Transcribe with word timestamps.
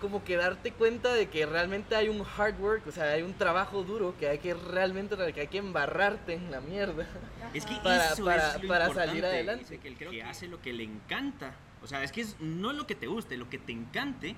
como 0.00 0.22
que 0.24 0.36
darte 0.36 0.72
cuenta 0.72 1.12
de 1.12 1.28
que 1.28 1.44
realmente 1.46 1.94
hay 1.96 2.08
un 2.08 2.24
hard 2.36 2.60
work, 2.60 2.86
o 2.86 2.92
sea, 2.92 3.04
hay 3.12 3.22
un 3.22 3.34
trabajo 3.34 3.82
duro 3.82 4.14
que 4.18 4.28
hay 4.28 4.38
que 4.38 4.54
realmente, 4.54 5.16
que 5.32 5.40
hay 5.40 5.48
que 5.48 5.58
embarrarte 5.58 6.34
en 6.34 6.50
la 6.50 6.60
mierda. 6.60 7.06
Es 7.54 7.64
que 7.66 7.74
Para- 7.82 8.12
eso 8.12 8.24
para- 8.24 8.54
es 8.56 8.62
lo 8.62 8.68
para 8.68 8.84
importante, 8.86 9.10
salir 9.10 9.24
adelante. 9.24 9.64
dice 9.64 9.78
que 9.78 9.88
el 9.88 9.96
que 9.96 10.22
hace 10.22 10.48
lo 10.48 10.60
que 10.62 10.72
le 10.72 10.84
encanta. 10.84 11.54
O 11.82 11.86
sea, 11.86 12.02
es 12.02 12.12
que 12.12 12.20
es 12.22 12.36
no 12.40 12.72
lo 12.72 12.86
que 12.86 12.94
te 12.94 13.06
guste, 13.06 13.36
lo 13.36 13.48
que 13.48 13.58
te 13.58 13.72
encante, 13.72 14.34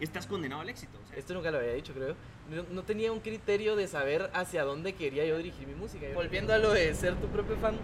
estás 0.00 0.26
condenado 0.26 0.62
al 0.62 0.68
éxito. 0.68 0.98
o 1.04 1.08
sea, 1.08 1.18
Esto 1.18 1.34
nunca 1.34 1.50
lo 1.50 1.58
había 1.58 1.72
dicho, 1.72 1.92
creo. 1.92 2.14
No, 2.50 2.64
no 2.70 2.82
tenía 2.82 3.10
un 3.10 3.20
criterio 3.20 3.74
de 3.76 3.88
saber 3.88 4.30
hacia 4.34 4.64
dónde 4.64 4.92
quería 4.94 5.24
yo 5.24 5.36
dirigir 5.38 5.66
mi 5.66 5.74
música. 5.74 6.06
Volviendo 6.14 6.52
a 6.52 6.58
lo 6.58 6.72
de 6.72 6.94
ser 6.94 7.14
tu 7.16 7.26
propio 7.28 7.56
fan, 7.56 7.76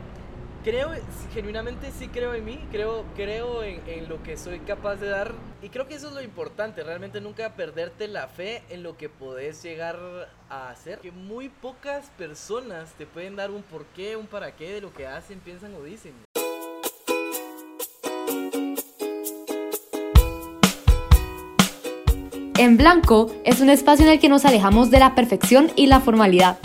creo, 0.65 0.91
genuinamente 1.33 1.91
sí 1.99 2.09
creo 2.09 2.35
en 2.35 2.45
mí, 2.45 2.59
creo, 2.71 3.05
creo 3.17 3.63
en, 3.63 3.81
en 3.87 4.09
lo 4.09 4.23
que 4.23 4.37
soy 4.37 4.61
capaz 4.61 4.97
de 4.97 5.09
dar. 5.09 5.33
Y 5.63 5.69
creo 5.69 5.87
que 5.87 5.95
eso 5.95 6.09
es 6.09 6.15
lo 6.15 6.23
importante, 6.23 6.83
realmente 6.83 7.21
nunca 7.21 7.55
perderte 7.55 8.09
la 8.09 8.29
fe 8.29 8.63
en 8.71 8.83
lo 8.83 8.97
que 8.97 9.09
podés 9.09 9.63
llegar 9.63 9.99
a 10.49 10.71
hacer. 10.71 10.99
Que 11.01 11.13
muy 11.13 11.49
pocas 11.49 12.11
personas 12.17 12.93
te 12.95 13.07
pueden 13.07 13.37
dar 13.37 13.51
un 13.51 13.63
porqué, 13.63 14.17
un 14.17 14.27
para 14.27 14.53
qué 14.57 14.73
de 14.75 14.81
lo 14.81 14.93
que 14.93 15.07
hacen, 15.07 15.41
piensan 15.41 15.75
o 15.75 15.83
dicen. 15.83 16.15
En 22.59 22.77
Blanco 22.77 23.35
es 23.45 23.63
un 23.63 23.71
espacio 23.71 24.05
en 24.05 24.13
el 24.13 24.21
que 24.21 24.29
nos 24.29 24.45
alejamos 24.45 24.91
de 24.91 24.99
la 24.99 25.15
perfección 25.15 25.73
y 25.77 25.87
la 25.87 26.01
formalidad. 26.01 26.59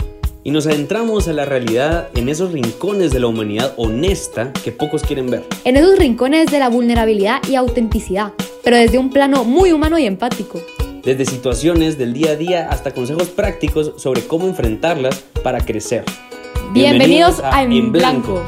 Y 0.46 0.52
nos 0.52 0.64
adentramos 0.68 1.26
a 1.26 1.32
la 1.32 1.44
realidad 1.44 2.08
en 2.14 2.28
esos 2.28 2.52
rincones 2.52 3.10
de 3.10 3.18
la 3.18 3.26
humanidad 3.26 3.74
honesta 3.78 4.52
que 4.52 4.70
pocos 4.70 5.02
quieren 5.02 5.28
ver. 5.28 5.44
En 5.64 5.76
esos 5.76 5.98
rincones 5.98 6.52
de 6.52 6.60
la 6.60 6.68
vulnerabilidad 6.68 7.42
y 7.48 7.56
autenticidad, 7.56 8.32
pero 8.62 8.76
desde 8.76 8.96
un 8.96 9.10
plano 9.10 9.42
muy 9.42 9.72
humano 9.72 9.98
y 9.98 10.06
empático. 10.06 10.62
Desde 11.02 11.24
situaciones 11.24 11.98
del 11.98 12.12
día 12.12 12.30
a 12.30 12.36
día 12.36 12.68
hasta 12.70 12.94
consejos 12.94 13.26
prácticos 13.30 13.94
sobre 14.00 14.24
cómo 14.24 14.46
enfrentarlas 14.46 15.18
para 15.42 15.64
crecer. 15.64 16.04
Bienvenidos, 16.72 17.40
a 17.42 17.64
En 17.64 17.90
Blanco. 17.90 18.40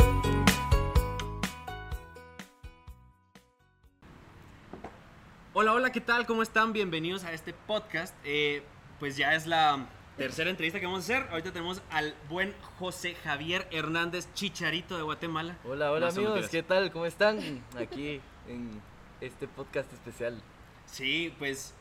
Hola, 5.53 5.73
hola, 5.73 5.91
¿qué 5.91 6.01
tal? 6.01 6.27
¿Cómo 6.27 6.45
están? 6.45 6.73
Bienvenidos 6.73 7.25
a 7.25 7.33
este 7.33 7.55
podcast. 7.67 8.15
Eh, 8.23 8.63
pues 9.01 9.17
ya 9.17 9.35
es 9.35 9.49
la 9.49 9.89
tercera 10.19 10.51
entrevista 10.51 10.81
que 10.81 10.87
vamos 10.87 11.01
a 11.01 11.05
hacer. 11.05 11.31
Ahorita 11.31 11.53
tenemos 11.53 11.81
al 11.91 12.15
buen 12.29 12.53
José 12.79 13.15
Javier 13.15 13.69
Hernández 13.71 14.29
Chicharito 14.35 14.97
de 14.97 15.03
Guatemala. 15.03 15.57
Hola, 15.65 15.93
hola 15.93 16.11
son 16.11 16.27
amigos. 16.27 16.51
¿qué 16.51 16.65
tal? 16.65 16.91
¿Cómo 16.91 17.07
están? 17.07 17.39
Aquí 17.79 18.21
en 18.49 18.83
este 19.21 19.47
podcast 19.47 19.93
especial. 19.93 20.43
Sí, 20.87 21.33
pues 21.39 21.73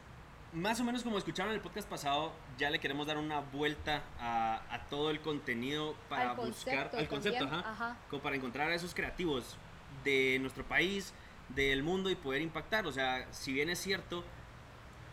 más 0.53 0.79
o 0.79 0.83
menos 0.83 1.01
como 1.03 1.17
escucharon 1.17 1.51
en 1.51 1.55
el 1.55 1.61
podcast 1.61 1.89
pasado, 1.89 2.31
ya 2.59 2.69
le 2.69 2.79
queremos 2.79 3.07
dar 3.07 3.17
una 3.17 3.39
vuelta 3.39 4.03
a, 4.19 4.61
a 4.69 4.85
todo 4.85 5.09
el 5.09 5.19
contenido 5.19 5.95
para 6.07 6.31
Al 6.31 6.37
buscar 6.37 6.91
concepto 6.91 6.97
al 6.97 7.07
concepto, 7.07 7.45
ajá, 7.45 7.59
ajá. 7.71 7.97
como 8.09 8.21
para 8.21 8.35
encontrar 8.35 8.69
a 8.69 8.75
esos 8.75 8.93
creativos 8.93 9.57
de 10.03 10.37
nuestro 10.39 10.63
país, 10.63 11.11
del 11.49 11.81
mundo 11.81 12.11
y 12.11 12.15
poder 12.15 12.43
impactar. 12.43 12.85
O 12.85 12.91
sea, 12.91 13.27
si 13.31 13.51
bien 13.51 13.69
es 13.71 13.79
cierto, 13.79 14.23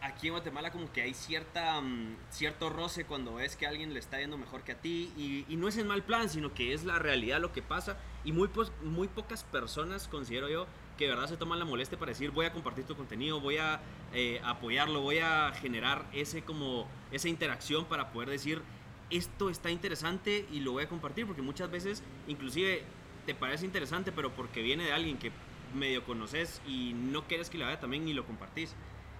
aquí 0.04 0.28
en 0.28 0.34
Guatemala 0.34 0.70
como 0.70 0.92
que 0.92 1.02
hay 1.02 1.14
cierta 1.14 1.80
mm, 1.80 2.16
cierto 2.30 2.70
roce 2.70 3.04
cuando 3.04 3.34
ves 3.34 3.56
que 3.56 3.66
alguien 3.66 3.92
le 3.94 4.00
está 4.00 4.20
yendo 4.20 4.36
mejor 4.38 4.62
que 4.62 4.72
a 4.72 4.76
ti 4.80 5.12
y, 5.16 5.44
y 5.48 5.56
no 5.56 5.66
es 5.68 5.76
en 5.78 5.86
mal 5.86 6.02
plan, 6.02 6.28
sino 6.28 6.52
que 6.54 6.72
es 6.74 6.84
la 6.84 6.98
realidad 6.98 7.40
lo 7.40 7.52
que 7.52 7.62
pasa 7.62 7.96
y 8.24 8.32
muy, 8.32 8.48
pos- 8.48 8.72
muy 8.82 9.08
pocas 9.08 9.44
personas 9.44 10.06
considero 10.08 10.48
yo 10.48 10.66
que 10.98 11.04
de 11.06 11.10
verdad 11.10 11.28
se 11.28 11.36
toman 11.36 11.58
la 11.58 11.64
molestia 11.64 11.98
para 11.98 12.10
decir 12.10 12.30
voy 12.30 12.46
a 12.46 12.52
compartir 12.52 12.84
tu 12.84 12.94
contenido, 12.96 13.40
voy 13.40 13.56
a 13.56 13.80
eh, 14.12 14.40
apoyarlo, 14.44 15.00
voy 15.00 15.18
a 15.18 15.52
generar 15.60 16.06
ese 16.12 16.42
como 16.42 16.86
esa 17.10 17.28
interacción 17.28 17.84
para 17.86 18.12
poder 18.12 18.28
decir 18.30 18.62
esto 19.10 19.50
está 19.50 19.70
interesante 19.70 20.46
y 20.52 20.60
lo 20.60 20.72
voy 20.72 20.84
a 20.84 20.88
compartir 20.88 21.26
porque 21.26 21.42
muchas 21.42 21.70
veces 21.70 22.02
inclusive 22.28 22.82
te 23.26 23.34
parece 23.34 23.64
interesante 23.64 24.12
pero 24.12 24.30
porque 24.32 24.62
viene 24.62 24.84
de 24.84 24.92
alguien 24.92 25.18
que 25.18 25.32
medio 25.74 26.04
conoces 26.04 26.60
y 26.66 26.92
no 26.94 27.24
quieres 27.24 27.50
que 27.50 27.58
lo 27.58 27.66
vea 27.66 27.80
también 27.80 28.04
ni 28.04 28.12
lo 28.12 28.24
compartís. 28.26 28.74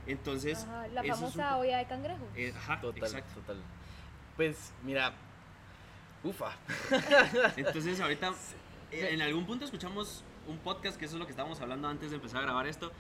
Entonces, 0.06 0.65
Ajá, 0.65 0.87
la 0.88 1.00
eso 1.03 1.12
es 1.15 1.20
un 1.20 1.32
famosa 1.32 1.56
olla 1.59 1.78
de 1.78 1.87
cangrejo. 1.87 2.26
eh, 2.37 2.53
ajá, 2.56 2.81
Total, 2.81 3.03
exacto. 3.04 3.41
total. 3.41 3.56
Pues 4.37 4.72
mira, 4.82 5.12
ufa. 6.22 6.53
Entonces, 7.56 8.00
ahorita, 8.00 8.32
eh, 8.93 9.09
en 9.12 9.22
algún 9.22 9.47
punto 9.47 9.64
escuchamos 9.64 10.25
un 10.47 10.59
podcast, 10.59 10.97
que 10.98 11.06
eso 11.06 11.14
es 11.16 11.20
lo 11.20 11.26
que 11.26 11.31
estábamos 11.32 11.60
hablando 11.60 11.88
antes 11.88 12.10
de 12.10 12.16
empezar 12.16 12.41
a 12.41 12.43
grabar 12.43 12.66
esto, 12.66 12.93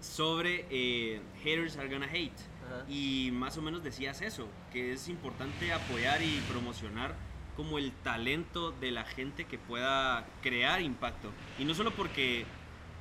sobre 0.00 0.66
eh, 0.70 1.20
Haters 1.42 1.76
Are 1.76 1.88
Gonna 1.88 2.06
Hate. 2.06 2.32
Ajá. 2.66 2.84
Y 2.88 3.30
más 3.32 3.56
o 3.58 3.62
menos 3.62 3.82
decías 3.82 4.20
eso, 4.22 4.48
que 4.72 4.92
es 4.92 5.08
importante 5.08 5.72
apoyar 5.72 6.22
y 6.22 6.40
promocionar 6.50 7.14
como 7.56 7.78
el 7.78 7.92
talento 7.92 8.70
de 8.72 8.90
la 8.90 9.04
gente 9.04 9.46
que 9.46 9.56
pueda 9.58 10.26
crear 10.42 10.80
impacto. 10.82 11.30
Y 11.58 11.64
no 11.64 11.74
solo 11.74 11.90
porque, 11.92 12.44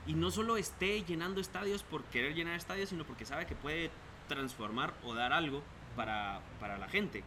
y 0.08 0.14
no 0.14 0.32
solo 0.32 0.58
esté 0.58 1.04
llenando 1.04 1.42
estadios 1.42 1.84
por 1.84 2.04
querer 2.06 2.34
llenar 2.36 2.56
estadios, 2.56 2.90
sino 2.90 3.04
porque 3.06 3.26
sabe 3.26 3.46
que 3.46 3.56
puede 3.56 3.90
transformar 4.28 4.94
o 5.04 5.14
dar 5.14 5.34
algo 5.34 5.62
para, 5.96 6.40
para 6.60 6.78
la 6.78 6.88
gente. 6.88 7.24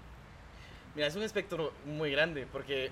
Mira, 0.94 1.06
es 1.06 1.16
un 1.16 1.22
espectro 1.22 1.72
muy 1.86 2.10
grande 2.10 2.46
porque, 2.50 2.90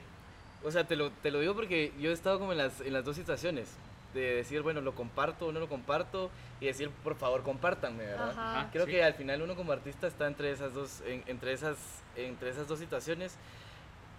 o 0.64 0.70
sea, 0.70 0.84
te 0.86 0.96
lo, 0.96 1.10
te 1.10 1.30
lo 1.30 1.40
digo 1.40 1.54
porque 1.54 1.92
yo 1.98 2.10
he 2.10 2.12
estado 2.12 2.38
como 2.38 2.52
en 2.52 2.58
las, 2.58 2.80
en 2.80 2.92
las 2.92 3.04
dos 3.04 3.16
situaciones. 3.16 3.68
De 4.14 4.36
decir, 4.36 4.62
bueno, 4.62 4.80
lo 4.80 4.94
comparto 4.94 5.48
o 5.48 5.52
no 5.52 5.60
lo 5.60 5.68
comparto 5.68 6.30
y 6.60 6.66
decir, 6.66 6.88
por 7.04 7.16
favor, 7.16 7.42
compártanme, 7.42 8.04
¿verdad? 8.06 8.30
Ajá. 8.30 8.68
Creo 8.72 8.86
sí. 8.86 8.92
que 8.92 9.04
al 9.04 9.12
final 9.12 9.42
uno 9.42 9.54
como 9.56 9.72
artista 9.72 10.06
está 10.06 10.26
entre 10.26 10.52
esas 10.52 10.72
dos, 10.72 11.02
en- 11.04 11.22
entre 11.26 11.52
esas, 11.52 11.76
entre 12.16 12.48
esas 12.48 12.66
dos 12.66 12.78
situaciones. 12.78 13.36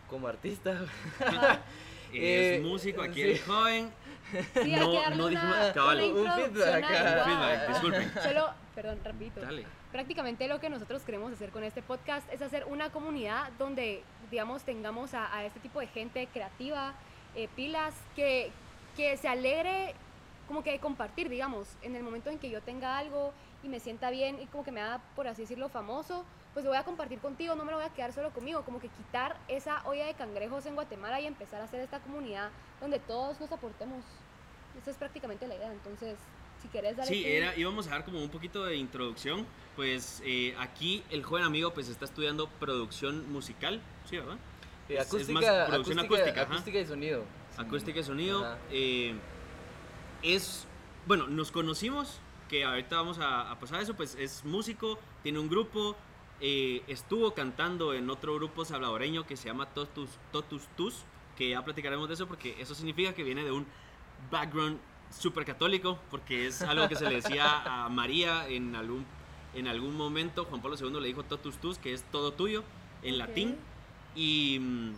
Como 0.08 0.28
artista, 0.28 0.82
Ajá. 1.26 1.62
Es 2.14 2.58
Eh, 2.58 2.62
músico, 2.64 3.02
aquí 3.02 3.22
sí. 3.22 3.30
el 3.32 3.40
joven. 3.42 3.92
Sí, 4.32 4.74
hay 4.74 4.80
No- 4.80 4.92
que 4.92 4.98
darle 4.98 5.16
no 5.18 5.28
dijimos- 5.30 5.56
una, 5.58 5.74
cabal. 5.74 5.98
una 5.98 6.06
Un 6.06 6.18
introducción 6.18 6.52
feedback, 6.54 6.84
a- 6.84 6.96
ajá. 6.98 7.16
Wow. 7.16 7.26
Feedback, 7.26 7.68
disculpen. 7.70 8.12
Solo, 8.24 8.50
perdón, 8.76 9.00
repito. 9.04 9.40
Dale. 9.42 9.66
Prácticamente 9.92 10.48
lo 10.48 10.60
que 10.60 10.70
nosotros 10.70 11.02
queremos 11.04 11.32
hacer 11.32 11.50
con 11.52 11.64
este 11.64 11.82
podcast 11.82 12.32
es 12.34 12.42
hacer 12.42 12.66
una 12.66 12.90
comunidad 12.92 13.50
donde, 13.58 14.04
digamos, 14.30 14.64
tengamos 14.64 15.14
a, 15.14 15.34
a 15.34 15.46
este 15.46 15.60
tipo 15.62 15.80
de 15.80 15.88
gente 15.88 16.28
creativa, 16.34 16.94
eh, 17.36 17.48
pilas, 17.56 17.94
que, 18.16 18.52
que 18.98 19.16
se 19.18 19.28
alegre 19.30 19.94
como 20.48 20.62
que 20.64 20.72
de 20.72 20.80
compartir, 20.80 21.30
digamos, 21.30 21.68
en 21.82 21.96
el 21.96 22.04
momento 22.04 22.30
en 22.30 22.38
que 22.40 22.50
yo 22.50 22.62
tenga 22.62 22.98
algo 22.98 23.34
y 23.64 23.70
me 23.70 23.80
sienta 23.80 24.10
bien 24.12 24.40
y 24.42 24.46
como 24.48 24.64
que 24.64 24.72
me 24.72 24.82
haga, 24.82 25.02
por 25.16 25.28
así 25.28 25.44
decirlo, 25.44 25.70
famoso, 25.70 26.26
pues 26.58 26.66
lo 26.66 26.72
voy 26.72 26.80
a 26.80 26.84
compartir 26.84 27.20
contigo, 27.20 27.54
no 27.54 27.64
me 27.66 27.72
lo 27.72 27.78
voy 27.78 27.86
a 27.86 27.90
quedar 27.92 28.12
solo 28.14 28.32
conmigo, 28.32 28.64
como 28.66 28.80
que 28.80 28.90
quitar 28.90 29.38
esa 29.48 29.84
olla 29.88 30.08
de 30.08 30.16
cangrejos 30.16 30.66
en 30.66 30.74
Guatemala 30.74 31.22
y 31.22 31.28
empezar 31.28 31.62
a 31.62 31.66
hacer 31.66 31.82
esta 31.82 32.00
comunidad 32.00 32.50
donde 32.82 32.98
todos 32.98 33.40
nos 33.40 33.52
aportemos. 33.52 34.04
Esa 34.82 34.90
es 34.90 34.98
prácticamente 34.98 35.46
la 35.48 35.54
idea, 35.54 35.72
entonces, 35.72 36.18
si 36.60 36.68
quieres 36.70 36.98
darle 36.98 37.14
Sí, 37.14 37.24
era, 37.28 37.56
íbamos 37.56 37.86
a 37.86 37.92
dar 37.92 38.06
como 38.06 38.24
un 38.24 38.30
poquito 38.30 38.66
de 38.66 38.76
introducción. 38.76 39.46
Pues 39.76 40.24
eh, 40.26 40.56
aquí 40.58 41.04
el 41.12 41.24
joven 41.24 41.44
amigo 41.44 41.76
pues 41.76 41.90
está 41.90 42.06
estudiando 42.06 42.50
producción 42.50 43.32
musical, 43.32 43.80
¿sí, 44.10 44.18
verdad? 44.18 44.38
eh, 44.90 44.96
Es- 44.96 45.02
es 45.02 45.08
acústica, 45.10 45.34
más 45.34 45.70
producción 45.70 46.00
acústica, 46.00 46.30
acústica, 46.42 46.42
acústica 46.56 46.80
y 46.80 46.86
sonido. 46.88 47.24
Acústica 47.58 48.00
y 48.00 48.04
sonido. 48.04 48.58
Eh, 48.72 49.14
es, 50.24 50.66
bueno, 51.06 51.28
nos 51.28 51.52
conocimos, 51.52 52.20
que 52.50 52.64
ahorita 52.66 52.96
vamos 52.96 53.20
a, 53.20 53.52
a 53.52 53.60
pasar 53.60 53.78
a 53.78 53.82
eso, 53.84 53.94
pues 53.94 54.16
es 54.16 54.44
músico, 54.44 54.98
tiene 55.22 55.38
un 55.38 55.50
grupo, 55.50 55.96
eh, 56.42 56.84
estuvo 56.88 57.34
cantando 57.34 57.94
en 57.94 58.10
otro 58.10 58.36
grupo 58.36 58.64
salvadoreño 58.66 59.26
que 59.26 59.36
se 59.38 59.48
llama 59.48 59.66
Totus, 59.68 60.10
Totus 60.32 60.68
Tus, 60.76 61.04
que 61.36 61.50
ya 61.50 61.64
platicaremos 61.64 62.08
de 62.08 62.14
eso 62.16 62.28
porque 62.28 62.56
eso 62.60 62.76
significa 62.76 63.14
que 63.14 63.24
viene 63.24 63.44
de 63.44 63.52
un 63.52 63.66
background 64.32 64.80
súper 65.12 65.46
católico, 65.46 65.98
porque 66.12 66.48
es 66.48 66.62
algo 66.62 66.88
que 66.90 66.96
se 66.96 67.06
le 67.10 67.16
decía 67.16 67.86
a 67.86 67.90
María 67.90 68.48
en 68.50 68.76
algún, 68.76 69.06
en 69.54 69.68
algún 69.68 69.96
momento, 69.96 70.46
Juan 70.46 70.62
Pablo 70.62 70.76
II 70.80 71.00
le 71.00 71.08
dijo 71.08 71.24
Totus 71.24 71.58
Tus, 71.58 71.78
que 71.78 71.94
es 71.94 72.04
todo 72.12 72.34
tuyo, 72.34 72.64
en 73.04 73.18
latín, 73.18 73.58
y 74.16 74.58
mm, 74.60 74.94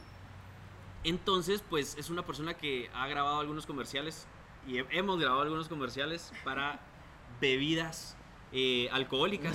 entonces, 1.03 1.63
pues 1.69 1.95
es 1.97 2.09
una 2.09 2.23
persona 2.25 2.55
que 2.55 2.89
ha 2.93 3.07
grabado 3.07 3.39
algunos 3.39 3.65
comerciales 3.65 4.27
y 4.67 4.79
he- 4.79 4.85
hemos 4.91 5.19
grabado 5.19 5.41
algunos 5.41 5.69
comerciales 5.69 6.31
para 6.43 6.79
bebidas 7.39 8.17
eh, 8.51 8.89
alcohólicas. 8.91 9.53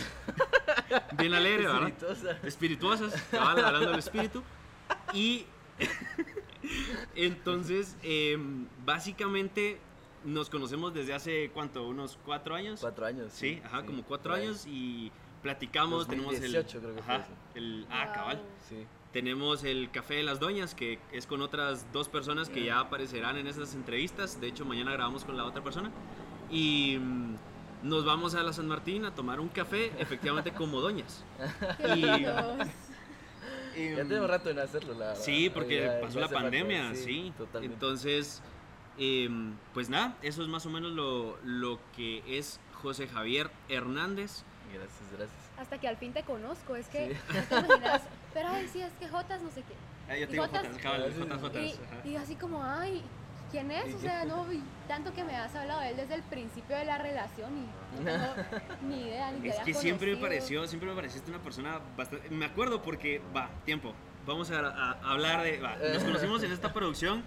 Bien 1.18 1.34
alegre, 1.34 1.66
¿verdad? 1.66 1.88
Espirituosa. 1.88 2.38
Espirituosas, 2.42 3.22
cabal, 3.30 3.64
hablando 3.64 3.90
del 3.90 3.98
espíritu. 3.98 4.42
Y 5.12 5.46
entonces, 7.14 7.96
em, 8.02 8.66
básicamente 8.84 9.78
nos 10.24 10.48
conocemos 10.48 10.94
desde 10.94 11.14
hace, 11.14 11.50
¿cuánto? 11.52 11.86
¿Unos 11.86 12.18
cuatro 12.24 12.54
años? 12.54 12.80
Cuatro 12.80 13.06
años. 13.06 13.32
Sí, 13.32 13.60
ajá, 13.64 13.84
como 13.84 14.02
cuatro 14.04 14.34
años 14.34 14.66
y 14.66 15.12
platicamos, 15.42 16.08
tenemos 16.08 16.34
el... 16.34 16.52
2018 16.52 16.80
creo 16.80 16.94
que 16.94 17.02
fue 17.02 17.14
ajá, 17.14 17.26
el... 17.54 17.86
Ah, 17.90 18.12
cabal. 18.12 18.42
Sí. 18.68 18.86
Tenemos 19.12 19.62
el 19.62 19.90
Café 19.90 20.14
de 20.14 20.22
las 20.24 20.40
Doñas, 20.40 20.74
que 20.74 20.98
es 21.12 21.26
con 21.26 21.40
otras 21.40 21.86
dos 21.92 22.08
personas 22.08 22.48
que 22.48 22.64
ya 22.64 22.80
aparecerán 22.80 23.36
en 23.36 23.46
esas 23.46 23.74
entrevistas. 23.74 24.40
De 24.40 24.48
hecho, 24.48 24.64
mañana 24.64 24.92
grabamos 24.92 25.24
con 25.24 25.36
la 25.36 25.44
otra 25.44 25.62
persona. 25.62 25.92
Y 26.50 26.98
mm, 26.98 27.36
nos 27.84 28.04
vamos 28.04 28.34
a 28.34 28.42
la 28.42 28.52
San 28.52 28.66
Martín 28.66 29.04
a 29.04 29.14
tomar 29.14 29.38
un 29.40 29.48
café, 29.48 29.92
efectivamente 29.98 30.52
como 30.52 30.80
doñas. 30.80 31.22
Qué 31.78 31.88
Y-. 33.76 33.80
Y, 33.80 33.90
Ya 33.96 34.04
tenemos 34.04 34.28
rato 34.30 34.50
en 34.50 34.58
hacerlo, 34.58 34.94
la 34.94 35.06
verdad. 35.08 35.22
Sí, 35.22 35.50
porque 35.50 35.80
Ya- 35.82 36.00
pasó 36.00 36.14
ya 36.14 36.20
la 36.26 36.28
pandemia, 36.28 36.94
sí. 36.94 37.32
Totalmente. 37.36 37.74
Entonces, 37.74 38.40
em, 38.98 39.54
pues 39.72 39.88
nada, 39.88 40.16
eso 40.22 40.42
es 40.42 40.48
más 40.48 40.64
o 40.66 40.70
menos 40.70 40.92
lo, 40.92 41.36
lo 41.44 41.78
que 41.96 42.22
es 42.38 42.60
José 42.82 43.08
Javier 43.08 43.50
Hernández. 43.68 44.44
Gracias, 44.72 45.02
gracias. 45.10 45.40
Hasta 45.58 45.78
que 45.78 45.88
al 45.88 45.96
fin 45.96 46.12
te 46.12 46.22
conozco, 46.22 46.74
es 46.76 46.86
que 46.88 47.14
Sí. 47.14 47.34
no 47.34 47.42
te 47.42 47.54
imaginas, 47.66 48.02
pero 48.32 48.48
ay, 48.48 48.68
sí, 48.72 48.80
es 48.80 48.92
que 48.94 49.08
Jotas 49.08 49.42
no 49.42 49.50
sé 49.50 49.62
qué. 49.62 49.74
Ah, 50.08 50.16
yo 50.16 50.24
Y 50.24 50.26
te 50.26 50.32
digo 50.32 50.44
Jotas- 50.44 50.62
Jotas, 50.66 50.78
cabal, 50.82 51.12
Sí, 51.12 51.20
Jotas, 51.20 51.38
sí, 51.38 51.42
Jotas, 51.42 52.04
Y, 52.04 52.08
y 52.10 52.16
así 52.16 52.34
como, 52.36 52.62
ay, 52.62 53.02
¿quién 53.54 53.70
es? 53.70 53.90
¿Y 53.90 53.94
O 53.94 53.98
sea, 54.00 54.24
no, 54.24 54.52
y 54.52 54.60
tanto 54.88 55.14
que 55.14 55.22
me 55.22 55.36
has 55.36 55.54
hablado 55.54 55.80
de 55.80 55.90
él 55.90 55.96
desde 55.96 56.14
el 56.14 56.22
principio 56.22 56.76
de 56.76 56.84
la 56.84 56.98
relación 56.98 57.50
y 57.56 58.02
no 58.02 58.10
tengo 58.10 58.34
ni 58.88 59.02
idea 59.02 59.30
ni 59.30 59.48
Es 59.48 59.56
que 59.60 59.74
siempre 59.74 60.14
me 60.14 60.20
pareció, 60.20 60.66
siempre 60.66 60.88
me 60.88 60.96
pareciste 60.96 61.30
una 61.30 61.40
persona 61.40 61.80
bastante... 61.96 62.28
Me 62.30 62.46
acuerdo 62.46 62.82
porque, 62.82 63.22
va, 63.34 63.48
tiempo, 63.64 63.94
vamos 64.26 64.50
a, 64.50 64.58
a 64.58 65.12
hablar 65.12 65.42
de... 65.42 65.60
va, 65.60 65.76
nos 65.76 66.02
conocimos 66.02 66.42
en 66.42 66.52
esta 66.52 66.72
producción 66.72 67.22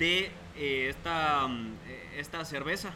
de 0.00 0.32
eh, 0.56 0.88
esta, 0.88 1.46
mm, 1.46 1.74
eh, 1.86 2.14
esta 2.18 2.44
cerveza 2.44 2.92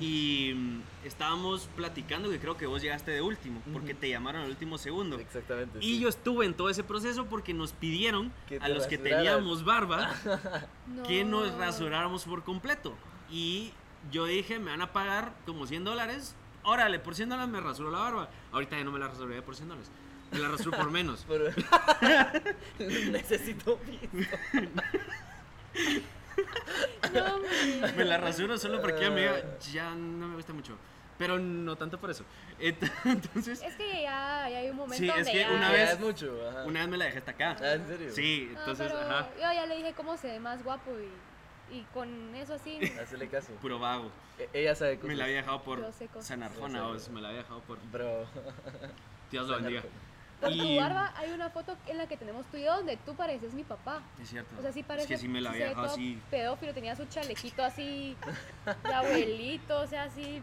y 0.00 0.52
mm, 0.54 0.82
estábamos 1.04 1.68
platicando 1.76 2.30
que 2.30 2.38
creo 2.38 2.56
que 2.56 2.66
vos 2.66 2.82
llegaste 2.82 3.10
de 3.10 3.22
último, 3.22 3.60
porque 3.72 3.94
te 3.94 4.08
llamaron 4.08 4.42
al 4.42 4.50
último 4.50 4.78
segundo. 4.78 5.18
Exactamente. 5.18 5.78
Y 5.80 5.94
sí. 5.94 6.00
yo 6.00 6.08
estuve 6.08 6.46
en 6.46 6.54
todo 6.54 6.70
ese 6.70 6.84
proceso 6.84 7.26
porque 7.26 7.54
nos 7.54 7.72
pidieron 7.72 8.32
Que 8.48 8.58
a 8.58 8.68
los 8.68 8.86
que 8.86 8.98
teníamos 8.98 9.64
barba 9.64 10.10
No. 10.86 11.02
que 11.04 11.24
nos 11.24 11.54
rasuráramos 11.54 12.24
por 12.24 12.42
completo. 12.44 12.94
Y 13.30 13.72
yo 14.10 14.26
dije, 14.26 14.58
me 14.58 14.70
van 14.70 14.82
a 14.82 14.92
pagar 14.92 15.32
como 15.46 15.66
100 15.66 15.84
dólares. 15.84 16.34
Órale, 16.62 16.98
por 16.98 17.14
100 17.14 17.28
dólares 17.30 17.50
me 17.52 17.60
rasuro 17.60 17.90
la 17.90 17.98
barba. 17.98 18.30
Ahorita 18.52 18.76
ya 18.76 18.84
no 18.84 18.92
me 18.92 18.98
la 18.98 19.08
rasuraría 19.08 19.44
por 19.44 19.56
100 19.56 19.68
dólares. 19.68 19.90
Me 20.32 20.38
la 20.38 20.48
rasuro 20.48 20.76
por 20.76 20.90
menos. 20.90 21.24
Pero- 21.28 21.50
Necesito. 23.12 23.78
No, 27.12 27.34
hombre. 27.36 27.92
Me 27.96 28.04
la 28.04 28.18
rasuro 28.18 28.58
solo 28.58 28.80
porque 28.80 29.04
amiga 29.06 29.36
ya 29.72 29.94
no 29.94 30.28
me 30.28 30.34
gusta 30.36 30.52
mucho. 30.52 30.76
Pero 31.16 31.38
no 31.38 31.76
tanto 31.76 32.00
por 32.00 32.10
eso. 32.10 32.24
Ent- 32.60 32.90
Entonces, 33.04 33.62
Es 33.62 33.74
que 33.76 34.02
ya, 34.02 34.48
ya 34.50 34.58
hay 34.58 34.70
un 34.70 34.76
momento 34.76 34.96
Sí, 34.96 35.08
es 35.20 35.28
que 35.28 35.38
ya... 35.40 35.50
una 35.52 35.70
vez- 35.70 35.92
es 35.92 36.00
mucho. 36.00 36.36
ajá. 36.50 36.64
una 36.64 36.80
vez 36.80 36.88
me 36.88 36.96
la 36.96 37.04
dejé 37.04 37.18
hasta 37.18 37.30
acá. 37.30 37.56
Ah, 37.60 37.72
¿en 37.74 37.86
serio? 37.86 38.12
Sí, 38.12 38.50
No, 38.52 38.58
entonces, 38.60 38.86
pero 38.92 39.00
ajá, 39.00 39.28
yo 39.36 39.40
ya 39.40 39.66
le 39.66 39.76
dije 39.76 39.92
cómo 39.94 40.16
se 40.16 40.26
ve 40.26 40.40
más 40.40 40.64
guapo 40.64 40.90
y, 41.70 41.76
y 41.76 41.82
con 41.94 42.34
eso 42.34 42.54
así... 42.54 42.78
Hazle 43.00 43.28
caso. 43.28 43.52
puro 43.62 43.78
vago. 43.78 44.10
E- 44.40 44.48
Ella 44.52 44.74
sabe 44.74 44.96
cosas. 44.96 45.08
Me 45.08 45.14
la 45.16 45.24
había 45.24 45.36
dejado 45.36 45.62
por 45.62 45.78
sé. 46.90 46.96
os, 46.96 47.08
me 47.10 47.20
la 47.20 47.28
había 47.28 47.42
dejado 47.42 47.60
por 47.60 47.78
Bro. 47.92 48.26
Dios 49.30 49.46
lo 49.48 49.54
bendiga. 49.56 49.82
Por 50.44 50.52
tu 50.58 50.64
Y- 50.64 50.76
barba 50.78 51.12
hay 51.16 51.30
una 51.32 51.50
foto 51.50 51.76
en 51.86 51.98
la 51.98 52.06
que 52.06 52.16
tenemos 52.16 52.46
tú 52.46 52.56
y 52.56 52.64
yo 52.64 52.76
donde 52.76 52.96
tú 52.98 53.14
pareces 53.14 53.54
mi 53.54 53.64
papá. 53.64 54.02
Es 54.20 54.28
cierto. 54.30 54.54
O 54.58 54.62
sea, 54.62 54.72
sí 54.72 54.82
parece. 54.82 55.04
Es 55.04 55.08
que 55.08 55.18
sí 55.18 55.28
me 55.28 55.40
la 55.40 55.50
había 55.50 55.68
dejado 55.68 55.86
así. 55.86 56.20
Pedófilo, 56.30 56.74
tenía 56.74 56.94
su 56.96 57.04
chalequito 57.06 57.62
así. 57.64 58.16
de 58.84 58.94
abuelito, 58.94 59.80
o 59.80 59.86
sea, 59.86 60.04
así. 60.04 60.42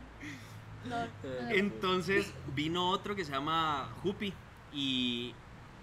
No, 0.85 0.97
no, 0.99 1.05
no. 1.43 1.49
Entonces 1.51 2.33
vino 2.55 2.89
otro 2.89 3.15
que 3.15 3.23
se 3.25 3.31
llama 3.31 3.89
Jupi 4.01 4.33
y 4.73 5.35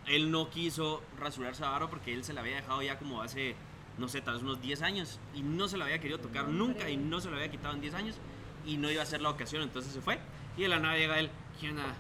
él 0.07 0.31
no 0.31 0.51
quiso 0.51 1.03
rasurarse 1.19 1.65
a 1.65 1.69
barba 1.71 1.89
porque 1.89 2.13
él 2.13 2.25
se 2.25 2.33
la 2.33 2.41
había 2.41 2.57
dejado 2.57 2.83
ya 2.83 2.99
como 2.99 3.23
hace, 3.23 3.55
no 3.99 4.09
sé, 4.09 4.21
tal 4.23 4.35
vez 4.35 4.43
unos 4.43 4.61
10 4.61 4.83
años 4.83 5.21
y 5.35 5.43
no 5.43 5.69
se 5.69 5.77
la 5.77 5.85
había 5.85 6.01
querido 6.01 6.19
tocar 6.19 6.47
Hombre. 6.47 6.59
nunca 6.59 6.91
y 6.91 6.97
no 6.97 7.21
se 7.21 7.29
lo 7.31 7.37
había 7.37 7.51
quitado 7.51 7.75
en 7.75 7.81
10 7.81 7.95
años 7.95 8.17
y 8.67 8.77
no 8.77 8.91
iba 8.91 9.03
a 9.03 9.07
ser 9.07 9.21
la 9.21 9.31
ocasión, 9.31 9.63
entonces 9.63 9.93
se 9.93 10.01
fue 10.01 10.19
y 10.57 10.63
de 10.63 10.69
la 10.69 10.81
nada 10.81 10.97
llega 10.97 11.19
él, 11.21 11.31
¿qué 11.61 11.71
onda? 11.71 11.95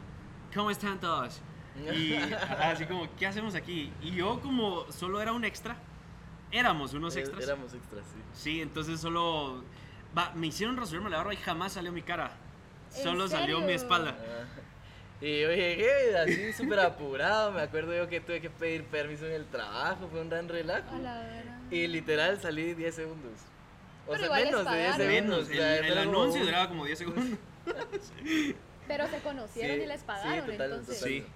¿Cómo 0.54 0.70
están 0.70 0.98
todos? 0.98 1.40
Y 1.94 2.14
ajá, 2.32 2.70
así 2.70 2.84
como, 2.86 3.08
¿qué 3.16 3.26
hacemos 3.26 3.54
aquí? 3.54 3.92
Y 4.02 4.12
yo 4.12 4.40
como 4.40 4.90
solo 4.92 5.20
era 5.20 5.32
un 5.32 5.44
extra, 5.44 5.76
éramos 6.50 6.92
unos 6.94 7.16
Eh, 7.16 7.20
extras. 7.20 7.44
Éramos 7.44 7.74
extras, 7.74 8.04
sí. 8.12 8.20
Sí, 8.34 8.60
entonces 8.62 9.00
solo... 9.00 9.62
Va, 10.16 10.32
me 10.34 10.46
hicieron 10.46 10.76
rasurarme 10.76 11.10
la 11.10 11.18
barba 11.18 11.34
y 11.34 11.36
jamás 11.36 11.72
salió 11.72 11.92
mi 11.92 12.02
cara. 12.02 12.30
¿En 12.96 13.02
Solo 13.02 13.28
salió 13.28 13.60
mi 13.60 13.72
espalda. 13.72 14.16
Ah. 14.18 14.44
Y 15.20 15.42
yo 15.42 15.48
llegué 15.50 16.16
así 16.16 16.52
súper 16.54 16.80
apurado. 16.80 17.52
Me 17.52 17.60
acuerdo 17.60 17.94
yo 17.94 18.08
que 18.08 18.20
tuve 18.20 18.40
que 18.40 18.48
pedir 18.48 18.84
permiso 18.84 19.26
en 19.26 19.32
el 19.32 19.44
trabajo. 19.46 20.08
Fue 20.10 20.20
un 20.22 20.30
gran 20.30 20.48
relajo. 20.48 20.94
A 20.94 20.98
la 20.98 21.18
vera. 21.20 21.60
Y 21.70 21.86
literal 21.88 22.40
salí 22.40 22.72
10 22.74 22.94
segundos. 22.94 23.32
O 24.06 24.12
Pero 24.12 24.24
sea, 24.26 24.36
menos 24.36 24.52
de 24.52 24.56
10 24.56 24.64
pagaron. 24.64 24.96
segundos. 24.96 25.50
El, 25.50 25.88
como 25.88 26.00
anuncio 26.00 26.40
un- 26.40 26.46
duraba 26.46 26.68
como 26.68 26.84
10 26.86 26.98
segundos. 26.98 27.38
Pero 28.88 29.06
se 29.08 29.18
conocieron 29.18 29.76
Sí, 29.76 29.82
y 29.82 29.86
les 29.86 30.00
sí, 30.00 30.06
pagaron, 30.06 30.46
total, 30.46 30.70
entonces. 30.70 30.98
total. 30.98 31.10
Sí. 31.12 31.26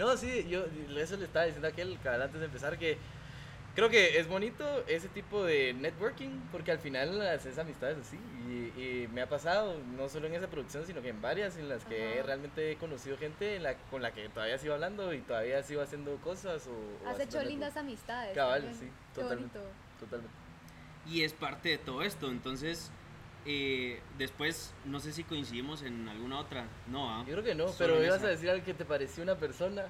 No, 0.00 0.16
sí, 0.16 0.46
yo 0.48 0.64
eso 0.96 1.16
le 1.18 1.26
estaba 1.26 1.44
diciendo 1.44 1.68
a 1.68 1.70
aquel 1.70 1.98
cabal 2.02 2.22
antes 2.22 2.40
de 2.40 2.46
empezar 2.46 2.78
que 2.78 2.96
creo 3.74 3.90
que 3.90 4.18
es 4.18 4.26
bonito 4.26 4.64
ese 4.88 5.08
tipo 5.08 5.44
de 5.44 5.74
networking 5.74 6.30
porque 6.50 6.72
al 6.72 6.78
final 6.78 7.20
haces 7.20 7.58
amistades 7.58 7.98
así 7.98 8.16
y, 8.48 8.80
y 9.04 9.08
me 9.12 9.20
ha 9.22 9.28
pasado 9.28 9.76
no 9.96 10.08
solo 10.08 10.26
en 10.26 10.34
esa 10.34 10.48
producción 10.48 10.86
sino 10.86 11.02
que 11.02 11.10
en 11.10 11.20
varias 11.20 11.56
en 11.58 11.68
las 11.68 11.84
que 11.84 12.14
Ajá. 12.14 12.22
realmente 12.26 12.72
he 12.72 12.76
conocido 12.76 13.16
gente 13.18 13.56
en 13.56 13.62
la- 13.62 13.74
con 13.90 14.00
la 14.02 14.12
que 14.12 14.28
todavía 14.30 14.56
sigo 14.58 14.72
hablando 14.74 15.12
y 15.12 15.20
todavía 15.20 15.62
sigo 15.62 15.82
haciendo 15.82 16.16
cosas 16.16 16.66
o, 16.66 16.70
o 17.06 17.08
Has 17.08 17.16
hecho 17.20 17.24
network. 17.38 17.46
lindas 17.48 17.76
amistades. 17.76 18.34
Cabal, 18.34 18.62
también. 18.62 18.80
sí, 18.80 18.86
Qué 19.14 19.20
totalmente. 19.20 19.58
bonito. 19.58 19.74
totalmente 20.00 20.34
Y 21.06 21.22
es 21.24 21.32
parte 21.34 21.68
de 21.68 21.78
todo 21.78 22.02
esto. 22.02 22.28
Entonces, 22.30 22.90
eh, 23.46 24.00
después, 24.18 24.72
no 24.84 25.00
sé 25.00 25.12
si 25.12 25.24
coincidimos 25.24 25.82
en 25.82 26.08
alguna 26.08 26.38
otra. 26.38 26.66
No, 26.86 27.10
¿ah? 27.10 27.24
yo 27.26 27.32
creo 27.32 27.44
que 27.44 27.54
no 27.54 27.68
Solo 27.68 27.76
pero 27.78 27.98
en 28.00 28.04
ibas 28.06 28.18
esa. 28.18 28.26
a 28.26 28.30
decir 28.30 28.50
algo 28.50 28.64
que 28.64 28.74
te 28.74 28.84
pareció 28.84 29.22
una 29.22 29.36
persona 29.36 29.86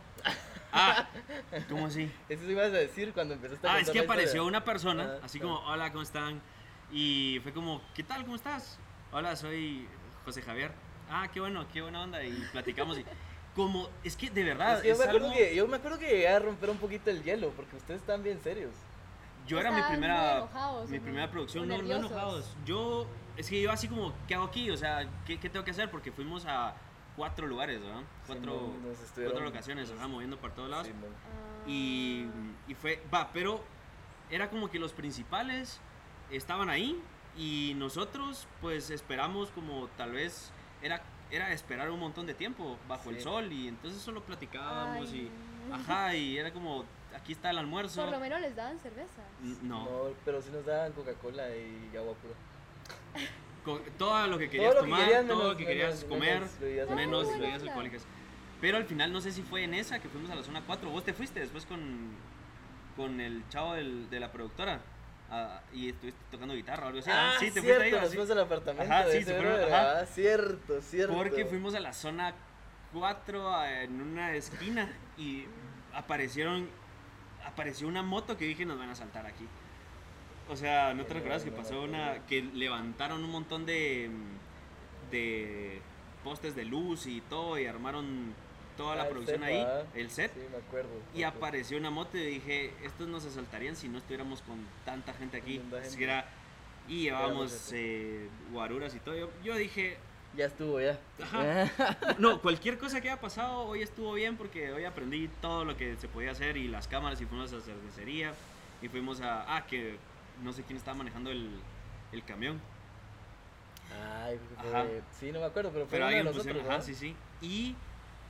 Ah, 0.72 1.08
¿cómo 1.68 1.86
así? 1.86 2.10
eso 2.28 2.44
ibas 2.50 2.66
a 2.66 2.70
decir 2.70 3.12
cuando 3.12 3.34
empezaste 3.34 3.66
a 3.66 3.74
Ah, 3.74 3.80
es 3.80 3.90
que 3.90 3.98
apareció 4.00 4.44
una 4.46 4.62
persona, 4.64 5.14
Ah, 5.16 5.24
así 5.24 5.38
ah. 5.38 5.42
como, 5.42 5.58
hola, 5.66 5.90
¿cómo 5.90 6.02
están? 6.02 6.40
Y 6.92 7.40
fue 7.42 7.52
como, 7.52 7.82
¿qué 7.94 8.02
tal? 8.04 8.22
¿Cómo 8.22 8.36
estás? 8.36 8.78
Hola, 9.12 9.34
soy 9.36 9.86
José 10.24 10.42
Javier. 10.42 10.70
Ah, 11.10 11.28
qué 11.32 11.40
bueno, 11.40 11.66
qué 11.72 11.82
buena 11.82 12.02
onda. 12.02 12.22
Y 12.24 12.32
platicamos 12.52 12.98
y 12.98 13.04
como, 13.56 13.88
es 14.04 14.14
que 14.16 14.30
de 14.30 14.44
verdad, 14.44 14.76
Es 14.76 14.82
que 14.82 14.88
yo, 14.88 14.92
es 14.94 14.98
me 15.00 15.04
acuerdo 15.06 15.26
algo- 15.26 15.36
que, 15.38 15.56
yo 15.56 15.66
me 15.66 15.76
acuerdo 15.76 15.98
que 15.98 16.06
llegué 16.08 16.28
a 16.28 16.38
romper 16.38 16.70
un 16.70 16.78
poquito 16.78 17.10
el 17.10 17.22
hielo 17.24 17.50
porque 17.50 17.74
ustedes 17.76 18.00
están 18.00 18.22
bien 18.22 18.40
serios. 18.40 18.72
Yo 19.46 19.58
era 19.58 19.72
mi 19.72 19.82
primera, 19.82 20.36
enojados, 20.36 20.88
mi 20.90 21.00
primera 21.00 21.28
producción, 21.30 21.64
¿O 21.64 21.66
no, 21.76 21.82
no 21.82 21.96
enojados. 21.96 22.54
Yo, 22.64 23.08
es 23.40 23.48
que 23.50 23.60
yo 23.60 23.70
así 23.72 23.88
como, 23.88 24.12
¿qué 24.28 24.34
hago 24.34 24.44
aquí? 24.44 24.70
O 24.70 24.76
sea, 24.76 25.08
¿qué, 25.26 25.38
qué 25.38 25.48
tengo 25.50 25.64
que 25.64 25.70
hacer? 25.72 25.90
Porque 25.90 26.12
fuimos 26.12 26.46
a 26.46 26.74
cuatro 27.16 27.46
lugares, 27.46 27.80
¿verdad? 27.80 28.02
Cuatro, 28.26 28.72
estuvieron- 29.02 29.32
cuatro 29.32 29.44
locaciones, 29.44 29.90
ajá, 29.90 30.06
moviendo 30.06 30.38
por 30.38 30.52
todos 30.52 30.70
lados. 30.70 30.86
Sí. 30.86 30.92
Ah. 30.94 31.68
Y, 31.68 32.26
y 32.68 32.74
fue, 32.74 33.02
va, 33.12 33.30
pero 33.32 33.62
era 34.30 34.48
como 34.48 34.70
que 34.70 34.78
los 34.78 34.92
principales 34.92 35.80
estaban 36.30 36.70
ahí 36.70 37.00
y 37.36 37.74
nosotros 37.76 38.46
pues 38.60 38.90
esperamos 38.90 39.50
como 39.50 39.88
tal 39.96 40.12
vez 40.12 40.52
era, 40.82 41.02
era 41.30 41.52
esperar 41.52 41.90
un 41.90 41.98
montón 42.00 42.26
de 42.26 42.34
tiempo 42.34 42.78
bajo 42.88 43.10
el 43.10 43.16
Sí. 43.16 43.22
sol 43.22 43.52
y 43.52 43.68
entonces 43.68 44.00
solo 44.00 44.22
platicábamos 44.22 45.08
Ay, 45.10 45.30
y, 45.68 45.72
ajá, 45.72 46.14
y 46.14 46.38
era 46.38 46.52
como, 46.52 46.84
aquí 47.14 47.32
está 47.32 47.50
el 47.50 47.58
almuerzo. 47.58 48.02
Por 48.02 48.12
lo 48.12 48.20
menos 48.20 48.40
les 48.40 48.54
daban 48.56 48.78
cerveza. 48.78 49.22
No, 49.62 49.84
No, 49.84 49.90
pero 50.24 50.40
sí 50.40 50.50
nos 50.52 50.64
daban 50.64 50.92
Coca-Cola 50.92 51.48
y 51.56 51.90
agua 51.96 52.14
pura. 52.14 52.34
Co- 53.64 53.80
todo 53.98 54.26
lo 54.26 54.38
que 54.38 54.48
querías 54.48 54.74
lo 54.74 54.80
que 54.80 54.86
tomar, 54.86 55.04
querían, 55.04 55.26
todo 55.26 55.36
lo 55.36 55.42
menos- 55.44 55.56
que 55.58 55.66
querías 55.66 55.94
menos- 55.94 56.04
comer, 56.04 56.34
menos 56.40 56.58
bebidas 56.60 56.90
menos 56.90 56.98
alcohólicas. 57.20 57.40
bebidas 57.40 57.62
alcohólicas. 57.62 58.02
Pero 58.60 58.76
al 58.78 58.84
final 58.84 59.12
no 59.12 59.20
sé 59.20 59.32
si 59.32 59.42
fue 59.42 59.64
en 59.64 59.74
esa 59.74 59.98
que 60.00 60.08
fuimos 60.08 60.30
a 60.30 60.34
la 60.34 60.42
zona 60.42 60.62
4. 60.66 60.88
Vos 60.90 61.04
te 61.04 61.12
fuiste 61.12 61.40
después 61.40 61.66
con, 61.66 62.14
con 62.96 63.20
el 63.20 63.46
chavo 63.48 63.74
del- 63.74 64.08
de 64.10 64.20
la 64.20 64.32
productora 64.32 64.80
ah, 65.30 65.60
y 65.72 65.90
estuviste 65.90 66.20
tocando 66.30 66.54
guitarra 66.54 66.84
o 66.84 66.86
algo 66.88 66.98
así. 67.00 67.10
Ah, 67.12 67.34
sí, 67.38 67.50
te 67.50 67.60
cierto, 67.60 67.80
fuiste 67.80 67.96
ahí. 67.96 68.02
nos 68.02 68.08
fuimos 68.10 68.30
al 68.30 68.38
apartamento 68.40 68.92
Ajá, 68.92 69.06
de 69.06 69.18
sí, 69.18 69.24
se 69.24 69.34
fueron, 69.34 69.60
ajá. 69.72 70.00
ah, 70.00 70.06
cierto, 70.06 70.82
cierto. 70.82 71.14
Porque 71.14 71.44
fuimos 71.44 71.74
a 71.74 71.80
la 71.80 71.92
zona 71.92 72.34
4 72.92 73.64
en 73.66 74.00
una 74.00 74.34
esquina 74.34 74.90
y 75.16 75.44
aparecieron 75.94 76.68
apareció 77.46 77.86
una 77.88 78.02
moto 78.02 78.36
que 78.36 78.44
dije 78.44 78.64
nos 78.66 78.78
van 78.78 78.90
a 78.90 78.94
saltar 78.94 79.26
aquí. 79.26 79.46
O 80.50 80.56
sea, 80.56 80.92
¿no 80.94 81.04
te 81.04 81.14
recuerdas 81.14 81.44
que 81.44 81.52
pasó 81.52 81.82
una 81.82 82.26
que 82.26 82.42
levantaron 82.42 83.22
un 83.24 83.30
montón 83.30 83.64
de 83.66 84.10
de 85.10 85.80
postes 86.24 86.54
de 86.54 86.64
luz 86.64 87.06
y 87.06 87.20
todo 87.22 87.58
y 87.58 87.66
armaron 87.66 88.34
toda 88.76 88.94
la 88.96 89.02
Ah, 89.04 89.08
producción 89.08 89.40
set, 89.40 89.48
ahí, 89.48 89.56
¿verdad? 89.58 89.86
el 89.94 90.10
set? 90.10 90.32
Sí, 90.34 90.40
me 90.50 90.56
acuerdo. 90.58 90.90
Y 91.14 91.22
apareció 91.24 91.76
una 91.78 91.90
moto 91.90 92.16
y 92.16 92.24
dije, 92.24 92.72
estos 92.84 93.08
nos 93.08 93.24
asaltarían 93.24 93.76
si 93.76 93.88
no 93.88 93.98
estuviéramos 93.98 94.42
con 94.42 94.64
tanta 94.84 95.12
gente 95.14 95.36
aquí. 95.38 95.60
Que 95.96 96.04
era- 96.04 96.26
y 96.88 97.02
llevábamos 97.02 97.70
eh, 97.72 98.28
guaruras 98.52 98.94
y 98.94 99.00
todo. 99.00 99.16
Yo, 99.16 99.30
yo 99.44 99.54
dije, 99.56 99.96
Ya 100.36 100.46
estuvo, 100.46 100.80
ya. 100.80 100.98
Ajá. 101.22 101.68
no, 102.18 102.40
cualquier 102.40 102.78
cosa 102.78 103.00
que 103.00 103.10
haya 103.10 103.20
pasado 103.20 103.62
hoy 103.62 103.82
estuvo 103.82 104.12
bien 104.14 104.36
porque 104.36 104.72
hoy 104.72 104.84
aprendí 104.84 105.28
todo 105.40 105.64
lo 105.64 105.76
que 105.76 105.96
se 105.96 106.06
podía 106.08 106.30
hacer 106.32 106.56
y 106.56 106.68
las 106.68 106.86
cámaras 106.88 107.20
y 107.20 107.26
fuimos 107.26 107.52
a 107.52 107.56
la 107.56 107.62
cervecería 107.62 108.32
y 108.82 108.88
fuimos 108.88 109.20
a... 109.20 109.56
Ah, 109.56 109.66
que 109.66 109.96
no 110.42 110.52
sé 110.52 110.62
quién 110.64 110.76
estaba 110.78 110.96
manejando 110.98 111.30
el, 111.30 111.50
el 112.12 112.24
camión. 112.24 112.60
Ay, 114.24 114.38
Ajá. 114.58 114.86
sí, 115.18 115.32
no 115.32 115.40
me 115.40 115.46
acuerdo, 115.46 115.70
pero 115.72 115.86
fue 115.86 115.98
Pero 115.98 116.10
nosotros, 116.24 116.36
pusieron, 116.46 116.70
ajá, 116.70 116.80
sí, 116.80 116.94
sí. 116.94 117.14
Y 117.42 117.74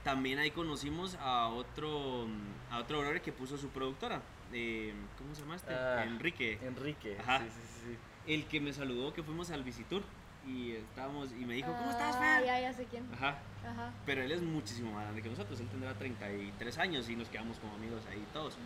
también 0.04 0.38
ahí 0.38 0.50
conocimos 0.50 1.16
a 1.20 1.48
otro 1.48 2.26
a 2.70 2.78
otro 2.78 3.00
brother 3.00 3.20
que 3.20 3.32
puso 3.32 3.58
su 3.58 3.68
productora. 3.68 4.22
eh, 4.52 4.94
¿Cómo 5.18 5.34
se 5.34 5.42
llama 5.42 5.56
este? 5.56 5.74
Ah, 5.74 6.04
Enrique. 6.04 6.58
Enrique, 6.62 7.16
Ajá. 7.20 7.40
sí, 7.40 7.50
sí, 7.50 7.90
sí. 7.90 7.98
El 8.32 8.46
que 8.46 8.60
me 8.60 8.72
saludó 8.72 9.12
que 9.12 9.22
fuimos 9.22 9.50
al 9.50 9.62
Visitur 9.62 10.02
y 10.46 10.72
estábamos 10.72 11.30
y 11.32 11.44
me 11.44 11.54
dijo, 11.54 11.68
¿cómo 11.72 11.88
Ah, 11.88 11.90
estás, 11.90 12.18
Fer? 12.18 12.46
Ya, 12.46 12.60
ya 12.60 12.72
sé 12.72 12.86
quién. 12.86 13.06
Ajá. 13.12 13.38
Ajá. 13.66 13.92
Pero 14.06 14.22
él 14.22 14.32
es 14.32 14.40
muchísimo 14.40 14.90
más 14.92 15.02
grande 15.02 15.22
que 15.22 15.28
nosotros, 15.28 15.60
él 15.60 15.68
tendrá 15.68 15.92
33 15.94 16.78
años 16.78 17.08
y 17.10 17.16
nos 17.16 17.28
quedamos 17.28 17.58
como 17.58 17.74
amigos 17.74 18.02
ahí 18.10 18.24
todos. 18.32 18.56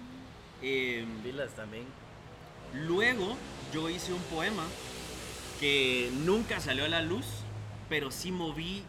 Eh, 0.62 1.04
Pilas 1.24 1.50
también. 1.54 1.84
Luego 2.74 3.36
yo 3.72 3.88
hice 3.88 4.12
un 4.12 4.22
poema 4.24 4.64
que 5.60 6.10
nunca 6.24 6.60
salió 6.60 6.84
a 6.84 6.88
la 6.88 7.02
luz, 7.02 7.26
pero 7.88 8.10
sí 8.10 8.32
moví 8.32 8.82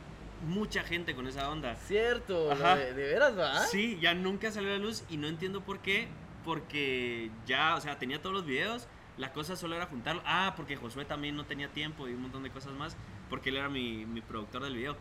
mucha 0.47 0.83
gente 0.83 1.15
con 1.15 1.27
esa 1.27 1.49
onda. 1.49 1.75
Cierto, 1.75 2.51
Ajá. 2.51 2.75
de, 2.75 2.93
de 2.93 3.03
veras, 3.07 3.37
¿va? 3.37 3.59
Sí, 3.67 3.97
ya 4.01 4.13
nunca 4.13 4.51
salió 4.51 4.69
a 4.69 4.73
la 4.73 4.79
luz 4.79 5.03
y 5.09 5.17
no 5.17 5.27
entiendo 5.27 5.61
por 5.61 5.79
qué, 5.79 6.07
porque 6.43 7.31
ya, 7.45 7.75
o 7.75 7.81
sea, 7.81 7.97
tenía 7.97 8.21
todos 8.21 8.35
los 8.35 8.45
videos, 8.45 8.87
la 9.17 9.31
cosa 9.31 9.55
solo 9.55 9.75
era 9.75 9.85
juntarlo. 9.85 10.21
Ah, 10.25 10.53
porque 10.55 10.75
Josué 10.75 11.05
también 11.05 11.35
no 11.35 11.45
tenía 11.45 11.69
tiempo 11.69 12.07
y 12.07 12.13
un 12.13 12.23
montón 12.23 12.43
de 12.43 12.51
cosas 12.51 12.73
más, 12.73 12.97
porque 13.29 13.49
él 13.49 13.57
era 13.57 13.69
mi, 13.69 14.05
mi 14.05 14.21
productor 14.21 14.63
del 14.63 14.75
video. 14.75 14.97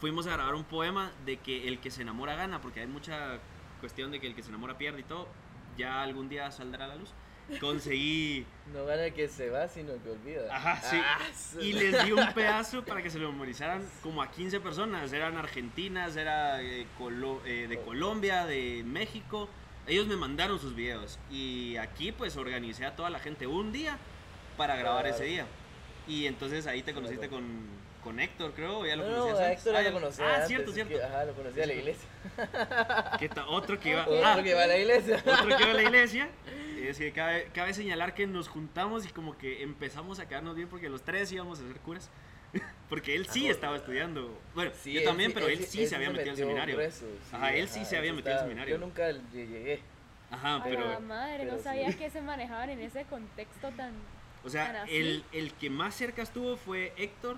Fuimos 0.00 0.26
a 0.26 0.32
grabar 0.32 0.54
un 0.54 0.64
poema 0.64 1.10
de 1.24 1.38
que 1.38 1.68
el 1.68 1.80
que 1.80 1.90
se 1.90 2.02
enamora 2.02 2.34
gana, 2.36 2.60
porque 2.60 2.80
hay 2.80 2.86
mucha 2.86 3.38
cuestión 3.80 4.10
de 4.10 4.20
que 4.20 4.26
el 4.26 4.34
que 4.34 4.42
se 4.42 4.50
enamora 4.50 4.78
pierde 4.78 5.00
y 5.00 5.04
todo. 5.04 5.28
Ya 5.76 6.02
algún 6.02 6.28
día 6.28 6.50
saldrá 6.50 6.84
a 6.84 6.88
la 6.88 6.96
luz. 6.96 7.12
Conseguí 7.60 8.44
No 8.72 8.84
gana 8.84 9.04
el 9.04 9.12
que 9.14 9.28
se 9.28 9.50
va, 9.50 9.68
sino 9.68 9.92
el 9.92 10.00
que 10.00 10.10
olvida. 10.10 10.54
Ajá, 10.54 10.80
sí. 10.82 11.00
Ah, 11.02 11.18
Y 11.60 11.72
les 11.72 12.04
di 12.04 12.12
un 12.12 12.32
pedazo 12.34 12.84
para 12.84 13.02
que 13.02 13.10
se 13.10 13.18
lo 13.18 13.30
memorizaran 13.30 13.88
como 14.02 14.20
a 14.22 14.30
15 14.30 14.58
personas. 14.60 15.12
Eran 15.12 15.36
argentinas, 15.36 16.16
era 16.16 16.60
eh, 16.62 16.86
Colo- 16.98 17.40
eh, 17.46 17.66
de 17.68 17.78
Colombia, 17.80 18.44
de 18.46 18.82
México. 18.84 19.48
Ellos 19.86 20.06
me 20.08 20.16
mandaron 20.16 20.58
sus 20.58 20.74
videos. 20.74 21.18
Y 21.30 21.76
aquí 21.76 22.10
pues 22.12 22.36
organicé 22.36 22.84
a 22.84 22.96
toda 22.96 23.10
la 23.10 23.20
gente 23.20 23.46
un 23.46 23.70
día 23.72 23.96
para 24.56 24.74
grabar 24.76 25.02
Claro. 25.04 25.16
ese 25.16 25.24
día. 25.26 25.46
Y 26.08 26.26
entonces 26.26 26.66
ahí 26.66 26.82
te 26.82 26.92
conociste 26.94 27.28
con, 27.28 27.44
con 28.02 28.18
Héctor, 28.18 28.52
creo. 28.56 28.78
¿o 28.80 28.86
¿Ya 28.86 28.96
lo 28.96 29.04
No, 29.04 29.10
no, 29.10 29.16
conocías 29.24 29.40
antes? 29.46 29.58
Héctor 29.58 29.76
Ah, 29.76 29.82
ya 29.82 29.90
lo 29.90 29.94
conocía. 30.00 30.24
Ah, 30.26 30.34
antes, 30.34 30.48
cierto, 30.48 30.72
cierto. 30.72 30.94
que, 30.96 31.02
ajá, 31.04 31.24
lo 31.24 31.32
conocía 31.34 31.60
de 31.62 31.66
la 31.68 31.74
iglesia. 31.74 32.08
¿Qué 33.20 33.30
otro 33.46 33.78
que 33.78 33.90
iba, 33.90 34.02
Ok. 34.08 34.14
ah, 34.24 34.32
Otro 34.32 34.42
que 34.44 34.54
va 34.54 34.62
a 34.64 34.66
la 34.66 34.78
iglesia. 34.78 35.22
otro 35.24 35.56
que 35.56 35.62
iba 35.62 35.70
a 35.70 35.74
la 35.74 35.82
iglesia. 35.82 36.28
Es 36.88 36.98
que 36.98 37.12
cabe, 37.12 37.48
cabe 37.54 37.74
señalar 37.74 38.14
que 38.14 38.26
nos 38.26 38.48
juntamos 38.48 39.04
y 39.06 39.08
como 39.10 39.36
que 39.38 39.62
empezamos 39.62 40.18
a 40.18 40.28
quedarnos 40.28 40.56
bien 40.56 40.68
porque 40.68 40.88
los 40.88 41.02
tres 41.02 41.30
íbamos 41.32 41.60
a 41.60 41.66
ser 41.66 41.76
curas. 41.80 42.10
Porque 42.88 43.16
él 43.16 43.26
sí 43.26 43.48
Ah, 43.48 43.50
estaba 43.50 43.76
estudiando. 43.76 44.40
Bueno, 44.54 44.70
Sí, 44.80 44.92
yo 44.92 45.02
también, 45.02 45.32
pero 45.32 45.48
él, 45.48 45.58
sí 45.64 45.82
él 45.82 45.88
se 45.88 45.96
había 45.96 46.10
metido 46.10 46.30
al 46.30 46.36
seminario. 46.36 46.76
grueso, 46.76 47.04
sí, 47.28 47.34
Ajá, 47.36 47.52
él 47.52 47.68
sí 47.68 47.84
se 47.84 47.96
había 47.98 48.12
metido 48.12 48.34
al 48.34 48.40
seminario. 48.42 48.76
Yo 48.76 48.80
nunca 48.80 49.10
ll- 49.10 49.20
llegué. 49.32 49.80
Ajá, 50.30 50.56
A 50.56 50.64
pero. 50.64 50.88
la 50.88 51.00
madre, 51.00 51.44
no 51.44 51.50
pero 51.50 51.62
sabía 51.62 51.90
sí. 51.90 51.98
que 51.98 52.08
se 52.08 52.20
manejaban 52.22 52.70
en 52.70 52.80
ese 52.80 53.04
contexto 53.04 53.70
tan. 53.72 53.92
O 54.44 54.48
sea, 54.48 54.66
¿Tan 54.68 54.76
así? 54.76 54.96
el, 54.96 55.24
el 55.32 55.52
que 55.54 55.68
más 55.68 55.96
cerca 55.96 56.22
estuvo 56.22 56.56
fue 56.56 56.92
Héctor, 56.96 57.36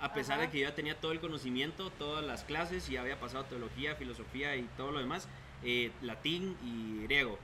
a 0.00 0.12
pesar 0.14 0.38
de 0.38 0.44
Ajá. 0.44 0.52
que 0.52 0.60
yo 0.60 0.68
ya 0.68 0.74
tenía 0.76 0.94
todo 0.98 1.10
el 1.12 1.20
conocimiento, 1.20 1.90
todas 1.90 2.24
las 2.24 2.44
clases 2.44 2.88
y 2.88 2.96
había 2.96 3.18
pasado 3.18 3.44
teología, 3.46 3.96
filosofía 3.96 4.54
y 4.56 4.62
todo 4.76 4.92
lo 4.92 5.00
demás, 5.00 5.28
eh, 5.64 5.90
latín 6.02 6.56
y 6.64 7.02
griego. 7.02 7.38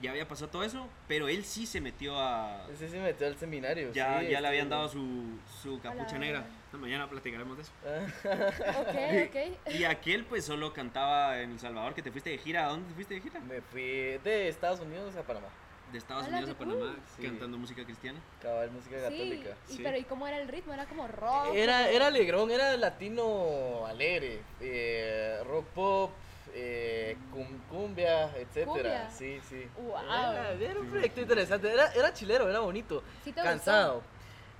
Ya 0.00 0.10
había 0.12 0.28
pasado 0.28 0.48
todo 0.50 0.62
eso, 0.62 0.86
pero 1.08 1.28
él 1.28 1.44
sí 1.44 1.66
se 1.66 1.80
metió 1.80 2.18
a. 2.18 2.66
Ese 2.72 2.88
se 2.88 3.00
metió 3.00 3.26
al 3.26 3.36
seminario. 3.36 3.92
Ya, 3.92 4.20
sí, 4.20 4.28
ya 4.28 4.40
le 4.40 4.48
habían 4.48 4.68
dado 4.68 4.88
su, 4.88 5.38
su 5.62 5.80
capucha 5.80 6.18
negra. 6.18 6.46
Mañana 6.72 7.08
platicaremos 7.08 7.56
de 7.56 7.62
eso. 7.64 7.72
Ah, 7.84 8.06
Ok, 8.80 9.28
ok. 9.28 9.74
Y 9.74 9.84
aquel 9.84 10.24
pues 10.24 10.44
solo 10.44 10.72
cantaba 10.72 11.40
en 11.40 11.52
El 11.52 11.58
Salvador, 11.58 11.94
que 11.94 12.02
te 12.02 12.12
fuiste 12.12 12.30
de 12.30 12.38
gira. 12.38 12.66
¿A 12.66 12.68
dónde 12.70 12.88
te 12.88 12.94
fuiste 12.94 13.14
de 13.14 13.20
gira? 13.22 13.40
Me 13.40 13.60
fui 13.60 13.82
de 13.82 14.48
Estados 14.48 14.80
Unidos 14.80 15.16
a 15.16 15.22
Panamá. 15.22 15.48
De 15.90 15.96
Estados 15.98 16.26
Ala, 16.26 16.36
Unidos 16.36 16.54
a. 16.54 16.58
Panamá, 16.58 16.96
Sí. 17.16 17.22
cantando 17.22 17.56
música 17.58 17.82
cristiana. 17.84 18.20
Cabal 18.42 18.70
música 18.70 18.96
Sí, 18.98 19.02
católica. 19.02 19.50
y, 19.68 19.72
sí. 19.72 19.80
pero 19.82 19.96
¿y 19.96 20.04
cómo 20.04 20.28
era 20.28 20.38
el 20.40 20.46
ritmo? 20.46 20.74
Era 20.74 20.84
como 20.84 21.08
rock. 21.08 21.54
Era, 21.54 21.88
era 21.90 22.08
alegrón, 22.08 22.50
era 22.50 22.76
latino 22.76 23.86
alegre, 23.86 24.42
eh, 24.60 25.40
rock 25.46 25.64
pop, 25.68 26.10
eh, 26.54 27.16
cum- 27.32 27.58
cumbia, 27.70 28.34
etcétera. 28.36 29.10
Sí, 29.10 29.40
sí. 29.48 29.66
Wow. 29.76 29.96
Era, 30.02 30.52
era 30.52 30.80
un 30.80 30.86
proyecto 30.88 31.20
interesante, 31.20 31.72
era, 31.72 31.92
era 31.92 32.12
chilero, 32.12 32.48
era 32.48 32.60
bonito, 32.60 33.02
¿Sí 33.24 33.32
te 33.32 33.42
cansado. 33.42 34.02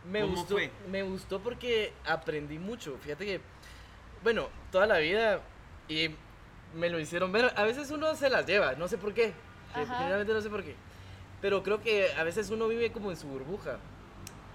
Me 0.05 0.21
¿Cómo 0.23 0.35
gustó, 0.37 0.55
fue? 0.55 0.71
me 0.89 1.03
gustó 1.03 1.41
porque 1.41 1.93
aprendí 2.07 2.59
mucho. 2.59 2.97
Fíjate 3.03 3.27
que, 3.27 3.41
bueno, 4.23 4.49
toda 4.71 4.87
la 4.87 4.99
vida 4.99 5.41
y 5.89 6.11
me 6.75 6.89
lo 6.89 6.99
hicieron 7.01 7.33
ver. 7.33 7.53
A 7.57 7.65
veces 7.65 7.91
uno 7.91 8.15
se 8.15 8.31
las 8.31 8.47
lleva, 8.47 8.73
no 8.75 8.89
sé 8.89 8.97
por 8.99 9.13
qué. 9.13 9.33
Generalmente 9.75 10.33
no 10.33 10.41
sé 10.41 10.49
por 10.51 10.63
qué. 10.65 10.75
Pero 11.41 11.63
creo 11.63 11.81
que 11.83 12.13
a 12.15 12.23
veces 12.25 12.51
uno 12.51 12.69
vive 12.69 12.91
como 12.93 13.11
en 13.11 13.17
su 13.17 13.27
burbuja. 13.29 13.79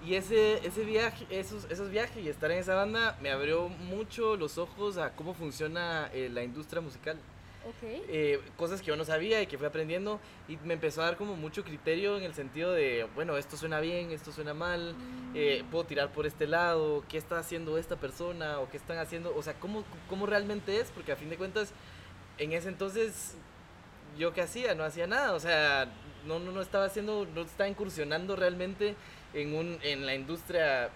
Y 0.05 0.15
ese, 0.15 0.65
ese 0.65 0.83
viaje, 0.83 1.25
esos, 1.29 1.65
esos 1.71 1.89
viajes 1.89 2.23
y 2.23 2.27
estar 2.27 2.51
en 2.51 2.57
esa 2.57 2.75
banda 2.75 3.17
me 3.21 3.29
abrió 3.31 3.69
mucho 3.69 4.35
los 4.35 4.57
ojos 4.57 4.97
a 4.97 5.11
cómo 5.11 5.33
funciona 5.33 6.09
eh, 6.13 6.29
la 6.31 6.43
industria 6.43 6.81
musical. 6.81 7.17
Ok. 7.65 7.83
Eh, 8.09 8.41
cosas 8.57 8.81
que 8.81 8.87
yo 8.87 8.97
no 8.97 9.05
sabía 9.05 9.41
y 9.41 9.47
que 9.47 9.57
fui 9.57 9.65
aprendiendo 9.65 10.19
y 10.49 10.57
me 10.65 10.73
empezó 10.73 11.01
a 11.01 11.05
dar 11.05 11.15
como 11.15 11.37
mucho 11.37 11.63
criterio 11.63 12.17
en 12.17 12.23
el 12.23 12.33
sentido 12.33 12.73
de, 12.73 13.07
bueno, 13.15 13.37
esto 13.37 13.55
suena 13.55 13.79
bien, 13.79 14.11
esto 14.11 14.33
suena 14.33 14.53
mal, 14.53 14.93
eh, 15.33 15.63
puedo 15.71 15.85
tirar 15.85 16.11
por 16.11 16.25
este 16.25 16.45
lado, 16.45 17.05
qué 17.07 17.17
está 17.17 17.39
haciendo 17.39 17.77
esta 17.77 17.95
persona 17.95 18.59
o 18.59 18.69
qué 18.69 18.75
están 18.75 18.97
haciendo, 18.97 19.33
o 19.33 19.41
sea, 19.41 19.53
cómo, 19.53 19.85
cómo 20.09 20.25
realmente 20.25 20.81
es, 20.81 20.91
porque 20.91 21.13
a 21.13 21.15
fin 21.15 21.29
de 21.29 21.37
cuentas, 21.37 21.71
en 22.37 22.51
ese 22.51 22.67
entonces, 22.67 23.35
yo 24.17 24.33
qué 24.33 24.41
hacía, 24.41 24.75
no 24.75 24.83
hacía 24.83 25.07
nada, 25.07 25.33
o 25.33 25.39
sea, 25.39 25.87
no, 26.25 26.39
no, 26.39 26.51
no 26.51 26.61
estaba 26.61 26.83
haciendo, 26.83 27.25
no 27.33 27.41
estaba 27.43 27.69
incursionando 27.69 28.35
realmente 28.35 28.95
en, 29.33 29.55
un, 29.55 29.79
en 29.83 30.05
la 30.05 30.15
industria 30.15 30.89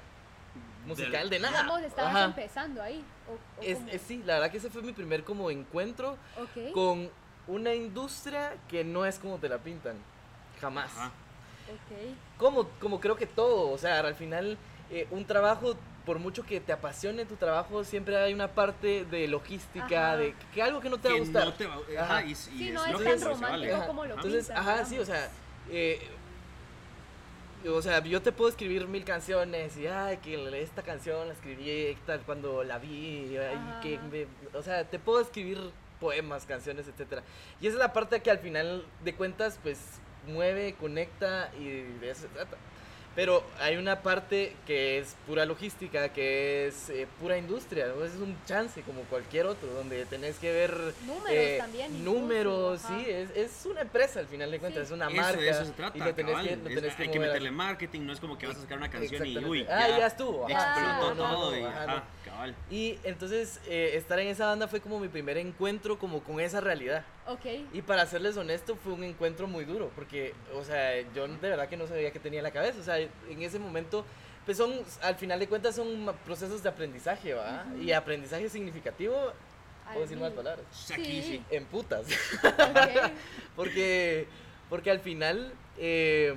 musical 0.85 1.29
de 1.29 1.39
nada. 1.39 1.61
Digamos, 1.63 1.81
estabas 1.81 2.15
Ajá. 2.15 2.25
empezando 2.25 2.81
ahí. 2.81 3.03
O, 3.27 3.33
o 3.59 3.63
Es, 3.63 3.77
cómo? 3.77 3.89
es- 3.89 4.01
sí, 4.01 4.23
la 4.25 4.35
verdad 4.35 4.51
que 4.51 4.57
ese 4.57 4.69
fue 4.69 4.81
mi 4.81 4.93
primer 4.93 5.23
como 5.23 5.51
encuentro 5.51 6.17
Ok. 6.41 6.71
con 6.73 7.09
una 7.47 7.73
industria 7.73 8.55
que 8.69 8.83
no 8.83 9.05
es 9.05 9.19
como 9.19 9.37
te 9.37 9.49
la 9.49 9.57
pintan. 9.57 9.95
Jamás. 10.61 10.91
Ajá. 10.97 11.11
Como, 12.37 12.69
como 12.79 12.99
creo 13.01 13.15
que 13.17 13.25
todo, 13.25 13.69
o 13.71 13.77
sea, 13.77 13.99
al 13.99 14.15
final 14.15 14.57
eh, 14.89 15.05
un 15.11 15.25
trabajo, 15.25 15.75
por 16.05 16.17
mucho 16.19 16.43
que 16.43 16.61
te 16.61 16.71
apasione 16.71 17.25
tu 17.25 17.35
trabajo, 17.35 17.83
siempre 17.83 18.15
hay 18.15 18.33
una 18.33 18.47
parte 18.47 19.03
de 19.03 19.27
logística, 19.27 20.07
Ajá. 20.13 20.17
de 20.17 20.33
que 20.53 20.61
algo 20.63 20.79
que 20.79 20.89
no 20.89 20.97
te 20.97 21.09
va 21.09 21.15
a 21.15 21.19
gustar. 21.19 21.45
no 21.45 21.53
te 21.53 21.67
va- 21.67 21.75
Ajá. 21.75 22.03
ajá, 22.19 22.23
y, 22.25 22.31
y 22.31 22.35
Sí, 22.35 22.67
es 22.69 22.73
no 22.73 22.85
es 22.85 23.03
tan 23.03 23.21
romántico 23.21 23.73
vale. 23.73 23.87
Como 23.87 24.05
lo 24.05 24.15
Entonces, 24.15 24.45
pintan, 24.45 24.57
ajá, 24.63 24.71
digamos. 24.71 24.89
sí, 24.89 24.99
o 24.99 25.05
sea, 25.05 25.29
eh, 25.69 26.07
o 27.65 27.81
sea, 27.81 28.03
yo 28.03 28.21
te 28.21 28.31
puedo 28.31 28.49
escribir 28.49 28.87
mil 28.87 29.03
canciones 29.03 29.75
y, 29.77 29.87
ay, 29.87 30.17
que 30.17 30.61
esta 30.61 30.83
canción 30.83 31.27
la 31.27 31.33
escribí 31.33 31.97
tal 32.05 32.21
cuando 32.21 32.63
la 32.63 32.77
vi, 32.77 32.87
y, 32.89 33.37
que 33.81 33.99
me- 34.11 34.27
o 34.57 34.61
sea, 34.61 34.83
te 34.85 34.99
puedo 34.99 35.19
escribir 35.19 35.59
poemas, 35.99 36.45
canciones, 36.45 36.87
etcétera. 36.87 37.23
Y 37.59 37.67
esa 37.67 37.75
es 37.77 37.79
la 37.79 37.93
parte 37.93 38.19
que 38.21 38.29
al 38.31 38.39
final 38.39 38.85
de 39.03 39.15
cuentas, 39.15 39.59
pues, 39.63 39.79
mueve, 40.27 40.75
conecta 40.79 41.51
y 41.59 41.65
de 41.99 42.11
eso 42.11 42.21
se 42.23 42.27
trata. 42.27 42.57
Pero 43.17 43.43
hay 43.59 43.77
una 43.77 44.03
parte 44.03 44.55
que 44.67 44.99
es 44.99 45.15
pura 45.25 45.43
logística, 45.47 46.09
que 46.09 46.67
es 46.67 46.91
eh, 46.91 47.07
pura 47.19 47.35
industria, 47.35 47.87
¿no? 47.87 48.05
es 48.05 48.13
un 48.13 48.37
chance 48.45 48.83
como 48.83 49.01
cualquier 49.05 49.47
otro, 49.47 49.67
donde 49.73 50.05
tenés 50.05 50.37
que 50.37 50.51
ver 50.53 50.71
Números 51.03 51.31
eh, 51.31 51.55
también, 51.59 52.05
números, 52.05 52.79
sí, 52.87 53.05
es, 53.09 53.31
es 53.35 53.65
una 53.65 53.81
empresa 53.81 54.19
al 54.19 54.27
final 54.27 54.51
de 54.51 54.59
cuentas, 54.59 54.87
Sí. 54.87 54.93
es 54.93 54.95
una 54.95 55.07
Eso, 55.07 55.15
marca. 55.15 55.41
de 55.41 55.49
eso 55.49 55.65
se 55.65 55.71
trata, 55.71 55.97
y 55.97 56.01
lo 56.01 56.13
tenés 56.13 56.31
cabal. 56.33 56.47
que, 56.47 56.55
lo 56.57 56.69
Es- 56.69 56.75
tenés 56.75 56.95
que 56.95 57.01
hay 57.01 57.09
que 57.09 57.15
mover 57.15 57.29
meterle 57.31 57.49
marketing, 57.51 58.01
no 58.01 58.13
es 58.13 58.19
como 58.19 58.37
que 58.37 58.45
vas 58.45 58.57
a 58.57 58.61
sacar 58.61 58.77
una 58.77 58.91
canción 58.91 59.25
y 59.25 59.37
uy, 59.39 59.65
Ah, 59.67 59.87
ya 59.97 60.05
estuvo, 60.05 60.45
ajá. 60.45 60.53
explotó 60.75 61.25
Ah, 61.25 61.31
todo 61.33 61.51
no, 61.51 61.57
y 61.57 61.63
ajá, 61.63 61.83
ajá, 61.85 61.95
no. 61.95 62.03
cabal. 62.23 62.55
Y 62.69 62.99
entonces 63.03 63.59
eh, 63.67 63.93
estar 63.95 64.19
en 64.19 64.27
esa 64.27 64.45
banda 64.45 64.67
fue 64.67 64.79
como 64.79 64.99
mi 64.99 65.07
primer 65.07 65.37
encuentro 65.39 65.97
como 65.97 66.21
con 66.21 66.39
esa 66.39 66.61
realidad. 66.61 67.03
Ok. 67.27 67.45
Y 67.73 67.81
para 67.81 68.05
serles 68.05 68.37
honesto, 68.37 68.75
fue 68.75 68.93
un 68.93 69.03
encuentro 69.03 69.47
muy 69.47 69.65
duro, 69.65 69.91
porque, 69.95 70.33
o 70.53 70.63
sea, 70.63 70.99
yo 71.13 71.27
de 71.27 71.49
verdad 71.49 71.67
que 71.67 71.75
no 71.75 71.85
sabía 71.85 72.11
qué 72.11 72.19
tenía 72.19 72.39
en 72.39 72.43
la 72.43 72.51
cabeza. 72.51 72.79
O 72.79 72.83
sea, 72.83 72.97
en 72.99 73.41
ese 73.41 73.59
momento, 73.59 74.05
pues 74.45 74.57
son, 74.57 74.73
al 75.01 75.15
final 75.15 75.39
de 75.39 75.47
cuentas, 75.47 75.75
son 75.75 76.13
procesos 76.23 76.63
de 76.63 76.69
aprendizaje, 76.69 77.33
¿va? 77.33 77.65
Y 77.81 77.91
aprendizaje 77.91 78.47
significativo, 78.49 79.33
puedo 79.85 80.01
decir 80.01 80.17
más 80.17 80.31
palabras, 80.31 80.65
sí. 80.71 81.43
en 81.49 81.65
putas. 81.65 82.07
Porque, 83.55 84.27
porque 84.69 84.91
al 84.91 84.99
final, 84.99 85.51
eh, 85.77 86.33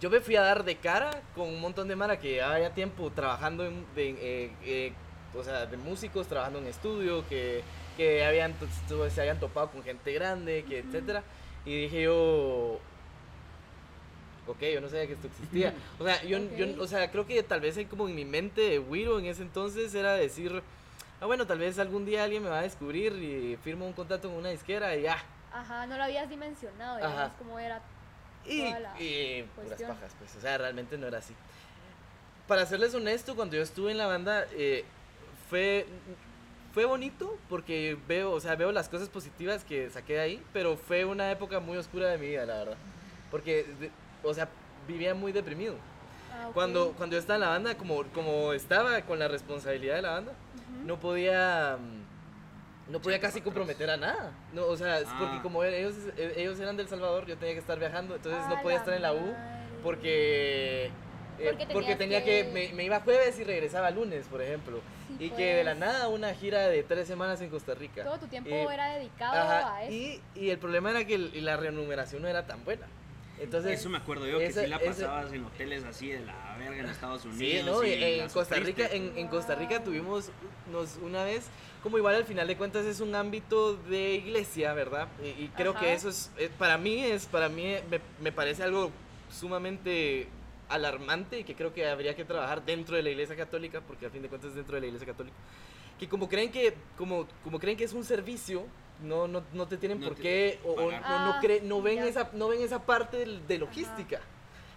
yo 0.00 0.10
me 0.10 0.20
fui 0.20 0.36
a 0.36 0.42
dar 0.42 0.64
de 0.64 0.76
cara 0.76 1.10
con 1.34 1.48
un 1.48 1.60
montón 1.60 1.88
de 1.88 1.96
mara 1.96 2.20
que 2.20 2.34
llevaba 2.34 2.60
ya 2.60 2.70
tiempo 2.72 3.10
trabajando 3.10 3.66
en, 3.66 3.84
de, 3.94 4.10
eh, 4.10 4.52
eh, 4.62 4.92
o 5.34 5.42
sea, 5.42 5.66
de 5.66 5.76
músicos, 5.76 6.28
trabajando 6.28 6.60
en 6.60 6.68
estudio, 6.68 7.26
que, 7.28 7.62
que 7.98 8.24
habían, 8.24 8.54
se 9.10 9.20
habían 9.20 9.40
topado 9.40 9.72
con 9.72 9.82
gente 9.82 10.12
grande, 10.12 10.64
que 10.66 10.78
etcétera. 10.78 11.24
Y 11.66 11.82
dije 11.82 12.02
yo, 12.04 12.78
ok, 14.46 14.60
yo 14.72 14.80
no 14.80 14.88
sabía 14.88 15.08
que 15.08 15.14
esto 15.14 15.26
existía. 15.26 15.74
O 15.98 16.04
sea, 16.04 16.22
yo, 16.22 16.38
Ok. 16.38 16.52
yo, 16.56 16.82
o 16.82 16.86
sea, 16.86 17.10
creo 17.10 17.26
que 17.26 17.42
tal 17.42 17.60
vez 17.60 17.76
como 17.90 18.08
en 18.08 18.14
mi 18.14 18.24
mente 18.24 18.60
de 18.60 18.78
Wiro 18.78 19.18
en 19.18 19.26
ese 19.26 19.42
entonces 19.42 19.92
era 19.96 20.14
decir, 20.14 20.62
ah, 21.20 21.26
bueno, 21.26 21.44
tal 21.46 21.58
vez 21.58 21.78
algún 21.80 22.06
día 22.06 22.22
alguien 22.22 22.44
me 22.44 22.48
va 22.48 22.60
a 22.60 22.62
descubrir 22.62 23.12
y 23.14 23.56
firmo 23.56 23.84
un 23.84 23.92
contrato 23.92 24.28
con 24.28 24.38
una 24.38 24.50
disquera 24.50 24.96
y 24.96 25.02
ya. 25.02 25.18
Ajá, 25.52 25.86
no 25.86 25.96
lo 25.96 26.04
habías 26.04 26.30
dimensionado, 26.30 26.98
digamos, 26.98 27.32
cómo 27.36 27.58
era. 27.58 27.82
Y, 28.46 28.60
Toda 28.60 28.80
la 28.80 29.02
y 29.02 29.42
puras 29.56 29.82
pajas, 29.82 30.12
pues, 30.20 30.36
o 30.36 30.40
sea, 30.40 30.56
realmente 30.56 30.96
no 30.96 31.08
era 31.08 31.18
así. 31.18 31.34
Para 32.46 32.64
serles 32.64 32.94
honesto, 32.94 33.34
cuando 33.34 33.56
yo 33.56 33.62
estuve 33.62 33.90
en 33.90 33.98
la 33.98 34.06
banda, 34.06 34.46
eh, 34.52 34.84
fue, 35.50 35.86
fue 36.78 36.84
bonito 36.84 37.36
porque 37.48 37.98
veo, 38.06 38.30
o 38.30 38.38
sea, 38.40 38.54
veo 38.54 38.70
las 38.70 38.88
cosas 38.88 39.08
positivas 39.08 39.64
que 39.64 39.90
saqué 39.90 40.12
de 40.12 40.20
ahí, 40.20 40.42
pero 40.52 40.76
fue 40.76 41.04
una 41.04 41.28
época 41.32 41.58
muy 41.58 41.76
oscura 41.76 42.06
de 42.06 42.18
mi 42.18 42.28
vida, 42.28 42.46
la 42.46 42.54
verdad. 42.58 42.76
Porque, 43.32 43.66
de- 43.80 43.90
o 44.22 44.32
sea, 44.32 44.48
vivía 44.86 45.12
muy 45.12 45.32
deprimido. 45.32 45.74
Ah. 46.32 46.50
Cuando, 46.54 46.92
cuando 46.96 47.14
yo 47.16 47.20
estaba 47.20 47.34
en 47.34 47.40
la 47.40 47.48
banda, 47.48 47.74
como, 47.76 48.04
como 48.14 48.52
estaba 48.52 49.02
con 49.02 49.18
la 49.18 49.26
responsabilidad 49.26 49.96
de 49.96 50.02
la 50.02 50.10
banda, 50.10 50.32
no 50.84 51.00
podía 51.00 51.78
mm, 51.80 52.92
no 52.92 53.00
podía 53.00 53.18
casi 53.18 53.40
comprometer 53.40 53.90
a 53.90 53.96
nada 53.96 54.30
no 54.54 54.64
o 54.64 54.76
sea 54.76 55.00
porque 55.18 55.36
Ah. 55.38 55.42
como 55.42 55.64
ellos 55.64 55.94
ellos 56.16 56.58
eran 56.60 56.76
del 56.76 56.88
Salvador 56.88 57.26
yo 57.26 57.36
tenía 57.36 57.54
que 57.54 57.60
estar 57.60 57.78
viajando 57.78 58.14
entonces 58.14 58.40
no 58.48 58.62
podía 58.62 58.76
estar 58.78 58.94
en 58.94 59.02
la 59.02 59.12
U 59.12 59.20
madre. 59.82 60.90
Porque 61.44 61.62
eh, 61.62 61.68
Porque 61.72 61.96
tenía 61.96 62.24
que, 62.24 62.44
que- 62.46 62.50
me, 62.52 62.72
me 62.74 62.84
iba 62.84 63.00
jueves 63.00 63.38
y 63.38 63.44
regresaba 63.44 63.90
lunes 63.90 64.26
por 64.26 64.42
ejemplo 64.42 64.80
Sí, 65.08 65.16
y 65.26 65.30
que 65.30 65.54
de 65.54 65.64
la 65.64 65.74
nada 65.74 66.08
una 66.08 66.34
gira 66.34 66.68
de 66.68 66.82
tres 66.82 67.06
semanas 67.08 67.40
en 67.40 67.48
Costa 67.50 67.74
Rica 67.74 68.04
Todo 68.04 68.18
tu 68.18 68.26
tiempo 68.26 68.50
Eh, 68.50 68.66
era 68.72 68.94
dedicado 68.94 69.34
Ajá, 69.40 69.76
a 69.76 69.82
eso. 69.84 69.92
y, 69.92 70.20
y 70.34 70.50
el 70.50 70.58
problema 70.58 70.90
era 70.90 71.06
que 71.06 71.14
el- 71.14 71.44
la 71.44 71.56
remuneración 71.56 72.22
no 72.22 72.28
era 72.28 72.46
tan 72.46 72.64
buena 72.64 72.86
entonces 73.40 73.78
Eso 73.78 73.88
me 73.88 73.98
acuerdo 73.98 74.26
yo, 74.26 74.38
que 74.38 74.50
sí 74.52 74.66
la 74.66 74.76
esa- 74.78 74.84
pasabas 74.84 75.32
en 75.32 75.44
hoteles 75.44 75.84
así 75.84 76.08
de 76.08 76.20
la 76.26 76.56
verga 76.58 76.80
en 76.80 76.86
Estados 76.86 77.24
Unidos. 77.24 77.38
Sí, 77.38 77.62
¿no? 77.64 77.84
y 77.84 77.92
en 78.20 78.28
Costa 78.30 78.56
Rica, 78.56 78.86
en, 78.90 79.12
en 79.16 79.28
Costa 79.28 79.54
Rica 79.54 79.84
tuvimos 79.84 80.32
nos, 80.72 80.96
una 80.96 81.22
vez, 81.22 81.46
como 81.84 81.98
igual 81.98 82.16
al 82.16 82.24
final 82.24 82.48
de 82.48 82.56
cuentas 82.56 82.84
es 82.84 82.98
un 82.98 83.14
ámbito 83.14 83.76
de 83.76 84.14
iglesia, 84.14 84.74
¿verdad? 84.74 85.06
Y, 85.22 85.44
y 85.44 85.52
creo 85.56 85.70
Ajá. 85.70 85.78
que 85.80 85.92
eso 85.92 86.08
es, 86.08 86.32
eh, 86.36 86.50
para 86.58 86.78
mí 86.78 87.00
es, 87.04 87.26
para 87.26 87.48
mí 87.48 87.76
me, 87.88 88.00
me 88.20 88.32
parece 88.32 88.64
algo 88.64 88.90
sumamente 89.30 90.26
alarmante 90.68 91.38
y 91.40 91.44
que 91.44 91.54
creo 91.54 91.72
que 91.72 91.86
habría 91.88 92.14
que 92.14 92.24
trabajar 92.24 92.64
dentro 92.64 92.96
de 92.96 93.02
la 93.02 93.10
iglesia 93.10 93.36
católica, 93.36 93.80
porque 93.80 94.06
al 94.06 94.12
fin 94.12 94.22
de 94.22 94.28
cuentas 94.28 94.50
es 94.50 94.56
dentro 94.56 94.74
de 94.74 94.80
la 94.82 94.86
iglesia 94.86 95.06
católica, 95.06 95.36
que 95.98 96.08
como 96.08 96.28
creen 96.28 96.50
que, 96.50 96.74
como, 96.96 97.26
como 97.42 97.58
creen 97.58 97.76
que 97.76 97.84
es 97.84 97.92
un 97.92 98.04
servicio, 98.04 98.66
no, 99.02 99.28
no, 99.28 99.42
no 99.52 99.66
te 99.68 99.76
tienen 99.76 100.00
No 100.00 100.08
por 100.08 100.16
te 100.16 100.22
qué, 100.22 100.60
o, 100.64 100.72
o 100.72 100.90
no, 100.90 100.90
no, 100.90 100.98
Ah, 101.04 101.40
cre- 101.42 101.62
no 101.62 101.80
ven 101.82 101.96
ya. 101.96 102.06
esa, 102.06 102.30
no 102.34 102.48
ven 102.48 102.60
esa 102.62 102.84
parte 102.84 103.24
de 103.26 103.58
logística 103.58 104.20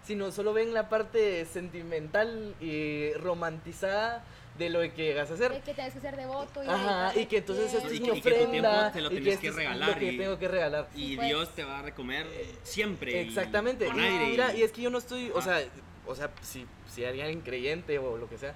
sino 0.04 0.32
solo 0.32 0.52
ven 0.52 0.74
la 0.74 0.88
parte 0.88 1.44
sentimental 1.44 2.56
y 2.60 3.12
romantizada 3.14 4.24
de 4.58 4.68
lo 4.68 4.80
que 4.80 4.90
llegas 4.96 5.30
a 5.30 5.34
hacer. 5.34 5.62
que 5.62 5.72
tienes 5.74 5.94
que 5.94 6.00
ser 6.00 6.16
devoto. 6.16 6.62
Y 6.62 6.68
Ajá, 6.68 7.18
y 7.18 7.26
que 7.26 7.38
entonces 7.38 7.72
esto 7.72 7.88
es 7.88 7.94
Y 7.94 8.00
mi 8.00 8.10
que- 8.10 8.18
y 8.18 8.20
que 8.22 8.30
tu 8.30 8.36
tiempo 8.36 8.48
ofrenda, 8.68 8.92
te 8.92 9.00
lo 9.00 9.10
y 9.12 9.16
que 9.22 9.38
que 9.38 9.48
es 9.48 9.54
regalar 9.54 9.88
lo 9.90 9.98
que 9.98 10.12
y- 10.12 10.18
tengo 10.18 10.38
que 10.38 10.48
regalar. 10.48 10.88
Y 10.94 11.16
pues. 11.16 11.28
Dios 11.28 11.54
te 11.54 11.64
va 11.64 11.78
a 11.78 11.82
recomer 11.82 12.26
siempre. 12.62 13.12
y 13.12 13.26
Exactamente. 13.28 13.86
Con 13.86 13.98
Y 13.98 14.02
aire. 14.02 14.26
mira, 14.26 14.54
y- 14.54 14.60
y 14.60 14.62
es 14.62 14.72
que 14.72 14.82
yo 14.82 14.90
no 14.90 14.98
estoy, 14.98 15.30
o 15.34 15.40
sea, 15.40 15.62
o 16.06 16.14
sea, 16.14 16.30
si, 16.42 16.66
si 16.86 17.04
hay 17.04 17.20
alguien 17.20 17.40
creyente 17.40 17.98
o 17.98 18.16
lo 18.18 18.28
que 18.28 18.36
sea, 18.36 18.54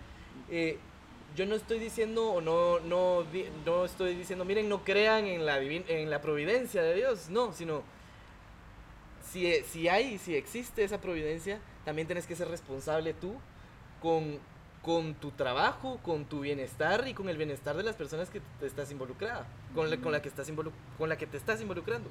eh, 0.50 0.78
yo 1.34 1.46
no 1.46 1.54
estoy 1.54 1.78
diciendo 1.78 2.30
o 2.32 2.40
no, 2.40 2.78
no, 2.80 3.24
no 3.64 3.84
estoy 3.84 4.14
diciendo, 4.14 4.44
miren, 4.44 4.68
no 4.68 4.84
crean 4.84 5.26
en 5.26 5.44
la, 5.46 5.60
divin- 5.60 5.84
en 5.88 6.10
la 6.10 6.20
providencia 6.20 6.82
de 6.82 6.94
Dios, 6.94 7.28
no, 7.30 7.52
sino 7.52 7.82
si, 9.30 9.46
e- 9.46 9.64
si 9.64 9.88
hay, 9.88 10.18
si 10.18 10.34
existe 10.36 10.84
esa 10.84 11.00
providencia, 11.00 11.58
también 11.84 12.06
tienes 12.06 12.26
que 12.26 12.36
ser 12.36 12.48
responsable 12.48 13.12
tú 13.14 13.34
con, 14.00 14.38
con 14.86 15.14
tu 15.14 15.32
trabajo, 15.32 15.98
con 16.04 16.24
tu 16.26 16.40
bienestar 16.40 17.08
y 17.08 17.12
con 17.12 17.28
el 17.28 17.36
bienestar 17.36 17.76
de 17.76 17.82
las 17.82 17.96
personas 17.96 18.30
que 18.30 18.40
te 18.60 18.66
estás 18.66 18.90
involucrada, 18.92 19.44
con 19.74 19.90
la, 19.90 19.96
con 19.96 20.12
la, 20.12 20.22
que, 20.22 20.28
estás 20.28 20.48
involu- 20.48 20.70
con 20.96 21.08
la 21.08 21.18
que 21.18 21.26
te 21.26 21.36
estás 21.36 21.60
involucrando. 21.60 22.08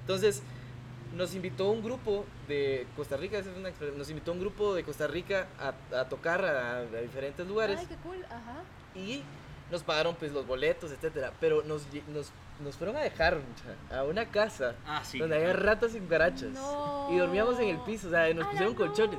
Entonces, 0.00 0.42
nos 1.14 1.34
invitó 1.36 1.70
un 1.70 1.80
grupo 1.82 2.26
de 2.48 2.88
Costa 2.96 3.16
Rica, 3.16 3.40
nos 3.96 4.10
invitó 4.10 4.32
un 4.32 4.40
grupo 4.40 4.74
de 4.74 4.82
Costa 4.82 5.06
Rica 5.06 5.46
a, 5.60 6.00
a 6.00 6.08
tocar 6.08 6.44
a, 6.44 6.78
a 6.78 6.82
diferentes 7.00 7.46
lugares 7.46 7.78
Ay, 7.78 7.86
qué 7.86 7.94
cool. 8.02 8.22
Ajá. 8.24 8.62
y 8.96 9.22
nos 9.70 9.84
pagaron 9.84 10.16
pues 10.16 10.32
los 10.32 10.44
boletos, 10.44 10.90
etcétera, 10.90 11.32
pero 11.40 11.62
nos, 11.62 11.82
nos, 12.12 12.32
nos 12.64 12.74
fueron 12.76 12.96
a 12.96 13.00
dejar 13.00 13.38
a 13.92 14.02
una 14.02 14.26
casa 14.28 14.74
Ah, 14.86 15.02
sí. 15.04 15.18
donde 15.20 15.36
había 15.36 15.52
ratas 15.52 15.94
y 15.94 16.00
cucarachas 16.00 16.50
No. 16.50 17.08
y 17.12 17.16
dormíamos 17.18 17.60
en 17.60 17.68
el 17.68 17.78
piso, 17.82 18.08
o 18.08 18.10
sea, 18.10 18.26
nos 18.34 18.42
¡Ala, 18.44 18.50
pusieron 18.50 18.72
no! 18.74 18.78
colchones. 18.78 19.18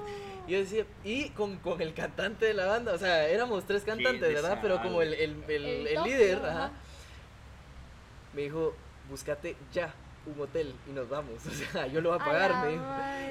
Y 0.49 0.53
yo 0.53 0.59
decía, 0.61 0.83
y 1.03 1.29
con, 1.29 1.57
con 1.57 1.79
el 1.79 1.93
cantante 1.93 2.47
de 2.47 2.55
la 2.55 2.65
banda, 2.65 2.93
o 2.93 2.97
sea, 2.97 3.27
éramos 3.27 3.65
tres 3.65 3.83
cantantes, 3.83 4.33
¿verdad? 4.33 4.57
Pero 4.63 4.81
como 4.81 5.03
el, 5.03 5.13
el, 5.13 5.43
el, 5.47 5.65
El 5.65 5.87
el 5.87 5.93
top, 5.93 6.05
líder, 6.07 6.37
ajá, 6.39 6.49
Ajá. 6.49 6.71
me 8.33 8.41
dijo, 8.41 8.73
búscate 9.07 9.55
ya 9.71 9.93
un 10.25 10.41
hotel 10.41 10.73
y 10.87 10.91
nos 10.91 11.07
vamos. 11.07 11.35
O 11.45 11.71
sea, 11.71 11.85
yo 11.85 12.01
lo 12.01 12.09
voy 12.09 12.19
a 12.19 12.25
pagar, 12.25 12.65
me 12.65 12.71
dijo. 12.71 12.83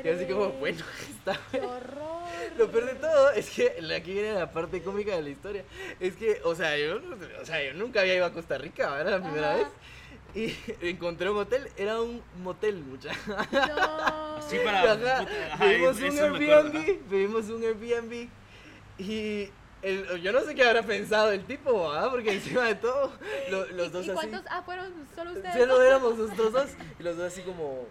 Y 0.04 0.08
así 0.08 0.32
como, 0.32 0.50
bueno, 0.52 0.84
está 1.10 1.40
¡Qué 1.50 1.60
horror! 1.60 2.18
Lo 2.56 2.70
peor 2.70 2.86
de 2.86 2.94
todo 2.94 3.30
es 3.32 3.50
que 3.50 3.74
aquí 3.96 4.12
viene 4.12 4.34
la 4.34 4.52
parte 4.52 4.80
cómica 4.80 5.16
de 5.16 5.22
la 5.22 5.28
historia. 5.30 5.64
Es 5.98 6.14
que, 6.14 6.40
o 6.44 6.54
sea, 6.54 6.76
yo, 6.78 7.00
o 7.42 7.44
sea, 7.44 7.64
yo 7.64 7.74
nunca 7.74 8.00
había 8.00 8.14
ido 8.14 8.26
a 8.26 8.32
Costa 8.32 8.58
Rica, 8.58 9.00
era 9.00 9.10
la 9.10 9.20
primera 9.20 9.50
Ajá. 9.54 9.58
vez. 9.58 9.68
Y 10.34 10.54
encontré 10.82 11.30
un 11.30 11.38
hotel, 11.38 11.68
era 11.76 12.00
un 12.00 12.22
motel, 12.42 12.76
mucha. 12.84 13.10
No. 13.52 14.36
Así 14.36 14.58
para. 14.64 14.92
Ajá, 14.92 15.26
ajá, 15.52 15.64
pedimos 15.64 15.96
un 16.00 16.18
Airbnb, 16.18 16.98
pedimos 17.08 17.48
un 17.48 17.62
Airbnb 17.62 18.28
y 18.98 19.50
el- 19.82 20.20
yo 20.22 20.32
no 20.32 20.40
sé 20.40 20.54
qué 20.54 20.64
habrá 20.64 20.82
pensado 20.82 21.30
el 21.32 21.44
tipo, 21.44 21.90
¿ah? 21.92 22.08
porque 22.10 22.32
encima 22.34 22.64
de 22.64 22.74
todo, 22.74 23.12
lo- 23.50 23.66
los 23.68 23.88
¿Y- 23.88 23.90
dos 23.90 24.06
¿Y 24.06 24.10
así, 24.10 24.14
cuántos? 24.14 24.42
Ah, 24.50 24.62
fueron 24.64 24.92
solo 25.14 25.32
ustedes. 25.32 25.54
solo 25.56 25.82
éramos 25.82 26.18
nosotros 26.18 26.52
dos 26.52 26.70
y 26.98 27.02
los 27.02 27.16
dos 27.16 27.32
así 27.32 27.42
como... 27.42 27.86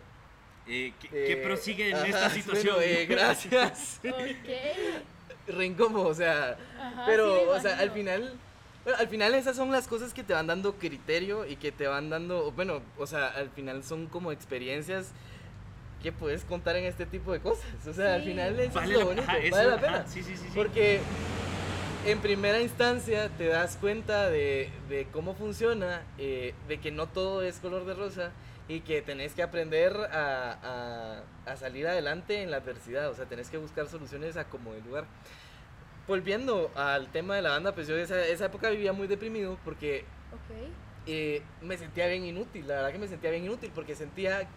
Eh, 0.70 0.92
¿qué, 1.00 1.08
qué 1.10 1.32
eh, 1.34 1.38
prosigue 1.38 1.90
en 1.90 1.96
ajá, 1.96 2.08
esta 2.08 2.30
situación? 2.42 2.76
bueno, 2.76 2.92
eh, 2.92 3.06
gracias. 3.06 4.00
Ok. 4.04 5.48
Re 5.48 5.66
incómodo, 5.66 6.08
o 6.10 6.14
sea, 6.14 6.58
Ajá, 6.78 7.04
pero, 7.06 7.36
sí 7.40 7.46
o 7.48 7.62
sea, 7.62 7.78
al 7.80 7.92
final... 7.92 8.34
Bueno, 8.88 9.02
al 9.02 9.10
final 9.10 9.36
esas 9.36 9.58
son 9.58 9.70
las 9.70 9.86
cosas 9.86 10.14
que 10.14 10.24
te 10.24 10.32
van 10.32 10.48
dando 10.48 10.76
criterio 10.76 11.46
y 11.46 11.58
que 11.58 11.74
te 11.74 11.88
van 11.88 12.10
dando, 12.10 12.54
bueno, 12.54 12.82
o 12.98 13.06
sea, 13.06 13.28
al 13.28 13.50
final 13.50 13.84
son 13.84 14.06
como 14.08 14.32
experiencias 14.32 15.08
que 16.02 16.14
puedes 16.14 16.46
contar 16.46 16.78
en 16.78 16.86
este 16.86 17.06
tipo 17.06 17.34
de 17.34 17.42
cosas. 17.42 17.66
O 17.86 17.92
sea, 17.92 18.14
al 18.16 18.22
Sí. 18.24 18.30
final 18.30 18.58
eso 18.62 18.76
Vale 18.76 18.94
es 18.94 19.00
lo 19.02 19.06
bonito, 19.08 19.28
ajá, 19.30 19.40
eso, 19.40 19.56
vale 19.58 19.68
la 19.68 19.76
ajá, 19.76 19.86
pena. 19.86 20.08
sí, 20.08 20.24
sí, 20.24 20.38
sí, 20.38 20.46
sí. 20.48 20.52
Porque 20.56 21.02
en 22.06 22.20
primera 22.20 22.62
instancia 22.62 23.28
te 23.38 23.48
das 23.48 23.76
cuenta 23.76 24.30
de, 24.30 24.70
de 24.88 25.06
cómo 25.12 25.36
funciona, 25.36 26.04
eh, 26.18 26.54
de 26.70 26.80
que 26.80 26.90
no 26.92 27.08
todo 27.08 27.42
es 27.42 27.58
color 27.60 27.86
de 27.86 27.94
rosa 27.94 28.32
y 28.70 28.80
que 28.80 29.02
tenés 29.02 29.34
que 29.34 29.44
aprender 29.44 29.98
a, 29.98 31.20
a- 31.46 31.52
a 31.52 31.58
salir 31.58 31.88
adelante 31.88 32.42
en 32.42 32.52
la 32.52 32.58
adversidad, 32.58 33.10
o 33.10 33.16
sea, 33.16 33.26
tenés 33.26 33.50
que 33.50 33.58
buscar 33.58 33.90
soluciones 33.90 34.38
a 34.38 34.46
como 34.46 34.74
el 34.76 34.84
lugar. 34.86 35.04
Volviendo 36.08 36.72
al 36.76 37.08
tema 37.12 37.36
de 37.36 37.42
la 37.42 37.50
banda, 37.50 37.74
pues 37.74 37.88
yo 37.88 37.98
esa, 37.98 38.26
esa 38.26 38.46
época 38.46 38.70
vivía 38.70 38.94
muy 38.94 39.08
deprimido 39.08 39.58
porque 39.66 40.06
eh, 41.06 41.42
me 41.62 41.78
sentía 41.78 42.08
bien 42.08 42.24
inútil, 42.24 42.68
la 42.68 42.76
verdad 42.76 42.92
que 42.92 42.98
me 43.00 43.08
sentía 43.08 43.32
bien 43.32 43.44
inútil 43.46 43.72
porque 43.76 43.96
sentía 43.96 44.48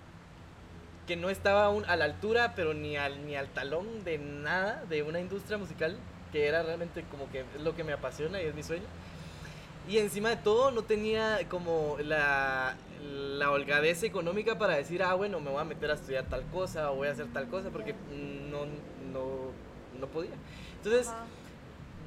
que 1.07 1.17
no 1.17 1.29
estaba 1.29 1.65
aún 1.65 1.85
a 1.87 1.97
la 1.97 2.05
altura, 2.05 2.53
pero 2.55 2.73
ni 2.73 2.97
al, 2.97 3.27
ni 3.27 3.35
al 3.35 3.49
talón 3.49 4.05
de 4.05 4.19
nada 4.19 4.85
de 4.89 5.03
una 5.03 5.19
industria 5.19 5.59
musical, 5.59 5.97
que 6.31 6.47
era 6.47 6.63
realmente 6.63 7.05
como 7.11 7.29
que 7.33 7.41
es 7.41 7.47
lo 7.61 7.75
que 7.75 7.83
me 7.83 7.93
apasiona 7.93 8.41
y 8.41 8.47
es 8.47 8.55
mi 8.55 8.63
sueño. 8.63 8.85
Y 9.89 9.99
encima 9.99 10.29
de 10.29 10.37
todo 10.37 10.71
no 10.71 10.83
tenía 10.83 11.41
como 11.49 11.97
la, 12.01 12.77
la 13.03 13.51
holgadez 13.51 14.05
económica 14.05 14.57
para 14.57 14.77
decir, 14.77 15.03
ah, 15.03 15.15
bueno, 15.15 15.41
me 15.41 15.51
voy 15.51 15.61
a 15.61 15.65
meter 15.65 15.91
a 15.91 15.95
estudiar 15.95 16.27
tal 16.27 16.45
cosa 16.53 16.93
o 16.93 16.97
voy 16.97 17.09
a 17.09 17.11
hacer 17.11 17.27
tal 17.33 17.49
cosa, 17.49 17.71
porque 17.71 17.97
no, 18.51 18.67
no, 19.13 19.51
no 19.99 20.07
podía. 20.07 20.35
Entonces 20.77 21.09
Ajá. 21.09 21.25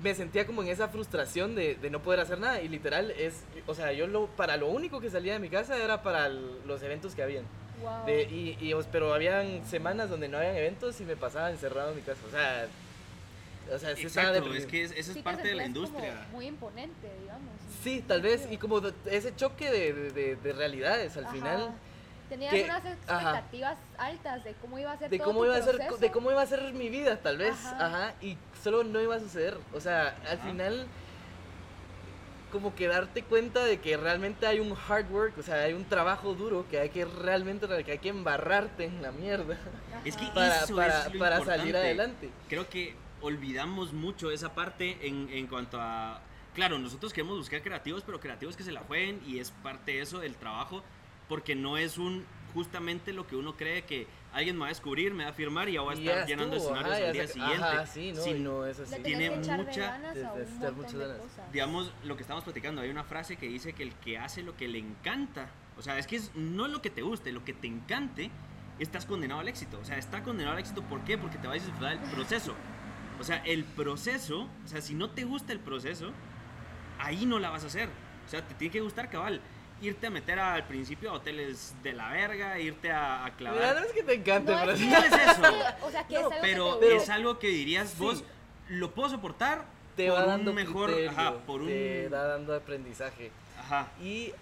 Me 0.04 0.14
sentía 0.14 0.46
como 0.46 0.62
en 0.62 0.68
esa 0.70 0.90
frustración 0.90 1.56
de, 1.56 1.76
de 1.76 1.90
no 1.90 2.02
poder 2.02 2.20
hacer 2.20 2.38
nada 2.40 2.62
y 2.62 2.68
literal 2.68 3.12
es, 3.12 3.44
o 3.68 3.74
sea, 3.74 3.94
yo 3.94 4.06
lo, 4.08 4.28
para 4.28 4.58
lo 4.58 4.68
único 4.68 5.00
que 5.00 5.10
salía 5.10 5.34
de 5.34 5.40
mi 5.40 5.50
casa 5.50 5.78
era 5.82 6.04
para 6.04 6.26
el- 6.28 6.60
los 6.68 6.82
eventos 6.84 7.16
que 7.16 7.24
habían. 7.24 7.46
Wow. 7.82 8.06
De- 8.06 8.24
y, 8.24 8.58
y, 8.60 8.76
pero 8.92 9.14
habían 9.14 9.66
semanas 9.66 10.10
donde 10.10 10.28
no 10.28 10.38
habían 10.38 10.56
eventos 10.58 11.00
y 11.00 11.06
me 11.06 11.16
pasaba 11.16 11.50
encerrado 11.52 11.92
en 11.92 11.96
mi 11.96 12.02
casa. 12.02 12.20
O 12.28 12.32
sea, 12.32 12.68
o 13.74 13.80
sea, 13.80 13.96
sí 13.96 14.06
estaba 14.08 14.30
Exacto, 14.36 14.54
es 14.54 14.66
que 14.66 14.84
es- 14.84 14.92
eso 14.92 15.12
es 15.12 15.18
te 15.18 15.24
parte 15.24 15.48
de 15.48 15.56
la 15.56 15.64
como 15.64 15.76
industria. 15.78 16.28
Muy 16.34 16.48
imponente, 16.48 17.08
digamos. 17.22 17.50
Sí, 17.82 18.04
tal 18.06 18.22
vez, 18.22 18.46
y 18.52 18.58
como 18.58 18.82
ese 19.06 19.34
choque 19.36 19.72
de, 19.72 19.94
de- 19.94 20.12
de- 20.12 20.36
de 20.36 20.54
realidades 20.54 21.16
al 21.16 21.24
Ajá. 21.26 21.34
final, 21.34 21.72
Tenías 22.34 22.54
que- 22.54 22.64
unas 22.64 22.78
ajá. 22.80 22.92
expectativas 22.96 23.78
altas 24.00 24.44
de 24.44 24.54
cómo 24.56 24.80
iba 24.80 24.92
a 24.92 24.98
ser 24.98 25.10
de 25.12 25.18
todo 25.20 25.28
cómo 25.28 25.40
tu 25.42 25.46
iba 25.46 25.56
a 25.56 25.62
ser, 25.62 25.78
de 26.00 26.12
cómo 26.12 26.32
iba 26.32 26.42
a 26.42 26.46
ser 26.48 26.74
mi 26.74 26.90
vida, 26.90 27.18
tal 27.22 27.38
vez, 27.38 27.54
Ajá. 27.66 27.86
ajá, 27.86 28.14
y 28.22 28.38
solo 28.64 28.84
no 28.84 29.00
iba 29.00 29.16
a 29.16 29.20
suceder. 29.20 29.56
O 29.72 29.80
sea, 29.80 30.18
al 30.28 30.40
Ajá. 30.40 30.48
final, 30.48 30.88
como 32.52 32.74
que 32.74 32.88
darte 32.88 33.22
cuenta 33.24 33.64
de 33.64 33.80
que 33.80 33.98
realmente 33.98 34.48
hay 34.48 34.60
un 34.60 34.76
hard 34.88 35.12
work, 35.12 35.38
o 35.38 35.44
sea, 35.44 35.58
hay 35.58 35.74
un 35.74 35.86
trabajo 35.86 36.34
duro 36.34 36.66
que 36.72 36.80
hay 36.80 36.90
que 36.90 37.06
realmente, 37.06 37.68
que 37.84 37.92
hay 37.92 38.00
que 38.00 38.10
embarrarte 38.10 38.86
en 38.86 39.02
la 39.04 39.12
mierda 39.12 39.56
Es 40.04 40.18
que 40.18 40.26
para, 40.34 40.64
eso 40.64 40.76
para, 40.76 41.06
es 41.06 41.14
lo 41.14 41.20
para 41.20 41.46
salir 41.46 41.78
adelante. 41.78 42.32
Creo 42.50 42.68
que 42.68 42.96
olvidamos 43.22 43.94
mucho 43.94 44.32
esa 44.32 44.56
parte 44.56 44.98
en, 45.08 45.30
en 45.30 45.46
cuanto 45.46 45.80
a... 45.80 46.20
Claro, 46.56 46.80
nosotros 46.80 47.14
queremos 47.14 47.38
buscar 47.38 47.62
creativos, 47.62 48.02
pero 48.04 48.20
creativos 48.20 48.58
que 48.58 48.64
se 48.64 48.72
la 48.72 48.82
jueguen 48.82 49.22
y 49.26 49.38
es 49.38 49.52
parte 49.52 49.92
de 49.94 50.02
eso 50.02 50.20
del 50.20 50.36
trabajo, 50.36 50.84
porque 51.34 51.56
no 51.56 51.78
es 51.80 51.98
un 51.98 52.24
justamente 52.54 53.12
lo 53.12 53.26
que 53.26 53.36
uno 53.36 53.58
cree 53.58 53.82
que 53.86 54.06
alguien 54.34 54.56
me 54.56 54.60
va 54.62 54.66
a 54.68 54.70
descubrir, 54.70 55.16
me 55.16 55.24
va 55.24 55.32
a 55.32 55.34
firmar 55.34 55.68
y 55.68 55.74
ya 55.74 55.82
voy 55.82 55.96
a 55.96 56.00
estar 56.00 56.28
llenando 56.28 56.58
estuvo, 56.58 56.76
escenarios 56.76 56.96
ajá, 57.00 57.08
al 57.08 57.14
día 57.14 57.28
se- 57.28 57.34
siguiente. 57.34 57.66
Ajá, 57.66 57.86
sí, 57.88 58.12
no, 58.12 58.22
Sí, 58.22 58.34
no 58.36 58.66
es 58.68 58.80
así. 58.80 59.02
Tiene 59.02 59.30
mucha- 59.32 60.00
digamos 61.52 61.92
lo 62.04 62.16
que 62.16 62.22
estamos 62.22 62.44
platicando, 62.44 62.82
hay 62.84 62.90
una 62.92 63.04
frase 63.04 63.36
que 63.36 63.48
dice 63.48 63.74
que 63.74 63.82
el 63.82 63.96
que 63.96 64.20
hace 64.20 64.44
lo 64.44 64.56
que 64.56 64.68
le 64.68 64.78
encanta, 64.78 65.50
o 65.76 65.82
sea, 65.82 65.98
es 65.98 66.06
que 66.06 66.18
es 66.18 66.36
no 66.36 66.68
lo 66.68 66.84
que 66.84 66.92
te 66.92 67.02
guste, 67.02 67.32
lo 67.32 67.44
que 67.44 67.54
te 67.54 67.66
encante, 67.66 68.30
estás 68.78 69.08
condenado 69.08 69.40
al 69.42 69.48
éxito. 69.48 69.80
O 69.80 69.86
sea, 69.86 69.98
está 69.98 70.22
condenado 70.22 70.54
al 70.56 70.60
éxito, 70.60 70.84
¿por 70.84 71.02
qué? 71.04 71.18
Porque 71.18 71.40
te 71.40 71.48
vas 71.48 71.62
a 71.62 71.66
disfrutar 71.66 72.00
del 72.00 72.10
proceso. 72.12 72.54
O 73.20 73.24
sea, 73.24 73.38
el 73.38 73.64
proceso, 73.64 74.48
o 74.64 74.68
sea, 74.68 74.82
si 74.82 74.94
no 74.94 75.10
te 75.10 75.24
gusta 75.24 75.52
el 75.52 75.60
proceso, 75.60 76.12
ahí 77.00 77.26
no 77.26 77.40
la 77.40 77.50
vas 77.50 77.64
a 77.64 77.68
hacer. 77.68 77.90
O 78.26 78.30
sea, 78.30 78.46
te 78.48 78.54
tiene 78.54 78.72
que 78.72 78.82
gustar 78.82 79.10
cabal. 79.10 79.42
Irte 79.84 80.08
a 80.08 80.10
meter 80.10 80.40
al 80.40 80.64
principio 80.66 81.10
a 81.12 81.14
hoteles 81.14 81.74
de 81.84 81.92
la 81.94 82.10
verga, 82.10 82.58
irte 82.60 82.90
a, 82.92 83.26
a 83.26 83.32
clavar. 83.32 83.76
no 83.76 83.86
es 83.86 83.92
que 83.92 84.04
te 84.04 84.14
encante, 84.16 84.52
No, 84.52 84.60
pero 84.62 84.72
es 84.72 84.80
No 84.80 84.98
es 84.98 85.12
eso. 85.14 85.42
O 85.82 85.92
sea, 85.92 86.08
que 86.08 86.16
es 86.16 86.22
No, 86.22 86.28
algo 86.30 86.42
Pero, 86.42 86.80
que 86.80 86.96
es 86.96 87.10
algo 87.10 87.40
que 87.40 87.48
dirías 87.48 87.90
Sí. 87.90 87.96
vos, 88.00 88.24
lo 88.70 88.92
puedo 88.92 89.10
soportar 89.10 89.66
te 89.98 90.08
por 90.08 90.18
va 90.18 90.24
un 90.24 90.30
dando 90.30 90.54
mejor, 90.54 90.86
criterio, 90.88 91.12
ajá, 91.12 91.34
por 91.46 91.62
un, 91.62 91.68
te 91.68 92.08
va 92.10 92.24
dando 92.24 92.56
aprendizaje. 92.56 93.30
ajá, 93.60 93.88
Y 94.02 94.34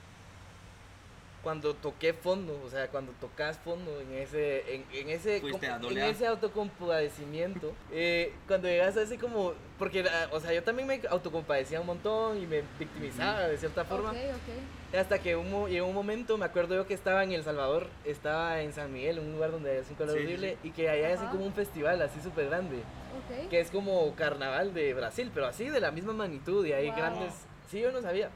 cuando 1.43 1.73
toqué 1.73 2.13
fondo, 2.13 2.62
o 2.63 2.69
sea, 2.69 2.88
cuando 2.89 3.12
tocas 3.13 3.58
fondo 3.58 3.99
en 3.99 4.13
ese, 4.13 4.75
en, 4.75 4.86
en 4.93 5.10
ese, 5.10 5.41
com- 5.41 5.60
en 5.89 5.97
ese 5.97 6.27
autocompadecimiento, 6.27 7.73
eh, 7.91 8.34
cuando 8.47 8.67
llegas 8.67 8.95
a 8.97 9.01
ese 9.01 9.17
como, 9.17 9.54
porque, 9.80 10.06
o 10.32 10.39
sea, 10.39 10.54
yo 10.54 10.63
también 10.63 10.88
me 10.88 11.01
autocompadecía 11.10 11.82
un 11.82 11.88
montón 11.88 12.38
y 12.41 12.45
me 12.45 12.63
victimizaba 12.80 13.47
de 13.47 13.58
cierta 13.58 13.86
forma, 13.86 14.12
Ok, 14.12 14.17
ok. 14.17 14.95
hasta 14.99 15.19
que 15.19 15.36
un 15.36 15.67
llegó 15.67 15.88
un 15.88 15.95
momento, 15.95 16.38
me 16.38 16.45
acuerdo 16.45 16.75
yo 16.75 16.86
que 16.86 16.93
estaba 16.93 17.23
en 17.23 17.32
El 17.32 17.43
Salvador, 17.43 17.88
estaba 18.06 18.62
en 18.62 18.73
San 18.73 18.93
Miguel, 18.93 19.19
un 19.19 19.32
lugar 19.34 19.51
donde 19.51 19.80
es 19.80 19.89
un 19.89 19.95
calor 19.95 20.17
Sí, 20.17 20.23
horrible, 20.23 20.58
sí. 20.62 20.67
y 20.67 20.71
que 20.71 20.89
allá 20.89 21.13
hacen 21.13 21.27
como 21.30 21.45
un 21.45 21.54
festival 21.54 22.01
así 22.04 22.21
súper 22.21 22.47
grande 22.49 22.77
Ok. 22.77 23.49
que 23.49 23.60
es 23.60 23.71
como 23.71 24.13
carnaval 24.15 24.73
de 24.75 24.93
Brasil, 24.93 25.32
pero 25.34 25.47
así 25.47 25.69
de 25.69 25.80
la 25.80 25.91
misma 25.91 26.13
magnitud 26.13 26.65
y 26.65 26.73
hay 26.73 26.88
Wow. 26.89 26.97
grandes. 26.97 27.34
Sí, 27.69 27.80
yo 27.80 27.91
no 27.91 28.01
sabía. 28.01 28.30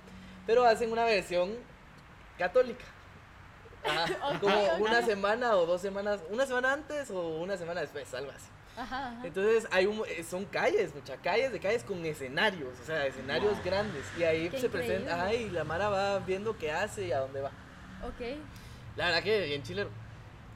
Pero 0.48 0.64
hacen 0.66 0.92
una 0.92 1.06
versión 1.06 1.52
católica. 2.38 2.84
Ajá, 3.88 4.40
como 4.40 4.56
ok. 4.58 4.80
una 4.82 5.02
semana 5.02 5.56
o 5.56 5.66
dos 5.66 5.82
semanas, 5.82 6.20
una 6.30 6.46
semana 6.46 6.74
antes 6.74 7.10
o 7.12 7.38
una 7.40 7.58
semana 7.58 7.82
después, 7.82 8.14
algo 8.14 8.32
así. 8.32 8.48
Ajá, 8.78 9.08
ajá. 9.10 9.22
Entonces 9.28 9.68
hay 9.72 9.86
un, 9.86 10.02
eh, 10.08 10.24
son 10.30 10.46
calles, 10.46 10.94
muchas 10.94 11.18
calles 11.20 11.52
de 11.52 11.60
calles 11.60 11.84
con 11.84 12.06
escenarios, 12.06 12.78
o 12.82 12.86
sea, 12.86 13.06
escenarios 13.06 13.64
grandes. 13.64 14.04
Y 14.18 14.24
ahí 14.24 14.50
Qué 14.50 14.60
se 14.60 14.70
presenta, 14.70 15.12
increíble. 15.12 15.12
ajá, 15.22 15.34
y 15.34 15.50
la 15.50 15.64
Mara 15.64 15.90
va 15.90 16.20
viendo 16.20 16.58
qué 16.58 16.72
hace 16.72 17.06
y 17.08 17.12
a 17.12 17.20
dónde 17.20 17.42
va. 17.42 17.52
Ok. 18.04 18.38
La 18.98 19.06
verdad 19.08 19.24
que 19.24 19.46
bien 19.46 19.64
chilero. 19.64 19.90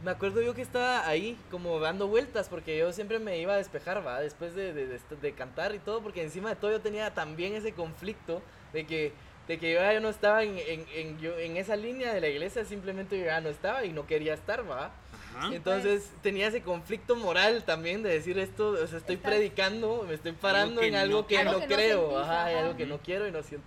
Me 0.04 0.12
acuerdo 0.12 0.42
yo 0.42 0.54
que 0.54 0.62
estaba 0.62 1.06
ahí 1.08 1.38
como 1.52 1.78
dando 1.82 2.08
vueltas 2.08 2.48
porque 2.48 2.78
yo 2.78 2.94
siempre 2.94 3.20
me 3.20 3.38
iba 3.38 3.54
a 3.54 3.58
despejar, 3.58 4.06
va, 4.06 4.22
después 4.22 4.56
de, 4.56 4.72
de, 4.74 4.88
de- 4.88 5.00
de 5.22 5.34
cantar 5.34 5.76
y 5.76 5.80
todo, 5.80 6.02
porque 6.02 6.24
encima 6.24 6.48
de 6.50 6.56
todo 6.56 6.72
yo 6.72 6.80
tenía 6.80 7.14
también 7.14 7.54
ese 7.54 7.74
conflicto 7.74 8.42
de 8.72 8.86
que, 8.88 9.14
de 9.50 9.58
que 9.58 9.74
yo 9.74 9.80
ya 9.80 10.00
no 10.00 10.10
estaba 10.10 10.44
en, 10.44 10.60
en, 10.60 10.86
en, 10.94 11.20
yo- 11.20 11.36
en 11.40 11.58
esa 11.58 11.76
línea 11.76 12.14
de 12.14 12.22
la 12.22 12.28
iglesia, 12.28 12.64
simplemente 12.66 13.18
yo 13.18 13.26
ya 13.26 13.42
no 13.42 13.50
estaba 13.50 13.84
y 13.84 13.92
no 13.92 14.06
quería 14.06 14.36
estar, 14.36 14.62
va. 14.70 14.92
ajá. 15.36 15.50
Entonces 15.56 16.08
tenía 16.22 16.46
ese 16.48 16.62
conflicto 16.62 17.16
moral 17.16 17.64
también 17.64 18.04
de 18.04 18.10
decir 18.12 18.38
esto, 18.38 18.70
o 18.70 18.86
sea, 18.88 19.00
estoy 19.00 19.16
Estás- 19.16 19.32
predicando, 19.32 20.06
me 20.08 20.14
estoy 20.14 20.34
parando 20.34 20.84
en 20.84 20.94
algo 20.94 21.22
no 21.22 21.28
que 21.28 21.40
Algo 21.40 21.54
no 21.54 21.60
que 21.62 21.68
no 21.68 21.76
creo, 21.76 22.00
sentís, 22.10 22.18
ajá, 22.20 22.46
hay 22.46 22.54
ajá. 22.54 22.64
algo 22.66 22.78
que 22.78 22.86
no 22.86 23.00
quiero 23.00 23.28
y 23.28 23.32
no 23.32 23.42
siento. 23.42 23.66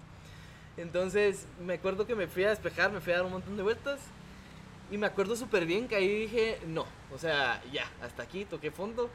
Entonces 0.77 1.47
me 1.67 1.75
acuerdo 1.75 2.07
que 2.07 2.15
me 2.15 2.29
fui 2.29 2.45
a 2.45 2.51
despejar, 2.51 2.93
me 2.93 3.01
fui 3.01 3.13
a 3.13 3.17
dar 3.17 3.25
un 3.27 3.33
montón 3.33 3.57
de 3.57 3.65
vueltas 3.65 3.99
y 4.93 4.99
me 4.99 5.07
acuerdo 5.09 5.35
súper 5.35 5.67
bien 5.67 5.89
que 5.89 5.97
ahí 5.97 6.07
dije, 6.09 6.59
no, 6.69 6.87
o 7.13 7.19
sea, 7.19 7.61
ya, 7.73 7.91
hasta 8.03 8.23
aquí, 8.23 8.45
toqué 8.45 8.71
fondo, 8.71 9.11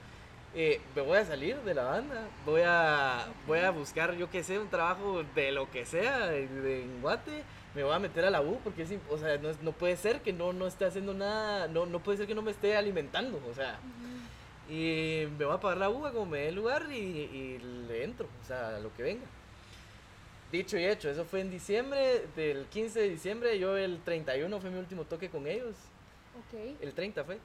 eh, 0.59 0.81
me 0.95 1.03
voy 1.03 1.19
a 1.19 1.23
salir 1.25 1.55
de 1.57 1.73
la 1.75 1.83
banda, 1.83 2.27
voy 2.43 2.61
a, 2.65 3.27
voy 3.45 3.59
a 3.59 3.69
buscar, 3.69 4.15
yo 4.15 4.27
que 4.31 4.43
sé, 4.43 4.57
un 4.57 4.69
trabajo 4.69 5.23
de 5.35 5.51
lo 5.51 5.69
que 5.69 5.85
sea, 5.85 6.35
en 6.35 6.99
Guate, 6.99 7.43
me 7.75 7.83
voy 7.83 7.93
a 7.93 7.99
meter 7.99 8.25
a 8.25 8.31
la 8.31 8.41
U, 8.41 8.59
porque 8.63 8.81
es, 8.81 8.89
o 9.09 9.17
sea, 9.19 9.37
no, 9.37 9.49
no 9.61 9.71
puede 9.71 9.95
ser 9.97 10.21
que 10.21 10.33
no, 10.33 10.53
no 10.53 10.65
esté 10.65 10.85
haciendo 10.85 11.13
nada, 11.13 11.67
no, 11.67 11.85
no 11.85 11.99
puede 11.99 12.17
ser 12.17 12.25
que 12.27 12.33
no 12.33 12.41
me 12.41 12.49
esté 12.49 12.75
alimentando, 12.75 13.39
o 13.49 13.53
sea, 13.53 13.77
y 14.67 15.27
me 15.37 15.45
voy 15.45 15.53
a 15.53 15.59
pagar 15.59 15.77
la 15.77 15.89
uva 15.91 16.11
como 16.11 16.25
me 16.25 16.39
dé 16.39 16.47
el 16.49 16.55
lugar 16.55 16.87
y, 16.91 16.95
y 16.95 17.59
le 17.87 18.03
entro, 18.03 18.27
o 18.43 18.47
sea, 18.47 18.77
a 18.77 18.79
lo 18.79 18.91
que 18.95 19.03
venga. 19.03 19.25
Dicho 20.51 20.77
y 20.77 20.85
hecho, 20.85 21.07
eso 21.09 21.23
fue 21.23 21.41
en 21.41 21.51
diciembre, 21.51 22.25
del 22.35 22.65
15 22.65 22.99
de 23.01 23.09
diciembre, 23.09 23.59
yo 23.59 23.77
el 23.77 23.99
31 24.01 24.59
fue 24.59 24.71
mi 24.71 24.79
último 24.79 25.03
toque 25.03 25.29
con 25.29 25.45
ellos, 25.45 25.75
Ok. 26.39 26.77
el 26.81 26.93
30 26.93 27.23
fue. 27.25 27.37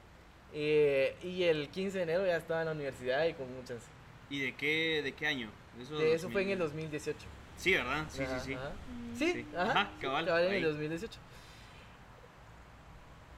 Eh, 0.55 1.17
y 1.23 1.45
el 1.45 1.69
15 1.69 1.97
de 1.99 2.03
enero 2.05 2.27
ya 2.27 2.37
estaba 2.37 2.61
en 2.61 2.67
la 2.67 2.73
universidad 2.73 3.25
y 3.27 3.35
con 3.35 3.53
muchas. 3.57 3.79
¿Y 4.31 4.41
de 4.41 4.55
qué, 4.55 5.01
de 5.03 5.13
qué 5.13 5.27
año? 5.27 5.51
De 5.99 6.13
eso 6.15 6.29
fue 6.31 6.43
en 6.43 6.51
el 6.51 6.59
2000. 6.59 6.91
2018. 6.91 7.19
Sí, 7.57 7.73
¿verdad? 7.75 8.05
Sí, 8.11 8.23
Ajá, 8.23 8.39
sí, 8.41 8.47
sí. 8.49 8.55
ajá. 8.55 8.71
Mm. 8.71 9.17
Sí, 9.19 9.33
Sí. 9.33 9.47
ajá, 9.57 9.71
Ajá, 9.71 9.91
sí, 9.95 10.01
cabal, 10.03 10.29
en 10.29 10.35
ahí. 10.35 10.57
el 10.57 10.63
2018. 10.65 11.19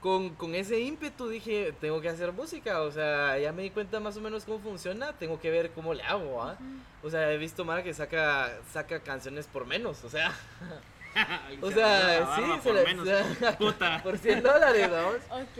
Con, 0.01 0.35
con 0.35 0.53
ese 0.53 0.79
ímpetu 0.79 1.27
dije, 1.29 1.73
tengo 1.81 1.99
que 1.99 2.09
hacer 2.09 2.31
música, 2.31 2.81
o 2.81 2.91
sea, 2.91 3.39
ya 3.39 3.51
me 3.51 3.63
di 3.63 3.71
cuenta 3.71 3.99
más 3.99 4.15
o 4.17 4.21
menos 4.21 4.45
cómo 4.45 4.59
funciona, 4.59 5.13
tengo 5.13 5.39
que 5.39 5.49
ver 5.49 5.71
cómo 5.71 5.95
le 5.95 6.03
hago, 6.03 6.43
¿ah? 6.43 6.57
O 7.01 7.09
sea, 7.09 7.31
he 7.31 7.37
visto 7.39 7.65
Mara 7.65 7.81
que 7.81 7.91
saca, 7.93 8.55
saca 8.71 8.99
canciones 8.99 9.47
por 9.47 9.65
menos, 9.65 10.03
o 10.03 10.09
sea, 10.09 10.31
o 11.61 11.69
Se 11.69 11.73
sea, 11.75 12.19
la 12.19 12.35
sí, 12.35 12.41
se 12.61 12.69
por 12.69 12.75
la- 12.75 12.83
menos. 12.83 13.07
Puta. 13.57 14.03
por 14.03 14.17
100 14.19 14.43
dólares, 14.43 14.91
vamos. 14.91 15.15
Ok. 15.31 15.57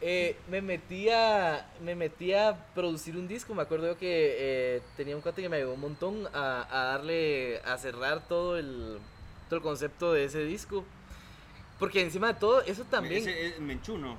Eh, 0.00 0.36
me 0.50 0.60
metía 0.60 1.66
me 1.80 1.94
metí 1.94 2.32
a 2.34 2.54
producir 2.74 3.16
un 3.16 3.26
disco. 3.28 3.54
Me 3.54 3.62
acuerdo 3.62 3.86
yo 3.86 3.98
que 3.98 4.36
eh, 4.76 4.82
tenía 4.96 5.16
un 5.16 5.22
cuate 5.22 5.40
que 5.40 5.48
me 5.48 5.56
ayudó 5.56 5.74
un 5.74 5.80
montón 5.80 6.26
a, 6.34 6.66
a 6.70 6.84
darle, 6.92 7.60
a 7.64 7.78
cerrar 7.78 8.26
todo 8.28 8.58
el, 8.58 8.98
todo 9.48 9.56
el 9.56 9.62
concepto 9.62 10.12
de 10.12 10.24
ese 10.24 10.44
disco. 10.44 10.84
Porque 11.78 12.00
encima 12.02 12.28
de 12.28 12.34
todo, 12.40 12.60
eso 12.62 12.84
también. 12.84 13.22
Ese 13.22 13.46
es 13.46 13.60
Menchú, 13.60 13.96
¿no? 13.98 14.18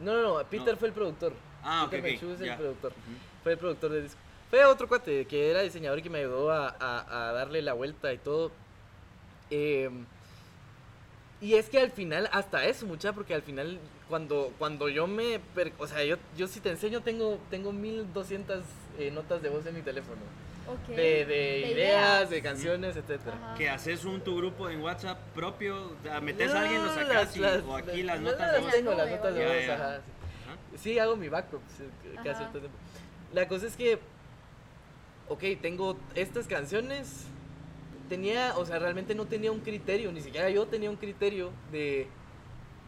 No, 0.00 0.12
no, 0.14 0.22
no, 0.38 0.44
Peter 0.48 0.74
No. 0.74 0.76
fue 0.78 0.88
el 0.88 0.94
productor. 0.94 1.32
Ah, 1.62 1.84
ok, 1.84 1.90
Peter 1.90 2.04
ok, 2.04 2.10
Menchú 2.22 2.30
es 2.32 2.40
el 2.50 2.56
productor. 2.56 2.92
Fue 3.42 3.52
el 3.52 3.58
productor 3.58 3.90
del 3.92 4.02
disco. 4.04 4.18
Fue 4.50 4.64
otro 4.64 4.86
cuate 4.88 5.24
que 5.26 5.50
era 5.50 5.62
diseñador 5.62 5.98
y 5.98 6.02
que 6.02 6.10
me 6.10 6.18
ayudó 6.18 6.50
a, 6.52 6.68
a- 6.68 7.28
a 7.28 7.32
darle 7.32 7.60
la 7.62 7.72
vuelta 7.72 8.12
y 8.12 8.18
todo. 8.18 8.52
Eh, 9.50 9.90
y 11.40 11.54
es 11.54 11.68
que 11.68 11.78
al 11.80 11.90
final, 11.90 12.28
hasta 12.32 12.64
eso, 12.66 12.86
mucha, 12.86 13.12
porque 13.12 13.34
al 13.34 13.42
final, 13.42 13.78
cuando, 14.14 14.52
cuando 14.60 14.88
yo 14.88 15.08
me. 15.08 15.40
per- 15.56 15.72
o 15.76 15.88
sea, 15.88 16.04
yo, 16.04 16.18
yo 16.36 16.46
si 16.46 16.60
te 16.60 16.70
enseño, 16.70 17.00
tengo, 17.02 17.36
tengo 17.50 17.72
1200 17.72 18.62
eh, 18.96 19.10
notas 19.10 19.42
de 19.42 19.48
voz 19.48 19.66
en 19.66 19.74
mi 19.74 19.82
teléfono. 19.82 20.20
Ok. 20.68 20.94
De, 20.94 21.26
de 21.26 21.72
ideas, 21.72 22.30
de 22.30 22.40
canciones, 22.40 22.94
etcétera. 22.96 23.34
Ajá. 23.42 23.54
Que 23.56 23.68
haces 23.68 24.04
un 24.04 24.20
tu 24.20 24.36
grupo 24.36 24.70
en 24.70 24.80
Whatspp 24.82 25.18
propio, 25.34 25.86
o 25.86 25.96
sea, 26.04 26.20
metes 26.20 26.52
No, 26.52 26.58
a 26.58 26.62
alguien, 26.62 26.80
lo 26.80 26.86
las- 26.86 26.94
sacas 26.94 27.36
y- 27.36 27.40
las- 27.40 27.62
o 27.64 27.74
aquí 27.76 28.02
las- 28.04 28.14
las 28.14 28.20
no, 28.20 28.30
notas 28.30 28.46
no, 28.46 28.52
de 28.52 28.60
voz. 28.60 28.72
tengo, 28.72 28.90
La 28.92 28.96
las 28.98 29.10
notas 29.10 29.34
de 29.34 29.44
voz, 29.46 29.52
Ya, 29.56 29.66
ya. 29.66 29.74
ajá. 29.74 30.00
Sí, 30.78 30.98
hago 31.00 31.16
mi 31.16 31.28
backup 31.28 31.60
sí, 31.76 31.82
todo 32.12 32.22
el 32.22 32.50
tiempo. 32.52 32.68
La 33.32 33.48
cosa 33.48 33.66
es 33.66 33.76
que, 33.76 33.98
ok, 35.28 35.42
tengo 35.60 35.96
estas 36.14 36.46
canciones. 36.46 37.26
Tenía, 38.08 38.56
o 38.58 38.64
sea, 38.64 38.78
realmente 38.78 39.16
no 39.16 39.24
tenía 39.26 39.50
un 39.50 39.58
criterio, 39.60 40.12
ni 40.12 40.20
siquiera 40.20 40.48
yo 40.50 40.66
tenía 40.66 40.88
un 40.88 40.96
criterio 40.96 41.50
de. 41.72 42.06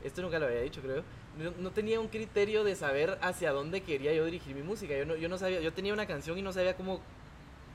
Esto 0.04 0.22
nunca 0.22 0.38
lo 0.38 0.46
había 0.46 0.60
dicho, 0.60 0.80
creo. 0.82 1.02
No, 1.38 1.52
no 1.58 1.70
tenía 1.70 2.00
un 2.00 2.08
criterio 2.08 2.64
de 2.64 2.74
saber 2.76 3.18
hacia 3.20 3.52
dónde 3.52 3.82
quería 3.82 4.12
yo 4.14 4.24
dirigir 4.24 4.54
mi 4.54 4.62
música. 4.62 4.96
Yo 4.96 5.04
no, 5.04 5.16
yo 5.16 5.28
no 5.28 5.36
sabía, 5.38 5.60
yo 5.60 5.72
tenía 5.72 5.92
una 5.92 6.06
canción 6.06 6.38
y 6.38 6.42
no 6.42 6.52
sabía 6.52 6.76
cómo, 6.76 7.00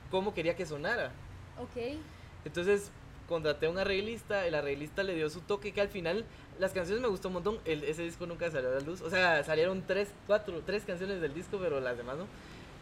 cómo 0.10 0.34
quería 0.34 0.56
que 0.56 0.66
sonara. 0.66 1.12
Ok. 1.60 1.98
Entonces 2.46 2.92
contraté 3.28 3.68
a 3.68 3.70
un 3.70 3.78
arreglista, 3.78 4.46
el 4.46 4.56
arreglista 4.56 5.04
le 5.04 5.16
dio 5.16 5.30
su 5.30 5.42
toque 5.42 5.72
que 5.72 5.80
al 5.80 5.88
final 5.90 6.26
las 6.60 6.74
canciones 6.74 7.02
me 7.02 7.08
gustó 7.08 7.30
un 7.30 7.36
montón, 7.36 7.60
el- 7.66 7.84
ese 7.86 8.02
disco 8.04 8.26
nunca 8.26 8.50
salió 8.52 8.70
a 8.70 8.74
la 8.74 8.80
luz, 8.82 9.00
o 9.02 9.10
sea, 9.10 9.42
salieron 9.46 9.84
tres, 9.88 10.10
cuatro, 10.28 10.62
tres 10.66 10.84
canciones 10.84 11.22
del 11.22 11.34
disco, 11.34 11.58
pero 11.62 11.80
las 11.80 11.96
demás 11.98 12.18
no. 12.18 12.26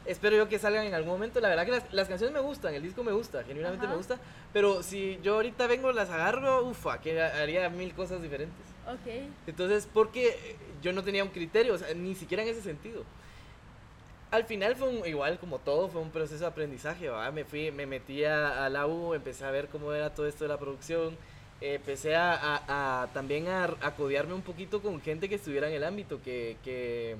Espero 0.05 0.35
yo 0.37 0.49
que 0.49 0.57
salgan 0.57 0.85
en 0.87 0.95
algún 0.95 1.11
momento, 1.11 1.39
la 1.39 1.49
verdad 1.49 1.65
que 1.65 1.71
las, 1.71 1.93
las 1.93 2.07
canciones 2.07 2.33
me 2.33 2.39
gustan, 2.39 2.73
el 2.73 2.81
disco 2.81 3.03
me 3.03 3.11
gusta, 3.11 3.43
genuinamente 3.43 3.85
Ajá. 3.85 3.93
me 3.93 3.97
gusta, 3.97 4.17
pero 4.51 4.81
si 4.81 5.19
yo 5.21 5.35
ahorita 5.35 5.67
vengo, 5.67 5.91
las 5.91 6.09
agarro, 6.09 6.63
ufa, 6.65 6.99
que 6.99 7.21
haría 7.21 7.69
mil 7.69 7.93
cosas 7.93 8.19
diferentes. 8.21 8.57
Ok. 8.93 9.07
Entonces, 9.47 9.87
porque 9.93 10.55
yo 10.81 10.93
no 10.93 11.03
tenía 11.03 11.23
un 11.23 11.29
criterio, 11.29 11.73
o 11.73 11.77
sea, 11.77 11.93
ni 11.93 12.15
siquiera 12.15 12.43
en 12.43 12.49
ese 12.49 12.61
sentido. 12.61 13.03
al 14.31 14.45
final 14.45 14.75
fue 14.75 14.89
un- 14.89 15.07
igual 15.07 15.39
como 15.39 15.57
todo, 15.59 15.89
fue 15.89 16.01
un 16.01 16.11
proceso 16.11 16.41
de 16.41 16.47
aprendizaje. 16.47 17.09
Me 17.33 17.45
fui, 17.45 17.71
me 17.71 17.85
metí 17.87 18.23
a, 18.25 18.65
a 18.65 18.69
la 18.69 18.85
U, 18.85 19.13
empecé 19.15 19.43
a 19.45 19.51
ver 19.51 19.69
cómo 19.69 19.91
era 19.91 20.13
todo 20.13 20.27
esto 20.27 20.43
de 20.43 20.49
la 20.49 20.57
producción, 20.59 21.17
eh, 21.61 21.75
empecé 21.75 22.15
a, 22.15 22.33
a- 22.35 23.03
a 23.03 23.07
también 23.07 23.47
a, 23.47 23.75
codearme 23.97 24.33
un 24.35 24.43
poquito 24.43 24.81
con 24.81 25.01
gente 25.01 25.27
que 25.29 25.35
estuviera 25.35 25.67
en 25.67 25.73
el 25.73 25.83
ámbito, 25.83 26.21
que, 26.23 26.57
que, 26.63 27.15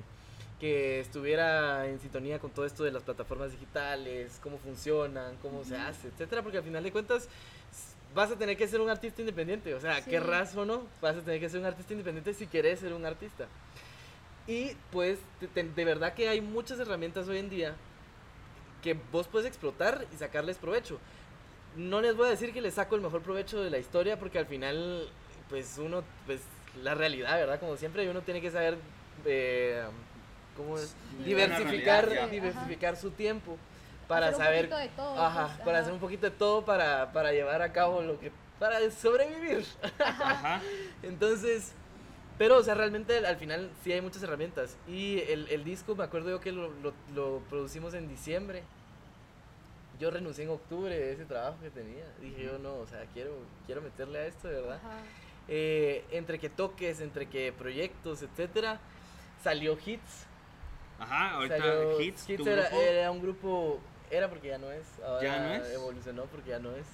que 0.60 1.00
estuviera 1.00 1.88
en 1.88 1.98
sintonía 2.00 2.38
con 2.38 2.50
todo 2.52 2.64
esto 2.64 2.84
de 2.84 2.92
las 2.92 3.02
plataformas 3.02 3.50
digitales, 3.50 4.38
cómo 4.40 4.58
funcionan, 4.58 5.34
cómo 5.42 5.64
se 5.64 5.76
hace, 5.76 6.08
etcétera, 6.08 6.42
porque 6.42 6.58
al 6.58 6.64
final 6.64 6.84
de 6.84 6.92
cuentas 6.92 7.28
vas 8.14 8.30
a 8.30 8.36
tener 8.36 8.56
que 8.56 8.66
ser 8.66 8.80
un 8.80 8.90
artista 8.90 9.20
independiente, 9.20 9.74
o 9.74 9.80
sea, 9.80 10.00
Sí. 10.02 10.10
querrás 10.10 10.56
o 10.56 10.64
no, 10.64 10.82
vas 11.00 11.16
a 11.16 11.20
tener 11.20 11.40
que 11.40 11.48
ser 11.48 11.60
un 11.60 11.66
artista 11.66 11.92
independiente 11.92 12.34
si 12.34 12.46
querés 12.46 12.80
ser 12.80 12.92
un 12.92 13.04
artista. 13.06 13.46
Y 14.46 14.72
pues 14.90 15.18
te- 15.38 15.46
te- 15.48 15.62
de 15.64 15.84
verdad 15.84 16.14
que 16.14 16.28
hay 16.28 16.40
muchas 16.40 16.80
herramientas 16.80 17.28
hoy 17.28 17.38
en 17.38 17.50
día 17.50 17.74
que 18.82 18.96
vos 19.12 19.28
puedes 19.28 19.46
explotar 19.46 20.06
y 20.12 20.16
sacarles 20.16 20.56
provecho. 20.58 20.98
No 21.76 22.00
les 22.00 22.16
voy 22.16 22.26
a 22.26 22.30
decir 22.30 22.52
que 22.52 22.60
les 22.60 22.74
saco 22.74 22.96
el 22.96 23.00
mejor 23.02 23.22
provecho 23.22 23.62
de 23.62 23.70
la 23.70 23.78
historia 23.78 24.18
porque 24.18 24.38
al 24.38 24.46
final, 24.46 25.08
pues 25.48 25.78
uno, 25.78 26.02
pues 26.26 26.40
la 26.82 26.94
realidad, 26.94 27.36
¿verdad? 27.38 27.60
Como 27.60 27.76
siempre, 27.76 28.08
uno 28.10 28.22
tiene 28.22 28.40
que 28.40 28.50
saber 28.50 28.76
eh, 29.24 29.84
cómo 30.56 30.78
es? 30.78 30.94
Diversificar, 31.24 32.08
realidad, 32.08 32.30
diversificar 32.30 32.96
su 32.96 33.10
tiempo 33.12 33.56
para 34.10 34.26
Hacer 34.26 34.38
un 34.40 34.44
saber, 34.44 34.68
poquito 34.68 34.76
de 34.76 34.88
todo, 34.88 35.18
ajá, 35.22 35.46
pues, 35.46 35.58
para 35.58 35.70
ajá. 35.70 35.80
hacer 35.80 35.92
un 35.94 36.00
poquito 36.00 36.26
de 36.30 36.36
todo 36.36 36.64
para, 36.64 37.12
para 37.12 37.32
llevar 37.32 37.62
a 37.62 37.72
cabo 37.72 38.02
lo 38.02 38.18
que, 38.20 38.30
para 38.58 38.78
sobrevivir. 38.90 39.64
Ajá. 39.98 40.60
Entonces, 41.02 41.72
pero, 42.36 42.58
o 42.58 42.62
sea, 42.62 42.74
realmente 42.74 43.24
al 43.26 43.36
final 43.36 43.70
sí 43.84 43.92
hay 43.92 44.00
muchas 44.00 44.22
herramientas. 44.22 44.76
Y 44.88 45.20
el, 45.28 45.46
el 45.48 45.64
disco, 45.64 45.94
me 45.94 46.04
acuerdo 46.04 46.28
yo 46.30 46.40
que 46.40 46.52
lo, 46.52 46.68
lo- 46.82 46.92
lo 47.14 47.38
producimos 47.48 47.94
en 47.94 48.08
diciembre. 48.08 48.62
Yo 49.98 50.10
renuncié 50.10 50.44
en 50.44 50.50
octubre 50.50 50.98
de 50.98 51.12
ese 51.12 51.26
trabajo 51.26 51.58
que 51.62 51.70
tenía. 51.70 52.04
Dije 52.20 52.44
yo, 52.44 52.58
no, 52.58 52.74
o 52.76 52.86
sea, 52.86 53.04
quiero, 53.12 53.32
quiero 53.66 53.82
meterle 53.82 54.18
a 54.20 54.26
esto, 54.26 54.48
de 54.48 54.54
verdad. 54.60 54.76
Ajá. 54.82 54.96
Eh, 55.48 56.04
entre 56.10 56.38
que 56.38 56.48
toques, 56.48 57.00
entre 57.00 57.26
que 57.28 57.52
proyectos, 57.52 58.22
etcétera, 58.22 58.80
salió 59.42 59.76
Hits. 59.84 60.26
Ajá, 60.98 61.34
ahorita 61.36 61.58
Salió- 61.58 62.00
Hits, 62.00 62.26
tu 62.26 62.46
era, 62.48 62.62
grupo. 62.68 62.80
era 62.82 63.10
un 63.10 63.20
grupo, 63.22 63.80
era 64.10 64.28
porque 64.28 64.48
ya 64.48 64.58
no 64.58 64.70
es, 64.72 64.86
ahora 65.04 65.22
¿Ya 65.22 65.38
no 65.38 65.54
es? 65.54 65.72
evolucionó 65.74 66.24
porque 66.24 66.50
ya 66.50 66.58
no 66.58 66.74
es. 66.74 66.86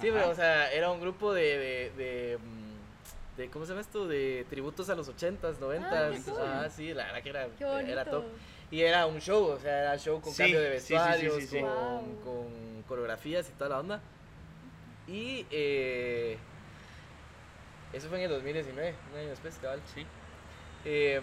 Sí, 0.00 0.08
Ajá. 0.08 0.18
pero 0.18 0.30
o 0.30 0.34
sea, 0.34 0.72
era 0.72 0.90
un 0.90 1.00
grupo 1.00 1.32
de, 1.34 1.42
de, 1.58 1.92
de, 1.96 2.38
mm, 2.38 3.36
de- 3.38 3.50
¿cómo 3.50 3.64
se 3.64 3.70
llama 3.70 3.82
esto? 3.82 4.06
De 4.08 4.46
tributos 4.48 4.88
a 4.90 4.94
los 4.94 5.08
80s, 5.08 5.58
90s. 5.58 6.24
qué 6.24 6.30
cool. 6.30 6.40
Ah, 6.42 6.68
sí, 6.70 6.94
la 6.94 7.04
verdad 7.06 7.22
que 7.22 7.28
era, 7.30 7.46
Qué 7.58 7.92
era 7.92 8.04
top. 8.04 8.24
Y 8.70 8.80
era 8.82 9.04
un 9.06 9.20
show, 9.20 9.44
o 9.48 9.58
sea, 9.58 9.80
era 9.80 9.98
show 9.98 10.20
con 10.20 10.32
Sí, 10.32 10.38
cambio 10.42 10.60
de 10.60 10.80
sí, 10.80 10.86
sí, 10.86 10.86
sí, 10.86 10.92
vestuarios, 10.94 11.34
sí, 11.36 11.46
sí. 11.46 11.60
Con, 11.60 11.68
Wow. 11.68 12.20
con 12.24 12.82
coreografías 12.88 13.48
y 13.50 13.52
toda 13.52 13.68
la 13.70 13.80
onda. 13.80 14.00
Y 15.06 15.46
eh, 15.50 16.38
eso 17.92 18.08
fue 18.08 18.18
en 18.18 18.24
el 18.24 18.30
2019, 18.30 18.94
un 19.12 19.18
año 19.18 19.28
después, 19.28 19.58
cabal. 19.60 19.82
Sí. 19.94 20.06
Eh, 20.86 21.20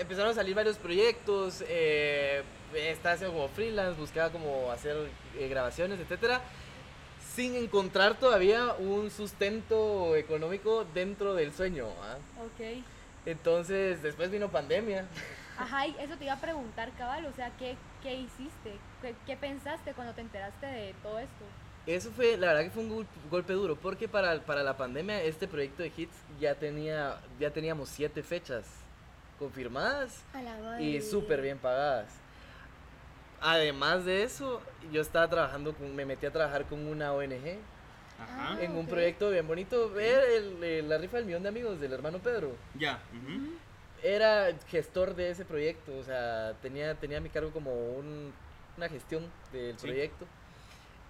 empezaron 0.00 0.30
a 0.30 0.34
salir 0.34 0.54
varios 0.54 0.78
proyectos, 0.78 1.62
eh, 1.68 2.42
estaba 2.74 3.14
haciendo 3.14 3.34
como 3.36 3.48
freelance, 3.48 4.00
buscaba 4.00 4.30
como 4.30 4.70
hacer 4.70 4.96
eh, 5.38 5.48
grabaciones, 5.48 6.00
etcétera, 6.00 6.40
sin 7.34 7.54
encontrar 7.56 8.18
todavía 8.18 8.74
un 8.78 9.10
sustento 9.10 10.16
económico 10.16 10.84
dentro 10.94 11.34
del 11.34 11.52
sueño. 11.52 11.86
¿ah? 12.02 12.16
Ok. 12.44 12.82
Entonces, 13.26 14.02
después 14.02 14.30
vino 14.30 14.50
pandemia. 14.50 15.06
Ajá, 15.58 15.86
y 15.86 15.94
eso 16.00 16.16
te 16.16 16.24
iba 16.24 16.34
a 16.34 16.40
preguntar, 16.40 16.90
cabal, 16.98 17.24
o 17.26 17.32
sea, 17.34 17.50
¿qué, 17.58 17.76
qué 18.02 18.14
hiciste? 18.14 18.72
¿Qué, 19.00 19.14
qué 19.26 19.36
pensaste 19.36 19.92
cuando 19.94 20.12
te 20.14 20.20
enteraste 20.22 20.66
de 20.66 20.94
todo 21.02 21.18
esto? 21.18 21.44
Eso 21.86 22.10
fue, 22.12 22.36
la 22.36 22.48
verdad 22.48 22.62
que 22.64 22.70
fue 22.70 22.82
un 22.84 22.88
gol- 22.90 23.06
golpe 23.30 23.52
duro, 23.52 23.76
porque 23.76 24.08
para, 24.08 24.40
para 24.40 24.62
la 24.62 24.76
pandemia 24.76 25.22
este 25.22 25.46
proyecto 25.48 25.82
de 25.82 25.92
hits 25.96 26.14
ya 26.40 26.54
tenía, 26.54 27.20
ya 27.40 27.50
teníamos 27.50 27.88
siete 27.88 28.22
fechas 28.22 28.64
confirmadas 29.38 30.22
y 30.80 31.00
súper 31.02 31.42
bien 31.42 31.58
pagadas. 31.58 32.06
Además 33.42 34.04
de 34.04 34.22
eso, 34.22 34.62
yo 34.92 35.02
estaba 35.02 35.28
trabajando, 35.28 35.74
con, 35.74 35.94
me 35.96 36.04
metí 36.06 36.26
a 36.26 36.30
trabajar 36.32 36.64
con 36.66 36.86
una 36.86 37.12
ONG 37.12 37.58
Ajá. 38.20 38.52
Ah, 38.52 38.58
en 38.60 38.76
un 38.76 38.86
proyecto 38.86 39.30
bien 39.30 39.46
bonito, 39.48 39.90
ver 39.90 40.22
el- 40.30 40.62
el- 40.62 40.88
la 40.88 40.96
rifa 40.98 41.16
del 41.16 41.26
millón 41.26 41.42
de 41.42 41.48
amigos 41.48 41.80
del 41.80 41.92
hermano 41.92 42.18
Pedro. 42.20 42.52
Ya. 42.78 43.00
ujú. 43.12 43.54
Era 44.04 44.48
gestor 44.68 45.14
de 45.16 45.30
ese 45.30 45.44
proyecto, 45.44 45.96
o 45.96 46.02
sea, 46.04 46.54
tenía, 46.62 46.94
tenía 46.94 47.18
a 47.18 47.20
mi 47.20 47.30
cargo 47.30 47.50
como 47.50 47.72
un- 47.96 48.32
una 48.76 48.88
gestión 48.88 49.24
del 49.52 49.76
Sí. 49.78 49.86
proyecto. 49.86 50.24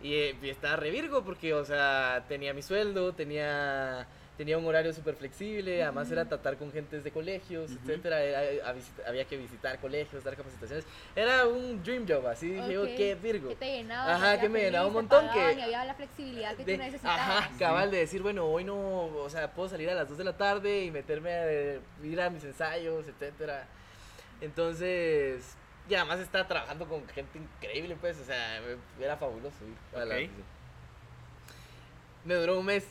Y, 0.02 0.14
eh, 0.14 0.36
y 0.42 0.48
estaba 0.48 0.76
re 0.76 0.90
virgo 0.90 1.22
porque, 1.22 1.52
o 1.54 1.64
sea, 1.64 2.24
tenía 2.28 2.52
mi 2.54 2.62
sueldo, 2.62 3.12
tenía, 3.12 4.06
tenía 4.42 4.58
un 4.58 4.66
horario 4.66 4.92
súper 4.92 5.14
flexible, 5.14 5.84
además 5.84 6.10
era 6.10 6.24
tratar 6.24 6.56
con 6.56 6.72
gentes 6.72 7.04
de 7.04 7.12
colegios, 7.12 7.70
Ujú. 7.70 7.78
etcétera, 7.84 8.20
era- 8.24 8.68
a 8.68 8.74
visit- 8.74 9.06
había 9.06 9.24
que 9.24 9.36
visitar 9.36 9.78
colegios, 9.78 10.24
dar 10.24 10.34
capacitaciones. 10.36 10.84
Era 11.14 11.46
un 11.46 11.80
dream 11.84 12.04
job, 12.08 12.26
así 12.26 12.48
dije 12.48 12.72
yo, 12.72 12.82
Ok. 12.82 12.88
qué 12.96 13.14
virgo. 13.14 13.50
Que 13.50 13.54
te 13.54 13.66
llenaba. 13.76 14.16
Ajá, 14.16 14.40
que 14.40 14.48
me 14.48 14.54
feliz, 14.58 14.64
llenaba 14.72 14.88
un 14.88 14.94
montón, 14.94 15.28
pagaban 15.28 15.54
que- 15.54 15.62
había 15.62 15.84
la 15.84 15.94
flexibilidad 15.94 16.56
que 16.56 16.64
De- 16.64 16.74
tú 16.74 16.82
necesitabas. 16.82 17.20
Ajá, 17.20 17.50
cabal 17.56 17.92
de 17.92 17.98
decir, 17.98 18.20
bueno, 18.20 18.44
hoy 18.46 18.64
no, 18.64 18.76
o 18.76 19.30
sea, 19.30 19.52
puedo 19.52 19.68
salir 19.68 19.88
a 19.90 19.94
las 19.94 20.08
2 20.08 20.18
de 20.18 20.24
la 20.24 20.36
tarde 20.36 20.86
y 20.86 20.90
meterme 20.90 21.30
a 21.32 21.74
ir 22.04 22.20
a 22.20 22.28
mis 22.28 22.42
ensayos, 22.42 23.06
etcétera. 23.06 23.68
Entonces, 24.40 25.54
y 25.88 25.94
además 25.94 26.18
estaba 26.18 26.48
trabajando 26.48 26.88
con 26.88 27.06
gente 27.10 27.38
increíble, 27.38 27.96
pues, 28.00 28.18
o 28.18 28.24
sea, 28.24 28.60
era 29.00 29.16
fabuloso 29.16 29.54
ir 29.64 29.76
a 30.00 30.04
la 30.04 30.14
Ok. 30.16 30.20
oficina. 30.22 30.44
Me 32.24 32.34
duró 32.36 32.60
un 32.60 32.66
mes, 32.66 32.84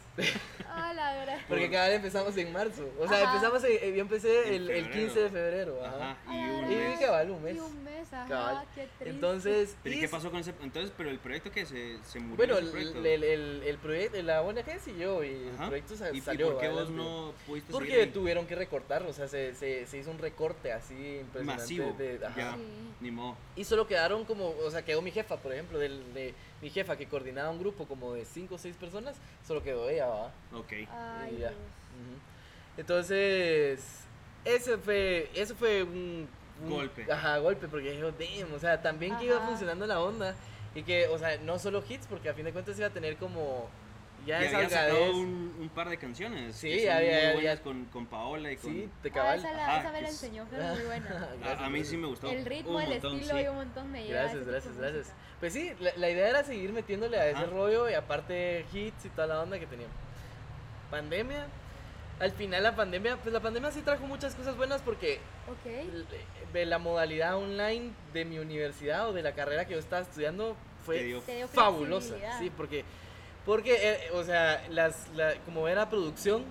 Ah, 0.68 0.92
la 0.94 1.14
verdad. 1.14 1.38
porque 1.48 1.70
cada 1.72 1.88
vez 1.88 1.96
empezamos 1.98 2.36
en 2.36 2.52
marzo. 2.52 2.90
O 3.00 3.08
sea, 3.08 3.24
Ajá. 3.24 3.32
empezamos, 3.34 3.64
en- 3.64 3.72
eh, 3.82 3.94
yo 3.96 4.02
empecé 4.02 4.56
el, 4.56 4.70
el 4.70 4.84
febrero. 4.86 4.92
15 4.92 5.20
de 5.22 5.30
febrero. 5.30 5.86
Ajá. 5.86 6.12
Ajá. 6.12 6.18
Y 6.34 6.38
Ah, 6.38 6.52
un 6.58 6.72
Y 6.72 6.76
mes. 6.76 7.00
cabal, 7.00 7.32
un 7.32 7.44
mes. 7.44 7.56
Y 7.56 7.60
un 7.60 7.84
mes, 7.86 8.14
ajá, 8.14 8.28
Cabal. 8.28 8.66
qué 8.76 8.82
triste. 8.82 9.10
Entonces, 9.10 9.76
¿Pero 9.84 9.96
y 9.96 10.00
qué 10.02 10.10
pasó 10.10 10.32
con 10.32 10.42
ese? 10.42 10.54
Entonces, 10.62 10.92
pero 10.98 11.10
el 11.10 11.20
proyecto 11.20 11.50
que 11.50 11.66
se, 11.66 11.98
se 12.04 12.20
murió. 12.20 12.36
Bueno, 12.36 12.58
el, 12.58 12.70
proyecto? 12.72 13.00
el, 13.00 13.24
el, 13.24 13.64
el 13.66 13.78
proyecto, 13.78 14.22
la 14.22 14.42
ONG 14.42 14.80
siguió 14.84 15.24
y 15.24 15.30
el 15.30 15.52
Ajá. 15.56 15.68
proyecto 15.68 15.96
sa- 15.96 16.12
¿Y, 16.12 16.18
y 16.18 16.22
salió. 16.22 16.52
por 16.52 16.60
qué 16.62 16.68
vos 16.70 16.90
no 16.90 17.34
pudiste 17.48 17.72
Porque 17.72 17.92
seguir 17.92 18.14
tuvieron 18.14 18.46
que 18.48 18.56
recortar, 18.56 19.04
o 19.04 19.14
sea, 19.14 19.30
se, 19.30 19.56
se, 19.56 19.88
se 19.88 19.98
hizo 19.98 20.12
un 20.12 20.20
recorte 20.20 20.74
así 20.74 20.94
impresionante. 21.22 21.44
Masivo, 21.62 21.96
de- 21.98 22.20
ajá. 22.26 22.36
ya. 22.38 22.56
Sí. 22.56 22.64
Ni 23.00 23.12
modo. 23.12 23.38
Y 23.56 23.64
solo 23.64 23.88
quedaron 23.88 24.26
como, 24.26 24.50
o 24.50 24.70
sea, 24.72 24.84
quedó 24.84 25.02
mi 25.02 25.12
jefa, 25.12 25.38
por 25.38 25.54
ejemplo, 25.54 25.80
del, 25.80 26.14
de 26.14 26.34
mi 26.62 26.70
jefa 26.70 26.96
que 26.98 27.08
coordinaba 27.08 27.50
un 27.50 27.60
grupo 27.60 27.86
como 27.86 28.14
de 28.14 28.26
5 28.26 28.56
o 28.56 28.58
6 28.58 28.76
personas, 28.78 29.16
solo 29.48 29.64
quedó 29.64 29.90
ella, 29.90 30.08
¿va? 30.08 30.32
Ok. 30.54 30.72
Ay, 30.92 31.36
Y 31.36 31.40
ya. 31.42 31.52
Entonces, 32.78 33.80
ese 34.46 34.78
fue, 34.78 35.30
eso 35.36 35.56
fue 35.56 35.84
un, 35.84 36.28
un- 36.64 36.70
Golpe. 36.70 37.12
Ajá, 37.12 37.38
golpe, 37.40 37.68
porque 37.68 37.98
yo, 37.98 38.12
damn, 38.12 38.54
o 38.54 38.60
sea, 38.60 38.82
también 38.82 39.18
que 39.18 39.26
iba 39.26 39.40
funcionando 39.42 39.86
la 39.88 40.00
onda 40.00 40.36
y 40.76 40.84
que, 40.84 41.08
o 41.08 41.18
sea, 41.18 41.38
no 41.40 41.60
solo 41.60 41.84
hits, 41.88 42.08
porque 42.08 42.30
a 42.30 42.34
fin 42.34 42.46
de 42.46 42.54
cuentas 42.54 42.78
iba 42.78 42.88
a 42.88 42.92
tener 42.92 43.18
como, 43.18 43.70
ya 44.26 44.42
y 44.42 44.46
es 44.46 44.54
había 44.54 44.70
sacado 44.70 45.12
un, 45.12 45.56
un 45.60 45.70
par 45.70 45.90
de 45.90 45.98
canciones. 45.98 46.56
Sí, 46.56 46.70
que 46.70 46.86
son 46.88 46.96
había- 46.98 47.24
muy 47.26 47.34
buenas 47.42 47.60
con, 47.62 47.86
con 47.86 48.06
Paola 48.06 48.52
y 48.52 48.58
con. 48.58 48.72
Sí, 48.72 48.90
de 49.04 49.10
Ah, 49.10 49.14
cabal. 49.14 49.40
esa, 49.40 49.52
la, 49.54 49.64
Ajá, 49.68 49.80
esa 49.80 49.90
me 49.92 49.96
que 49.98 50.02
la 50.02 50.08
es- 50.10 50.24
enseñó, 50.24 50.46
fue 50.46 50.60
muy 50.64 50.84
buena. 50.84 51.10
Gracias, 51.40 51.60
a, 51.60 51.66
a 51.66 51.70
mí 51.70 51.84
sí 51.86 51.98
me 51.98 52.08
gustó. 52.08 52.30
El 52.30 52.46
ritmo, 52.46 52.76
un 52.76 52.82
el 52.82 52.90
montón, 52.90 53.16
estilo 53.20 53.38
sí. 53.38 53.44
y 53.44 53.48
un 53.48 53.56
montón 53.56 53.92
me 53.92 54.04
lleva 54.04 54.20
Gracias, 54.22 54.42
ese 54.42 54.52
gracias, 54.52 54.78
gracias. 54.78 54.98
música. 55.08 55.18
Pues 55.40 55.54
sí, 55.54 55.74
la, 55.80 55.92
la 55.98 56.10
idea 56.10 56.30
era 56.30 56.44
seguir 56.44 56.72
metiéndole 56.72 57.18
a 57.20 57.28
ese 57.28 57.38
Ajá. 57.38 57.46
rollo 57.48 57.90
y 57.90 57.94
aparte 57.94 58.66
hits 58.74 59.06
y 59.06 59.10
toda 59.10 59.28
la 59.28 59.42
onda 59.42 59.60
que 59.60 59.66
teníamos. 59.66 59.96
Pandemia. 60.90 61.48
Al 62.20 62.32
final 62.32 62.62
la 62.62 62.76
pandemia, 62.76 63.18
pues 63.18 63.34
la 63.34 63.40
pandemia 63.40 63.72
sí 63.72 63.82
trajo 63.82 64.06
muchas 64.06 64.36
cosas 64.36 64.56
buenas 64.56 64.82
porque 64.84 65.20
Ok. 65.48 65.66
l- 65.66 66.06
de 66.54 66.66
la 66.66 66.78
modalidad 66.78 67.36
online 67.38 67.92
de 68.14 68.26
mi 68.26 68.38
universidad 68.38 69.10
o 69.10 69.14
de 69.14 69.24
la 69.24 69.34
carrera 69.34 69.66
que 69.66 69.74
yo 69.74 69.80
estaba 69.80 70.04
estudiando 70.04 70.50
Te 70.50 70.86
fue 70.86 71.22
Te 71.26 71.48
fabulosa. 71.48 72.16
Sí, 72.38 72.52
porque, 72.56 72.84
porque 73.46 73.76
eh, 73.82 73.98
o 74.14 74.24
sea, 74.24 74.66
las, 74.70 75.10
la- 75.16 75.36
como 75.46 75.68
era 75.68 75.90
producción 75.90 76.44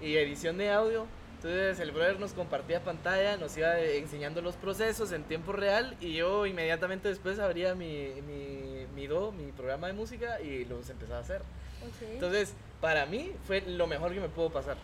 y 0.00 0.16
edición 0.16 0.58
de 0.58 0.70
audio, 0.70 1.06
entonces 1.36 1.80
el 1.80 1.90
brother 1.90 2.20
nos 2.20 2.32
compartía 2.32 2.82
pantalla, 2.84 3.36
nos 3.36 3.56
iba 3.56 3.78
eh, 3.80 3.98
enseñando 3.98 4.42
los 4.42 4.54
procesos 4.56 5.10
en 5.12 5.24
tiempo 5.24 5.52
real 5.52 5.96
y 6.00 6.14
yo 6.14 6.46
inmediatamente 6.46 7.08
después 7.08 7.38
abría 7.38 7.74
mi, 7.74 8.10
mi, 8.26 8.86
mi 8.94 9.06
Do, 9.06 9.32
mi 9.32 9.50
programa 9.52 9.88
de 9.88 9.92
música 9.92 10.40
y 10.40 10.64
los 10.64 10.88
empezaba 10.90 11.18
a 11.18 11.22
hacer. 11.22 11.40
Ok. 11.82 12.08
Entonces, 12.12 12.54
para 12.80 13.06
mí 13.06 13.32
fue 13.46 13.60
lo 13.62 13.86
mejor 13.88 14.12
que 14.14 14.20
me 14.20 14.28
pudo 14.28 14.50
pasar. 14.50 14.76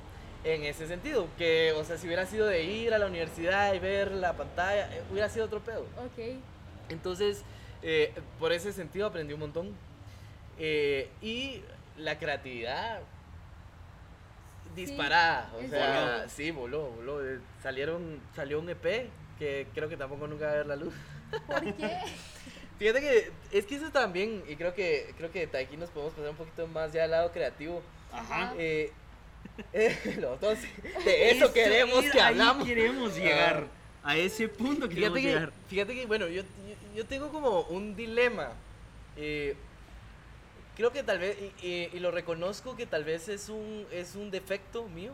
En 0.45 0.63
ese 0.65 0.87
sentido, 0.87 1.27
que, 1.37 1.73
o 1.73 1.85
sea, 1.85 1.97
si 1.99 2.07
hubiera 2.07 2.25
sido 2.27 2.47
de 2.47 2.63
ir 2.63 2.95
a 2.95 2.99
la 2.99 3.07
universidad 3.07 3.75
y 3.75 3.81
ver 3.81 4.13
la 4.13 4.35
pantalla, 4.37 4.87
eh, 4.97 5.03
hubiera 5.11 5.29
sido 5.29 5.47
otro 5.47 5.61
pedo. 5.61 5.81
ok. 5.81 6.37
Entonces, 6.89 7.43
eh, 7.83 8.13
por 8.39 8.53
ese 8.53 8.73
sentido 8.73 9.07
aprendí 9.07 9.35
un 9.35 9.41
montón. 9.41 9.73
Eh, 10.59 11.09
y 11.23 11.63
la 11.97 12.19
creatividad 12.19 13.01
disparada. 14.75 15.51
O 15.57 15.61
¿en 15.61 15.71
sea, 15.71 16.17
serio? 16.19 16.29
sí, 16.35 16.51
voló, 16.51 16.91
voló. 16.91 17.25
Eh, 17.27 17.39
Salieron, 17.63 18.21
salió 18.35 18.61
un 18.61 18.69
EP 18.71 19.09
que 19.39 19.67
creo 19.75 19.89
que 19.89 19.97
tampoco 19.97 20.27
nunca 20.27 20.47
va 20.47 20.53
a 20.53 20.57
ver 20.57 20.67
la 20.67 20.77
luz. 20.77 20.95
¿Por 21.47 21.75
qué? 21.75 21.99
Fíjate 22.79 23.01
que 23.01 23.31
es 23.51 23.65
que 23.67 23.75
eso 23.75 23.91
también, 23.91 24.45
y 24.49 24.55
creo 24.55 24.73
que 24.73 25.13
creo 25.17 25.33
que 25.33 25.49
de 25.49 25.59
aquí 25.59 25.77
nos 25.77 25.91
podemos 25.91 26.15
pasar 26.15 26.31
un 26.31 26.37
poquito 26.37 26.67
más 26.69 26.93
ya 26.93 27.05
al 27.05 27.11
lado 27.11 27.33
creativo. 27.33 27.83
Ajá. 28.13 28.55
Eh, 28.57 28.93
eh, 29.73 30.17
los 30.21 30.41
dos, 30.41 30.59
de 31.05 31.31
eso, 31.33 31.53
queremos 31.53 32.05
es- 32.05 32.13
que 32.13 32.21
hablamos. 32.21 32.67
queremos 32.67 33.17
llegar. 33.17 33.67
A 34.05 34.17
ese 34.17 34.49
punto 34.49 34.89
queremos 34.89 35.19
Fíjate 35.19 35.21
que, 35.23 35.29
llegar. 35.29 35.53
fíjate 35.69 35.95
que, 35.95 36.07
bueno, 36.07 36.29
yo, 36.29 36.43
yo, 36.43 36.97
yo 36.97 37.07
tengo 37.07 37.31
como 37.31 37.63
un 37.63 37.97
dilema. 37.97 38.53
eh, 39.17 39.57
creo 40.79 40.93
que 40.93 41.03
tal 41.03 41.19
vez, 41.19 41.37
y, 41.61 41.67
y- 41.67 41.91
y 41.93 41.99
lo 41.99 42.11
reconozco 42.13 42.75
que 42.77 42.87
tal 42.87 43.03
vez 43.05 43.29
es 43.29 43.49
un, 43.51 43.85
es 43.91 44.15
un 44.15 44.31
defecto 44.31 44.87
mío, 44.89 45.13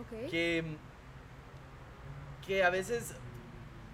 Ok. 0.00 0.28
que, 0.30 0.64
que 2.46 2.64
a 2.64 2.70
veces, 2.70 3.14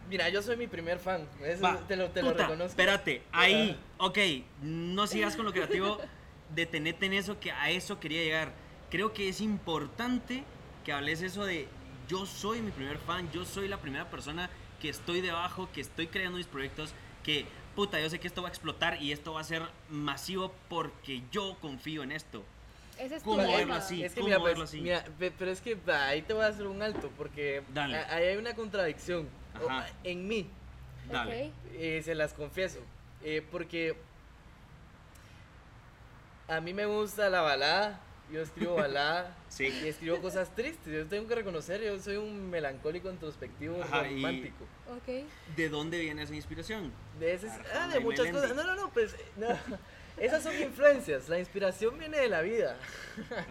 mira, 0.09 0.29
yo 0.31 0.43
soy 0.43 0.57
mi 0.57 0.67
primer 0.67 0.99
fan, 0.99 1.29
eso 1.45 1.63
Va, 1.63 1.79
te 1.87 1.97
lo, 1.97 2.11
te 2.11 2.23
lo 2.23 2.33
reconozco. 2.33 2.71
Espérate, 2.71 3.23
ahí, 3.33 3.79
ok, 3.99 4.19
no 4.63 5.07
sigas 5.07 5.37
con 5.37 5.45
lo 5.45 5.53
creativo, 5.53 5.99
detenete 6.55 7.07
en 7.07 7.13
eso, 7.13 7.39
que 7.39 7.53
a 7.53 7.71
eso 7.71 8.01
quería 8.01 8.23
llegar. 8.23 8.53
Creo 8.91 9.13
que 9.13 9.29
es 9.29 9.41
importante 9.43 10.43
que 10.85 10.93
hables 10.93 11.21
eso 11.21 11.45
de 11.45 11.69
yo 12.09 12.25
soy 12.27 12.63
mi 12.63 12.71
primer 12.71 12.97
fan, 12.99 13.31
yo 13.31 13.45
soy 13.45 13.69
la 13.69 13.79
primera 13.79 14.09
persona 14.09 14.49
que 14.81 14.89
estoy 14.89 15.21
debajo, 15.21 15.69
que 15.75 15.81
estoy 15.83 16.07
creando 16.07 16.39
mis 16.39 16.47
proyectos, 16.47 16.95
que 17.23 17.45
puta, 17.75 18.01
yo 18.01 18.09
sé 18.11 18.19
que 18.21 18.27
esto 18.29 18.43
va 18.43 18.49
a 18.49 18.51
explotar 18.51 19.03
y 19.03 19.13
esto 19.13 19.33
va 19.35 19.41
a 19.41 19.45
ser 19.45 19.63
masivo 19.89 20.53
porque 20.69 21.23
yo 21.31 21.57
confío 21.61 22.03
en 22.03 22.13
esto. 22.13 22.45
Ese 22.99 23.17
es 23.17 23.23
¿Cómo 23.25 23.39
verlo 23.39 23.75
así? 23.75 24.05
Es 24.05 24.13
que 24.15 24.21
¿Cómo 24.21 24.29
mira, 24.29 24.39
verlo 24.39 24.61
pues, 24.61 24.71
así? 24.71 24.81
mira, 24.81 25.05
pe- 25.19 25.33
pero 25.37 25.51
es 25.51 25.61
que 25.61 25.75
va, 25.75 26.07
ahí 26.07 26.23
te 26.23 26.33
voy 26.33 26.45
a 26.45 26.49
hacer 26.49 26.67
un 26.69 26.81
alto, 26.83 27.11
porque 27.19 27.63
Dale. 27.73 27.99
ahí 27.99 28.25
hay 28.27 28.37
una 28.37 28.55
contradicción 28.55 29.29
Ajá. 29.55 29.87
en 30.05 30.29
mí. 30.29 30.49
Dale. 31.11 31.51
Eh, 31.73 32.03
se 32.05 32.15
las 32.15 32.33
confieso. 32.33 32.79
Eh, 33.23 33.45
porque 33.51 33.97
a 36.49 36.61
mí 36.61 36.73
me 36.73 36.87
gusta 36.87 37.29
la 37.31 37.41
balada. 37.41 38.01
Yo 38.33 38.43
escribo 38.43 38.75
balada. 38.75 39.37
Sí. 39.55 39.67
Y 39.85 39.87
escribo 39.87 40.21
cosas 40.21 40.53
tristes. 40.57 40.93
Yo 40.93 41.07
tengo 41.07 41.29
que 41.29 41.35
reconocer, 41.37 41.81
yo 41.81 41.97
soy 42.01 42.17
un 42.17 42.51
melancólico 42.51 43.09
introspectivo 43.09 43.81
Ajá, 43.85 44.09
y- 44.09 44.15
romántico. 44.17 44.65
Ok. 44.89 45.25
¿De 45.55 45.69
dónde 45.69 46.01
viene 46.01 46.23
esa 46.25 46.35
inspiración? 46.35 46.93
De, 47.21 47.39
ah, 47.73 47.87
de 47.87 48.01
muchas 48.01 48.27
Melendi. 48.27 48.41
cosas. 48.49 48.57
No, 48.57 48.65
no, 48.65 48.75
no, 48.75 48.93
pues. 48.93 49.15
no. 49.37 49.47
Esas 50.17 50.43
son 50.45 50.55
influencias. 50.61 51.29
La 51.29 51.39
inspiración 51.41 51.99
viene 51.99 52.19
de 52.19 52.29
la 52.29 52.41
vida. 52.41 52.77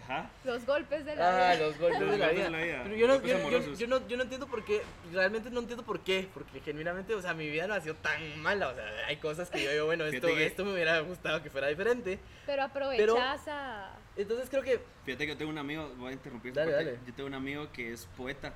Ajá. 0.05 0.29
Los 0.45 0.65
golpes 0.65 1.03
de 1.05 1.15
la 1.15 1.27
Ah, 1.51 1.53
vida. 1.55 1.67
los 1.67 1.77
golpes 1.77 1.99
Los 1.99 2.11
de 2.11 2.17
la 2.17 2.25
golpes 2.27 2.35
vida. 2.35 2.45
de 2.45 2.49
la 2.51 2.63
vida, 2.63 2.79
Pero 2.83 2.95
yo 2.95 3.07
no, 3.07 3.21
yo, 3.21 3.49
yo- 3.59 3.73
yo 3.75 3.87
no, 3.87 4.07
yo 4.07 4.17
no 4.17 4.23
entiendo 4.23 4.47
por 4.47 4.63
qué, 4.63 4.81
realmente 5.11 5.49
no 5.49 5.59
entiendo 5.59 5.83
por 5.83 5.99
qué, 5.99 6.29
porque 6.33 6.61
genuinamente, 6.61 7.13
o 7.15 7.21
sea, 7.21 7.33
mi 7.33 7.49
vida 7.49 7.67
no 7.67 7.73
ha 7.73 7.81
sido 7.81 7.95
tan 7.95 8.39
mala, 8.41 8.69
o 8.69 8.75
sea, 8.75 8.85
hay 9.07 9.17
cosas 9.17 9.49
que 9.49 9.61
yo 9.63 9.71
digo, 9.71 9.85
bueno, 9.87 10.05
esto, 10.05 10.27
que- 10.27 10.45
esto 10.45 10.63
me 10.63 10.73
hubiera 10.73 10.99
gustado 11.01 11.43
que 11.43 11.49
fuera 11.49 11.67
diferente. 11.67 12.17
Pero 12.45 12.63
aprovechas 12.63 13.47
a. 13.47 13.97
Entonces 14.15 14.49
creo 14.49 14.61
que, 14.63 14.79
Fíjate 15.05 15.25
que 15.25 15.31
yo 15.33 15.37
tengo 15.37 15.51
un 15.51 15.57
amigo, 15.57 15.91
voy 15.97 16.11
a 16.11 16.13
interrumpir. 16.13 16.53
Dale, 16.53 16.71
porque 16.71 16.85
dale. 16.85 16.99
Yo 17.05 17.13
tengo 17.13 17.27
un 17.27 17.33
amigo 17.33 17.69
que 17.73 17.91
es 17.91 18.05
poeta 18.15 18.53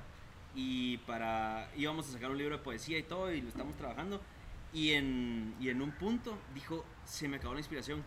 y 0.54 0.96
para 0.98 1.68
íbamos 1.76 2.08
a 2.08 2.12
sacar 2.12 2.30
un 2.30 2.38
libro 2.38 2.56
de 2.56 2.62
poesía 2.64 2.96
y 2.96 3.02
todo 3.02 3.30
y 3.32 3.42
lo 3.42 3.48
estamos 3.50 3.76
trabajando 3.76 4.20
y 4.72 4.92
en, 4.92 5.54
y 5.60 5.70
en 5.70 5.80
un 5.82 5.92
punto 5.92 6.38
dijo, 6.54 6.84
se 7.04 7.28
me 7.28 7.36
acabó 7.36 7.54
la 7.54 7.60
inspiración. 7.60 8.04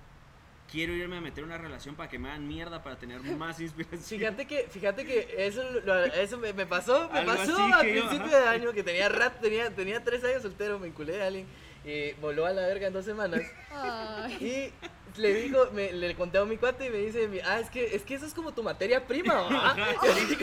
Quiero 0.72 0.94
irme 0.94 1.18
a 1.18 1.22
meter 1.22 1.44
una 1.44 1.58
relación 1.58 1.96
para 1.96 2.08
que 2.10 2.18
me 2.18 2.30
hagan 2.30 2.48
mierda 2.48 2.82
para 2.82 2.98
tener 2.98 3.22
más 3.38 3.60
inspiración. 3.60 4.20
fíjate 4.20 4.48
que, 4.48 4.68
fíjate 4.70 5.06
que 5.06 5.36
eso, 5.38 5.62
lo- 5.84 6.06
eso 6.06 6.38
me, 6.38 6.54
me 6.54 6.66
pasó, 6.66 7.10
me 7.12 7.20
Algo 7.20 7.36
pasó 7.36 7.58
a 7.58 7.84
yo, 7.84 7.92
principio 8.08 8.28
de 8.40 8.48
año, 8.48 8.72
que 8.72 8.84
tenía 8.84 9.10
rat, 9.10 9.40
tenía, 9.42 9.74
tenía 9.76 10.04
tres 10.04 10.24
años 10.24 10.42
soltero, 10.44 10.80
me 10.80 10.88
enculé 10.88 11.14
de 11.14 11.24
alguien, 11.24 11.48
y 11.84 12.14
voló 12.22 12.46
a 12.46 12.52
la 12.54 12.62
verga 12.68 12.88
en 12.88 12.94
dos 12.94 13.04
semanas. 13.06 13.42
Ay. 13.72 14.34
Y 14.40 14.74
le 15.18 15.34
dijo, 15.34 15.70
me, 15.74 15.92
le 15.94 16.16
conté 16.16 16.38
a 16.38 16.46
mi 16.46 16.58
cuate 16.58 16.86
y 16.86 16.90
me 16.90 16.98
dice, 17.00 17.30
ah, 17.46 17.60
es 17.60 17.70
que, 17.70 17.96
es 17.96 18.04
que 18.04 18.16
eso 18.16 18.26
es 18.26 18.34
como 18.34 18.54
tu 18.54 18.64
materia 18.64 19.06
prima, 19.06 19.34
¿va? 19.42 19.76
Y 20.20 20.36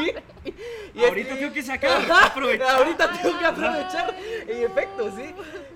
sí. 0.00 0.14
Y 0.94 1.02
es 1.02 1.08
Ahorita 1.08 1.34
tengo 1.34 1.52
que 1.52 1.62
sacar, 1.62 1.90
Ajá, 2.10 2.26
aprovechar. 2.26 2.76
Ahorita 2.76 3.12
tengo 3.12 3.38
que 3.38 3.44
aprovechar. 3.44 4.16
En 4.48 4.62
efecto, 4.62 5.10
sí. 5.16 5.34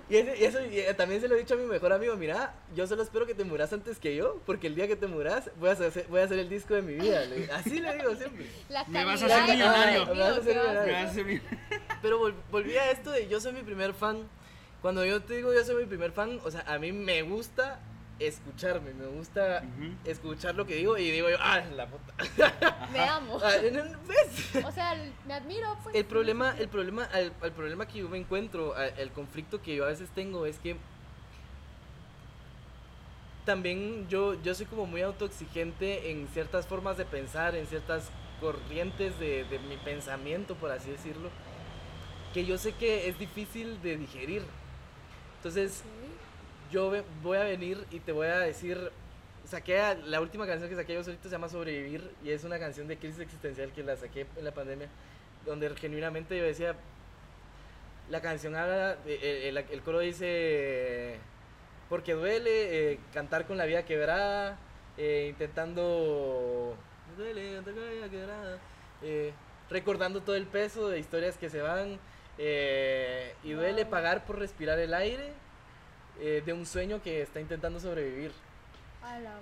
Y, 0.09 0.17
ese- 0.17 0.37
y 0.39 0.45
eso 0.45 0.59
y, 0.67 0.79
eh, 0.81 0.95
también 0.95 1.21
se 1.21 1.29
lo 1.29 1.35
he 1.37 1.39
dicho 1.39 1.55
a 1.55 1.57
mi 1.57 1.65
mejor 1.67 1.93
amigo, 1.93 2.17
mira, 2.17 2.55
yo 2.75 2.87
solo 2.87 3.03
espero 3.03 3.27
que 3.27 3.35
te 3.35 3.45
muras 3.45 3.73
antes 3.73 3.99
que 3.99 4.17
yo, 4.17 4.41
porque 4.47 4.67
el 4.67 4.75
día 4.75 4.89
que 4.89 4.97
te 4.97 5.07
muras 5.07 5.51
voy 5.59 5.69
a 5.71 5.73
hacer, 5.73 6.07
voy 6.09 6.21
a 6.21 6.25
hacer 6.25 6.39
el 6.39 6.49
disco 6.49 6.75
de 6.75 6.83
mi 6.83 6.95
vida. 6.95 7.25
le- 7.27 7.51
así 7.53 7.81
le 7.81 7.97
digo 7.97 8.15
siempre. 8.17 8.47
La 8.69 8.85
Me 8.85 9.05
vas 9.05 9.23
a 9.23 9.27
hacer 9.27 9.43
millonario. 9.57 10.07
Me 10.07 10.19
vas 10.21 10.31
a 10.31 10.37
hacer 10.41 10.57
millonario. 11.25 11.43
Pero 12.03 12.21
vol- 12.21 12.35
volví 12.51 12.77
a 12.77 12.91
esto 12.91 13.11
de 13.11 13.29
yo 13.29 13.41
soy 13.41 13.53
mi 13.53 13.63
primer 13.63 13.93
fan. 13.95 14.29
Cuando 14.83 15.05
yo 15.05 15.21
te 15.23 15.35
digo 15.35 15.53
yo 15.53 15.63
soy 15.65 15.77
mi 15.77 15.85
primer 15.87 16.11
fan, 16.13 16.41
o 16.43 16.51
sea, 16.51 16.65
a 16.67 16.79
mí 16.79 16.91
me 16.93 17.21
gusta 17.23 17.79
escucharme, 18.21 18.93
me 18.93 19.07
gusta 19.07 19.65
escuchar 20.05 20.55
lo 20.55 20.67
que 20.67 20.77
digo 20.77 20.97
y 20.99 21.11
digo 21.11 21.29
yo, 21.31 21.37
ah, 21.41 21.61
la 21.75 21.87
puta. 21.87 22.15
Me 22.93 23.01
amo. 23.01 23.41
Ah. 23.43 23.55
O 24.65 24.73
sea, 24.73 24.95
me 25.27 25.35
admiro, 25.35 25.77
pues. 25.83 25.97
El 25.97 26.05
problema, 26.05 26.55
el 26.59 26.69
problema, 26.69 27.07
el, 27.15 27.33
el 27.43 27.53
problema 27.53 27.89
que 27.89 27.99
yo 28.01 28.09
me 28.09 28.19
encuentro, 28.19 28.77
el 28.79 29.11
conflicto 29.13 29.61
que 29.63 29.75
yo 29.75 29.85
a 29.85 29.89
veces 29.89 30.11
tengo 30.15 30.47
es 30.47 30.59
que 30.59 30.77
también 33.45 34.07
yo, 34.09 34.41
yo 34.43 34.55
soy 34.55 34.67
como 34.67 34.87
muy 34.87 35.01
autoexigente 35.03 36.11
en 36.11 36.29
ciertas 36.29 36.67
formas 36.67 36.97
de 36.99 37.05
pensar, 37.07 37.55
en 37.57 37.67
ciertas 37.67 38.11
corrientes 38.41 39.19
de, 39.19 39.45
de 39.45 39.59
mi 39.61 39.77
pensamiento, 39.79 40.55
por 40.55 40.71
así 40.71 40.91
decirlo, 40.91 41.31
que 42.35 42.45
yo 42.45 42.59
sé 42.59 42.73
que 42.73 43.09
es 43.09 43.19
difícil 43.19 43.81
de 43.83 43.97
digerir. 43.97 44.43
Entonces, 45.39 45.83
Sí. 45.83 46.00
Yo 46.71 46.93
voy 47.23 47.37
a 47.39 47.45
venir 47.45 47.85
y 47.91 48.01
te 48.01 48.13
voy 48.13 48.29
a 48.29 48.39
decir, 48.39 48.91
saqué 49.45 49.81
a- 49.81 49.95
la 49.95 50.21
última 50.21 50.47
canción 50.47 50.69
que 50.71 50.77
saqué 50.77 50.95
yo 50.95 51.03
solito 51.05 51.25
se 51.29 51.31
llama 51.33 51.49
Sobrevivir 51.49 52.11
y 52.25 52.31
es 52.31 52.45
una 52.45 52.59
canción 52.59 52.87
de 52.89 52.97
crisis 52.97 53.21
existencial 53.21 53.73
que 53.73 53.83
la 53.83 53.97
saqué 53.97 54.27
en 54.37 54.45
la 54.45 54.53
pandemia, 54.53 54.89
donde 55.45 55.69
genuinamente 55.77 56.37
yo 56.39 56.45
decía, 56.45 56.75
la 58.09 58.21
canción 58.21 58.55
habla, 58.57 58.97
el, 59.07 59.57
el- 59.57 59.57
el 59.59 59.83
coro 59.83 60.01
dice, 60.01 61.17
porque 61.89 62.13
duele 62.15 62.93
eh, 62.93 62.99
cantar 63.13 63.47
con 63.47 63.57
la 63.57 63.65
vida 63.67 63.85
quebrada, 63.85 64.59
eh, 64.99 65.27
intentando, 65.31 66.77
duele 67.17 67.55
cantar 67.57 67.75
con 67.75 67.85
la 67.85 67.91
vida 67.91 68.09
quebrada, 68.09 68.59
eh, 69.03 69.33
recordando 69.71 70.21
todo 70.21 70.37
el 70.37 70.47
peso 70.47 70.89
de 70.89 70.99
historias 70.99 71.37
que 71.37 71.49
se 71.51 71.63
van, 71.63 71.99
eh, 72.39 73.35
y 73.45 73.53
duele 73.53 73.87
pagar 73.87 74.25
por 74.25 74.39
respirar 74.39 74.79
el 74.79 74.95
aire 74.95 75.33
eh, 76.21 76.43
de 76.45 76.53
un 76.53 76.67
sueño 76.67 77.03
que 77.03 77.23
está 77.23 77.41
intentando 77.41 77.81
sobrevivir. 77.81 78.31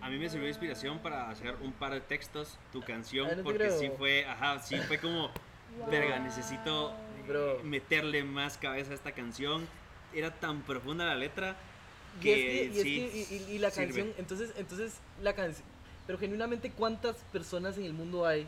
A, 0.01 0.09
mí 0.09 0.19
me 0.19 0.29
sirvió 0.29 0.45
de 0.45 0.51
inspiración 0.51 1.01
para 1.01 1.29
hacer 1.31 1.57
un 1.63 1.73
par 1.73 1.93
de 1.93 2.01
textos, 2.01 2.57
tu 2.73 2.81
canción, 2.81 3.29
Ah, 3.31 3.35
no 3.37 3.43
porque 3.43 3.59
creo. 3.59 3.79
sí 3.79 3.91
fue, 3.99 4.25
ajá, 4.25 4.61
sí 4.61 4.77
fue 4.87 4.99
como, 4.99 5.31
Wow. 5.79 5.91
verga, 5.91 6.19
necesito 6.21 6.95
Bro. 7.27 7.61
meterle 7.65 8.23
más 8.25 8.57
cabeza 8.57 8.93
a 8.93 8.95
esta 8.95 9.13
canción. 9.13 9.67
Era 10.15 10.31
tan 10.33 10.63
profunda 10.63 11.05
la 11.05 11.15
letra 11.17 11.57
Y 12.19 12.23
que, 12.23 12.33
es 12.33 12.39
que, 12.39 12.65
y, 12.65 12.77
es 12.79 12.83
sí, 12.83 12.95
que- 13.29 13.35
y- 13.37 13.37
y- 13.53 13.55
y 13.57 13.59
la 13.59 13.71
sirve. 13.71 13.87
canción, 13.87 14.13
entonces, 14.17 14.53
entonces 14.57 14.95
la 15.23 15.35
canción, 15.35 15.67
pero 16.07 16.19
genuinamente 16.19 16.71
cuántas 16.71 17.17
personas 17.33 17.77
en 17.77 17.85
el 17.85 17.93
mundo 17.93 18.25
hay 18.27 18.47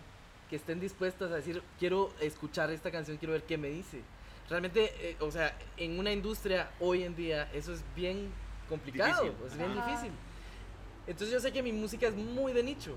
que 0.49 0.57
estén 0.57 0.81
dispuestas 0.81 1.31
a 1.31 1.37
decir, 1.37 1.63
quiero 1.79 2.13
escuchar 2.21 2.71
esta 2.71 2.91
canción, 2.91 3.19
quiero 3.19 3.33
ver 3.35 3.43
qué 3.43 3.59
me 3.59 3.69
dice. 3.69 4.01
Realmente, 4.51 4.93
eh, 4.99 5.17
o 5.21 5.31
sea, 5.31 5.57
en 5.77 5.99
una 5.99 6.13
industria 6.13 6.69
hoy 6.81 7.05
en 7.05 7.15
día 7.15 7.49
eso 7.55 7.73
es 7.73 7.85
bien 7.95 8.33
complicado, 8.69 9.23
Difícil, 9.23 9.47
es 9.47 9.57
bien 9.57 9.71
ajá. 9.79 9.87
difícil. 9.89 10.11
Entonces 11.07 11.33
yo 11.33 11.41
sé 11.41 11.53
que 11.53 11.63
mi 11.63 11.73
música 11.73 12.09
es 12.09 12.15
muy 12.17 12.53
de 12.53 12.65
nicho. 12.65 12.97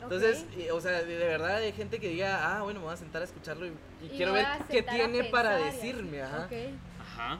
Entonces, 0.00 0.44
eh, 0.56 0.70
o 0.70 0.80
sea, 0.80 1.02
de, 1.02 1.16
de 1.16 1.26
verdad 1.26 1.56
hay 1.56 1.72
gente 1.72 1.98
que 1.98 2.08
diga, 2.10 2.56
ah, 2.58 2.62
bueno, 2.62 2.78
me 2.78 2.86
voy 2.86 2.94
a 2.94 2.96
sentar 2.96 3.22
a 3.22 3.24
escucharlo 3.24 3.66
y, 3.66 3.70
y 4.02 4.06
Y 4.06 4.08
quiero 4.16 4.34
ver 4.34 4.46
qué 4.70 4.82
tiene 4.82 5.24
para 5.24 5.56
pensar 5.56 5.72
decirme, 5.72 6.22
ajá. 6.22 6.48
Ajá. 7.00 7.38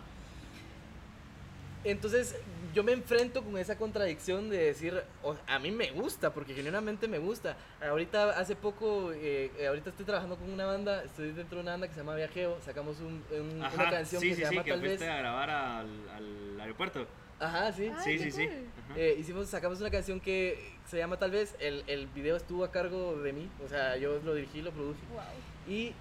Entonces 1.85 2.35
yo 2.75 2.83
me 2.83 2.93
enfrento 2.93 3.43
con 3.45 3.57
esa 3.59 3.77
contradicción 3.77 4.49
de 4.51 4.57
decir, 4.59 5.01
a 5.47 5.59
mí 5.59 5.71
me 5.71 5.91
gusta, 5.93 6.33
porque 6.33 6.55
genuinamente 6.55 7.07
me 7.07 7.19
gusta. 7.19 7.57
Ahorita, 7.81 8.31
hace 8.31 8.57
poco, 8.57 9.13
eh, 9.13 9.51
eh, 9.59 9.67
ahorita 9.69 9.91
estoy 9.91 10.05
trabajando 10.07 10.37
con 10.37 10.51
una 10.51 10.65
banda, 10.67 11.05
estoy 11.05 11.31
dentro 11.33 11.59
de 11.59 11.63
una 11.63 11.73
banda 11.73 11.87
que 11.89 11.95
se 11.95 12.01
llama 12.01 12.17
Viajeo, 12.17 12.59
sacamos 12.65 12.99
un- 13.01 13.23
un- 13.39 13.57
una 13.59 13.91
canción 13.91 14.21
sí, 14.21 14.31
que 14.31 14.35
sí, 14.35 14.41
se 14.43 14.49
sí, 14.49 14.55
llama 14.55 14.65
que 14.65 14.71
Tal 14.73 14.81
vez. 14.81 15.03
a 15.03 15.17
grabar 15.17 15.51
al, 15.51 16.09
al 16.17 16.61
aeropuerto. 16.61 17.07
Ajá, 17.39 17.71
sí. 17.73 17.91
Ay, 17.95 18.19
sí, 18.19 18.31
sí, 18.31 18.47
cool. 18.47 18.97
Eh, 18.97 19.17
hicimos, 19.19 19.49
sacamos 19.49 19.81
una 19.81 19.91
canción 19.91 20.19
que 20.21 20.73
se 20.89 20.97
llama 20.99 21.19
Tal 21.19 21.31
vez, 21.33 21.55
el, 21.61 21.85
el 21.87 22.07
video 22.09 22.37
estuvo 22.37 22.65
a 22.65 22.71
cargo 22.73 23.17
de 23.21 23.33
mí, 23.33 23.49
o 23.65 23.69
sea, 23.69 23.97
yo 23.99 24.19
lo 24.25 24.35
dirigí, 24.35 24.63
lo 24.63 24.71
produje. 24.73 25.01
Wow. 25.13 25.73
Y 25.75 25.93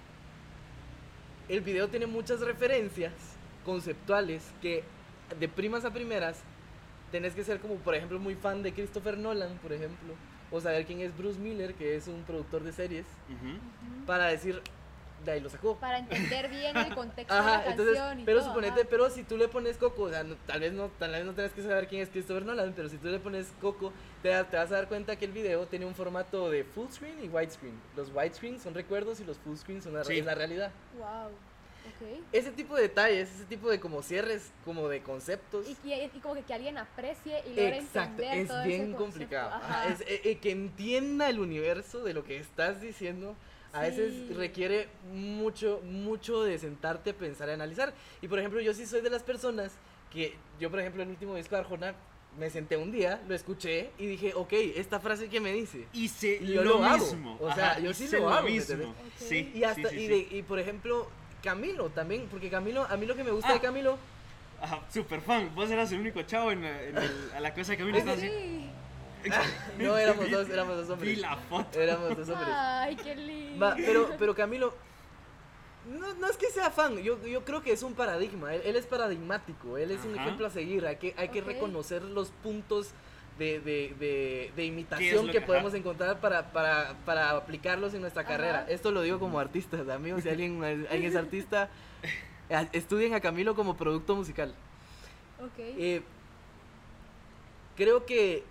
el 1.48 1.60
video 1.60 1.88
tiene 1.88 2.06
muchas 2.06 2.40
referencias 2.40 3.12
conceptuales 3.64 4.42
que 4.62 4.82
de 5.38 5.48
primas 5.48 5.84
a 5.84 5.92
primeras 5.92 6.40
tenés 7.10 7.34
que 7.34 7.44
ser 7.44 7.60
como, 7.60 7.76
por 7.76 7.94
ejemplo, 7.94 8.18
muy 8.18 8.34
fan 8.34 8.62
de 8.62 8.72
Christopher 8.72 9.16
Nolan, 9.16 9.56
por 9.58 9.72
ejemplo, 9.72 10.14
o 10.50 10.60
saber 10.60 10.84
quién 10.84 11.00
es 11.00 11.16
Bruce 11.16 11.38
Miller, 11.38 11.74
que 11.74 11.96
es 11.96 12.08
un 12.08 12.22
productor 12.24 12.62
de 12.64 12.72
series, 12.72 13.06
para 14.06 14.26
decir, 14.26 14.60
de 15.24 15.30
ahí 15.30 15.40
lo 15.40 15.48
sacó. 15.48 15.76
Para 15.76 15.98
entender 15.98 16.50
bien 16.50 16.76
el 16.76 16.94
contexto 16.94 17.32
Ajá, 17.32 17.58
de 17.58 17.64
la 17.64 17.70
entonces, 17.70 17.96
canción 17.96 18.20
y 18.20 18.24
pero 18.24 18.40
todo, 18.40 18.48
suponete, 18.48 18.80
ajá. 18.80 18.88
pero 18.90 19.10
si 19.10 19.22
tú 19.22 19.36
le 19.38 19.48
pones 19.48 19.76
Coco, 19.78 20.02
o 20.02 20.10
sea, 20.10 20.22
no- 20.24 20.34
tal 20.46 20.60
vez 20.60 20.72
no, 20.72 20.88
tal 20.98 21.12
vez 21.12 21.24
no 21.24 21.32
tengas 21.32 21.52
que 21.52 21.62
saber 21.62 21.86
quién 21.88 22.02
es 22.02 22.08
Christopher 22.10 22.44
Nolan, 22.44 22.72
pero 22.76 22.88
si 22.88 22.98
tú 22.98 23.06
le 23.08 23.18
pones 23.20 23.52
Coco, 23.60 23.92
te, 24.22 24.28
te 24.44 24.56
vas 24.56 24.70
a 24.70 24.74
dar 24.74 24.88
cuenta 24.88 25.16
que 25.16 25.24
el 25.24 25.32
video 25.32 25.66
tiene 25.66 25.86
un 25.86 25.94
formato 25.94 26.50
de 26.50 26.64
full 26.64 26.88
screen 26.90 27.24
y 27.24 27.28
widescreen. 27.28 27.74
Los 27.96 28.10
widescreen 28.12 28.60
son 28.60 28.74
recuerdos 28.74 29.20
y 29.20 29.24
los 29.24 29.38
full 29.38 29.56
screen 29.56 29.80
son 29.82 29.94
la, 29.94 30.04
Sí. 30.04 30.18
es 30.18 30.26
la 30.26 30.34
realidad. 30.34 30.72
Wow. 30.98 31.30
Ok. 31.86 32.24
Ese 32.32 32.50
tipo 32.50 32.74
de 32.76 32.82
detalles, 32.82 33.30
ese 33.34 33.44
tipo 33.44 33.70
de 33.70 33.78
como 33.78 34.02
cierres, 34.02 34.50
como 34.64 34.88
de 34.88 35.02
conceptos. 35.02 35.66
Y, 35.68 35.88
y- 35.88 36.10
y 36.14 36.18
como 36.20 36.34
que, 36.34 36.42
que 36.42 36.54
alguien 36.54 36.78
aprecie 36.78 37.42
y 37.46 37.50
logre 37.50 37.78
Exacto, 37.78 38.22
entender 38.22 38.38
es 38.38 38.48
todo 38.48 38.58
ese 38.60 38.68
bien 38.68 38.80
concepto. 38.92 39.04
complicado. 39.04 39.50
Ajá. 39.54 39.82
Ajá, 39.84 39.92
es, 39.92 40.00
eh, 40.02 40.20
eh, 40.24 40.38
que 40.38 40.50
entienda 40.50 41.28
el 41.28 41.38
universo 41.40 42.02
de 42.02 42.14
lo 42.14 42.24
que 42.24 42.38
estás 42.38 42.80
diciendo. 42.80 43.36
A 43.72 43.80
veces 43.82 44.14
Sí. 44.28 44.34
requiere 44.34 44.86
mucho, 45.12 45.80
mucho 45.84 46.44
de 46.44 46.58
sentarte 46.58 47.10
a 47.10 47.14
pensar 47.14 47.48
y 47.48 47.52
analizar. 47.52 47.92
Y 48.22 48.28
por 48.28 48.38
ejemplo, 48.38 48.60
yo 48.60 48.72
sí 48.72 48.86
soy 48.86 49.00
de 49.00 49.10
las 49.10 49.22
personas 49.24 49.72
que, 50.12 50.36
yo 50.60 50.70
por 50.70 50.78
ejemplo, 50.80 51.02
el 51.02 51.08
último 51.08 51.34
disco 51.34 51.56
de 51.56 51.62
Arjona, 51.62 51.94
me 52.38 52.50
senté 52.50 52.76
un 52.76 52.90
día, 52.90 53.20
lo 53.28 53.34
escuché 53.34 53.90
y 53.98 54.06
dije, 54.06 54.32
ok, 54.34 54.52
esta 54.76 54.98
frase 55.00 55.28
que 55.28 55.40
me 55.40 55.52
dice. 55.52 55.86
Hice 55.92 56.38
Y 56.40 56.52
yo 56.52 56.62
lo, 56.64 56.78
lo 56.78 56.84
hago. 56.84 57.04
mismo. 57.04 57.36
O 57.40 57.52
sea, 57.52 57.78
yo 57.78 57.92
sí 57.94 58.04
hice 58.04 58.18
lo 58.18 58.28
hago, 58.28 58.44
¿me 58.46 58.50
mismo. 58.54 58.74
entendés? 58.74 58.88
Ok. 58.88 59.12
Sí, 59.28 59.52
Y 59.54 59.62
hasta, 59.64 59.88
sí, 59.90 59.96
sí, 59.96 60.02
y, 60.02 60.06
sí. 60.06 60.08
de- 60.08 60.36
y 60.38 60.42
por 60.42 60.58
ejemplo, 60.58 61.08
Camilo 61.44 61.90
también, 61.90 62.26
porque 62.30 62.48
Camilo, 62.50 62.82
a 62.88 62.96
mí 62.96 63.06
lo 63.06 63.14
que 63.14 63.22
me 63.22 63.30
gusta 63.30 63.50
Ah. 63.50 63.54
de 63.54 63.60
Camilo, 63.60 63.98
Ajá, 64.60 64.80
super 64.92 65.20
fan. 65.20 65.54
Vos 65.54 65.70
eras 65.70 65.92
el 65.92 66.00
único 66.00 66.22
chavo 66.22 66.50
en, 66.50 66.62
la- 66.62 66.82
en 66.82 66.96
el- 66.96 67.30
a 67.36 67.40
la 67.40 67.52
cosa 67.52 67.72
de 67.72 67.78
Camilo. 67.78 67.98
estabas 67.98 68.18
así. 68.18 68.28
Sí. 68.28 68.70
no 69.78 69.96
éramos 69.98 70.30
dos, 70.30 70.48
éramos 70.48 70.76
dos 70.76 70.86
Vi 70.86 70.92
hombres. 70.92 71.18
la 71.18 71.36
foto. 71.36 71.80
Éramos 71.80 72.16
dos 72.16 72.28
hombres. 72.30 72.48
Ay, 72.54 72.96
qué 72.96 73.14
lindo. 73.14 73.64
Va, 73.64 73.74
pero, 73.76 74.10
pero 74.18 74.34
Camilo, 74.34 74.74
no, 75.86 76.14
no 76.14 76.26
es 76.28 76.36
que 76.38 76.50
sea 76.50 76.70
fan, 76.70 76.96
yo, 76.98 77.22
yo 77.26 77.44
creo 77.44 77.62
que 77.62 77.72
es 77.72 77.82
un 77.82 77.94
paradigma, 77.94 78.54
él, 78.54 78.62
él 78.64 78.76
es 78.76 78.86
paradigmático, 78.86 79.76
él 79.76 79.90
es 79.90 80.02
un 80.04 80.18
ejemplo 80.18 80.46
a 80.46 80.50
seguir, 80.50 80.86
hay 80.86 80.96
que, 80.96 81.14
hay 81.18 81.28
que 81.28 81.42
reconocer 81.42 82.02
los 82.02 82.30
puntos 82.42 82.92
de, 83.38 83.58
de, 83.60 83.94
de, 83.98 83.98
de 83.98 84.52
¿Qué 84.54 84.62
es 84.62 84.68
imitación 84.68 85.26
que 85.26 85.32
que- 85.32 85.40
podemos 85.40 85.70
ajá. 85.72 85.78
encontrar 85.78 86.20
para, 86.20 86.52
para, 86.52 86.94
para 87.04 87.30
aplicarlos 87.30 87.92
en 87.94 88.00
nuestra 88.02 88.22
Ajá. 88.22 88.30
carrera. 88.30 88.66
Esto 88.68 88.90
lo 88.92 89.02
digo 89.02 89.18
como 89.18 89.38
artista, 89.40 89.78
amigos, 89.92 90.22
si 90.22 90.28
alguien, 90.28 90.62
alguien 90.90 91.04
es 91.04 91.16
artista, 91.16 91.68
estudien 92.72 93.14
a 93.14 93.20
Camilo 93.20 93.54
como 93.54 93.76
producto 93.76 94.14
musical. 94.14 94.54
Ok. 95.40 95.58
Eh, 95.58 96.02
creo 97.76 98.06
que, 98.06 98.44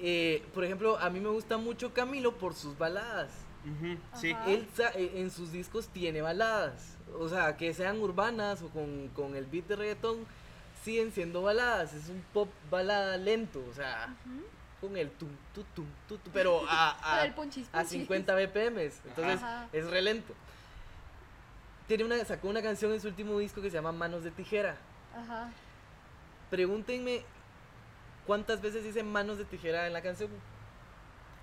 eh, 0.00 0.42
por 0.54 0.64
ejemplo, 0.64 0.98
a 0.98 1.10
mí 1.10 1.20
me 1.20 1.28
gusta 1.28 1.56
mucho 1.58 1.92
Camilo 1.92 2.32
por 2.36 2.54
sus 2.54 2.76
baladas. 2.78 3.30
Ujú, 3.64 3.96
sí. 4.14 4.32
Ajá. 4.32 4.50
Él 4.50 4.66
sa- 4.74 4.92
eh, 4.94 5.12
en 5.16 5.30
sus 5.30 5.52
discos 5.52 5.88
tiene 5.88 6.22
baladas. 6.22 6.96
O 7.18 7.28
sea, 7.28 7.56
que 7.56 7.72
sean 7.74 8.00
urbanas 8.00 8.62
o 8.62 8.68
con, 8.68 9.08
con 9.14 9.36
el 9.36 9.46
beat 9.46 9.66
de 9.68 9.76
reggaetón, 9.76 10.26
siguen 10.84 11.12
siendo 11.12 11.42
baladas. 11.42 11.92
Es 11.94 12.08
un 12.08 12.22
pop 12.32 12.48
balada 12.70 13.16
lento. 13.16 13.64
O 13.70 13.74
sea, 13.74 14.14
con 14.80 14.96
el 14.96 15.10
tum, 15.10 15.30
tu, 15.54 15.64
tum, 15.74 15.86
tu, 16.06 16.18
tu, 16.18 16.30
pero 16.30 16.62
a, 16.68 17.20
a, 17.20 17.24
el 17.24 17.32
punchis, 17.32 17.66
a 17.72 17.80
punchis. 17.80 17.90
50 18.00 18.34
BPMs. 18.34 19.00
Entonces, 19.06 19.42
Ajá. 19.42 19.68
es 19.72 19.86
re 19.88 20.02
lento. 20.02 20.34
Tiene 21.88 22.04
una, 22.04 22.22
sacó 22.24 22.48
una 22.48 22.62
canción 22.62 22.92
en 22.92 23.00
su 23.00 23.08
último 23.08 23.38
disco 23.38 23.60
que 23.60 23.70
se 23.70 23.76
llama 23.76 23.92
Manos 23.92 24.24
de 24.24 24.30
Tijera. 24.30 24.76
Ajá. 25.16 25.50
Pregúntenme 26.50 27.22
cuántas 28.26 28.60
veces 28.60 28.84
dice 28.84 29.02
Manos 29.02 29.38
de 29.38 29.44
Tijera 29.44 29.86
en 29.86 29.92
la 29.92 30.02
canción. 30.02 30.30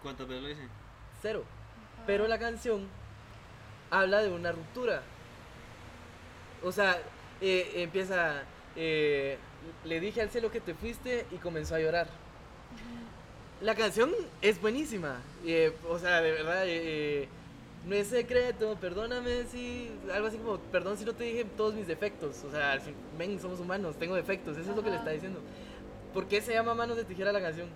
¿Cuántas 0.02 0.28
veces 0.28 0.44
lo 0.44 0.50
hice? 0.50 0.68
Cero. 1.22 1.44
Pero 2.08 2.28
la 2.28 2.40
canción 2.40 2.88
habla 3.92 4.22
de 4.22 4.30
una 4.30 4.52
ruptura. 4.52 5.04
O 6.64 6.72
sea, 6.72 6.98
eh, 7.42 7.72
empieza, 7.76 8.44
eh, 8.76 9.38
le 9.86 10.00
dije 10.00 10.22
al 10.22 10.30
cielo 10.30 10.52
que 10.52 10.60
te 10.62 10.74
fuiste 10.74 11.26
y 11.32 11.36
comenzó 11.36 11.76
a 11.76 11.80
llorar. 11.80 12.08
La 13.62 13.76
canción 13.76 14.12
es 14.42 14.60
buenísima. 14.60 15.22
eh, 15.46 15.72
o 15.88 16.00
sea, 16.00 16.22
de 16.22 16.32
verdad, 16.32 16.66
eh, 16.66 17.22
eh, 17.24 17.30
no 17.86 17.96
es 17.96 18.08
secreto, 18.08 18.76
perdóname 18.82 19.44
si, 19.52 19.92
algo 20.14 20.28
así 20.28 20.38
como, 20.38 20.58
perdón 20.60 20.98
si 20.98 21.06
no 21.06 21.14
te 21.14 21.24
dije 21.26 21.46
todos 21.58 21.74
mis 21.76 21.88
defectos. 21.88 22.44
O 22.44 22.52
sea, 22.52 22.72
al 22.74 22.82
fin, 22.82 22.96
ven, 23.18 23.40
somos 23.40 23.60
humanos, 23.60 23.96
tengo 23.98 24.16
defectos, 24.16 24.58
eso 24.58 24.72
es 24.72 24.76
lo 24.76 24.84
que 24.84 24.90
le 24.90 24.96
Ajá. 24.96 25.04
está 25.04 25.12
diciendo. 25.12 25.40
¿Por 26.14 26.28
qué 26.28 26.42
se 26.42 26.54
llama 26.54 26.74
Manos 26.74 26.98
de 26.98 27.04
Tijera 27.06 27.32
la 27.32 27.42
canción? 27.42 27.70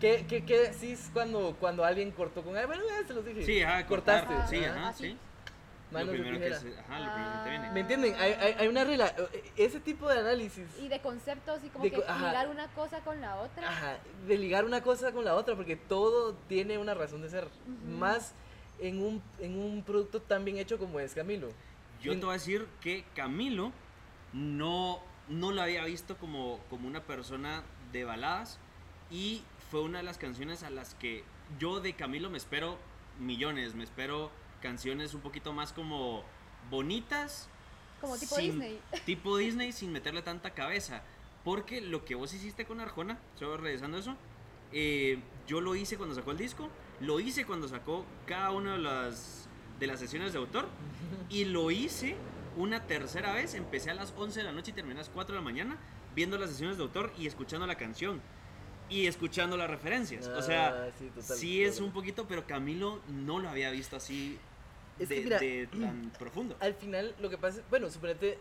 ¿Qué, 0.00 0.26
qué, 0.28 0.44
qué 0.44 0.58
decís 0.70 1.10
cuando, 1.12 1.56
cuando 1.58 1.84
alguien 1.84 2.10
cortó 2.10 2.42
con 2.42 2.56
alguien? 2.56 2.66
Bueno, 2.68 2.82
ya 3.00 3.06
se 3.06 3.14
los 3.14 3.24
dije. 3.24 3.44
Sí, 3.44 3.62
ajá, 3.62 3.86
Cortaste. 3.86 4.26
cortar. 4.28 4.48
Sí, 4.48 4.64
Ajá. 4.64 4.80
ajá, 4.80 4.92
sí. 4.92 5.16
Lo 5.92 6.10
primero 6.10 6.38
que 6.38 6.54
se, 6.54 6.78
ajá, 6.80 6.98
lo 6.98 7.12
primero 7.12 7.32
que 7.32 7.44
te 7.44 7.50
viene. 7.50 7.70
¿Me 7.72 7.80
entienden? 7.80 8.14
Hay, 8.16 8.32
hay, 8.32 8.52
hay 8.58 8.68
una 8.68 8.84
relación. 8.84 9.28
Ese 9.56 9.80
tipo 9.80 10.08
de 10.08 10.18
análisis. 10.18 10.66
Y 10.80 10.88
de 10.88 11.00
conceptos 11.00 11.62
y 11.64 11.68
como 11.68 11.84
De 11.84 11.90
que 11.92 12.02
ajá. 12.06 12.26
ligar 12.28 12.48
una 12.48 12.66
cosa 12.68 13.00
con 13.00 13.20
la 13.20 13.36
otra. 13.36 13.68
Ajá, 13.68 13.98
de 14.26 14.38
ligar 14.38 14.64
una 14.64 14.82
cosa 14.82 15.12
con 15.12 15.24
la 15.24 15.34
otra, 15.34 15.54
porque 15.54 15.76
todo 15.76 16.34
tiene 16.48 16.78
una 16.78 16.94
razón 16.94 17.22
de 17.22 17.30
ser. 17.30 17.48
Más 17.88 18.34
en 18.80 19.00
un, 19.00 19.22
en 19.40 19.58
un 19.58 19.82
producto 19.84 20.20
tan 20.20 20.44
bien 20.44 20.58
hecho 20.58 20.78
como 20.78 21.00
es 21.00 21.14
Camilo. 21.14 21.48
Yo 22.02 22.12
te 22.12 22.20
voy 22.20 22.30
a 22.30 22.38
decir 22.38 22.66
que 22.80 23.04
Camilo 23.14 23.72
no, 24.32 25.00
no 25.28 25.52
lo 25.52 25.62
había 25.62 25.84
visto 25.84 26.16
como, 26.18 26.60
como 26.68 26.86
una 26.86 27.02
persona 27.02 27.62
de 27.92 28.04
baladas 28.04 28.58
y 29.10 29.42
fue 29.70 29.82
una 29.82 29.98
de 29.98 30.04
las 30.04 30.18
canciones 30.18 30.62
a 30.62 30.70
las 30.70 30.94
que 30.94 31.24
yo 31.58 31.80
de 31.80 31.94
Camilo 31.94 32.28
me 32.28 32.36
espero 32.38 32.76
millones, 33.18 33.74
me 33.74 33.84
espero 33.84 34.30
canciones 34.70 35.14
un 35.14 35.20
poquito 35.20 35.52
más 35.52 35.72
como 35.72 36.24
bonitas. 36.70 37.48
Como 38.00 38.16
tipo 38.18 38.34
sin- 38.36 38.46
Disney. 38.52 38.80
Tipo 39.04 39.36
Disney 39.36 39.72
sin 39.72 39.92
meterle 39.92 40.22
tanta 40.22 40.50
cabeza. 40.50 41.02
Porque 41.44 41.80
lo 41.80 42.04
que 42.04 42.14
vos 42.16 42.34
hiciste 42.34 42.64
con 42.64 42.80
Arjona, 42.80 43.18
solo 43.38 43.56
revisando 43.56 43.98
eso, 43.98 44.16
eh, 44.72 45.20
yo 45.46 45.60
lo 45.60 45.76
hice 45.76 45.96
cuando 45.96 46.14
sacó 46.16 46.32
el 46.32 46.38
disco, 46.38 46.68
lo 47.00 47.20
hice 47.20 47.44
cuando 47.46 47.68
sacó 47.68 48.04
cada 48.26 48.50
una 48.50 48.72
de 48.72 48.78
las, 48.78 49.48
de 49.78 49.86
las 49.86 50.00
sesiones 50.00 50.32
de 50.32 50.38
autor 50.40 50.66
y 51.30 51.44
lo 51.44 51.70
hice 51.70 52.16
una 52.56 52.82
tercera 52.86 53.32
vez. 53.32 53.54
Empecé 53.54 53.90
a 53.90 53.94
las 53.94 54.12
11 54.16 54.40
de 54.40 54.44
la 54.46 54.52
noche 54.52 54.72
y 54.72 54.74
terminé 54.74 54.96
a 54.96 55.02
las 55.02 55.10
4 55.10 55.34
de 55.36 55.40
la 55.40 55.44
mañana 55.44 55.76
viendo 56.16 56.36
las 56.38 56.50
sesiones 56.50 56.76
de 56.78 56.82
autor 56.82 57.12
y 57.16 57.28
escuchando 57.28 57.66
la 57.66 57.76
canción 57.76 58.20
y 58.88 59.06
escuchando 59.06 59.56
las 59.56 59.70
referencias. 59.70 60.26
o 60.26 60.42
sea, 60.42 60.68
Ah, 60.68 60.90
sí, 60.98 61.06
total, 61.14 61.36
sí 61.36 61.62
es 61.62 61.80
un 61.80 61.92
poquito, 61.92 62.26
pero 62.26 62.44
Camilo 62.46 63.00
no 63.08 63.38
lo 63.38 63.48
había 63.48 63.70
visto 63.70 63.96
así 63.96 64.38
Es 64.98 65.08
de, 65.08 65.14
que 65.16 65.20
mira, 65.24 65.38
de 65.38 65.66
tan 65.66 66.10
profundo. 66.18 66.56
Al 66.60 66.74
final, 66.74 67.14
lo 67.20 67.28
que 67.30 67.38
pasa 67.38 67.58
es, 67.60 67.70
bueno, 67.70 67.90
suponete, 67.90 68.38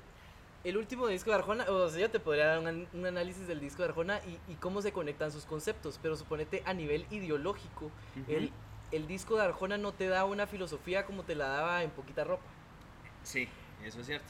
el 0.64 0.78
último 0.78 1.08
disco 1.08 1.30
de 1.30 1.36
Arjona, 1.38 1.66
o 1.70 1.90
sea, 1.90 2.02
yo 2.02 2.10
te 2.10 2.20
podría 2.20 2.46
dar 2.48 2.60
un, 2.60 2.88
un 2.94 3.06
análisis 3.06 3.48
del 3.48 3.60
disco 3.60 3.84
de 3.84 3.90
Arjona 3.90 4.20
y, 4.26 4.52
y 4.52 4.56
cómo 4.56 4.82
se 4.82 4.92
conectan 4.92 5.32
sus 5.32 5.46
conceptos, 5.46 6.00
pero 6.02 6.16
suponete 6.16 6.64
a 6.66 6.74
nivel 6.74 7.06
ideológico, 7.12 7.92
el, 8.28 8.52
el 8.92 9.08
disco 9.08 9.36
de 9.36 9.44
Arjona 9.44 9.78
no 9.78 9.92
te 9.94 10.08
da 10.08 10.26
una 10.26 10.48
filosofía 10.48 11.06
como 11.06 11.24
te 11.24 11.36
la 11.36 11.48
daba 11.48 11.84
en 11.84 11.92
poquita 11.92 12.24
ropa. 12.24 12.44
Sí, 13.24 13.48
eso 13.84 14.00
es 14.00 14.08
cierto. 14.08 14.28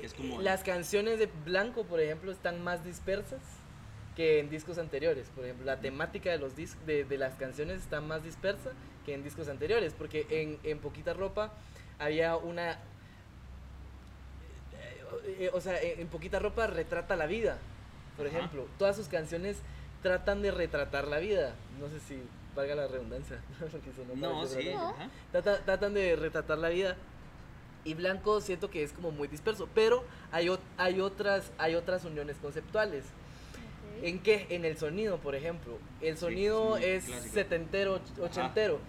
Es 0.00 0.14
como- 0.14 0.40
Las 0.42 0.62
canciones 0.62 1.18
de 1.18 1.26
Blanco, 1.44 1.84
por 1.84 2.00
ejemplo, 2.00 2.30
están 2.32 2.62
más 2.62 2.84
dispersas 2.84 3.40
que 4.16 4.38
en 4.38 4.48
discos 4.50 4.78
anteriores. 4.78 5.28
Por 5.34 5.44
ejemplo, 5.44 5.66
la 5.66 5.80
temática 5.80 6.30
de, 6.30 6.38
los 6.38 6.56
dis- 6.56 6.76
de, 6.86 7.04
de 7.04 7.18
las 7.18 7.34
canciones 7.34 7.78
está 7.80 8.00
más 8.00 8.22
dispersa 8.24 8.70
que 9.04 9.14
en 9.14 9.22
discos 9.24 9.48
anteriores, 9.48 9.92
porque 9.96 10.26
en, 10.30 10.58
en 10.62 10.78
Poquita 10.78 11.12
Ropa 11.14 11.52
había 11.98 12.36
una... 12.36 12.78
eh, 15.24 15.50
o 15.52 15.60
sea, 15.60 15.80
en, 15.80 16.06
Poquita 16.08 16.38
Ropa 16.38 16.66
retrata 16.66 17.16
la 17.16 17.26
vida, 17.26 17.58
por 18.16 18.26
Ajá. 18.26 18.36
ejemplo. 18.38 18.66
Todas 18.78 18.96
sus 18.96 19.08
canciones 19.08 19.58
tratan 20.02 20.42
de 20.42 20.50
retratar 20.50 21.06
la 21.08 21.18
vida. 21.18 21.54
No 21.80 21.88
sé 21.88 22.00
si 22.00 22.22
valga 22.54 22.74
la 22.74 22.86
redundancia. 22.86 23.38
No, 24.16 24.46
sí. 24.46 24.70
No. 24.72 24.88
ajá. 24.90 25.08
Trata- 25.32 25.60
tratan 25.64 25.94
de 25.94 26.16
retratar 26.16 26.58
la 26.58 26.68
vida. 26.68 26.96
Y 27.84 27.92
Blanco 27.94 28.40
siento 28.40 28.70
que 28.70 28.82
es 28.82 28.92
como 28.92 29.10
muy 29.10 29.28
disperso, 29.28 29.68
pero 29.74 30.04
hay, 30.32 30.48
hay, 30.78 31.00
otras, 31.00 31.52
hay 31.58 31.74
otras 31.74 32.04
uniones 32.06 32.36
conceptuales. 32.40 33.04
¿En 34.02 34.18
qué? 34.20 34.46
En 34.50 34.64
el 34.64 34.76
sonido, 34.76 35.18
por 35.18 35.34
ejemplo. 35.34 35.78
El 36.00 36.14
Sí, 36.16 36.20
sonido 36.20 36.76
es 36.76 36.82
muy 36.82 36.90
es 36.90 37.04
clásico. 37.04 37.34
setentero, 37.34 37.94
och- 37.96 38.22
ochentero. 38.22 38.80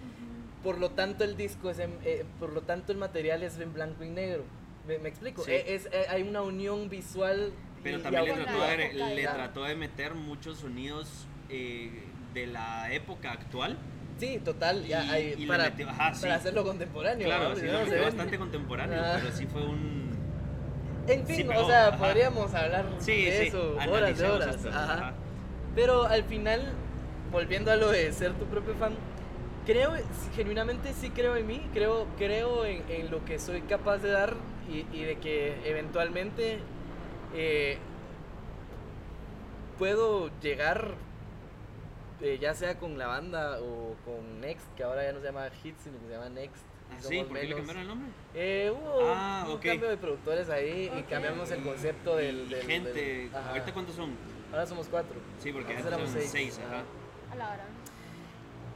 Por 0.62 0.78
lo 0.78 0.90
tanto, 0.90 1.24
el 1.24 1.36
disco 1.36 1.70
es 1.70 1.78
en- 1.78 1.98
eh, 2.04 2.24
por 2.40 2.52
lo 2.52 2.62
tanto 2.62 2.92
el 2.92 2.98
material 2.98 3.42
es 3.42 3.58
en 3.58 3.72
blanco 3.72 4.02
y 4.04 4.08
negro. 4.10 4.44
¿Me, 4.86 4.98
me 4.98 5.08
explico? 5.08 5.44
Sí. 5.44 5.52
Eh, 5.52 5.74
es, 5.74 5.86
eh, 5.92 6.06
hay 6.08 6.22
una 6.22 6.42
unión 6.42 6.88
visual. 6.88 7.52
Pero 7.82 7.98
y- 7.98 8.00
y 8.00 8.02
también 8.02 8.24
le 8.24 8.30
Con 8.30 8.38
la 8.40 8.44
trató, 8.46 8.66
de, 8.66 8.92
le 9.14 9.22
ya. 9.22 9.34
trató 9.34 9.64
de 9.64 9.74
meter 9.76 10.14
muchos 10.14 10.58
sonidos 10.58 11.26
eh, 11.48 11.90
de 12.34 12.46
la 12.48 12.92
época 12.92 13.30
actual. 13.32 13.78
Sí, 14.18 14.40
total. 14.44 14.84
ya 14.86 15.04
Y- 15.04 15.08
hay- 15.10 15.32
y 15.34 15.36
le 15.42 15.46
para, 15.46 15.64
metió- 15.70 15.88
ajá, 15.88 16.14
sí. 16.14 16.22
para 16.22 16.34
hacerlo 16.36 16.64
contemporáneo. 16.64 17.26
Claro, 17.26 17.50
¿no? 17.50 17.56
sí, 17.56 17.66
lo 17.66 17.84
no, 17.86 18.02
bastante 18.02 18.38
contemporáneo, 18.38 18.98
Ah. 19.00 19.18
pero 19.20 19.36
sí 19.36 19.46
fue 19.46 19.62
un... 19.64 20.15
En 21.06 21.26
fin, 21.26 21.36
Sí 21.36 21.48
o 21.56 21.66
sea, 21.66 21.88
ajá. 21.88 21.98
podríamos 21.98 22.54
hablar 22.54 22.86
Sí, 22.98 23.24
de 23.24 23.46
eso 23.48 23.76
horas 23.88 24.18
de 24.18 24.28
horas. 24.28 24.56
esto, 24.56 24.68
ajá. 24.68 24.92
ajá. 24.94 25.14
Pero 25.74 26.04
al 26.06 26.24
final, 26.24 26.72
volviendo 27.30 27.70
a 27.70 27.76
lo 27.76 27.90
de 27.90 28.12
ser 28.12 28.32
tu 28.34 28.46
propio 28.46 28.74
fan, 28.74 28.94
creo, 29.66 29.92
genuinamente 30.34 30.92
sí 30.94 31.10
creo 31.10 31.36
en 31.36 31.46
mí, 31.46 31.68
creo, 31.72 32.06
creo 32.18 32.64
en, 32.64 32.82
en 32.88 33.10
lo 33.10 33.24
que 33.24 33.38
soy 33.38 33.62
capaz 33.62 33.98
de 33.98 34.10
dar 34.10 34.34
y, 34.68 34.86
y 34.96 35.04
de 35.04 35.16
que 35.18 35.68
eventualmente 35.68 36.58
eh, 37.34 37.78
puedo 39.78 40.30
llegar, 40.40 40.94
eh, 42.20 42.38
ya 42.40 42.54
sea 42.54 42.78
con 42.78 42.98
la 42.98 43.06
banda 43.06 43.58
o 43.60 43.94
con 44.04 44.40
Next, 44.40 44.66
que 44.76 44.84
ahora 44.84 45.04
ya 45.04 45.12
no 45.12 45.20
se 45.20 45.26
llama 45.26 45.48
Hits, 45.62 45.82
sino 45.84 45.98
que 45.98 46.06
se 46.06 46.12
llama 46.12 46.28
Next. 46.30 46.64
Y 46.90 46.94
Ah, 46.94 46.98
sí, 47.00 47.22
¿por 47.24 47.38
qué 47.38 47.44
le 47.46 47.54
cambiaron 47.56 47.82
el 47.82 47.88
nombre? 47.88 48.08
Eh, 48.34 48.72
hubo 48.74 49.00
Ah, 49.14 49.44
un 49.48 49.52
ok. 49.54 49.62
cambio 49.64 49.88
de 49.88 49.96
productores 49.96 50.48
ahí 50.48 50.90
y 50.94 51.00
Ok. 51.00 51.08
cambiamos 51.08 51.50
el 51.50 51.62
concepto 51.62 52.16
del... 52.16 52.46
Y 52.46 52.54
del- 52.54 52.62
gente, 52.66 52.92
del-. 52.92 53.34
¿ahorita 53.34 53.72
cuántos 53.72 53.94
son? 53.96 54.10
Ahora 54.52 54.66
somos 54.66 54.86
cuatro. 54.88 55.16
Sí, 55.40 55.52
porque 55.52 55.72
Antes 55.72 55.86
éramos 55.86 56.10
seis. 56.10 56.28
seis, 56.30 56.60
ajá. 56.66 56.84
A 57.32 57.36
la 57.36 57.48
hora. 57.50 57.64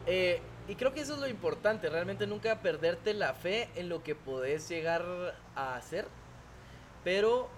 Eh, 0.06 0.40
y 0.68 0.74
creo 0.74 0.92
que 0.92 1.00
eso 1.00 1.14
es 1.14 1.20
lo 1.20 1.28
importante, 1.28 1.88
realmente 1.88 2.26
nunca 2.26 2.60
perderte 2.60 3.14
la 3.14 3.32
fe 3.34 3.68
en 3.76 3.88
lo 3.88 4.02
que 4.02 4.14
podés 4.14 4.68
llegar 4.68 5.04
a 5.56 5.76
hacer, 5.76 6.06
pero 7.04 7.48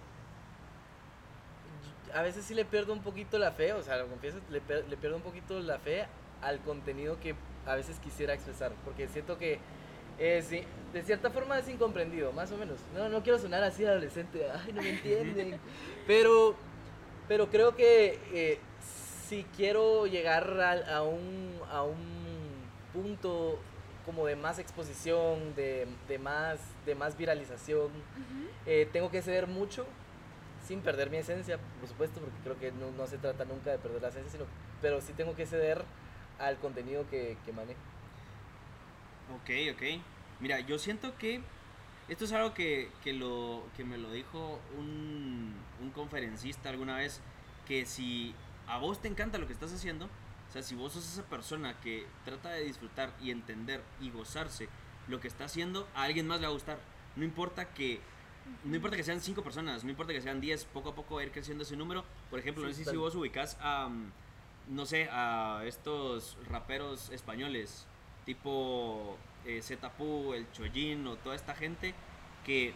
a 2.14 2.22
veces 2.22 2.44
sí 2.44 2.54
le 2.54 2.64
pierdo 2.64 2.92
un 2.92 3.02
poquito 3.02 3.38
la 3.38 3.52
fe, 3.52 3.72
o 3.72 3.82
sea, 3.82 3.96
lo 3.96 4.06
confieso, 4.06 4.38
le, 4.50 4.60
per- 4.60 4.86
le 4.88 4.96
pierdo 4.96 5.16
un 5.16 5.22
poquito 5.22 5.58
la 5.60 5.78
fe 5.78 6.06
al 6.42 6.60
contenido 6.60 7.18
que 7.20 7.34
a 7.66 7.74
veces 7.74 7.98
quisiera 8.00 8.34
expresar, 8.34 8.72
porque 8.84 9.08
siento 9.08 9.38
que 9.38 9.58
eh, 10.24 10.40
sí, 10.40 10.62
de 10.92 11.02
cierta 11.02 11.30
forma 11.30 11.58
es 11.58 11.68
incomprendido, 11.68 12.32
más 12.32 12.52
o 12.52 12.56
menos. 12.56 12.78
No, 12.94 13.08
no 13.08 13.24
quiero 13.24 13.40
sonar 13.40 13.64
así 13.64 13.84
adolescente, 13.84 14.46
ay, 14.48 14.72
no 14.72 14.80
me 14.80 14.90
entienden, 14.90 15.58
pero, 16.06 16.54
pero 17.26 17.50
creo 17.50 17.74
que 17.74 18.20
eh, 18.32 18.60
si 19.28 19.44
quiero 19.56 20.06
llegar 20.06 20.60
a, 20.60 20.96
a 20.96 21.02
un, 21.02 21.58
a 21.68 21.82
un 21.82 21.96
punto 22.92 23.58
como 24.06 24.24
de 24.26 24.36
más 24.36 24.60
exposición, 24.60 25.56
de, 25.56 25.88
de 26.06 26.18
más, 26.18 26.60
de 26.86 26.94
más 26.94 27.16
viralización, 27.16 27.90
eh, 28.64 28.88
tengo 28.92 29.10
que 29.10 29.22
ceder 29.22 29.48
mucho 29.48 29.86
sin 30.64 30.82
perder 30.82 31.10
mi 31.10 31.16
esencia, 31.16 31.58
por 31.80 31.88
supuesto, 31.88 32.20
porque 32.20 32.36
creo 32.44 32.58
que 32.60 32.70
no, 32.78 32.92
no 32.96 33.08
se 33.08 33.18
trata 33.18 33.44
nunca 33.44 33.72
de 33.72 33.78
perder 33.78 34.02
la 34.02 34.08
esencia, 34.08 34.30
sino, 34.30 34.44
pero 34.80 35.00
sí 35.00 35.12
tengo 35.14 35.34
que 35.34 35.46
ceder 35.46 35.82
al 36.38 36.58
contenido 36.58 37.04
que, 37.10 37.36
que 37.44 37.52
manejo. 37.52 37.80
Ok, 39.36 39.50
ok. 39.74 40.02
Mira, 40.40 40.60
yo 40.60 40.78
siento 40.78 41.16
que 41.16 41.40
esto 42.08 42.24
es 42.24 42.32
algo 42.32 42.52
que, 42.54 42.90
que 43.02 43.12
lo, 43.12 43.64
que 43.76 43.84
me 43.84 43.98
lo 43.98 44.10
dijo 44.10 44.60
un, 44.78 45.54
un 45.80 45.90
conferencista 45.90 46.68
alguna 46.68 46.96
vez, 46.96 47.20
que 47.66 47.86
si 47.86 48.34
a 48.66 48.78
vos 48.78 49.00
te 49.00 49.08
encanta 49.08 49.38
lo 49.38 49.46
que 49.46 49.52
estás 49.52 49.72
haciendo, 49.72 50.06
o 50.06 50.52
sea, 50.52 50.62
si 50.62 50.74
vos 50.74 50.92
sos 50.92 51.10
esa 51.10 51.24
persona 51.24 51.80
que 51.80 52.06
trata 52.24 52.50
de 52.50 52.64
disfrutar 52.64 53.12
y 53.22 53.30
entender 53.30 53.82
y 54.00 54.10
gozarse 54.10 54.68
lo 55.08 55.20
que 55.20 55.28
está 55.28 55.44
haciendo, 55.44 55.88
a 55.94 56.02
alguien 56.02 56.26
más 56.26 56.40
le 56.40 56.46
va 56.46 56.50
a 56.50 56.54
gustar. 56.54 56.78
No 57.16 57.24
importa 57.24 57.72
que 57.72 58.00
no 58.64 58.74
importa 58.74 58.96
que 58.96 59.04
sean 59.04 59.20
cinco 59.20 59.42
personas, 59.42 59.84
no 59.84 59.90
importa 59.90 60.12
que 60.12 60.20
sean 60.20 60.40
10, 60.40 60.64
poco 60.66 60.90
a 60.90 60.94
poco 60.94 61.14
va 61.14 61.20
a 61.20 61.24
ir 61.24 61.30
creciendo 61.32 61.62
ese 61.62 61.76
número. 61.76 62.04
Por 62.30 62.38
ejemplo, 62.38 62.64
Sí, 62.64 62.70
no 62.70 62.84
sé 62.84 62.90
si 62.90 62.96
vos 62.96 63.14
ubicás 63.14 63.56
a, 63.60 63.88
mm, 63.88 64.12
no 64.68 64.86
sé, 64.86 65.08
a 65.10 65.62
estos 65.64 66.36
raperos 66.48 67.10
españoles, 67.10 67.86
tipo 68.24 69.16
eh, 69.46 69.60
Zetapu, 69.62 70.34
el 70.34 70.50
Chollín 70.52 71.06
o 71.06 71.16
toda 71.16 71.34
esta 71.36 71.54
gente, 71.54 71.94
que 72.46 72.72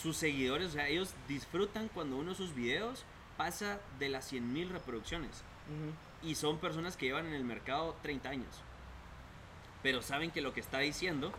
sus 0.00 0.16
seguidores, 0.16 0.68
o 0.68 0.72
sea, 0.72 0.88
ellos 0.88 1.14
disfrutan 1.28 1.88
cuando 1.88 2.16
uno 2.16 2.30
de 2.30 2.36
sus 2.36 2.54
videos 2.54 3.04
pasa 3.36 3.78
de 3.98 4.08
las 4.08 4.32
100.000 4.32 4.68
reproducciones. 4.70 5.42
Y 6.22 6.34
son 6.36 6.58
personas 6.58 6.96
que 6.96 7.06
llevan 7.06 7.26
en 7.26 7.34
el 7.34 7.44
mercado 7.44 7.96
30 8.02 8.28
años. 8.28 8.62
Pero 9.82 10.02
saben 10.02 10.30
que 10.30 10.40
lo 10.40 10.52
que 10.54 10.60
está 10.60 10.78
diciendo, 10.78 11.32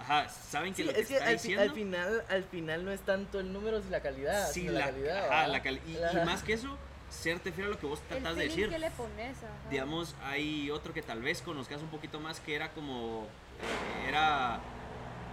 ajá, 0.00 0.28
saben 0.28 0.72
que 0.74 0.82
Sí, 0.82 0.88
lo 0.88 0.94
que 0.94 1.00
es 1.00 1.08
que 1.08 1.14
está 1.14 1.26
al, 1.28 1.32
diciendo... 1.34 1.62
al 1.62 1.72
final, 1.72 2.24
al 2.28 2.44
final 2.44 2.84
no 2.84 2.90
es 2.92 3.00
tanto 3.00 3.40
el 3.40 3.52
número, 3.52 3.78
sino 3.80 3.90
la 3.90 4.00
calidad. 4.02 4.46
Sí, 4.52 4.60
sino 4.60 4.72
la, 4.72 4.78
la, 4.80 4.86
calidad. 4.86 5.16
ajá, 5.18 5.28
¿verdad? 5.28 5.48
la 5.52 5.62
cali- 5.62 5.80
y, 5.86 6.26
más 6.26 6.42
que 6.42 6.52
eso, 6.52 6.76
serte 7.10 7.52
fiel 7.52 7.68
a 7.68 7.70
lo 7.70 7.78
que 7.78 7.86
vos 7.86 8.00
tratás 8.02 8.36
de 8.36 8.44
decir. 8.44 8.68
que 8.68 8.78
le 8.78 8.90
pones, 8.92 9.36
ajá. 9.38 9.70
Digamos, 9.70 10.14
hay 10.22 10.70
otro 10.70 10.92
que 10.92 11.02
tal 11.02 11.22
vez 11.22 11.42
conozcas 11.42 11.82
un 11.82 11.88
poquito 11.88 12.20
más 12.20 12.40
que 12.40 12.54
era 12.54 12.72
como. 12.72 13.26
eh, 13.60 14.08
Era 14.08 14.60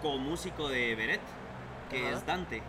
como 0.02 0.18
músico 0.20 0.68
de 0.70 0.96
Beret, 0.96 1.22
que 1.90 2.08
Ajá. 2.08 2.18
es 2.18 2.26
Dante. 2.26 2.62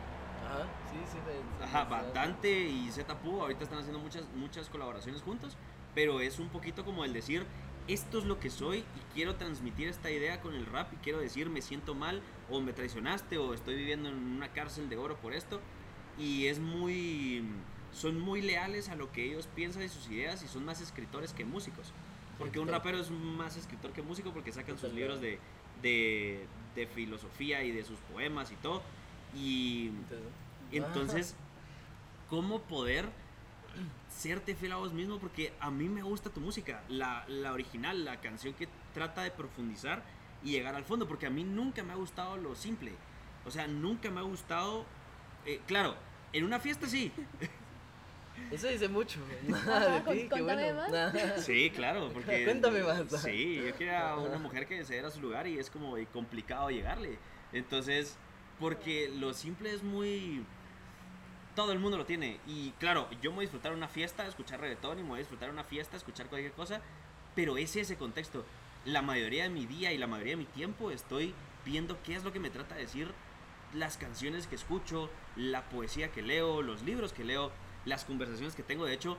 Ajá, 0.45 0.65
sí, 0.91 0.99
sí. 1.11 1.19
me- 1.59 1.65
Ajá, 1.65 1.85
me- 1.85 1.91
va, 1.91 2.03
Dante 2.13 2.51
y 2.69 2.91
Zetapu 2.93 3.41
ahorita 3.41 3.65
están 3.65 3.79
haciendo 3.81 3.99
muchas, 3.99 4.25
muchas 4.35 4.69
colaboraciones 4.69 5.23
juntos, 5.23 5.57
pero 5.95 6.21
es 6.21 6.39
un 6.39 6.49
poquito 6.49 6.85
como 6.85 7.05
el 7.05 7.13
decir, 7.13 7.45
esto 7.89 8.19
es 8.19 8.25
lo 8.25 8.39
que 8.41 8.51
soy 8.51 8.79
y 8.79 9.15
quiero 9.15 9.35
transmitir 9.37 9.89
esta 9.89 10.11
idea 10.11 10.41
con 10.41 10.55
el 10.55 10.67
rap 10.67 10.93
y 10.93 10.97
quiero 10.97 11.19
decir, 11.21 11.49
me 11.51 11.63
siento 11.63 11.95
mal 11.95 12.23
o 12.51 12.61
me 12.61 12.73
traicionaste 12.73 13.39
o 13.39 13.55
estoy 13.55 13.75
viviendo 13.77 14.09
en 14.09 14.17
una 14.17 14.49
cárcel 14.53 14.89
de 14.89 14.97
oro 14.97 15.17
por 15.17 15.33
esto. 15.35 15.61
Y 16.19 16.47
es 16.47 16.59
muy, 16.61 17.45
son 17.97 18.21
muy 18.21 18.43
leales 18.43 18.91
a 18.91 18.95
lo 18.95 19.11
que 19.11 19.25
ellos 19.25 19.49
piensan 19.55 19.83
y 19.83 19.89
sus 19.89 20.09
ideas 20.11 20.43
y 20.43 20.49
son 20.49 20.65
más 20.65 20.81
escritores 20.83 21.33
que 21.33 21.45
músicos. 21.45 21.93
Porque 22.39 22.59
un 22.59 22.69
rapero 22.69 23.01
es 23.01 23.11
más 23.11 23.57
escritor 23.57 23.93
que 23.93 24.03
músico 24.03 24.33
porque 24.33 24.53
sacan 24.53 24.79
sus 24.79 24.93
libros 24.93 25.23
de, 25.23 25.39
de, 25.81 26.47
de 26.75 26.87
filosofía 26.87 27.63
y 27.63 27.71
de 27.71 27.83
sus 27.85 27.99
poemas 28.01 28.53
y 28.53 28.57
todo. 28.57 28.83
Y 29.35 29.91
entonces, 30.73 31.35
¿cómo 32.29 32.61
poder 32.61 33.09
serte 34.15 34.55
fiel 34.55 34.73
a 34.73 34.77
vos 34.77 34.93
mismo? 34.93 35.19
Porque 35.19 35.55
a 35.61 35.71
mí 35.71 35.89
me 35.89 36.03
gusta 36.03 36.29
tu 36.29 36.41
música, 36.41 36.83
la, 36.91 37.25
la 37.29 37.55
original, 37.55 38.05
la 38.05 38.21
canción 38.21 38.53
que 38.53 38.69
trata 38.93 39.23
de 39.23 39.31
profundizar 39.31 40.03
y 40.45 40.51
llegar 40.51 40.75
al 40.75 40.85
fondo, 40.85 41.09
porque 41.09 41.27
a 41.27 41.31
mí 41.31 41.45
nunca 41.45 41.83
me 41.83 41.95
ha 41.95 41.97
gustado 41.97 42.37
lo 42.37 42.55
simple. 42.55 42.93
O 43.47 43.51
sea, 43.51 43.67
nunca 43.67 44.11
me 44.11 44.21
ha 44.21 44.25
gustado... 44.25 44.85
eh, 45.47 45.63
claro, 45.67 45.95
en 46.35 46.45
una 46.45 46.61
fiesta 46.61 46.87
sí. 46.87 47.11
Eso 48.51 48.69
dice 48.69 48.89
mucho. 48.89 49.21
Ajá, 49.53 49.71
Nada 49.71 50.01
de 50.01 50.15
ti, 50.15 50.29
qué 50.33 50.43
bueno. 50.43 50.75
más. 50.75 50.91
Nada. 50.91 51.39
Sí, 51.39 51.71
claro, 51.71 52.11
porque... 52.13 52.45
Cuéntame 52.45 52.83
más. 52.83 53.03
Sí, 53.23 53.57
yo 53.57 53.77
quería 53.77 54.17
una 54.17 54.39
mujer 54.39 54.67
que 54.67 54.85
se 54.85 54.95
diera 54.95 55.09
a 55.09 55.11
su 55.11 55.21
lugar 55.21 55.47
y 55.47 55.59
es 55.59 55.71
como 55.71 55.97
complicado 56.13 56.71
llegarle. 56.71 57.19
Entonces, 57.53 58.17
porque 58.59 59.11
lo 59.15 59.35
simple 59.35 59.73
es 59.73 59.83
muy... 59.83 60.45
Todo 61.55 61.73
el 61.73 61.79
mundo 61.79 61.97
lo 61.97 62.05
tiene. 62.05 62.39
Y 62.47 62.71
claro, 62.79 63.09
yo 63.23 63.31
me 63.31 63.37
voy 63.37 63.43
a 63.45 63.47
disfrutar 63.47 63.73
una 63.73 63.89
fiesta, 63.89 64.27
escuchar 64.27 64.61
reggaetón 64.61 64.99
y 64.99 65.03
me 65.03 65.09
voy 65.09 65.17
a 65.17 65.21
disfrutar 65.21 65.51
una 65.51 65.65
fiesta, 65.65 65.97
escuchar 65.97 66.27
cualquier 66.27 66.53
cosa. 66.53 66.81
Pero 67.35 67.57
es 67.57 67.75
ese 67.77 67.97
contexto. 67.97 68.45
La 68.85 69.03
mayoría 69.03 69.45
de 69.45 69.49
mi 69.49 69.67
día 69.67 69.93
y 69.93 69.99
la 69.99 70.07
mayoría 70.07 70.35
de 70.35 70.39
mi 70.39 70.45
tiempo 70.45 70.91
estoy 70.91 71.35
viendo 71.65 71.99
qué 72.03 72.15
es 72.15 72.25
lo 72.25 72.33
que 72.33 72.41
me 72.41 72.51
trata 72.51 72.75
de 72.75 72.83
decir 72.83 73.11
las 73.75 73.97
canciones 73.97 74.47
que 74.47 74.55
escucho, 74.55 75.11
la 75.35 75.69
poesía 75.69 76.13
que 76.13 76.23
leo, 76.23 76.63
los 76.63 76.83
libros 76.83 77.13
que 77.13 77.25
leo, 77.25 77.51
las 77.87 78.05
conversaciones 78.05 78.55
que 78.55 78.63
tengo. 78.63 78.85
De 78.85 78.93
hecho, 78.93 79.17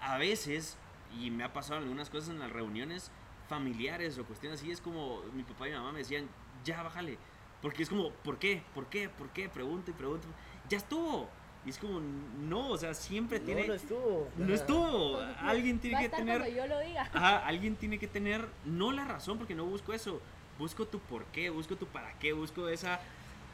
a 0.00 0.16
veces, 0.16 0.78
y 1.20 1.30
me 1.30 1.44
ha 1.44 1.52
pasado 1.52 1.80
algunas 1.80 2.08
cosas 2.08 2.30
en 2.30 2.38
las 2.38 2.50
reuniones 2.50 3.10
familiares 3.48 4.16
o 4.18 4.24
cuestiones 4.24 4.60
así, 4.60 4.70
es 4.70 4.80
como 4.80 5.20
mi 5.34 5.42
papá 5.42 5.68
y 5.68 5.72
mi 5.72 5.76
mamá 5.76 5.92
me 5.92 5.98
decían, 5.98 6.28
ya 6.64 6.82
bájale. 6.82 7.18
Porque 7.60 7.82
es 7.82 7.88
como, 7.88 8.10
¿por 8.10 8.38
qué? 8.38 8.62
¿Por 8.74 8.86
qué? 8.86 9.08
¿Por 9.08 9.28
qué? 9.30 9.48
Pregunto 9.48 9.90
y 9.90 9.94
pregunto. 9.94 10.26
Ya 10.68 10.78
estuvo. 10.78 11.28
Y 11.64 11.70
es 11.70 11.78
como, 11.78 12.00
no, 12.00 12.68
o 12.68 12.78
sea, 12.78 12.94
siempre 12.94 13.40
No, 13.40 13.44
tiene... 13.44 13.66
no 13.66 13.74
estuvo. 13.74 14.28
No 14.36 14.54
estuvo. 14.54 15.18
Alguien 15.40 15.78
Va 15.78 15.80
tiene 15.80 15.96
a 15.96 16.00
que 16.00 16.04
estar 16.06 16.20
tener... 16.20 16.38
cuando 16.38 16.56
yo 16.56 16.66
lo 16.66 16.78
diga. 16.80 17.10
Ajá, 17.12 17.38
alguien 17.44 17.74
tiene 17.74 17.98
que 17.98 18.06
tener, 18.06 18.48
no 18.64 18.92
la 18.92 19.04
razón, 19.04 19.38
porque 19.38 19.54
no 19.56 19.64
busco 19.64 19.92
eso. 19.92 20.20
Busco 20.58 20.86
tu 20.86 21.00
por 21.00 21.24
qué, 21.26 21.50
busco 21.50 21.74
tu 21.76 21.86
para 21.86 22.16
qué, 22.18 22.32
busco 22.32 22.68
esa 22.68 23.00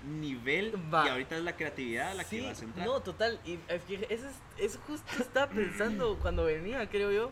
nivel. 0.05 0.75
Va. 0.93 1.07
Y 1.07 1.09
ahorita 1.11 1.37
es 1.37 1.43
la 1.43 1.57
creatividad 1.57 2.15
la 2.15 2.25
Sí, 2.25 2.41
que 2.41 2.47
vas 2.49 2.63
a 2.63 2.85
no, 2.85 3.01
total. 3.01 3.41
Y 3.45 3.59
es 3.69 3.83
que 3.83 3.95
eso, 4.09 4.27
es, 4.29 4.35
eso 4.59 4.81
justo 4.87 5.11
estaba 5.23 5.49
pensando 5.49 6.19
cuando 6.23 6.45
venía, 6.45 6.89
creo 6.89 7.11
yo. 7.13 7.31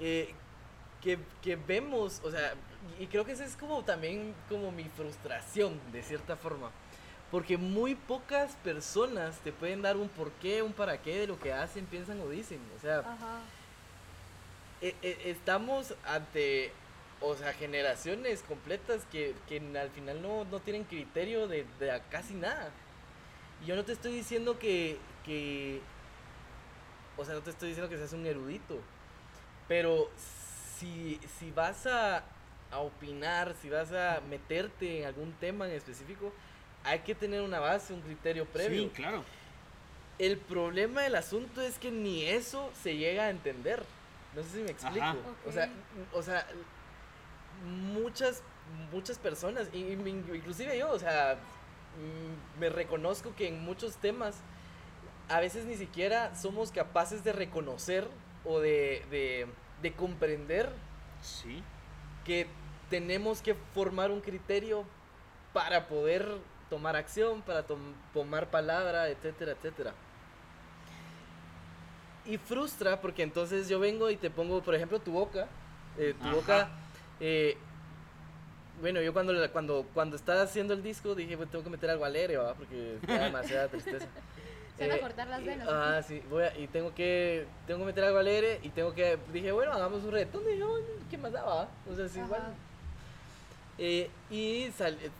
eh, 0.00 0.34
que, 1.02 1.18
que 1.42 1.56
vemos, 1.56 2.22
o 2.24 2.30
sea, 2.30 2.54
y 2.98 3.06
creo 3.08 3.24
que 3.26 3.32
esa 3.32 3.44
es 3.44 3.56
como 3.56 3.82
también 3.84 4.34
como 4.48 4.72
mi 4.72 4.84
frustración, 4.84 5.78
de 5.92 6.02
cierta 6.02 6.36
forma. 6.36 6.70
Porque 7.30 7.56
muy 7.58 7.94
pocas 7.94 8.52
personas 8.64 9.38
te 9.40 9.52
pueden 9.52 9.82
dar 9.82 9.96
un 9.96 10.08
porqué, 10.08 10.62
un 10.62 10.72
para 10.72 10.98
qué 11.02 11.20
de 11.20 11.26
lo 11.26 11.38
que 11.38 11.52
hacen, 11.52 11.84
piensan 11.86 12.20
o 12.20 12.28
dicen. 12.30 12.60
O 12.76 12.80
sea, 12.80 13.00
Ajá. 13.00 13.40
e- 14.80 14.94
e- 15.02 15.30
estamos 15.30 15.94
ante, 16.06 16.72
o 17.26 17.36
sea, 17.36 17.52
generaciones 17.54 18.42
completas 18.42 19.06
que, 19.10 19.34
que 19.48 19.56
al 19.78 19.90
final 19.90 20.20
no, 20.20 20.44
no 20.44 20.60
tienen 20.60 20.84
criterio 20.84 21.48
de, 21.48 21.64
de 21.78 21.90
a 21.90 22.00
casi 22.00 22.34
nada. 22.34 22.70
Y 23.62 23.66
yo 23.66 23.76
no 23.76 23.84
te 23.84 23.92
estoy 23.92 24.12
diciendo 24.12 24.58
que, 24.58 24.98
que, 25.24 25.80
o 27.16 27.24
sea, 27.24 27.34
no 27.34 27.40
te 27.40 27.50
estoy 27.50 27.68
diciendo 27.68 27.88
que 27.88 27.96
seas 27.96 28.12
un 28.12 28.26
erudito, 28.26 28.78
pero 29.68 30.10
si, 30.78 31.18
si 31.38 31.50
vas 31.50 31.86
a, 31.86 32.24
a 32.70 32.78
opinar, 32.78 33.54
si 33.60 33.70
vas 33.70 33.90
a 33.92 34.20
meterte 34.28 35.00
en 35.00 35.06
algún 35.06 35.32
tema 35.32 35.66
en 35.66 35.72
específico, 35.74 36.32
hay 36.84 36.98
que 37.00 37.14
tener 37.14 37.40
una 37.40 37.60
base, 37.60 37.94
un 37.94 38.02
criterio 38.02 38.44
previo. 38.44 38.82
Sí, 38.82 38.90
claro. 38.90 39.24
El 40.18 40.36
problema 40.36 41.02
del 41.02 41.16
asunto 41.16 41.62
es 41.62 41.78
que 41.78 41.90
ni 41.90 42.24
eso 42.24 42.70
se 42.82 42.96
llega 42.96 43.24
a 43.24 43.30
entender. 43.30 43.82
No 44.36 44.42
sé 44.42 44.48
si 44.50 44.58
me 44.58 44.70
explico. 44.70 45.04
Ajá. 45.04 45.16
O 45.46 45.52
sea, 45.52 45.70
o 46.12 46.22
sea, 46.22 46.46
muchas, 47.92 48.42
muchas 48.92 49.18
personas, 49.18 49.68
inclusive 49.72 50.78
yo, 50.78 50.90
o 50.90 50.98
sea, 50.98 51.36
mm, 51.36 52.60
me 52.60 52.68
reconozco 52.68 53.34
que 53.36 53.48
en 53.48 53.62
muchos 53.64 53.96
temas 53.96 54.36
a 55.28 55.40
veces 55.40 55.64
ni 55.64 55.76
siquiera 55.76 56.34
somos 56.34 56.70
capaces 56.70 57.24
de 57.24 57.32
reconocer 57.32 58.08
o 58.44 58.60
de, 58.60 59.04
de, 59.10 59.46
de 59.82 59.92
comprender 59.92 60.68
Sí. 61.22 61.62
que 62.24 62.46
tenemos 62.90 63.40
que 63.40 63.54
formar 63.72 64.10
un 64.10 64.20
criterio 64.20 64.84
para 65.54 65.86
poder 65.88 66.26
tomar 66.68 66.96
acción, 66.96 67.40
para 67.42 67.62
tom- 67.62 67.94
tomar 68.12 68.50
palabra, 68.50 69.08
etcétera, 69.08 69.52
etcétera. 69.52 69.94
Y 72.26 72.38
frustra 72.38 73.00
porque 73.00 73.22
entonces 73.22 73.68
yo 73.68 73.78
vengo 73.78 74.10
y 74.10 74.16
te 74.16 74.30
pongo, 74.30 74.62
por 74.62 74.74
ejemplo, 74.74 74.98
tu 74.98 75.12
boca. 75.12 75.46
eh, 75.96 76.14
tu 76.20 76.26
Ajá. 76.26 76.34
boca. 76.34 76.68
Eh, 77.26 77.56
bueno, 78.82 79.00
yo 79.00 79.12
cuando, 79.14 79.32
cuando, 79.52 79.86
cuando 79.94 80.16
estaba 80.16 80.42
haciendo 80.42 80.74
el 80.74 80.82
disco 80.82 81.14
dije, 81.14 81.36
pues 81.38 81.48
tengo 81.50 81.64
que 81.64 81.70
meter 81.70 81.88
algo 81.90 82.04
alegre, 82.04 82.36
¿va? 82.36 82.54
Porque 82.54 82.98
da 83.06 83.24
demasiada 83.24 83.68
tristeza. 83.68 84.06
Se 84.76 84.88
van 84.88 84.98
a 84.98 85.00
cortar 85.00 85.28
las 85.28 85.44
venas. 85.44 85.68
Ah, 85.70 86.02
sí, 86.06 86.20
voy 86.28 86.42
a- 86.42 86.58
y 86.58 86.66
tengo 86.66 86.92
que, 86.94 87.46
tengo 87.66 87.80
que 87.80 87.86
meter 87.86 88.04
algo 88.04 88.18
alegre 88.18 88.58
y 88.62 88.68
tengo 88.70 88.92
que, 88.92 89.16
dije, 89.32 89.52
bueno, 89.52 89.72
hagamos 89.72 90.02
un. 90.04 90.18
Y 90.18 90.58
yo, 90.58 90.78
¿qué 91.10 91.16
más 91.16 91.32
daba? 91.32 91.68
O 91.90 91.94
sea, 91.94 92.08
sí, 92.08 92.18
Ajá. 92.18 92.26
igual. 92.26 92.42
Eh, 93.78 94.10
y 94.30 94.70
sal- 94.76 94.98
eh, 95.00 95.10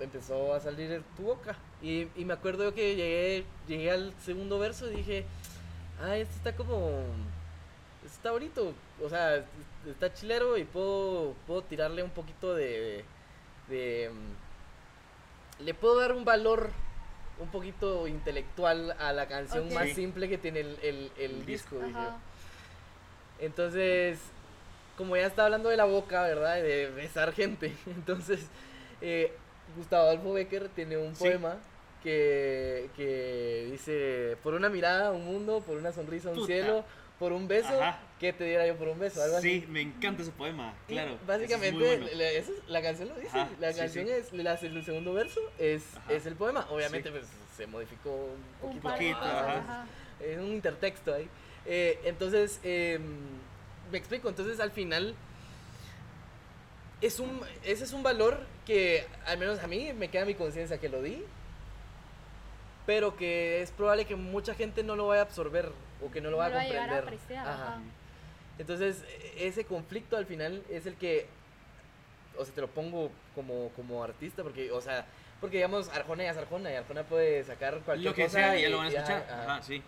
empezó 0.00 0.54
a 0.54 0.60
salir 0.60 1.02
tu 1.16 1.22
boca. 1.24 1.54
Y, 1.82 2.08
y 2.16 2.24
me 2.24 2.32
acuerdo 2.32 2.64
yo 2.64 2.74
que 2.74 2.96
llegué, 2.96 3.44
llegué 3.68 3.90
al 3.90 4.14
segundo 4.24 4.58
verso 4.58 4.90
y 4.90 4.96
dije, 4.96 5.26
ah, 6.02 6.16
este 6.16 6.34
está 6.36 6.56
como, 6.56 6.88
este 8.02 8.16
está 8.16 8.30
bonito. 8.32 8.72
O 9.04 9.08
sea, 9.10 9.44
está 9.90 10.12
chilero 10.12 10.56
y 10.58 10.64
puedo, 10.64 11.34
puedo 11.46 11.62
tirarle 11.62 12.02
un 12.02 12.10
poquito 12.10 12.54
de, 12.54 13.04
de, 13.68 14.10
mm, 14.12 15.64
le 15.64 15.74
puedo 15.74 15.98
dar 16.00 16.12
un 16.12 16.24
valor 16.24 16.70
un 17.38 17.48
poquito 17.48 18.06
intelectual 18.06 18.92
a 18.98 19.12
la 19.12 19.26
canción 19.26 19.72
más 19.74 19.88
Sí. 19.88 19.94
simple 19.94 20.28
que 20.28 20.38
tiene 20.38 20.60
el, 20.60 21.10
el, 21.18 21.44
disco. 21.46 21.76
Entonces, 23.40 24.18
como 24.96 25.16
ya 25.16 25.26
está 25.26 25.44
hablando 25.44 25.68
de 25.68 25.76
la 25.76 25.84
boca, 25.84 26.22
¿verdad? 26.22 26.56
De 26.56 26.90
besar 26.90 27.32
gente. 27.32 27.74
Entonces, 27.86 28.46
eh, 29.00 29.32
Gustavo 29.76 30.08
Adolfo 30.08 30.32
Becker 30.32 30.68
tiene 30.68 30.96
un 30.96 31.14
Sí. 31.16 31.24
poema 31.24 31.56
que, 32.02 32.90
que 32.96 33.68
dice, 33.72 34.36
por 34.42 34.54
una 34.54 34.68
mirada 34.68 35.10
un 35.10 35.24
mundo, 35.24 35.60
por 35.66 35.76
una 35.78 35.90
sonrisa 35.92 36.28
un 36.28 36.36
Puta. 36.36 36.46
cielo, 36.46 36.84
por 37.18 37.32
un 37.32 37.48
beso, 37.48 37.74
Ajá. 37.82 37.98
Que 38.32 38.32
te 38.38 38.44
diera 38.44 38.66
yo 38.66 38.76
por 38.76 38.88
un 38.88 38.98
beso? 38.98 39.22
Algo 39.22 39.36
así. 39.36 39.60
Sí, 39.60 39.66
me 39.68 39.80
encanta 39.82 40.22
ese 40.22 40.30
poema, 40.32 40.74
Y 40.88 40.92
claro. 40.94 41.12
es 41.14 41.26
Básicamente, 41.26 41.98
la, 42.16 42.28
esa 42.30 42.50
es- 42.52 42.68
la 42.68 42.82
canción 42.82 43.08
lo 43.10 43.14
dice. 43.16 43.38
Ajá, 43.38 43.48
la 43.60 43.72
sí, 43.72 43.78
canción 43.80 44.06
sí. 44.06 44.12
es, 44.12 44.32
la- 44.32 44.54
el 44.54 44.84
segundo 44.84 45.12
verso 45.12 45.40
es, 45.58 45.84
el 46.08 46.34
poema. 46.36 46.66
Obviamente, 46.70 47.08
Sí. 47.10 47.14
pues 47.18 47.26
se 47.56 47.66
modificó 47.66 48.10
un 48.62 48.70
Un 48.70 48.80
poquito. 48.80 48.88
de 48.88 48.94
Poquito, 48.94 49.18
ajá. 49.18 49.58
ajá. 49.58 49.86
Es 50.20 50.38
un 50.38 50.52
intertexto 50.52 51.12
ahí. 51.14 51.28
Eh, 51.66 51.98
entonces, 52.04 52.60
em, 52.62 53.02
me 53.92 53.98
explico. 53.98 54.28
Entonces, 54.28 54.58
al 54.60 54.70
final, 54.70 55.14
es 57.00 57.18
un, 57.20 57.40
ese 57.64 57.84
es 57.84 57.92
un 57.92 58.02
valor 58.02 58.40
que, 58.66 59.06
al 59.26 59.38
menos 59.38 59.58
a 59.60 59.66
mí, 59.66 59.92
me 59.92 60.08
queda 60.08 60.24
mi 60.24 60.34
conciencia 60.34 60.78
que 60.78 60.88
lo 60.88 61.02
di. 61.02 61.22
Pero 62.86 63.16
que 63.16 63.62
es 63.62 63.70
probable 63.70 64.04
que 64.04 64.14
mucha 64.14 64.54
gente 64.54 64.82
no 64.82 64.94
lo 64.94 65.06
vaya 65.06 65.22
a 65.22 65.24
absorber 65.24 65.72
o 66.04 66.10
que 66.10 66.20
no 66.20 66.30
lo 66.30 66.36
No 66.36 66.42
vaya 66.42 66.60
a 66.60 66.64
comprender. 66.64 66.98
apreciar, 67.04 67.48
Ajá. 67.48 67.78
Entonces, 68.58 69.04
ese 69.36 69.64
conflicto 69.64 70.16
al 70.16 70.26
final 70.26 70.62
es 70.70 70.86
el 70.86 70.94
que, 70.96 71.26
o 72.38 72.44
sea, 72.44 72.54
te 72.54 72.60
lo 72.60 72.68
pongo 72.68 73.10
como, 73.34 73.70
como 73.76 74.02
artista, 74.04 74.42
porque, 74.42 74.70
o 74.70 74.80
sea, 74.80 75.06
porque 75.40 75.56
digamos, 75.56 75.88
Arjona 75.88 76.24
ya 76.24 76.30
es 76.30 76.36
Arjona, 76.36 76.70
y 76.72 76.76
Arjona 76.76 77.02
puede 77.02 77.42
sacar 77.44 77.80
cualquier 77.80 78.10
Lo 78.10 78.14
que 78.14 78.24
cosa. 78.24 78.38
sea, 78.38 78.54
ya 78.56 78.68
y- 78.68 78.70
lo 78.70 78.78
van 78.78 78.86
a 78.86 78.90
escuchar. 78.90 79.22
ajá, 79.28 79.42
Ajá, 79.42 79.52
ajá. 79.56 79.62
sí. 79.62 79.82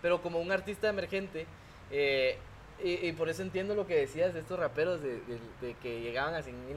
Pero 0.00 0.22
como 0.22 0.40
un 0.40 0.50
artista 0.52 0.88
emergente, 0.88 1.46
eh, 1.90 2.36
y, 2.82 3.06
y 3.08 3.12
por 3.12 3.28
eso 3.28 3.42
entiendo 3.42 3.74
lo 3.74 3.86
que 3.86 3.96
decías 3.96 4.32
de 4.34 4.40
estos 4.40 4.58
raperos, 4.58 5.02
de, 5.02 5.20
de- 5.20 5.38
de 5.60 5.74
que 5.82 6.00
llegaban 6.00 6.34
a 6.34 6.42
100 6.42 6.66
mil 6.66 6.76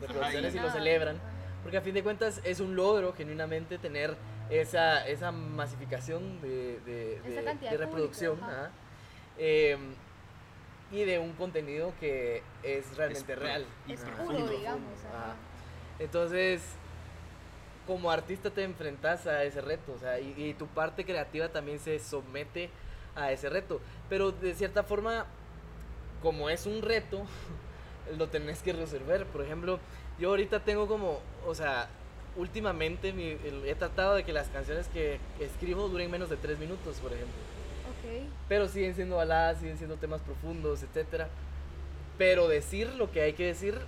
reproducciones 0.00 0.54
y 0.54 0.58
lo 0.60 0.70
celebran. 0.70 1.18
Porque 1.62 1.76
a 1.76 1.80
fin 1.82 1.92
de 1.92 2.02
cuentas 2.02 2.40
es 2.44 2.60
un 2.60 2.76
logro 2.76 3.12
genuinamente 3.14 3.78
tener 3.78 4.14
esa, 4.48 5.06
esa 5.08 5.32
masificación 5.32 6.40
de, 6.40 6.78
de, 6.86 7.16
Esa 7.16 7.52
público, 7.52 7.76
reproducción. 7.76 8.38
ajá. 8.42 8.52
ajá. 8.66 8.70
Y 10.90 11.04
de 11.04 11.18
un 11.18 11.32
contenido 11.34 11.92
que 12.00 12.42
es 12.62 12.96
realmente 12.96 13.34
real. 13.36 13.66
y 13.86 13.92
Es 13.92 14.00
puro, 14.00 14.48
digamos. 14.48 15.04
Ajá. 15.12 15.34
Entonces, 15.98 16.62
como 17.86 18.10
artista 18.10 18.50
te 18.50 18.62
enfrentas 18.64 19.26
a 19.26 19.44
ese 19.44 19.60
reto, 19.60 19.92
o 19.92 19.98
sea, 19.98 20.18
y, 20.20 20.34
y 20.36 20.54
tu 20.54 20.66
parte 20.66 21.04
creativa 21.04 21.48
también 21.48 21.78
se 21.78 21.98
somete 21.98 22.70
a 23.14 23.32
ese 23.32 23.48
reto. 23.50 23.80
Pero 24.08 24.30
de 24.32 24.54
cierta 24.54 24.82
forma, 24.82 25.26
como 26.22 26.48
es 26.50 26.66
un 26.66 26.82
reto, 26.82 27.22
lo 28.18 28.28
tenés 28.28 28.62
que 28.62 28.72
resolver. 28.72 29.26
Por 29.26 29.42
ejemplo, 29.42 29.78
yo 30.18 30.30
ahorita 30.30 30.60
tengo 30.64 30.86
como, 30.86 31.20
o 31.46 31.54
sea, 31.54 31.88
últimamente 32.36 33.12
mi- 33.12 33.36
el- 33.44 33.64
he 33.66 33.74
tratado 33.74 34.14
de 34.14 34.24
que 34.24 34.32
las 34.32 34.48
canciones 34.48 34.86
que 34.88 35.18
escribo 35.40 35.88
duren 35.88 36.10
menos 36.10 36.30
de 36.30 36.36
tres 36.36 36.58
minutos, 36.58 36.96
por 37.00 37.12
ejemplo. 37.12 37.34
Ok. 38.08 38.28
Pero 38.48 38.68
siguen 38.68 38.94
siendo 38.94 39.16
baladas, 39.16 39.58
siguen 39.58 39.76
siendo 39.76 39.96
temas 39.96 40.20
profundos, 40.22 40.82
etcétera. 40.82 41.28
Pero 42.16 42.48
decir 42.48 42.92
lo 42.94 43.10
que 43.12 43.20
hay 43.22 43.32
que 43.34 43.46
decir 43.46 43.78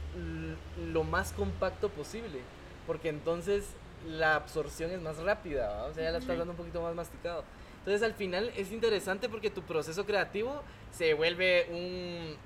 lo 0.93 1.05
más 1.05 1.33
compacto 1.33 1.89
posible. 1.89 2.41
Porque 2.87 3.09
entonces 3.09 3.75
la 4.07 4.35
absorción 4.37 4.91
es 4.91 5.01
más 5.01 5.19
rápida, 5.19 5.69
¿va? 5.69 5.85
o 5.85 5.93
sea, 5.95 6.05
ya 6.05 6.11
la 6.11 6.19
estás 6.19 6.39
dando 6.39 6.53
un 6.53 6.57
poquito 6.57 6.81
más 6.81 6.95
masticado. 6.95 7.45
Entonces 7.81 8.03
al 8.03 8.15
final 8.15 8.51
es 8.57 8.73
interesante 8.73 9.29
porque 9.29 9.51
tu 9.51 9.63
proceso 9.63 10.05
creativo 10.07 10.63
se 10.91 11.13
vuelve 11.15 11.67
un, 11.71 12.37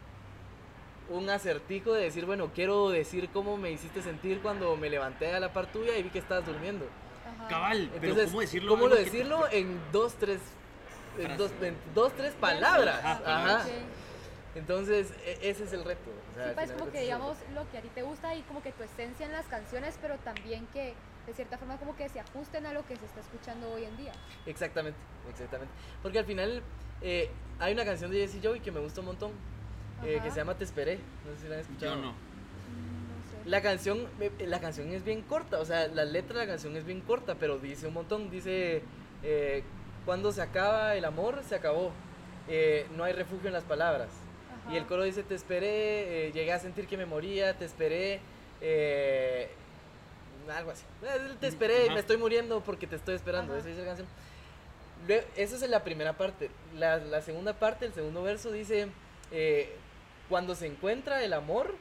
un 1.17 1.31
acertijo 1.31 1.93
de 1.93 2.03
decir, 2.05 2.25
bueno, 2.27 2.51
quiero 2.55 2.91
decir 2.91 3.29
cómo 3.33 3.57
me 3.57 3.71
hiciste 3.71 4.03
sentir 4.03 4.41
cuando 4.41 4.77
me 4.77 4.91
levanté 4.91 5.33
a 5.33 5.41
la 5.41 5.53
par 5.53 5.71
tuya 5.71 5.97
y 5.97 6.03
vi 6.03 6.11
que 6.11 6.19
estabas 6.19 6.45
durmiendo. 6.47 6.87
Ajá. 7.37 7.49
Cabal, 7.49 7.89
pero 7.95 8.05
Entonces, 8.07 8.27
¿cómo 8.31 8.41
decirlo? 8.41 8.71
¿Cómo 8.71 8.89
lo 8.89 8.97
te- 8.97 9.05
decirlo 9.05 9.45
en 9.51 9.81
dos, 9.93 10.15
tres, 10.15 10.41
en 11.19 11.37
dos, 11.37 11.51
en 11.63 11.77
dos, 11.95 12.13
tres 12.15 12.33
palabras? 12.35 13.01
Ajá. 13.05 13.63
Ok. 13.63 13.71
Entonces, 14.57 15.13
e- 15.25 15.39
ese 15.51 15.65
es 15.65 15.73
el 15.73 15.85
reto. 15.85 16.11
o 16.31 16.35
sea, 16.35 16.49
Sí, 16.49 16.53
pues 16.55 16.73
como 16.73 16.91
que 16.91 17.01
digamos 17.01 17.37
lo 17.55 17.69
que 17.71 17.79
a 17.79 17.83
ti 17.83 17.89
te 17.95 18.03
gusta 18.03 18.35
y 18.37 18.43
como 18.43 18.63
que 18.63 18.73
tu 18.73 18.83
esencia 18.85 19.27
en 19.27 19.33
las 19.33 19.47
canciones, 19.47 19.99
pero 20.01 20.17
también 20.19 20.67
que 20.73 20.95
de 21.27 21.33
cierta 21.35 21.59
forma 21.59 21.77
como 21.79 21.97
que 21.97 22.09
se 22.09 22.21
ajusten 22.21 22.67
a 22.67 22.73
lo 22.73 22.87
que 22.87 22.97
se 22.97 23.05
está 23.07 23.21
escuchando 23.21 23.73
hoy 23.73 23.85
en 23.85 23.97
día. 23.97 24.13
Exactamente, 24.47 24.99
exactamente. 25.31 25.73
Porque 26.03 26.19
al 26.21 26.25
final 26.25 26.63
eh, 27.01 27.31
hay 27.59 27.73
una 27.73 27.85
canción 27.85 28.11
de 28.11 28.19
Jesse 28.29 28.41
Joey 28.45 28.61
que 28.61 28.71
me 28.71 28.81
gusta 28.81 29.01
un 29.01 29.07
montón, 29.07 29.33
eh, 30.05 30.21
que 30.23 30.31
se 30.31 30.37
llama 30.37 30.55
Te 30.57 30.65
Esperé. 30.65 30.99
No 31.25 31.35
sé 31.35 31.43
si 31.43 31.49
la 31.49 31.55
han 31.57 31.61
escuchado. 31.63 31.95
Yo 31.97 32.01
no. 32.01 32.09
No 32.13 32.15
sé. 33.43 33.49
La 33.49 33.61
canción, 33.63 34.07
eh, 34.21 34.31
la 34.47 34.61
canción 34.61 34.89
es 34.93 35.03
bien 35.03 35.23
corta, 35.23 35.59
o 35.59 35.65
sea, 35.65 35.89
la 35.89 36.05
letra 36.05 36.39
de 36.41 36.47
la 36.47 36.53
canción 36.53 36.77
es 36.77 36.85
bien 36.85 37.01
corta, 37.01 37.35
pero 37.37 37.59
dice 37.59 37.89
un 37.89 37.95
montón, 37.95 38.31
dice, 38.31 38.83
eh, 39.23 39.65
cuando 40.05 40.33
se 40.33 40.43
acaba 40.43 40.95
el 40.97 41.05
amor, 41.05 41.43
se 41.49 41.55
acabó, 41.55 41.93
Eh, 42.47 42.87
no 42.95 43.05
hay 43.05 43.15
refugio 43.15 43.47
en 43.47 43.55
las 43.55 43.65
palabras. 43.65 44.09
Y 44.69 44.73
el 44.73 44.81
Ajá. 44.81 44.89
coro 44.89 45.03
dice, 45.05 45.23
te 45.23 45.35
esperé, 45.35 46.27
eh, 46.29 46.33
llegué 46.33 46.53
a 46.53 46.59
sentir 46.59 46.87
que 46.87 46.99
me 46.99 47.07
moría, 47.07 47.55
te 47.57 47.65
esperé, 47.65 48.21
eh, 48.61 49.49
algo 50.55 50.71
así. 50.73 50.85
Eh, 51.03 51.37
Te 51.41 51.47
esperé, 51.47 51.85
Ajá. 51.87 51.95
me 51.95 52.01
estoy 52.01 52.19
muriendo 52.19 52.61
porque 52.61 52.87
te 52.87 52.97
estoy 52.97 53.15
esperando, 53.15 53.53
Ajá. 53.55 53.61
esa 53.61 53.69
dice 53.71 53.81
la 53.81 53.87
canción. 53.87 54.09
Lue- 55.09 55.25
Esa 55.37 55.57
es 55.57 55.69
la 55.71 55.83
primera 55.85 56.13
parte. 56.13 56.51
La, 56.77 56.99
la 56.99 57.23
segunda 57.23 57.55
parte, 57.55 57.87
el 57.87 57.95
segundo 57.95 58.23
verso 58.23 58.51
dice, 58.53 58.89
eh, 59.33 59.75
cuando 60.29 60.55
se 60.55 60.67
encuentra 60.67 61.23
el 61.25 61.33
amor, 61.33 61.75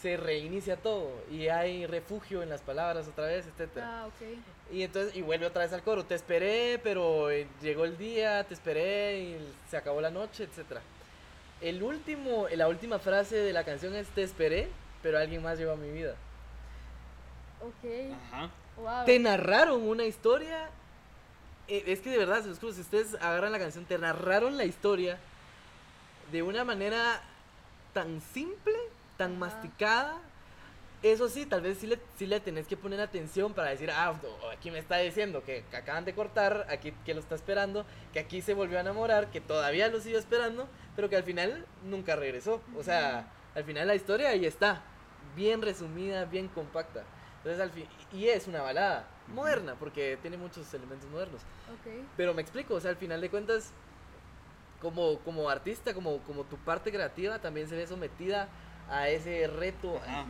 se 0.00 0.16
reinicia 0.16 0.76
todo 0.76 1.10
y 1.30 1.48
hay 1.48 1.84
refugio 1.86 2.42
en 2.42 2.48
las 2.48 2.62
palabras 2.62 3.08
otra 3.08 3.26
vez, 3.26 3.46
etc. 3.46 3.78
Ah, 3.82 4.06
ok. 4.06 4.38
Y 4.70 4.82
entonces, 4.82 5.16
y 5.16 5.22
vuelve 5.22 5.46
otra 5.46 5.62
vez 5.62 5.72
al 5.72 5.82
coro, 5.82 6.04
te 6.04 6.14
esperé, 6.14 6.78
pero 6.82 7.30
eh, 7.30 7.46
llegó 7.62 7.84
el 7.84 7.96
día, 7.96 8.44
te 8.44 8.54
esperé 8.54 9.18
y 9.18 9.52
se 9.70 9.76
acabó 9.76 10.00
la 10.00 10.10
noche, 10.10 10.44
etc. 10.44 10.80
El 11.60 11.82
último, 11.82 12.46
la 12.54 12.68
última 12.68 12.98
frase 12.98 13.36
de 13.36 13.52
la 13.52 13.64
canción 13.64 13.94
es 13.94 14.06
te 14.08 14.22
esperé, 14.22 14.68
pero 15.02 15.18
alguien 15.18 15.42
más 15.42 15.58
llegó 15.58 15.72
a 15.72 15.76
mi 15.76 15.90
vida. 15.90 16.14
Ok. 17.62 18.12
Ajá. 18.32 18.50
Wow. 18.76 19.06
Te 19.06 19.18
narraron 19.18 19.82
una 19.82 20.04
historia, 20.04 20.68
eh, 21.66 21.84
es 21.86 22.00
que 22.00 22.10
de 22.10 22.18
verdad, 22.18 22.42
se 22.42 22.48
los 22.48 22.58
juro, 22.58 22.72
si 22.72 22.82
ustedes 22.82 23.14
agarran 23.14 23.50
la 23.50 23.58
canción, 23.58 23.86
te 23.86 23.98
narraron 23.98 24.56
la 24.56 24.64
historia 24.64 25.18
de 26.30 26.42
una 26.42 26.62
manera 26.64 27.22
tan 27.94 28.20
simple, 28.20 28.76
tan 29.16 29.30
Ajá. 29.32 29.40
masticada. 29.40 30.18
Eso 31.02 31.28
sí, 31.28 31.46
tal 31.46 31.60
vez 31.60 31.78
sí 31.78 31.86
le, 31.86 31.98
sí 32.16 32.26
le 32.26 32.40
tenés 32.40 32.66
que 32.66 32.76
poner 32.76 33.00
atención 33.00 33.54
para 33.54 33.70
decir, 33.70 33.88
ah, 33.92 34.14
aquí 34.52 34.70
me 34.72 34.80
está 34.80 34.96
diciendo 34.96 35.44
que, 35.44 35.64
que 35.70 35.76
acaban 35.76 36.04
de 36.04 36.12
cortar, 36.12 36.66
aquí 36.68 36.92
que 37.04 37.14
lo 37.14 37.20
está 37.20 37.36
esperando, 37.36 37.86
que 38.12 38.18
aquí 38.18 38.42
se 38.42 38.52
volvió 38.52 38.78
a 38.78 38.80
enamorar, 38.80 39.30
que 39.30 39.40
todavía 39.40 39.88
lo 39.88 40.00
sigue 40.00 40.18
esperando, 40.18 40.68
pero 40.96 41.08
que 41.08 41.14
al 41.14 41.22
final 41.22 41.64
nunca 41.84 42.16
regresó. 42.16 42.60
O 42.76 42.82
sea, 42.82 43.32
al 43.54 43.62
final 43.62 43.86
la 43.86 43.94
historia 43.94 44.30
ahí 44.30 44.44
está, 44.44 44.82
bien 45.36 45.62
resumida, 45.62 46.24
bien 46.24 46.48
compacta. 46.48 47.04
Entonces 47.38 47.60
al 47.60 47.70
fin, 47.70 47.86
y 48.12 48.26
es 48.26 48.48
una 48.48 48.62
balada 48.62 49.06
moderna, 49.28 49.76
porque 49.78 50.18
tiene 50.20 50.36
muchos 50.36 50.74
elementos 50.74 51.08
modernos. 51.10 51.42
Ok. 51.72 51.92
Pero 52.16 52.34
me 52.34 52.42
explico, 52.42 52.74
o 52.74 52.80
sea, 52.80 52.90
al 52.90 52.96
final 52.96 53.20
de 53.20 53.30
cuentas, 53.30 53.72
como, 54.80 55.20
como 55.20 55.48
artista, 55.48 55.94
como, 55.94 56.18
como 56.24 56.42
tu 56.42 56.56
parte 56.56 56.90
creativa, 56.90 57.38
también 57.38 57.68
se 57.68 57.76
ve 57.76 57.86
sometida 57.86 58.48
a 58.90 59.08
ese 59.08 59.46
reto 59.46 59.96
Ajá. 59.98 60.24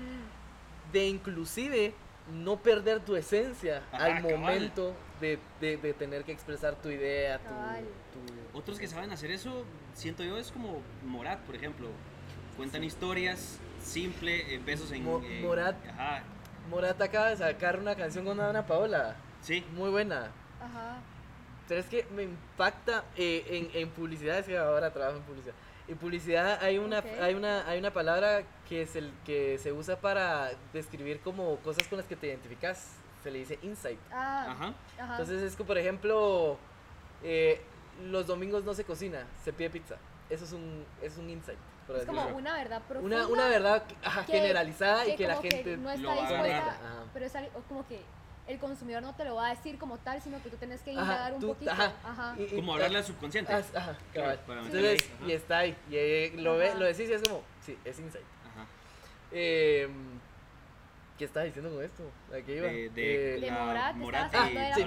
De 0.92 1.08
inclusive 1.08 1.94
no 2.32 2.56
perder 2.56 3.00
tu 3.00 3.16
esencia 3.16 3.82
Ajá, 3.92 4.04
al 4.16 4.22
cabal. 4.22 4.38
momento 4.38 4.94
de, 5.20 5.38
de- 5.60 5.76
de 5.76 5.92
tener 5.94 6.24
que 6.24 6.32
expresar 6.32 6.74
tu 6.76 6.88
idea, 6.90 7.38
tu... 7.38 7.48
Tu- 7.48 8.58
Otros 8.58 8.78
que 8.78 8.86
saben 8.86 9.10
hacer 9.12 9.30
eso, 9.30 9.64
siento 9.94 10.22
yo, 10.24 10.36
es 10.38 10.50
como 10.52 10.82
Morat, 11.04 11.38
por 11.40 11.54
ejemplo. 11.54 11.88
Cuentan 12.56 12.82
historias, 12.84 13.58
simple, 13.82 14.54
eh, 14.54 14.60
besos 14.64 14.90
en... 14.92 15.04
Mo- 15.04 15.22
eh, 15.24 15.40
Morat. 15.42 15.76
Ajá, 15.88 16.22
Morat 16.70 17.00
acaba 17.00 17.30
de 17.30 17.36
sacar 17.36 17.78
una 17.78 17.94
canción 17.94 18.24
con 18.24 18.38
Ana 18.40 18.66
Paola, 18.66 19.16
sí. 19.42 19.64
muy 19.74 19.90
buena. 19.90 20.30
Ajá. 20.60 20.98
Pero 21.66 21.80
es 21.80 21.86
que 21.86 22.06
me 22.14 22.22
impacta 22.24 23.04
eh, 23.16 23.44
en, 23.72 23.80
en 23.82 23.88
publicidad, 23.90 24.38
es 24.38 24.46
que 24.46 24.56
ahora 24.58 24.92
trabajo 24.92 25.18
en 25.18 25.22
publicidad. 25.22 25.54
En 25.88 25.96
publicidad 25.96 26.62
hay 26.62 26.76
una, 26.78 27.02
hay 27.20 27.34
una, 27.34 27.66
hay 27.66 27.78
una 27.78 27.90
palabra 27.92 28.42
que, 28.68 28.82
es 28.82 28.94
el, 28.94 29.10
que 29.24 29.56
se 29.58 29.72
usa 29.72 29.96
para 30.00 30.50
describir 30.74 31.20
como 31.20 31.56
cosas 31.58 31.88
con 31.88 31.96
las 31.98 32.06
que 32.06 32.14
te 32.16 32.26
identificas. 32.26 32.92
Se 33.22 33.30
le 33.30 33.38
dice 33.38 33.58
insight. 33.62 33.98
Ah, 34.12 34.46
Ajá. 34.50 34.74
ajá. 34.98 35.12
Entonces 35.12 35.42
es 35.42 35.56
como, 35.56 35.66
por 35.68 35.78
ejemplo, 35.78 36.58
eh, 37.22 37.60
los 38.04 38.26
domingos 38.26 38.64
no 38.64 38.74
se 38.74 38.84
cocina, 38.84 39.26
se 39.42 39.52
pide 39.52 39.70
pizza. 39.70 39.96
Eso 40.30 40.44
es 40.44 40.52
un, 40.52 40.84
es 41.02 41.16
un 41.16 41.28
insight. 41.30 41.58
por 41.86 41.96
es 41.96 42.04
como 42.04 42.18
decirlo. 42.20 42.38
una 42.38 42.54
verdad 42.54 42.82
profunda. 42.86 43.16
una, 43.16 43.26
una 43.26 43.48
verdad 43.48 43.82
ajá, 44.04 44.26
que- 44.26 44.32
generalizada 44.32 45.06
y 45.06 45.16
que 45.16 45.26
la 45.26 45.36
gente 45.36 45.76
no 45.78 45.90
está 45.90 46.12
dispuesta, 46.12 46.84
pero 47.14 47.24
es 47.26 47.34
algo 47.34 47.62
como 47.66 47.88
que 47.88 48.02
el 48.48 48.58
consumidor 48.58 49.02
no 49.02 49.14
te 49.14 49.24
lo 49.24 49.34
va 49.36 49.48
a 49.48 49.54
decir 49.54 49.78
como 49.78 49.98
tal, 49.98 50.20
sino 50.22 50.42
que 50.42 50.48
tú 50.50 50.56
tienes 50.56 50.80
que 50.82 50.90
Ajá, 50.92 51.02
indagar 51.02 51.34
un 51.34 51.40
tú- 51.40 51.48
poquito. 51.48 51.70
ajá, 51.70 51.92
Ajá. 52.04 52.34
y- 52.38 52.42
y- 52.44 52.56
Como 52.56 52.72
hablarle 52.74 52.98
al 52.98 53.04
subconsciente. 53.04 53.52
Ah, 53.52 53.62
Ajá, 53.74 53.96
meterle 54.14 54.32
Entonces, 54.54 54.84
ahí, 55.02 55.12
ajá. 55.18 55.26
y 55.28 55.32
está 55.32 55.58
ahí. 55.58 55.76
Y 55.90 55.96
eh, 55.96 56.32
lo, 56.36 56.56
ve, 56.56 56.74
lo 56.74 56.84
decís 56.86 57.08
y 57.08 57.12
es 57.12 57.22
como, 57.22 57.42
sí, 57.64 57.78
es 57.84 57.98
insight. 57.98 58.24
Ajá. 58.54 58.66
Eh, 59.32 59.88
¿Qué 61.18 61.24
estaba 61.24 61.44
diciendo 61.44 61.70
con 61.74 61.82
esto? 61.84 62.04
¿A 62.32 62.40
qué 62.46 62.56
iba? 62.56 62.66
De, 62.68 62.88
de, 62.90 63.34
Eh, 63.36 63.40
De 63.40 63.50
Morat, 63.50 63.96
Morat 63.96 64.32
la 64.32 64.74
sí. 64.76 64.84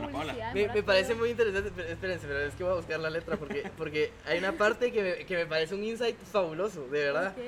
Me, 0.53 0.67
me 0.69 0.81
parece 0.83 1.13
muy 1.13 1.29
interesante, 1.31 1.91
espérense, 1.91 2.25
pero 2.25 2.39
es 2.39 2.55
que 2.55 2.63
voy 2.63 2.71
a 2.71 2.75
buscar 2.77 2.99
la 3.01 3.09
letra 3.09 3.35
porque, 3.35 3.69
porque 3.77 4.13
hay 4.25 4.39
una 4.39 4.53
parte 4.53 4.93
que 4.93 5.03
me, 5.03 5.25
que 5.25 5.35
me 5.35 5.45
parece 5.45 5.75
un 5.75 5.83
insight 5.83 6.17
fabuloso, 6.17 6.87
de 6.87 7.03
verdad. 7.03 7.33
Ok. 7.37 7.43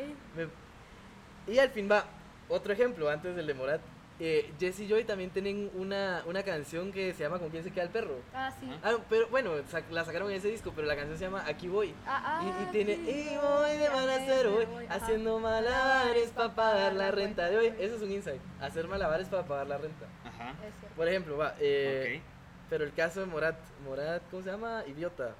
Me- 1.47 1.53
y 1.53 1.59
al 1.59 1.70
fin 1.70 1.89
va, 1.89 2.05
otro 2.49 2.74
ejemplo 2.74 3.09
antes 3.09 3.36
del 3.38 3.47
de 3.47 3.53
Morat. 3.53 3.82
Eh, 4.26 4.53
Jesse 4.57 4.80
y 4.82 4.88
Joy 4.88 5.03
también 5.03 5.32
tienen 5.32 5.69
una, 5.76 6.24
una 6.26 6.43
canción 6.43 6.93
que 6.93 7.11
se 7.13 7.24
llama 7.24 7.39
¿Con 7.39 7.49
quién 7.49 7.61
se 7.61 7.71
queda 7.71 7.84
el 7.84 7.89
perro? 7.89 8.21
Ah, 8.34 8.49
sí. 8.57 8.71
Ah, 8.82 8.93
pero 9.09 9.28
bueno, 9.28 9.51
sac- 9.69 9.89
la 9.89 10.05
sacaron 10.05 10.30
en 10.32 10.38
ese 10.38 10.47
disco, 10.47 10.71
pero 10.74 10.88
la 10.88 10.95
canción 10.95 11.17
se 11.17 11.26
llama 11.26 11.43
Aquí 11.45 11.67
voy. 11.67 11.93
Ah, 12.07 12.39
Y, 12.41 12.47
y 12.47 12.49
ah, 12.51 12.69
tiene, 12.71 12.95
sí, 12.95 13.01
y 13.34 13.36
voy 13.36 13.78
de 13.78 13.89
Manacero 13.89 14.55
hoy, 14.55 14.65
voy, 14.65 14.86
ajá. 14.86 14.95
haciendo 14.95 15.39
malabares 15.39 16.30
para 16.30 16.55
pagar 16.55 16.93
la 16.93 17.11
renta 17.11 17.49
de 17.49 17.57
hoy. 17.57 17.74
Eso 17.78 17.95
es 17.97 18.01
un 18.01 18.11
insight, 18.13 18.39
hacer 18.61 18.88
malabares 18.88 19.28
para 19.28 19.43
pagar 19.43 19.67
la 19.67 19.78
renta. 19.78 20.05
Ajá. 20.24 20.53
Por 20.95 21.05
ejemplo, 21.09 21.36
va, 21.36 21.55
eh, 21.59 22.19
ok. 22.21 22.24
pero 22.69 22.86
el 22.86 22.93
caso 22.93 23.19
de 23.19 23.26
Morat, 23.26 23.57
Morat, 23.84 24.21
¿cómo 24.32 24.41
se 24.41 24.51
llama? 24.51 24.84
Idiota. 24.88 25.36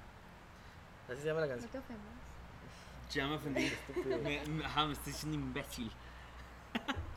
Así 1.08 1.22
se 1.22 1.28
llama 1.28 1.40
la 1.40 1.46
No 1.46 1.52
canción. 1.52 1.70
te 1.72 1.78
ofendas. 1.78 2.12
Ya 3.12 3.26
me 3.28 3.34
ofendí. 3.36 3.72
Me- 4.22 4.64
ajá, 4.66 4.84
me 4.84 4.92
estoy 4.92 5.12
diciendo 5.14 5.36
imbécil. 5.38 5.90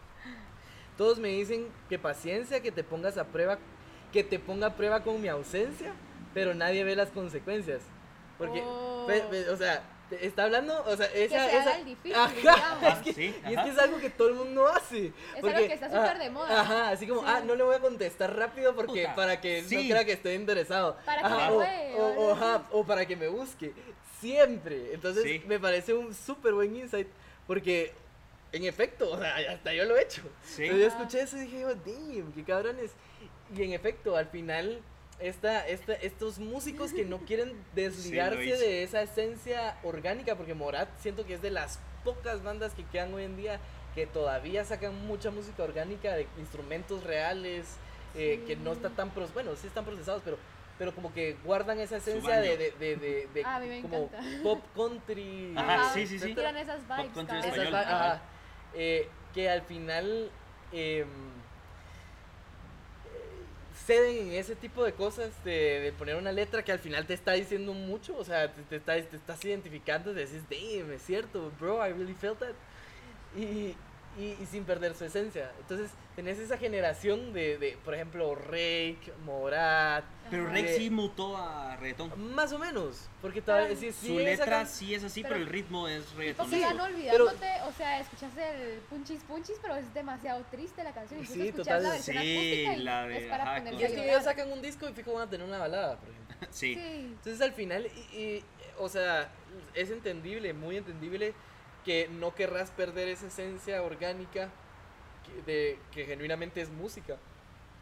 Todos 0.97 1.19
me 1.19 1.29
dicen 1.29 1.67
que 1.89 1.99
paciencia, 1.99 2.61
que 2.61 2.71
te 2.71 2.83
pongas 2.83 3.17
a 3.17 3.25
prueba, 3.25 3.59
que 4.11 4.23
te 4.23 4.39
ponga 4.39 4.67
a 4.67 4.75
prueba 4.75 5.03
con 5.03 5.21
mi 5.21 5.27
ausencia, 5.27 5.93
pero 6.33 6.53
nadie 6.53 6.83
ve 6.83 6.95
las 6.95 7.09
consecuencias. 7.09 7.81
Porque, 8.37 8.61
Oh. 8.63 9.05
ve- 9.07 9.23
ve, 9.31 9.49
o 9.49 9.57
sea, 9.57 9.83
está 10.21 10.43
hablando, 10.43 10.83
o 10.85 10.95
sea, 10.95 11.07
esa... 11.07 11.35
se 11.35 11.37
haga 11.57 11.61
esa 11.61 11.77
el 11.79 11.85
difícil, 11.85 12.15
Ajá, 12.15 12.79
es 12.93 12.99
que- 12.99 13.13
Sí, 13.13 13.35
y 13.49 13.53
es 13.53 13.63
que 13.63 13.69
es 13.69 13.77
algo 13.79 13.97
que 13.99 14.09
todo 14.09 14.29
el 14.29 14.35
mundo 14.35 14.67
hace. 14.67 15.07
Es 15.35 15.43
algo 15.43 15.49
que 15.57 15.73
está 15.73 15.87
súper 15.87 16.15
ah, 16.15 16.19
de 16.19 16.29
moda. 16.29 16.61
Ajá, 16.61 16.89
así 16.89 17.07
como, 17.07 17.21
Sí. 17.21 17.25
ah, 17.29 17.41
no 17.45 17.55
le 17.55 17.63
voy 17.63 17.75
a 17.75 17.79
contestar 17.79 18.35
rápido 18.35 18.75
porque 18.75 19.01
Puta, 19.03 19.15
para 19.15 19.41
que 19.41 19.61
no 19.63 19.67
sí. 19.69 19.89
crea 19.89 20.05
que 20.05 20.13
estoy 20.13 20.33
interesado. 20.33 20.97
Para 21.05 21.21
que 21.21 21.25
Ajá, 21.27 21.35
me 21.37 21.51
o, 21.51 21.55
juegue, 21.55 21.95
o- 21.95 22.27
o 22.27 22.31
ajá, 22.33 22.63
o 22.71 22.83
para 22.85 23.05
que 23.05 23.15
me 23.15 23.27
busque. 23.27 23.73
Siempre. 24.19 24.93
Entonces 24.93 25.23
Sí. 25.23 25.43
me 25.47 25.59
parece 25.59 25.93
un 25.93 26.13
súper 26.13 26.53
buen 26.53 26.75
insight 26.75 27.07
porque, 27.45 27.93
en 28.57 28.65
efecto, 28.65 29.11
o 29.11 29.17
sea, 29.19 29.35
hasta 29.51 29.73
yo 29.73 29.85
lo 29.85 29.95
he 29.97 30.03
hecho. 30.03 30.21
Sí. 30.43 30.63
Entonces 30.65 30.79
yo 30.81 30.87
escuché 30.97 31.21
eso 31.21 31.37
y 31.37 31.41
dije, 31.41 31.65
oh, 31.65 31.75
damn, 31.75 32.31
qué 32.33 32.43
cabrones. 32.43 32.91
Y 33.55 33.63
en 33.63 33.71
efecto, 33.73 34.15
al 34.17 34.27
final, 34.27 34.81
esta, 35.19 35.67
esta, 35.67 35.93
estos 35.93 36.37
músicos 36.39 36.91
que 36.93 37.05
no 37.05 37.19
quieren 37.19 37.53
desligarse 37.75 38.57
de 38.57 38.83
esa 38.83 39.01
esencia 39.01 39.77
orgánica, 39.83 40.35
porque 40.35 40.53
Morat 40.53 40.89
siento 40.99 41.25
que 41.25 41.33
es 41.35 41.41
de 41.41 41.51
las 41.51 41.79
pocas 42.03 42.43
bandas 42.43 42.73
que 42.73 42.83
quedan 42.85 43.13
hoy 43.13 43.23
en 43.23 43.37
día 43.37 43.59
que 43.95 44.05
todavía 44.05 44.63
sacan 44.63 45.07
mucha 45.07 45.31
música 45.31 45.63
orgánica 45.63 46.13
de 46.13 46.27
instrumentos 46.37 47.03
reales, 47.03 47.65
eh, 48.15 48.43
que 48.45 48.55
no 48.55 48.73
está 48.73 48.89
tan, 48.91 49.09
pros 49.09 49.33
bueno, 49.33 49.55
sí 49.55 49.65
están 49.67 49.85
procesados, 49.85 50.21
pero 50.23 50.37
pero 50.77 50.93
como 50.93 51.11
que 51.11 51.35
guardan 51.43 51.79
esa 51.79 51.97
esencia 51.97 52.39
de, 52.39 52.55
de, 52.55 52.71
de, 52.73 52.95
de- 52.97 53.27
de 53.33 53.43
Ah, 53.43 53.59
como 53.81 53.97
encanta. 54.11 54.19
pop 54.43 54.61
country. 54.75 55.51
Ajá, 55.57 55.91
sí, 55.91 56.05
sí, 56.05 56.19
sí. 56.19 56.35
Tiran 56.35 56.55
esas 56.55 56.87
vibes. 56.87 57.11
country. 57.15 57.37
Esas 57.39 57.73
ajá. 57.73 58.21
Eh, 58.73 59.07
que 59.33 59.49
al 59.49 59.61
final 59.63 60.29
em, 60.71 61.07
ceden 63.85 64.27
en 64.29 64.33
ese 64.33 64.55
tipo 64.55 64.83
de 64.83 64.93
cosas 64.93 65.31
de, 65.43 65.93
poner 65.97 66.15
una 66.15 66.31
letra 66.31 66.63
que 66.63 66.71
al 66.71 66.79
final 66.79 67.05
te 67.05 67.13
está 67.13 67.33
diciendo 67.33 67.73
mucho, 67.73 68.17
o 68.17 68.23
sea, 68.23 68.51
te, 68.51 68.61
te 68.63 68.75
está- 68.77 68.95
te 69.01 69.15
estás 69.15 69.43
identificando, 69.45 70.13
te 70.13 70.25
decís, 70.25 70.43
damn, 70.49 70.91
es 70.91 71.01
cierto, 71.03 71.51
bro, 71.59 71.85
I 71.85 71.91
really 71.93 72.13
felt 72.13 72.39
that. 72.39 72.55
Y, 74.17 74.35
y 74.41 74.45
sin 74.49 74.63
perder 74.65 74.95
su 74.95 75.05
esencia. 75.05 75.51
Entonces, 75.59 75.91
tenés 76.15 76.39
esa 76.39 76.57
generación 76.57 77.33
de, 77.33 77.57
de 77.57 77.77
por 77.85 77.93
ejemplo, 77.93 78.33
Rake, 78.35 79.13
Morat, 79.25 80.03
Pero 80.31 80.49
de- 80.49 80.75
sí 80.77 80.89
mutó 80.89 81.37
a 81.37 81.75
reggaetón. 81.77 82.33
más 82.33 82.51
o 82.51 82.57
menos, 82.59 83.07
porque 83.21 83.41
todavía 83.41 83.67
Pero 83.67 83.79
sí, 83.79 83.91
Su 83.91 84.07
sí 84.07 84.17
letra 84.17 84.65
sí 84.65 84.95
es 84.95 85.03
así, 85.03 85.21
Pero- 85.21 85.35
pero, 85.35 85.45
el 85.45 85.49
ritmo 85.51 85.87
es 85.87 86.11
reggaetón. 86.15 86.45
Porque 86.49 86.57
Sí, 86.57 86.63
van 86.63 86.73
pero- 86.77 86.83
olvidándote, 86.85 87.47
o 87.67 87.71
sea, 87.73 87.99
escuchas 87.99 88.31
el 88.37 88.79
punchis 88.89 89.23
punchis, 89.23 89.57
pero 89.61 89.75
es 89.75 89.93
demasiado 89.93 90.43
triste 90.49 90.83
la 90.83 90.93
canción. 90.93 91.25
Sí, 91.25 91.51
total. 91.51 91.83
la 91.83 91.89
versión 91.91 92.17
Sí, 92.17 92.33
acústica 92.33 92.73
y 92.73 92.83
la 92.83 93.07
de- 93.07 93.17
es 93.17 93.29
para 93.29 93.43
ajá, 93.43 93.57
ponerse 93.59 93.79
Y 93.81 93.85
es 93.85 93.91
que 93.93 94.09
ellos 94.09 94.23
sacan 94.23 94.51
un 94.51 94.61
disco 94.61 94.89
y 94.89 94.93
fijo 94.93 95.13
van 95.13 95.27
a 95.27 95.29
tener 95.29 95.45
una 95.47 95.59
balada, 95.59 95.97
por 95.99 96.09
ejemplo. 96.09 96.27
Sí. 96.51 96.73
Sí. 96.73 96.79
Entonces 96.81 97.41
al 97.41 97.53
final, 97.53 97.87
y, 98.13 98.17
y, 98.17 98.43
o 98.79 98.89
sea, 98.89 99.29
es 99.75 99.91
entendible, 99.91 100.53
muy 100.53 100.77
entendible 100.77 101.33
que 101.87 102.09
no 102.09 102.35
querrás 102.35 102.69
perder 102.71 103.07
esa 103.07 103.27
esencia 103.27 103.81
orgánica 103.81 104.49
que, 105.25 105.41
de, 105.49 105.79
que 105.93 106.03
genuinamente 106.05 106.59
es 106.59 106.69
música. 106.69 107.15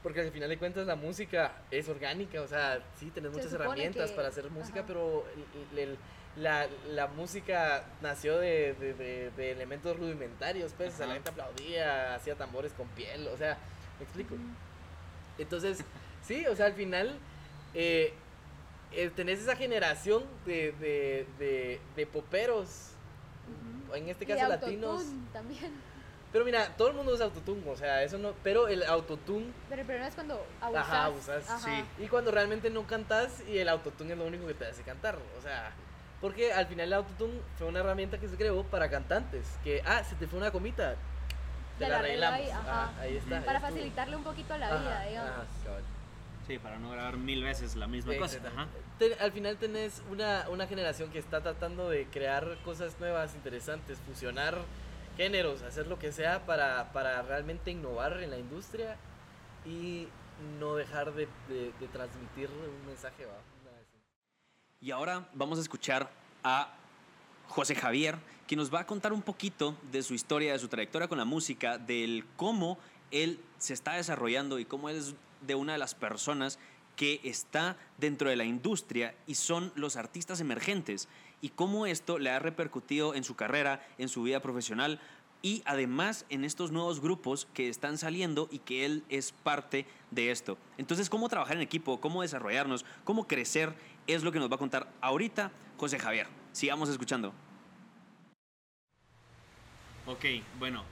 Porque 0.04 0.22
al 0.22 0.30
final 0.32 0.48
de 0.50 0.60
cuentas 0.60 0.86
la 0.86 0.96
música 0.96 1.54
es 1.72 1.90
orgánica, 1.90 2.40
o 2.44 2.48
sea, 2.48 2.84
sí, 3.00 3.10
tenés 3.10 3.32
Se 3.32 3.38
muchas 3.38 3.54
herramientas 3.54 4.12
que- 4.12 4.16
para 4.16 4.28
hacer 4.28 4.52
música, 4.52 4.82
ajá. 4.82 4.88
pero 4.88 5.26
el- 5.74 5.80
el- 5.80 5.98
la, 6.38 6.68
la 6.90 7.08
música 7.08 7.84
nació 8.04 8.38
de, 8.38 8.76
de- 8.76 8.94
de- 8.94 9.32
de 9.32 9.52
elementos 9.54 9.98
rudimentarios, 9.98 10.74
pues, 10.78 10.94
o 10.94 10.98
sea, 10.98 11.08
la 11.08 11.14
gente 11.16 11.32
aplaudía, 11.32 12.14
hacía 12.14 12.36
tambores 12.36 12.72
con 12.74 12.88
piel, 12.90 13.28
o 13.30 13.38
sea, 13.38 13.58
me 13.98 14.04
explico. 14.06 14.36
Entonces, 15.40 15.80
sí, 16.28 16.46
o 16.46 16.56
sea, 16.56 16.68
al 16.68 16.74
final 16.74 17.18
eh, 17.74 18.14
eh, 18.92 19.10
tenés 19.16 19.40
esa 19.40 19.56
generación 19.56 20.24
de, 20.46 20.72
de, 20.74 21.26
de, 21.40 21.80
de 21.96 22.06
poperos. 22.06 22.92
En 23.96 24.10
este 24.10 24.24
Y 24.24 24.28
caso 24.28 24.48
latinos. 24.48 25.00
autotune 25.02 25.28
también. 25.34 25.96
Pero 26.32 26.44
mira, 26.44 26.68
todo 26.76 26.90
el 26.90 26.96
mundo 26.96 27.14
usa 27.14 27.26
autotune, 27.26 27.62
o 27.70 27.78
sea, 27.78 28.04
eso 28.04 28.18
no, 28.18 28.34
pero 28.44 28.68
el 28.68 28.84
autotune, 28.84 29.54
Pero 29.70 29.82
el 29.82 29.86
problema 29.88 30.08
es 30.10 30.16
cuando 30.16 30.46
abusas. 30.60 30.84
Ajá, 30.86 31.06
abusas, 31.06 31.50
Ajá. 31.50 31.60
sí. 31.60 31.86
y 32.04 32.08
cuando 32.08 32.32
realmente 32.32 32.70
no 32.70 32.86
cantas 32.86 33.42
y 33.48 33.58
el 33.58 33.70
autotune 33.70 34.14
es 34.14 34.18
lo 34.18 34.26
único 34.26 34.46
que 34.46 34.54
te 34.54 34.66
hace 34.66 34.82
cantar, 34.84 35.18
o 35.38 35.42
sea, 35.42 35.72
porque 36.20 36.52
al 36.52 36.66
final 36.68 36.88
el 36.88 36.94
autotune 36.94 37.40
fue 37.58 37.68
una 37.68 37.80
herramienta 37.80 38.18
que 38.18 38.28
se 38.28 38.36
creó 38.36 38.64
para 38.64 38.90
cantantes, 38.90 39.48
que, 39.64 39.82
ah, 39.86 40.04
se 40.04 40.16
te 40.16 40.28
fue 40.28 40.40
una 40.40 40.52
comita, 40.52 40.96
te 41.78 41.86
Te 41.86 41.90
la 41.90 41.90
la 41.90 42.00
arreglamos, 42.00 42.40
ahí, 42.40 42.50
ajá. 42.50 42.64
Ah, 42.68 42.94
ahí 43.00 43.16
está. 43.18 43.42
Para 43.46 43.60
ahí 43.60 43.64
facilitarle 43.66 44.16
un 44.18 44.24
poquito 44.24 44.58
la 44.58 44.68
vida, 44.78 45.02
digamos. 45.08 45.30
ajá, 45.32 45.46
cabal. 45.64 45.84
Sí, 46.48 46.60
para 46.60 46.78
no 46.78 46.92
grabar 46.92 47.18
mil 47.18 47.44
veces 47.44 47.76
la 47.76 47.88
misma 47.88 48.14
Sí, 48.14 48.20
cosa. 48.20 48.38
Ajá. 48.48 48.68
Al 49.20 49.32
final 49.32 49.58
tenés 49.58 50.02
una, 50.12 50.46
una 50.50 50.68
generación 50.68 51.10
que 51.10 51.18
está 51.20 51.42
tratando 51.42 51.90
de 51.90 52.06
crear 52.06 52.58
cosas 52.64 53.00
nuevas, 53.00 53.34
interesantes, 53.36 53.98
fusionar 54.08 54.58
géneros, 55.18 55.64
hacer 55.64 55.88
lo 55.88 55.98
que 55.98 56.12
sea 56.12 56.46
para, 56.46 56.92
para 56.94 57.22
realmente 57.24 57.72
innovar 57.72 58.22
en 58.22 58.30
la 58.30 58.38
industria 58.38 58.96
y 59.66 60.08
no 60.60 60.76
dejar 60.76 61.14
de, 61.14 61.28
de- 61.50 61.72
de 61.80 61.88
transmitir 61.92 62.50
un 62.50 62.86
mensaje. 62.86 63.26
¿va? 63.26 63.34
Y 64.82 64.92
ahora 64.92 65.28
vamos 65.34 65.58
a 65.58 65.62
escuchar 65.62 66.12
a 66.44 66.72
José 67.48 67.74
Javier, 67.76 68.18
que 68.46 68.56
nos 68.56 68.72
va 68.72 68.82
a 68.82 68.86
contar 68.86 69.14
un 69.14 69.22
poquito 69.24 69.76
de 69.92 70.04
su 70.04 70.14
historia, 70.14 70.54
de 70.54 70.60
su 70.60 70.68
trayectoria 70.68 71.08
con 71.08 71.18
la 71.18 71.26
música, 71.26 71.78
del 71.80 72.24
cómo 72.36 72.78
él 73.10 73.40
se 73.58 73.74
está 73.74 73.94
desarrollando 73.94 74.60
y 74.60 74.66
cómo 74.66 74.90
él 74.90 74.98
es 74.98 75.16
de 75.42 75.56
una 75.56 75.74
de 75.74 75.80
las 75.80 75.96
personas 75.96 76.60
que 76.96 77.20
está 77.24 77.78
dentro 77.98 78.30
de 78.30 78.36
la 78.36 78.46
industria 78.46 79.16
y 79.28 79.36
son 79.36 79.72
los 79.76 79.98
artistas 79.98 80.40
emergentes 80.40 81.10
y 81.42 81.50
cómo 81.50 81.86
esto 81.86 82.20
le 82.20 82.30
ha 82.30 82.40
repercutido 82.40 83.14
en 83.14 83.24
su 83.24 83.36
carrera, 83.36 83.86
en 83.98 84.10
su 84.10 84.24
vida 84.24 84.40
profesional 84.40 85.00
y 85.42 85.62
además 85.66 86.26
en 86.30 86.44
estos 86.44 86.72
nuevos 86.72 87.02
grupos 87.02 87.48
que 87.54 87.70
están 87.70 87.98
saliendo 87.98 88.48
y 88.52 88.60
que 88.60 88.86
él 88.86 89.04
es 89.10 89.32
parte 89.32 89.86
de 90.10 90.32
esto. 90.32 90.58
Entonces, 90.78 91.10
cómo 91.10 91.30
trabajar 91.30 91.58
en 91.58 91.62
equipo, 91.62 92.02
cómo 92.02 92.24
desarrollarnos, 92.24 92.86
cómo 93.04 93.28
crecer 93.28 93.76
es 94.08 94.24
lo 94.24 94.32
que 94.32 94.40
nos 94.40 94.50
va 94.50 94.56
a 94.56 94.60
contar 94.60 94.92
ahorita 95.02 95.52
José 95.78 96.00
Javier. 96.00 96.28
Sigamos 96.52 96.90
escuchando. 96.90 97.32
Ok, 100.08 100.26
bueno, 100.58 100.84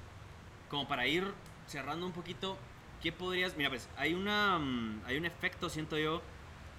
como 0.69 0.87
para 0.87 1.07
ir 1.07 1.33
cerrando 1.67 2.05
un 2.05 2.11
poquito, 2.11 2.57
¿qué 3.03 3.11
podrías...? 3.11 3.55
Mira, 3.57 3.69
pues 3.69 3.87
hay, 3.97 4.13
una, 4.13 4.57
mm, 4.57 5.01
hay 5.05 5.17
un 5.17 5.25
efecto, 5.25 5.69
siento 5.69 5.97
yo, 5.97 6.21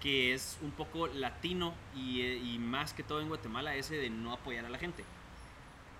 que 0.00 0.32
es 0.32 0.58
un 0.62 0.70
poco 0.72 1.06
latino 1.06 1.74
y, 1.94 2.22
eh, 2.22 2.36
y 2.36 2.58
más 2.58 2.94
que 2.94 3.02
todo 3.02 3.20
en 3.20 3.28
Guatemala, 3.28 3.76
ese 3.76 3.96
de 3.96 4.10
no 4.10 4.32
apoyar 4.32 4.64
a 4.64 4.70
la 4.70 4.78
gente. 4.78 5.04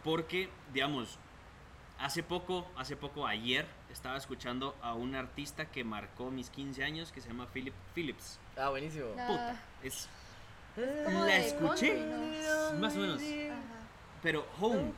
Porque, 0.02 0.48
digamos, 0.72 1.18
hace 1.98 2.22
poco, 2.22 2.66
hace 2.76 2.96
poco, 2.96 3.26
ayer, 3.26 3.66
estaba 3.92 4.16
escuchando 4.16 4.74
a 4.82 4.94
un 4.94 5.14
artista 5.14 5.66
que 5.66 5.84
marcó 5.84 6.30
mis 6.30 6.48
15 6.48 6.82
años, 6.82 7.12
que 7.12 7.20
se 7.20 7.28
llama 7.28 7.46
Philip 7.52 7.74
Phillips. 7.94 8.38
Ah, 8.56 8.70
buenísimo. 8.70 9.08
Ah, 9.18 9.26
Puta, 9.26 9.62
es... 9.82 10.08
La 10.76 11.36
escuché. 11.36 12.02
Más 12.80 12.96
o 12.96 12.98
menos. 12.98 13.20
Ajá. 13.20 13.73
Pero 14.24 14.46
Home, 14.58 14.90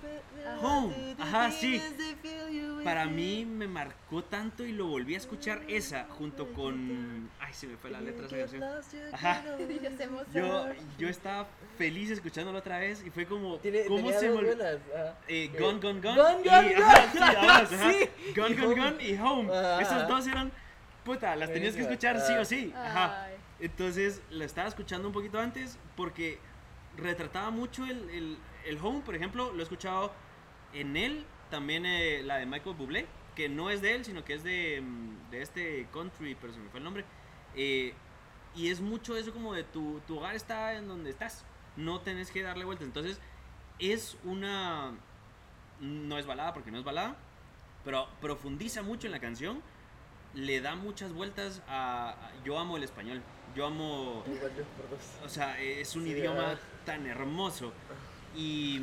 Home, 0.63 1.17
ajá, 1.19 1.51
sí. 1.51 1.83
Para 2.85 3.07
mí 3.07 3.45
me 3.45 3.67
marcó 3.67 4.23
tanto 4.23 4.65
y 4.65 4.71
lo 4.71 4.87
volví 4.87 5.15
a 5.15 5.17
escuchar 5.17 5.63
esa 5.67 6.07
junto 6.11 6.53
con... 6.53 7.29
Ay, 7.41 7.53
se 7.53 7.67
me 7.67 7.77
fue 7.77 7.91
la 7.91 8.01
letra 8.01 8.29
de 8.29 8.45
esa 8.45 8.57
canción. 8.57 9.13
Ajá. 9.13 9.43
Yo, 10.33 10.67
yo 10.97 11.09
estaba 11.09 11.49
feliz 11.77 12.11
escuchándolo 12.11 12.59
otra 12.59 12.79
vez 12.79 13.03
y 13.05 13.11
fue 13.11 13.27
como... 13.27 13.59
¿Cómo 13.89 14.13
se 14.13 14.31
me. 14.31 14.41
Eh, 15.27 15.51
Gone, 15.59 15.81
Gone, 15.81 16.01
Gone. 16.01 16.17
Gone, 16.17 16.41
y, 16.43 16.49
Gone, 16.49 16.77
ajá, 16.85 17.01
Gone. 17.01 17.13
sí, 17.13 17.37
ambas, 17.37 17.73
ajá. 17.73 17.93
Sí. 17.93 18.33
Gone, 18.37 18.51
Y 18.51 18.55
Gone, 18.55 18.67
Home. 18.67 18.91
Gone 18.91 19.09
y 19.09 19.19
Home. 19.19 19.53
Ajá. 19.53 19.83
Esas 19.83 20.09
dos 20.09 20.27
eran... 20.29 20.53
Puta, 21.05 21.35
las 21.35 21.53
tenías 21.53 21.75
que 21.75 21.83
escuchar 21.83 22.21
sí 22.21 22.33
o 22.35 22.45
sí. 22.45 22.73
Ajá. 22.77 23.27
Entonces 23.59 24.23
la 24.31 24.45
estaba 24.45 24.69
escuchando 24.69 25.09
un 25.09 25.15
poquito 25.15 25.41
antes 25.41 25.79
porque 25.97 26.39
retrataba 26.97 27.51
mucho 27.51 27.85
el, 27.85 28.09
el, 28.11 28.39
el 28.67 28.79
Home, 28.83 29.01
por 29.01 29.15
ejemplo, 29.15 29.53
lo 29.53 29.61
he 29.61 29.63
escuchado 29.63 30.13
en 30.73 30.97
él, 30.97 31.25
también 31.51 31.87
eh, 31.87 32.23
la 32.25 32.37
de 32.39 32.47
Michael 32.47 32.77
Bublé, 32.77 33.07
que 33.35 33.49
no 33.49 33.71
es 33.71 33.81
de 33.83 33.95
él, 33.95 34.05
sino 34.05 34.25
que 34.25 34.35
es 34.35 34.43
de, 34.43 34.81
mm, 34.83 35.31
de 35.31 35.43
este 35.43 35.87
country, 35.93 36.35
pero 36.41 36.53
se 36.53 36.59
me 36.59 36.69
fue 36.71 36.79
el 36.79 36.85
nombre. 36.85 37.05
Eh, 37.55 37.95
y 38.55 38.69
es 38.71 38.81
mucho 38.81 39.17
eso 39.17 39.33
como 39.33 39.53
de 39.55 39.65
tu, 39.65 40.01
tu 40.07 40.19
hogar 40.19 40.35
está 40.35 40.75
en 40.75 40.89
donde 40.89 41.11
estás, 41.11 41.45
no 41.77 42.01
tenés 42.01 42.31
que 42.31 42.43
darle 42.43 42.65
vueltas. 42.65 42.87
Entonces 42.87 43.21
es 43.79 44.17
una... 44.25 44.93
No 45.81 46.17
es 46.19 46.25
balada 46.27 46.55
porque 46.55 46.71
no 46.71 46.79
es 46.79 46.85
balada, 46.85 47.17
pero 47.85 48.09
profundiza 48.21 48.83
mucho 48.83 49.07
en 49.07 49.13
la 49.13 49.21
canción, 49.21 49.61
le 50.35 50.61
da 50.63 50.75
muchas 50.75 51.13
vueltas 51.13 51.63
a... 51.69 52.11
a- 52.11 52.33
yo 52.45 52.59
amo 52.59 52.79
el 52.79 52.83
español, 52.85 53.21
yo 53.55 53.67
amo... 53.67 54.25
O 55.23 55.29
sea, 55.29 55.61
es 55.61 55.95
un 55.95 56.05
Sí, 56.05 56.11
idioma 56.11 56.53
ah. 56.53 56.59
tan 56.87 57.07
hermoso. 57.07 57.75
Y, 58.37 58.81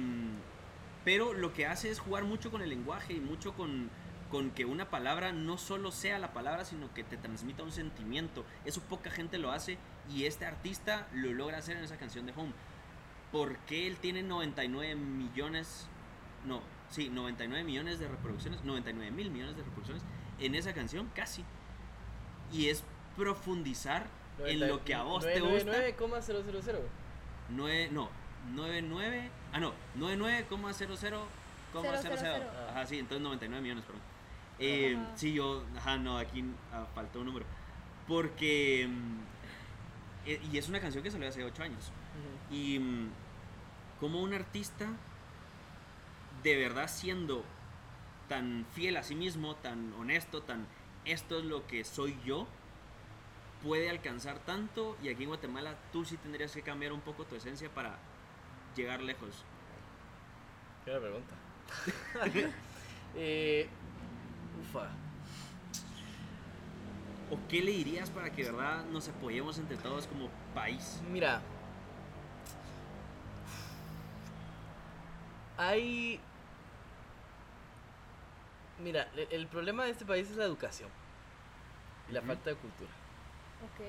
pero 1.05 1.33
lo 1.33 1.53
que 1.53 1.65
hace 1.65 1.89
es 1.89 1.99
jugar 1.99 2.23
mucho 2.23 2.51
con 2.51 2.61
el 2.61 2.69
lenguaje 2.69 3.13
y 3.13 3.19
mucho 3.19 3.53
con, 3.53 3.89
con 4.31 4.51
que 4.51 4.65
una 4.65 4.89
palabra 4.89 5.31
no 5.31 5.57
solo 5.57 5.91
sea 5.91 6.17
la 6.17 6.33
palabra, 6.33 6.65
sino 6.65 6.93
que 6.93 7.03
te 7.03 7.17
transmita 7.17 7.63
un 7.63 7.71
sentimiento. 7.71 8.45
Eso 8.65 8.81
poca 8.81 9.11
gente 9.11 9.37
lo 9.37 9.51
hace 9.51 9.77
y 10.09 10.25
este 10.25 10.45
artista 10.45 11.07
lo 11.13 11.31
logra 11.33 11.57
hacer 11.59 11.77
en 11.77 11.83
esa 11.83 11.97
canción 11.97 12.25
de 12.25 12.33
Home. 12.35 12.53
Porque 13.31 13.87
él 13.87 13.97
tiene 13.97 14.23
99 14.23 14.95
millones, 14.95 15.87
no, 16.45 16.61
sí, 16.89 17.09
99 17.09 17.63
millones 17.63 17.99
de 17.99 18.07
reproducciones, 18.07 18.63
99 18.63 19.11
mil 19.11 19.31
millones 19.31 19.55
de 19.55 19.63
reproducciones 19.63 20.03
en 20.39 20.55
esa 20.55 20.73
canción, 20.73 21.09
casi. 21.13 21.43
Y 22.51 22.69
es 22.69 22.83
profundizar 23.15 24.07
en 24.45 24.67
lo 24.67 24.83
que 24.83 24.93
a 24.95 25.03
vos 25.03 25.23
te 25.23 25.39
gusta. 25.39 25.65
99,000. 25.65 26.79
9, 27.49 27.89
no, 27.91 28.09
99, 28.55 29.29
ah 29.53 29.59
no, 29.59 29.73
99,00,00. 29.97 31.23
Ajá, 32.69 32.85
sí, 32.85 32.99
entonces 32.99 33.23
99 33.23 33.61
millones, 33.61 33.83
perdón. 33.85 34.01
Eh, 34.59 34.95
Ajá. 34.95 35.17
sí, 35.17 35.33
yo, 35.33 35.63
ajá, 35.75 35.97
no, 35.97 36.17
aquí 36.17 36.43
ah, 36.71 36.85
faltó 36.93 37.19
un 37.19 37.25
número. 37.27 37.45
Porque, 38.07 38.87
mm, 38.87 39.19
eh, 40.27 40.41
y 40.51 40.57
es 40.57 40.69
una 40.69 40.79
canción 40.79 41.03
que 41.03 41.11
salió 41.11 41.27
hace 41.27 41.43
8 41.43 41.63
años. 41.63 41.91
Y 42.51 42.77
mm, 42.79 43.09
como 43.99 44.21
un 44.21 44.33
artista, 44.33 44.87
de 46.43 46.57
verdad 46.57 46.87
siendo 46.87 47.43
tan 48.27 48.65
fiel 48.73 48.97
a 48.97 49.03
sí 49.03 49.15
mismo, 49.15 49.55
tan 49.55 49.93
honesto, 49.93 50.43
tan 50.43 50.67
esto 51.05 51.39
es 51.39 51.45
lo 51.45 51.65
que 51.67 51.83
soy 51.83 52.17
yo, 52.25 52.47
puede 53.63 53.89
alcanzar 53.89 54.39
tanto 54.39 54.97
y 55.01 55.09
aquí 55.09 55.23
en 55.23 55.29
Guatemala 55.29 55.75
tú 55.91 56.03
sí 56.05 56.17
tendrías 56.17 56.51
que 56.51 56.61
cambiar 56.61 56.91
un 56.91 57.01
poco 57.01 57.23
tu 57.23 57.35
esencia 57.35 57.69
para 57.69 57.97
llegar 58.75 59.01
lejos. 59.01 59.43
Qué 60.85 60.91
buena 60.91 61.05
pregunta. 61.05 61.35
eh, 63.15 63.67
ufa. 64.61 64.89
¿O 67.31 67.37
qué 67.49 67.61
le 67.61 67.71
dirías 67.71 68.09
para 68.09 68.29
que 68.31 68.43
de 68.43 68.51
verdad 68.51 68.83
nos 68.85 69.07
apoyemos 69.07 69.57
entre 69.57 69.77
todos 69.77 70.07
como 70.07 70.29
país? 70.53 71.01
Mira. 71.09 71.41
Hay. 75.57 76.19
Mira, 78.79 79.07
el 79.29 79.47
problema 79.47 79.85
de 79.85 79.91
este 79.91 80.05
país 80.05 80.29
es 80.29 80.35
la 80.35 80.45
educación 80.45 80.89
y 82.09 82.11
la 82.11 82.21
falta 82.21 82.49
de 82.49 82.55
cultura. 82.57 82.89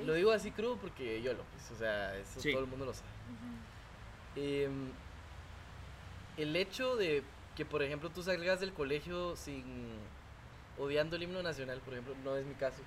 Lo 0.05 0.13
digo 0.15 0.31
así 0.31 0.53
crudo 0.53 0.77
porque 0.77 1.21
yo 1.21 1.33
lo 1.33 1.43
pues, 1.43 1.71
o 1.73 1.77
sea, 1.77 2.15
eso 2.17 2.41
Sí. 2.41 2.53
todo 2.53 2.63
el 2.63 2.69
mundo 2.69 2.85
lo 2.85 2.95
sabe. 2.95 3.09
Ujú. 3.09 3.74
Em, 4.37 4.91
el 6.37 6.57
hecho 6.57 6.97
de 6.97 7.23
que, 7.57 7.65
por 7.65 7.83
ejemplo, 7.83 8.11
tú 8.11 8.23
salgas 8.23 8.61
del 8.61 8.73
colegio 8.73 9.37
sin 9.37 9.65
odiando 10.79 11.17
el 11.17 11.23
himno 11.23 11.43
nacional, 11.43 11.81
por 11.81 11.95
ejemplo, 11.95 12.15
no 12.25 12.37
es 12.37 12.45
mi 12.45 12.55
caso, 12.55 12.79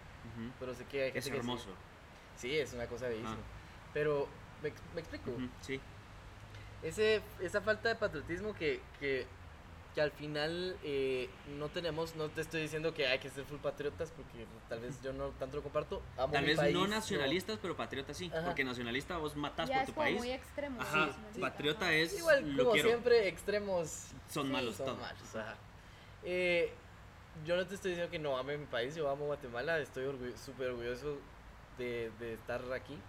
pero 0.59 0.73
sé 0.75 0.83
que 0.85 1.03
hay 1.03 1.11
gente 1.11 1.19
Es 1.19 1.25
que 1.25 1.31
sí. 1.31 1.37
hermoso. 1.37 1.69
Sí, 2.35 2.57
es 2.57 2.73
una 2.73 2.85
cosa 2.87 3.07
bellísima. 3.07 3.31
Ah. 3.31 3.89
Pero, 3.93 4.27
¿me, 4.61 4.69
ex- 4.69 4.81
me 4.93 4.99
explico? 5.01 5.31
Sí. 5.61 5.79
Ese, 6.83 7.21
esa 7.41 7.61
falta 7.61 7.89
de 7.89 7.95
patriotismo 7.95 8.53
que, 8.53 8.81
que, 8.99 9.25
que 9.97 10.01
al 10.03 10.11
final 10.11 10.77
eh, 10.83 11.27
no 11.57 11.69
tenemos, 11.69 12.15
no 12.15 12.29
te 12.29 12.41
estoy 12.41 12.61
diciendo 12.61 12.93
que 12.93 13.07
hay 13.07 13.17
que 13.17 13.31
ser 13.31 13.45
full 13.45 13.57
patriotas, 13.57 14.11
porque 14.15 14.45
tal 14.69 14.79
vez 14.79 15.01
yo 15.01 15.11
no 15.11 15.29
tanto 15.39 15.57
lo 15.57 15.63
comparto. 15.63 16.03
Amo 16.17 16.33
Tal 16.33 16.43
mi 16.43 16.49
vez 16.49 16.57
país, 16.57 16.75
no 16.75 16.85
nacionalistas, 16.85 17.57
pero 17.59 17.75
patriotas 17.75 18.15
sí. 18.15 18.29
Ajá. 18.31 18.45
Porque 18.45 18.63
nacionalista 18.63 19.17
vos 19.17 19.35
matás 19.35 19.67
Ya 19.67 19.77
por 19.77 19.81
es 19.81 19.87
tu 19.87 19.93
como 19.95 20.05
país. 20.05 20.17
muy 20.19 20.29
extremo. 20.29 20.79
Ajá, 20.79 21.07
sí, 21.07 21.19
sí, 21.33 21.41
patriota 21.41 21.85
ajá. 21.85 21.93
es 21.95 22.19
Igual, 22.19 22.51
lo 22.55 22.57
como 22.65 22.73
quiero. 22.73 22.89
siempre, 22.89 23.27
extremos 23.27 24.09
Son 24.29 24.45
Sí. 24.45 24.51
malos 24.53 24.75
son 24.75 24.85
todos. 24.85 24.99
malos. 24.99 25.35
ajá. 25.35 25.55
Eh, 26.23 26.71
yo 27.43 27.55
no 27.55 27.65
te 27.65 27.73
estoy 27.73 27.89
diciendo 27.93 28.11
que 28.11 28.19
no 28.19 28.37
ame 28.37 28.55
mi 28.55 28.67
país, 28.67 28.93
yo 28.93 29.09
amo 29.09 29.25
Guatemala, 29.25 29.79
estoy 29.79 30.05
orgu- 30.05 30.37
súper 30.37 30.69
orgulloso 30.69 31.17
de, 31.79 32.11
de 32.19 32.33
estar 32.35 32.61
aquí. 32.71 32.99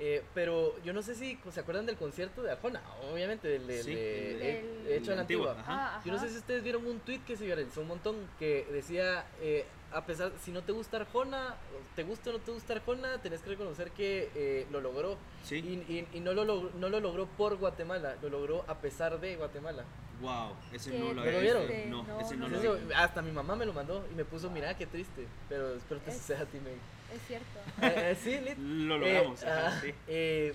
Eh, 0.00 0.22
pero 0.32 0.80
yo 0.84 0.92
no 0.92 1.02
sé 1.02 1.14
si 1.16 1.38
se 1.52 1.58
acuerdan 1.60 1.84
del 1.86 1.96
concierto 1.96 2.42
de 2.42 2.52
Arjona, 2.52 2.80
obviamente, 3.12 3.48
del, 3.48 3.66
del- 3.66 3.82
Sí, 3.84 3.94
de- 3.94 4.30
el- 4.32 4.38
de- 4.38 4.60
el- 4.96 5.02
hecho 5.02 5.10
en 5.10 5.16
la 5.16 5.22
antigua. 5.22 5.56
Ajá. 5.58 5.96
Ah, 5.96 6.02
Yo 6.04 6.12
no 6.12 6.20
sé 6.20 6.28
si 6.30 6.36
ustedes 6.36 6.62
vieron 6.62 6.86
un 6.86 7.00
tweet 7.00 7.20
que 7.26 7.36
se 7.36 7.44
viralizó 7.44 7.80
un 7.80 7.88
montón 7.88 8.14
que 8.38 8.64
decía, 8.70 9.26
eh, 9.40 9.66
a 9.90 10.04
pesar, 10.06 10.30
si 10.44 10.52
no 10.52 10.62
te 10.62 10.70
gusta 10.70 10.98
Arjona, 10.98 11.56
te 11.96 12.04
gusta 12.04 12.30
o 12.30 12.34
no 12.34 12.38
te 12.38 12.52
gusta 12.52 12.74
Arjona, 12.74 13.18
tenés 13.22 13.40
que 13.40 13.50
reconocer 13.50 13.90
que 13.90 14.30
eh, 14.36 14.66
lo 14.70 14.80
logró. 14.80 15.16
Sí. 15.42 15.56
Y, 15.56 15.92
y- 15.92 16.08
y 16.12 16.20
no, 16.20 16.32
lo 16.32 16.44
log- 16.44 16.72
no 16.74 16.88
lo 16.90 17.00
logró 17.00 17.26
por 17.26 17.56
Guatemala, 17.56 18.16
lo 18.22 18.28
logró 18.28 18.64
a 18.68 18.78
pesar 18.80 19.18
de 19.18 19.34
Guatemala. 19.34 19.84
Wow, 20.20 20.52
ese 20.72 20.90
¿Qué 20.92 20.98
no 20.98 21.06
lo 21.08 21.14
¿No 21.14 21.20
había 21.22 21.32
lo 21.32 21.40
visto. 21.40 21.66
vieron? 21.66 21.90
No, 21.90 22.02
No, 22.04 22.20
ese 22.20 22.36
no, 22.36 22.48
no 22.48 22.58
lo 22.62 22.74
vi. 22.76 22.92
hasta 22.92 23.20
mi 23.22 23.32
mamá 23.32 23.56
me 23.56 23.66
lo 23.66 23.72
mandó 23.72 24.04
y 24.12 24.14
me 24.14 24.24
puso, 24.24 24.48
mira 24.50 24.76
qué 24.76 24.86
triste, 24.86 25.26
pero 25.48 25.74
espero 25.74 26.00
te 26.00 26.10
Es- 26.10 26.18
suceda 26.18 26.42
a 26.42 26.46
ti, 26.46 26.58
May. 26.60 26.74
Es 27.14 27.22
cierto. 27.26 27.46
Eh, 27.82 28.10
eh, 28.12 28.16
sí, 28.22 28.38
lit. 28.40 28.58
Lo 28.58 28.96
Eh, 28.96 28.98
logramos. 29.14 29.42
ajá, 29.44 29.66
ah, 29.68 29.80
sí. 29.82 29.94
eh, 30.08 30.54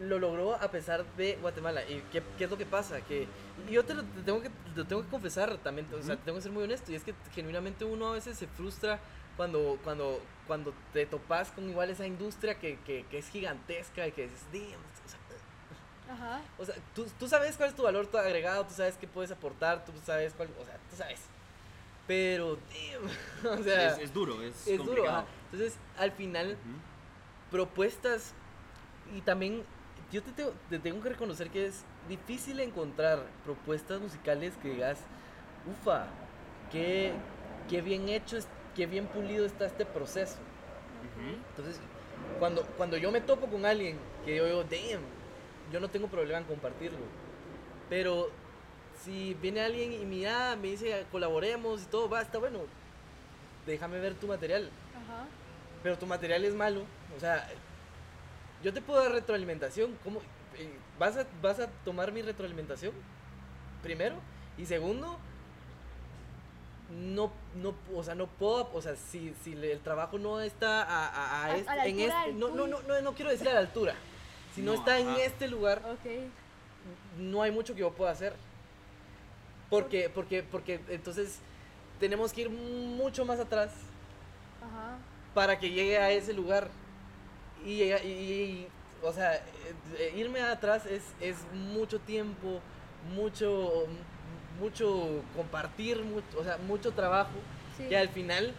lo 0.00 0.18
logró 0.18 0.54
a 0.54 0.70
pesar 0.70 1.04
de 1.16 1.36
Guatemala. 1.36 1.82
¿Y 1.88 2.02
qué, 2.12 2.22
qué 2.36 2.44
es 2.44 2.50
lo 2.50 2.58
que 2.58 2.66
pasa? 2.66 3.00
Que 3.02 3.26
yo 3.70 3.84
te 3.84 3.94
lo, 3.94 4.02
te 4.02 4.22
tengo, 4.22 4.42
que, 4.42 4.50
te 4.50 4.76
lo 4.76 4.86
tengo 4.86 5.02
que 5.02 5.08
confesar 5.08 5.56
también, 5.58 5.86
o 5.94 6.02
sea, 6.02 6.14
Ujú. 6.14 6.24
tengo 6.24 6.38
que 6.38 6.42
ser 6.42 6.52
muy 6.52 6.64
honesto. 6.64 6.92
Y 6.92 6.94
es 6.96 7.04
que 7.04 7.14
genuinamente 7.34 7.84
uno 7.84 8.08
a 8.08 8.12
veces 8.12 8.36
se 8.36 8.46
frustra 8.46 8.98
cuando, 9.36 9.78
cuando, 9.82 10.20
cuando 10.46 10.74
te 10.92 11.06
topas 11.06 11.50
con 11.52 11.68
igual 11.70 11.88
esa 11.90 12.06
industria 12.06 12.58
que, 12.58 12.78
que, 12.80 13.06
que 13.10 13.18
es 13.18 13.28
gigantesca 13.30 14.06
y 14.06 14.12
que 14.12 14.22
dices, 14.24 14.44
"Damn", 14.52 14.62
o 14.80 15.08
sea, 15.08 15.18
Ajá. 16.14 16.42
O 16.58 16.64
sea, 16.66 16.74
tú, 16.94 17.06
tú 17.18 17.26
sabes 17.26 17.56
cuál 17.56 17.70
es 17.70 17.74
tu 17.76 17.84
valor 17.84 18.06
tu 18.06 18.18
agregado, 18.18 18.66
tú 18.66 18.74
sabes 18.74 18.96
qué 18.98 19.06
puedes 19.06 19.30
aportar, 19.30 19.84
tú 19.86 19.92
sabes 20.04 20.34
cuál, 20.34 20.50
o 20.60 20.64
sea, 20.66 20.76
tú 20.90 20.96
sabes. 20.96 21.20
Pero, 22.06 22.56
damn, 22.56 23.58
o 23.60 23.62
sea, 23.62 23.92
es, 23.92 23.98
es 23.98 24.12
duro, 24.12 24.42
es, 24.42 24.66
es 24.66 24.78
duro. 24.78 25.08
ajá. 25.08 25.26
Entonces, 25.50 25.76
al 25.96 26.12
final, 26.12 26.52
Ujú. 26.52 27.50
propuestas 27.50 28.32
y 29.16 29.20
también 29.20 29.62
yo 30.10 30.22
te 30.22 30.32
tengo, 30.32 30.52
te 30.68 30.78
tengo 30.78 31.02
que 31.02 31.10
reconocer 31.10 31.50
que 31.50 31.66
es 31.66 31.84
difícil 32.08 32.60
encontrar 32.60 33.24
propuestas 33.44 34.00
musicales 34.00 34.54
que 34.62 34.70
digas, 34.70 34.98
ufa, 35.70 36.06
qué, 36.70 37.12
qué 37.68 37.80
bien 37.82 38.08
hecho, 38.08 38.38
qué 38.74 38.86
bien 38.86 39.06
pulido 39.06 39.46
está 39.46 39.66
este 39.66 39.86
proceso. 39.86 40.36
Ujú. 40.36 41.36
Entonces, 41.50 41.80
cuando, 42.38 42.62
cuando 42.76 42.96
yo 42.96 43.10
me 43.10 43.20
topo 43.20 43.46
con 43.46 43.64
alguien 43.64 43.98
que 44.24 44.36
yo 44.36 44.46
digo, 44.46 44.64
damn, 44.64 45.02
yo 45.72 45.80
no 45.80 45.88
tengo 45.88 46.08
problema 46.08 46.38
en 46.38 46.44
compartirlo. 46.44 46.98
Pero 47.88 48.30
si 49.04 49.34
viene 49.34 49.60
alguien 49.60 49.92
y 49.92 50.04
mira, 50.04 50.56
me 50.56 50.68
dice 50.68 51.04
colaboremos 51.10 51.82
y 51.82 51.86
todo, 51.86 52.08
va, 52.08 52.22
está 52.22 52.38
bueno, 52.38 52.60
déjame 53.66 53.98
ver 54.00 54.14
tu 54.14 54.26
material. 54.26 54.70
Ajá. 54.94 55.24
Pero 55.82 55.98
tu 55.98 56.06
material 56.06 56.44
es 56.44 56.54
malo. 56.54 56.82
O 57.16 57.20
sea, 57.20 57.48
yo 58.62 58.72
te 58.72 58.80
puedo 58.80 59.02
dar 59.02 59.12
retroalimentación. 59.12 59.96
¿Cómo? 60.04 60.20
eh, 60.56 60.72
¿Vas 60.98 61.16
a, 61.16 61.26
¿Vas 61.42 61.58
a 61.60 61.66
tomar 61.84 62.12
mi 62.12 62.22
retroalimentación? 62.22 62.92
Primero. 63.82 64.16
Y 64.58 64.66
segundo, 64.66 65.18
no, 66.90 67.32
no, 67.56 67.74
o 67.94 68.02
sea, 68.04 68.14
no 68.14 68.26
puedo, 68.26 68.70
o 68.74 68.82
sea, 68.82 68.94
si, 68.96 69.34
si 69.42 69.52
el 69.54 69.80
trabajo 69.80 70.18
no 70.18 70.40
está 70.40 70.82
a, 70.82 71.06
a- 71.08 71.08
a 71.08 71.44
A- 71.44 71.46
a 71.46 71.56
este, 71.56 71.74
la 71.76 71.86
en 71.86 72.00
altura 72.00 72.26
este, 72.26 72.32
no, 72.38 72.48
no, 72.50 72.66
no, 72.66 72.82
no, 72.82 73.00
no 73.00 73.12
quiero 73.14 73.30
decir 73.30 73.48
a 73.48 73.54
la 73.54 73.60
altura. 73.60 73.94
Si 74.54 74.60
no, 74.60 74.74
No, 74.74 74.78
está 74.78 74.98
en 74.98 75.08
este 75.08 75.48
lugar, 75.48 75.80
no 77.18 77.40
hay 77.42 77.50
mucho 77.50 77.72
que 77.74 77.80
yo 77.80 77.90
pueda 77.92 78.10
hacer. 78.10 78.34
Porque, 79.72 80.10
porque, 80.10 80.42
porque 80.42 80.80
entonces 80.90 81.38
tenemos 81.98 82.30
que 82.34 82.42
ir 82.42 82.50
mucho 82.50 83.24
más 83.24 83.40
atrás 83.40 83.70
Ajá. 84.60 84.98
para 85.32 85.58
que 85.58 85.70
llegue 85.70 85.96
a 85.96 86.10
ese 86.10 86.34
lugar. 86.34 86.68
Y, 87.64 87.82
y- 87.82 87.86
y- 88.04 88.68
o 89.02 89.10
sea, 89.14 89.36
eh, 89.36 89.40
eh, 89.98 90.12
irme 90.14 90.42
atrás 90.42 90.84
es, 90.84 91.02
es 91.22 91.36
mucho 91.54 91.98
tiempo, 92.00 92.60
mucho, 93.14 93.86
mucho 94.60 95.22
compartir, 95.34 96.02
mucho, 96.04 96.26
o 96.38 96.44
sea, 96.44 96.58
mucho 96.58 96.92
trabajo, 96.92 97.30
Sí. 97.78 97.84
que 97.88 97.96
al 97.96 98.10
final 98.10 98.52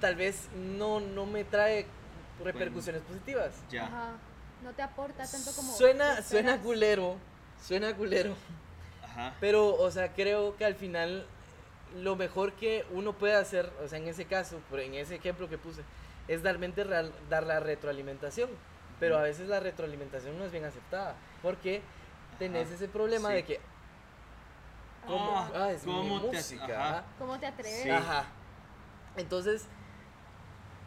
tal 0.00 0.16
vez 0.16 0.48
no, 0.76 0.98
no 0.98 1.26
me 1.26 1.44
trae 1.44 1.86
repercusiones 2.44 3.02
positivas. 3.02 3.52
Ya. 3.70 3.84
Ajá. 3.86 4.10
No 4.64 4.72
te 4.72 4.82
aporta 4.82 5.24
tanto 5.30 5.52
como. 5.54 5.72
Suena, 5.76 6.20
suena 6.22 6.58
culero, 6.60 7.16
suena 7.64 7.94
culero, 7.94 8.34
Ajá. 9.18 9.34
pero, 9.40 9.74
o 9.74 9.90
sea, 9.90 10.12
creo 10.14 10.56
que 10.56 10.64
al 10.64 10.74
final 10.76 11.26
lo 11.96 12.14
mejor 12.16 12.52
que 12.52 12.86
uno 12.92 13.12
puede 13.14 13.34
hacer, 13.34 13.70
o 13.84 13.88
sea, 13.88 13.98
en 13.98 14.06
ese 14.08 14.26
caso, 14.26 14.60
en 14.72 14.94
ese 14.94 15.16
ejemplo 15.16 15.48
que 15.48 15.58
puse, 15.58 15.82
es 16.28 16.42
realmente 16.42 16.84
real- 16.84 17.12
dar 17.28 17.44
la 17.44 17.58
retroalimentación. 17.60 18.48
Pero 19.00 19.16
a 19.16 19.22
veces 19.22 19.48
la 19.48 19.60
retroalimentación 19.60 20.36
no 20.38 20.44
es 20.44 20.50
bien 20.52 20.64
aceptada, 20.64 21.14
porque 21.40 21.82
tenés 22.38 22.66
Ajá. 22.66 22.74
ese 22.74 22.88
problema 22.88 23.28
Sí. 23.28 23.34
de 23.36 23.44
que, 23.44 23.60
¿cómo? 25.06 25.36
Ah, 25.36 25.50
Ah, 25.54 25.70
es 25.72 25.84
mi 25.86 25.92
¿cómo 25.92 26.20
te- 26.20 26.36
música. 26.36 26.64
ajá. 26.88 27.04
¿Cómo 27.18 27.38
te 27.38 27.46
atreves? 27.46 27.82
Sí. 27.84 27.90
Ajá. 27.90 28.24
Entonces, 29.16 29.66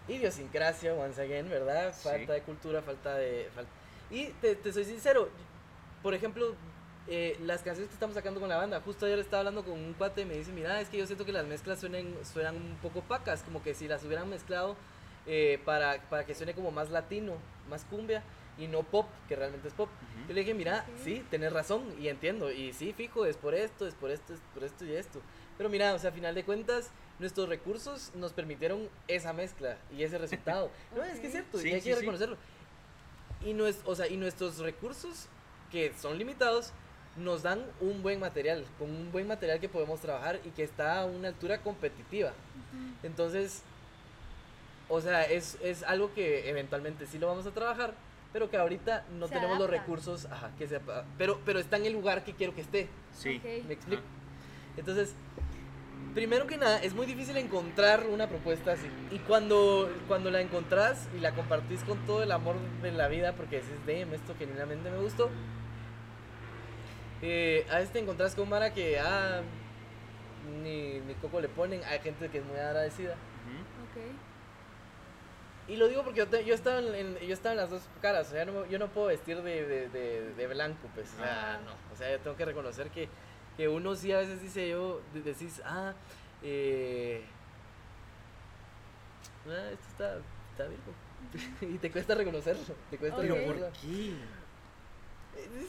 idiosincrasia, 0.08 0.94
once 0.94 1.22
again, 1.22 1.50
¿verdad? 1.50 1.94
Sí. 1.96 2.04
Falta 2.10 2.34
de 2.34 2.42
cultura, 2.42 2.82
falta 2.82 3.16
de... 3.16 3.50
Y 4.10 4.28
te, 4.42 4.56
te 4.56 4.74
soy 4.74 4.84
sincero, 4.86 5.30
por 6.04 6.14
ejemplo, 6.14 6.54
eh, 7.08 7.38
las 7.42 7.62
canciones 7.64 7.90
que 7.90 7.94
estamos 7.96 8.16
sacando 8.16 8.40
con 8.40 8.50
la 8.50 8.58
banda, 8.58 8.80
justo 8.82 9.06
ayer 9.06 9.20
estaba 9.20 9.40
hablando 9.40 9.64
con 9.64 9.74
un 9.74 9.94
cuate 9.94 10.22
y 10.22 10.26
me 10.26 10.36
dice, 10.36 10.52
mira, 10.52 10.80
es 10.82 10.90
que 10.90 10.98
yo 10.98 11.06
siento 11.08 11.26
que 11.26 11.32
las 11.34 11.46
mezclas 11.46 11.80
suenan, 11.80 12.14
suenan 12.32 12.56
un 12.56 12.78
poco 12.82 13.00
opacas, 13.00 13.42
como 13.44 13.62
que 13.64 13.74
si 13.74 13.88
las 13.88 14.04
hubieran 14.04 14.30
mezclado 14.30 14.76
eh, 15.28 15.60
para, 15.66 16.02
para 16.10 16.26
que 16.26 16.36
suene 16.36 16.54
como 16.54 16.72
más 16.72 16.90
latino, 16.90 17.34
más 17.70 17.86
cumbia 17.86 18.24
y 18.58 18.68
no 18.68 18.84
pop, 18.84 19.08
que 19.28 19.36
realmente 19.36 19.68
es 19.68 19.74
pop. 19.74 19.90
Ujú. 19.90 20.28
Yo 20.30 20.34
le 20.36 20.42
dije, 20.42 20.54
mira, 20.54 20.86
Ok. 20.88 21.00
sí, 21.04 21.26
tenés 21.32 21.52
razón 21.52 21.84
y 22.00 22.08
entiendo. 22.08 22.52
Y 22.52 22.74
sí, 22.74 22.94
fijo, 22.94 23.26
es 23.26 23.36
por 23.38 23.56
esto, 23.56 23.88
es 23.88 23.96
por 23.96 24.12
esto, 24.12 24.34
es 24.34 24.40
por 24.54 24.64
esto 24.64 24.86
y 24.86 24.94
esto. 24.94 25.22
Pero 25.58 25.70
mira, 25.70 25.94
o 25.94 26.00
sea, 26.00 26.12
a 26.12 26.14
final 26.14 26.36
de 26.36 26.44
cuentas, 26.44 26.92
nuestros 27.20 27.50
recursos 27.50 28.12
nos 28.16 28.34
permitieron 28.34 28.90
esa 29.08 29.34
mezcla 29.34 29.78
y 29.96 30.04
ese 30.04 30.18
resultado. 30.18 30.70
no, 30.96 31.04
es 31.04 31.20
que 31.20 31.28
es 31.28 31.32
cierto, 31.34 31.58
Sí, 31.58 31.70
y 31.70 31.74
hay 31.74 31.82
sí, 31.82 31.90
que 31.90 31.96
sí. 31.96 32.00
reconocerlo. 32.02 32.38
Y, 33.44 33.54
nues- 33.54 33.82
o 33.86 33.96
sea, 33.96 34.08
y 34.08 34.18
nuestros 34.18 34.60
recursos, 34.60 35.28
que 35.72 35.94
son 36.00 36.18
limitados, 36.18 36.72
nos 37.18 37.44
dan 37.44 37.62
un 37.82 38.02
buen 38.04 38.20
material, 38.20 38.66
con 38.80 38.90
un 38.90 39.12
buen 39.12 39.28
material 39.28 39.60
que 39.60 39.68
podemos 39.70 40.00
trabajar 40.00 40.40
y 40.46 40.50
que 40.50 40.64
está 40.64 41.02
a 41.02 41.06
una 41.06 41.28
altura 41.30 41.62
competitiva. 41.62 42.30
Ujú. 42.30 42.94
Entonces, 43.04 43.64
o 44.90 45.02
sea, 45.02 45.24
es, 45.24 45.58
es 45.62 45.84
algo 45.84 46.14
que 46.14 46.50
eventualmente 46.50 47.06
sí 47.08 47.18
lo 47.20 47.28
vamos 47.28 47.46
a 47.46 47.52
trabajar, 47.52 47.94
pero 48.34 48.50
que 48.50 48.58
ahorita 48.58 49.06
no 49.20 49.28
Se 49.28 49.34
tenemos 49.34 49.58
los 49.60 49.68
adapta. 49.68 49.82
recursos, 49.82 50.26
ajá, 50.26 50.52
que 50.58 50.68
sepa, 50.68 51.04
pero, 51.18 51.40
pero 51.46 51.60
está 51.60 51.78
en 51.78 51.86
el 51.86 51.94
lugar 51.94 52.24
que 52.24 52.34
quiero 52.34 52.56
que 52.56 52.62
esté, 52.62 52.88
Sí. 53.14 53.38
Ok. 53.44 53.66
¿me 53.68 53.74
explico? 53.74 54.04
Entonces, 54.78 55.14
primero 56.14 56.48
que 56.48 56.58
nada, 56.58 56.82
es 56.82 56.94
muy 56.94 57.06
difícil 57.06 57.36
encontrar 57.38 58.06
una 58.08 58.28
propuesta 58.28 58.72
así. 58.74 58.88
Y 59.12 59.20
cuando, 59.20 59.90
cuando 60.08 60.32
la 60.32 60.40
encontrás 60.42 61.08
y 61.16 61.20
la 61.20 61.34
compartís 61.34 61.84
con 61.84 61.98
todo 62.06 62.24
el 62.24 62.32
amor 62.32 62.56
de 62.82 62.92
la 62.94 63.10
vida, 63.10 63.34
porque 63.34 63.58
decís, 63.58 63.72
damn, 63.86 64.14
esto 64.14 64.34
genuinamente 64.40 64.90
me 64.90 64.98
gustó, 65.00 65.30
eh, 67.22 67.66
a 67.70 67.76
veces 67.78 67.92
te 67.94 68.00
encontrás 68.00 68.36
con 68.36 68.50
Mara 68.50 68.74
que, 68.74 69.00
ah, 69.00 69.42
ni, 70.64 71.00
ni 71.02 71.14
coco 71.16 71.40
le 71.40 71.48
ponen, 71.50 71.84
hay 71.86 72.00
gente 72.00 72.30
que 72.30 72.40
es 72.40 72.46
muy 72.46 72.58
agradecida. 72.58 73.14
Ujú. 73.14 74.02
Ok. 74.10 74.12
Y 75.68 75.76
lo 75.78 75.88
digo 75.88 76.04
porque 76.04 76.18
yo, 76.20 76.28
te- 76.28 76.44
yo, 76.44 76.54
estaba 76.56 76.80
en, 76.80 76.94
en- 76.96 77.18
yo 77.20 77.34
estaba 77.34 77.54
en 77.54 77.58
las 77.58 77.70
dos 77.70 77.84
caras, 78.02 78.28
o 78.28 78.32
sea, 78.32 78.46
no, 78.46 78.66
yo 78.66 78.80
no 78.80 78.88
puedo 78.90 79.08
vestir 79.08 79.42
de, 79.42 79.66
de, 79.66 79.90
de- 79.90 80.34
de 80.34 80.48
blanco, 80.48 80.90
pues, 80.96 81.14
o 81.14 81.18
sea, 81.18 81.62
no, 81.64 81.72
o 81.94 81.96
sea, 81.96 82.12
yo 82.12 82.20
tengo 82.20 82.36
que 82.36 82.46
reconocer 82.46 82.90
que, 82.90 83.08
que 83.56 83.68
uno 83.70 83.96
sí 83.96 84.12
a 84.12 84.18
veces 84.18 84.42
dice 84.42 84.68
yo, 84.70 85.02
de- 85.14 85.22
decís, 85.22 85.62
ah, 85.64 85.94
eh, 86.42 87.24
ah, 89.48 89.70
esto 89.72 89.86
está, 89.92 90.18
está 90.52 90.66
virgo, 90.66 90.94
y 91.76 91.78
te 91.78 91.92
cuesta 91.92 92.16
reconocerlo, 92.16 92.64
te 92.90 92.98
cuesta 92.98 93.18
Ok. 93.18 93.22
Pero 93.22 93.36
reconocerlo. 93.36 93.68
¿por 93.70 93.82
qué? 93.82 94.16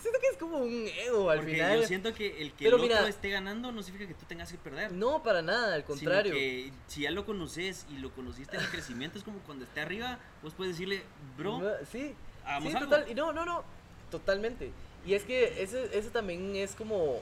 Siento 0.01 0.19
que 0.21 0.27
es 0.29 0.37
como 0.39 0.59
un 0.59 0.87
ego 1.07 1.31
al 1.31 1.39
Porque 1.39 1.53
final. 1.55 1.81
yo 1.81 1.87
siento 1.87 2.13
que 2.15 2.43
el 2.43 2.53
que 2.53 2.65
Pero 2.65 2.77
el 2.77 2.83
otro 2.85 2.97
mira- 2.97 3.09
esté 3.09 3.31
ganando 3.31 3.71
no 3.73 3.83
significa 3.83 4.09
que 4.13 4.19
tú 4.19 4.27
tengas 4.27 4.51
que 4.51 4.59
perder. 4.59 4.93
No, 4.93 5.23
para 5.23 5.41
nada, 5.43 5.75
al 5.75 5.83
Sino 5.83 5.87
contrario. 5.95 6.33
que 6.33 6.73
si 6.89 7.03
ya 7.03 7.11
lo 7.11 7.25
conoces 7.25 7.87
y 7.91 7.99
lo 7.99 8.11
conociste 8.13 8.57
en 8.57 8.63
el 8.63 8.69
crecimiento, 8.71 9.19
es 9.19 9.25
como 9.25 9.39
cuando 9.41 9.65
esté 9.65 9.81
arriba, 9.81 10.19
vos 10.43 10.53
puedes 10.55 10.75
decirle, 10.75 11.03
bro, 11.39 11.61
sí, 11.91 12.15
hagamos 12.45 12.71
sí, 12.71 12.77
algo. 12.77 12.91
total, 12.91 13.11
y 13.11 13.15
no, 13.15 13.33
no, 13.33 13.45
no, 13.45 13.63
totalmente. 14.11 14.73
Y 15.07 15.15
es 15.15 15.25
que 15.25 15.63
ese, 15.63 15.97
ese 15.97 16.11
también 16.11 16.55
es 16.57 16.75
como, 16.75 17.21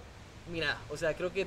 mira, 0.51 0.78
o 0.91 0.97
sea, 0.97 1.14
creo 1.14 1.32
que 1.32 1.47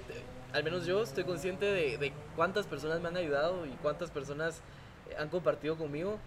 al 0.53 0.63
menos 0.63 0.85
yo 0.85 1.01
estoy 1.03 1.23
consciente 1.23 1.65
de, 1.65 1.97
de 1.97 2.13
cuántas 2.35 2.65
personas 2.67 3.01
me 3.01 3.07
han 3.07 3.17
ayudado 3.17 3.65
y 3.65 3.69
cuántas 3.81 4.11
personas 4.11 4.61
han 5.17 5.29
compartido 5.29 5.75
conmigo. 5.77 6.19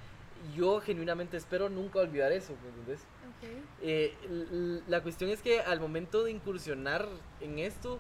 Yo 0.56 0.80
genuinamente 0.80 1.36
espero 1.36 1.68
nunca 1.68 2.00
olvidar 2.00 2.30
eso, 2.32 2.52
¿me 2.62 2.68
entendés? 2.68 3.00
Eh, 3.82 4.14
la 4.88 5.02
cuestión 5.02 5.30
es 5.30 5.42
que 5.42 5.60
al 5.60 5.80
momento 5.80 6.24
de 6.24 6.30
incursionar 6.30 7.08
en 7.40 7.58
esto, 7.58 7.98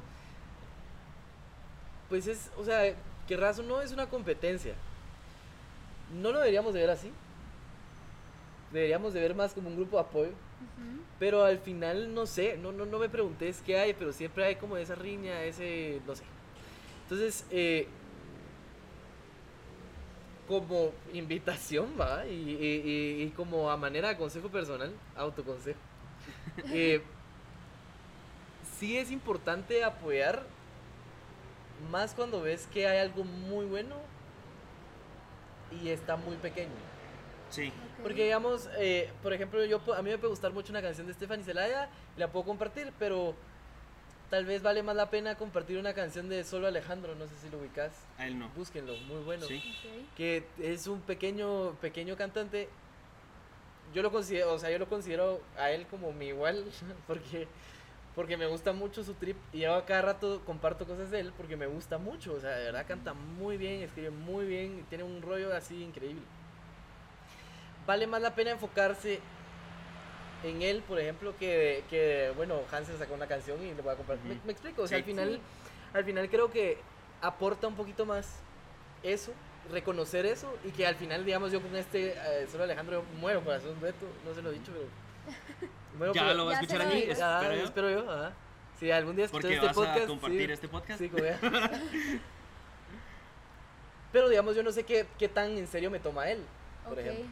pues 2.08 2.26
es, 2.26 2.50
o 2.56 2.64
sea, 2.64 2.94
que 3.26 3.36
raso 3.36 3.62
no 3.62 3.80
es 3.82 3.92
una 3.92 4.08
competencia. 4.08 4.74
No 6.20 6.30
lo 6.32 6.38
deberíamos 6.38 6.74
de 6.74 6.80
ver 6.80 6.90
así. 6.90 7.10
Deberíamos 8.72 9.12
de 9.12 9.20
ver 9.20 9.34
más 9.34 9.52
como 9.54 9.68
un 9.68 9.76
grupo 9.76 9.96
de 9.96 10.02
apoyo. 10.02 10.32
Pero 11.18 11.44
al 11.44 11.58
final, 11.58 12.14
no 12.14 12.26
sé, 12.26 12.58
no, 12.58 12.72
no, 12.72 12.84
no 12.84 12.98
me 12.98 13.08
preguntes 13.08 13.62
qué 13.64 13.78
hay, 13.78 13.94
pero 13.94 14.12
siempre 14.12 14.44
hay 14.44 14.56
como 14.56 14.76
esa 14.76 14.94
riña, 14.94 15.42
ese, 15.44 16.00
no 16.06 16.14
sé. 16.14 16.24
Entonces, 17.04 17.46
eh, 17.50 17.88
como 20.46 20.92
invitación, 21.12 21.94
va, 22.00 22.26
y, 22.26 22.30
y- 22.32 22.82
y- 22.84 23.22
y 23.24 23.28
como 23.30 23.70
a 23.70 23.76
manera 23.76 24.08
de 24.08 24.16
consejo 24.16 24.48
personal, 24.48 24.92
autoconsejo, 25.16 25.78
eh, 26.72 27.02
sí 28.78 28.96
es 28.96 29.10
importante 29.10 29.84
apoyar 29.84 30.44
más 31.90 32.14
cuando 32.14 32.40
ves 32.42 32.66
que 32.72 32.86
hay 32.86 32.98
algo 32.98 33.24
muy 33.24 33.66
bueno 33.66 33.96
y 35.82 35.88
está 35.88 36.16
muy 36.16 36.36
pequeño. 36.36 36.70
Sí. 37.50 37.72
Porque 38.02 38.24
digamos, 38.24 38.68
eh, 38.78 39.10
por 39.22 39.32
ejemplo, 39.32 39.64
yo 39.64 39.80
a 39.94 40.02
mí 40.02 40.10
me 40.10 40.18
puede 40.18 40.30
gustar 40.30 40.52
mucho 40.52 40.72
una 40.72 40.82
canción 40.82 41.06
de 41.06 41.14
Stephanie 41.14 41.44
Zelaya 41.44 41.88
la 42.16 42.28
puedo 42.28 42.44
compartir, 42.44 42.92
pero 42.98 43.34
tal 44.30 44.44
vez 44.44 44.62
vale 44.62 44.82
más 44.82 44.96
la 44.96 45.10
pena 45.10 45.36
compartir 45.36 45.78
una 45.78 45.94
canción 45.94 46.28
de 46.28 46.44
Solo 46.44 46.66
Alejandro, 46.66 47.14
no 47.14 47.26
sé 47.26 47.34
si 47.42 47.48
lo 47.50 47.58
ubicas. 47.58 47.92
a 48.18 48.26
él 48.26 48.38
no. 48.38 48.48
Búsquenlo, 48.50 48.96
muy 49.08 49.22
bueno. 49.22 49.46
Sí. 49.46 49.56
Ok. 49.56 50.16
Que 50.16 50.44
es 50.58 50.86
un 50.86 51.00
pequeño 51.00 51.72
pequeño 51.80 52.16
cantante 52.16 52.68
yo 53.94 54.02
lo 54.02 54.10
considero, 54.10 54.52
o 54.52 54.58
sea, 54.58 54.70
yo 54.70 54.78
lo 54.78 54.88
considero 54.88 55.40
a 55.58 55.70
él 55.70 55.86
como 55.86 56.12
mi 56.12 56.26
igual, 56.26 56.64
porque, 57.06 57.48
porque 58.14 58.36
me 58.36 58.46
gusta 58.46 58.72
mucho 58.72 59.04
su 59.04 59.14
trip 59.14 59.36
y 59.52 59.60
yo 59.60 59.74
a 59.74 59.84
cada 59.84 60.02
rato 60.02 60.42
comparto 60.44 60.86
cosas 60.86 61.10
de 61.10 61.20
él 61.20 61.32
porque 61.36 61.56
me 61.56 61.66
gusta 61.66 61.98
mucho, 61.98 62.34
o 62.34 62.40
sea, 62.40 62.50
de 62.50 62.64
verdad 62.64 62.86
canta 62.86 63.14
muy 63.14 63.56
bien, 63.56 63.82
escribe 63.82 64.10
muy 64.10 64.46
bien 64.46 64.80
y 64.80 64.82
tiene 64.82 65.04
un 65.04 65.22
rollo 65.22 65.54
así 65.54 65.82
increíble. 65.82 66.22
Vale 67.86 68.06
más 68.06 68.20
la 68.20 68.34
pena 68.34 68.50
enfocarse 68.50 69.20
en 70.44 70.62
él, 70.62 70.82
por 70.86 70.98
ejemplo, 71.00 71.34
que, 71.38 71.82
que 71.90 72.32
bueno, 72.36 72.60
Hansel 72.70 72.98
sacó 72.98 73.14
una 73.14 73.26
canción 73.26 73.60
y 73.64 73.74
le 73.74 73.82
voy 73.82 73.92
a 73.92 73.96
compartir. 73.96 74.26
Ujú. 74.30 74.38
me, 74.40 74.46
me 74.46 74.52
explico, 74.52 74.82
o 74.82 74.86
sea, 74.86 74.98
Sí. 74.98 75.02
al 75.02 75.04
final, 75.06 75.28
Sí. 75.34 75.40
al 75.94 76.04
final 76.04 76.28
creo 76.30 76.50
que 76.50 76.78
aporta 77.22 77.66
un 77.66 77.74
poquito 77.76 78.04
más 78.06 78.28
eso, 79.02 79.32
reconocer 79.72 80.26
eso 80.26 80.54
y 80.64 80.70
que 80.70 80.86
al 80.86 80.94
final, 80.96 81.24
digamos, 81.24 81.50
yo 81.52 81.60
con 81.60 81.74
este, 81.74 82.10
eh, 82.12 82.46
solo 82.50 82.64
Alejandro, 82.64 83.02
muero 83.20 83.40
para 83.42 83.56
hacer 83.56 83.70
un 83.70 83.80
dueto, 83.80 84.06
no 84.24 84.34
se 84.34 84.42
lo 84.42 84.50
he 84.50 84.54
dicho, 84.54 84.72
pero... 84.72 84.86
muero 85.98 86.14
Ya 86.14 86.26
por- 86.26 86.36
lo 86.36 86.46
va 86.46 86.50
a 86.52 86.54
escuchar 86.60 86.82
aquí, 86.82 87.00
digo. 87.00 87.14
Ah, 87.22 87.40
espero 87.42 87.56
yo. 87.58 87.64
espero 87.64 87.90
yo, 87.90 88.10
ajá. 88.10 88.32
Si 88.78 88.90
algún 88.90 89.16
día 89.16 89.24
escuchas 89.24 89.50
este 89.50 89.66
vas 89.66 89.74
podcast, 89.74 89.98
a 90.04 90.06
compartir 90.06 90.46
sí, 90.46 90.52
este 90.52 90.68
podcast. 90.68 90.98
sí, 91.00 91.08
como 91.08 91.24
ya. 91.24 91.40
Pero 94.12 94.28
digamos, 94.28 94.54
yo 94.56 94.62
no 94.62 94.70
sé 94.72 94.84
qué, 94.84 95.06
qué 95.18 95.28
tan 95.28 95.56
en 95.56 95.66
serio 95.66 95.90
me 95.90 95.98
toma 95.98 96.30
él, 96.30 96.42
por 96.88 96.98
ejemplo. 96.98 97.24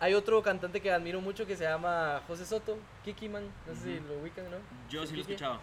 Hay 0.00 0.14
otro 0.14 0.42
cantante 0.42 0.80
que 0.80 0.90
admiro 0.90 1.20
mucho 1.20 1.46
que 1.46 1.56
se 1.56 1.64
llama 1.64 2.20
José 2.26 2.44
Soto, 2.44 2.76
Kiki 3.04 3.28
Man, 3.28 3.44
no 3.66 3.74
sé 3.74 3.80
si 3.82 4.00
lo 4.08 4.18
ubican, 4.20 4.44
¿no? 4.50 4.56
Yo 4.90 5.06
sí 5.06 5.12
lo 5.12 5.18
he 5.18 5.22
escuchado. 5.22 5.60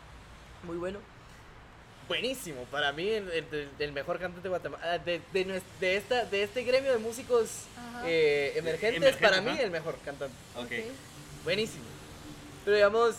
Muy 0.63 0.77
bueno. 0.77 0.99
Buenísimo, 2.07 2.63
para 2.65 2.91
mí 2.91 3.07
el, 3.07 3.29
el- 3.31 3.69
el 3.79 3.91
mejor 3.93 4.19
cantante 4.19 4.43
de 4.43 4.49
Guatemala, 4.49 4.97
de, 4.99 5.21
de, 5.31 5.45
nues- 5.47 5.61
de 5.79 5.95
esta, 5.95 6.25
de 6.25 6.43
este 6.43 6.63
gremio 6.63 6.91
de 6.91 6.97
músicos 6.97 7.65
eh, 8.05 8.53
emergentes, 8.57 8.97
Emergente, 8.97 9.21
para 9.27 9.41
mí 9.41 9.51
ajá. 9.51 9.61
el 9.61 9.71
mejor 9.71 9.97
cantante. 10.03 10.35
Ok. 10.57 10.71
Buenísimo. 11.45 11.85
Pero 12.65 12.75
digamos, 12.75 13.15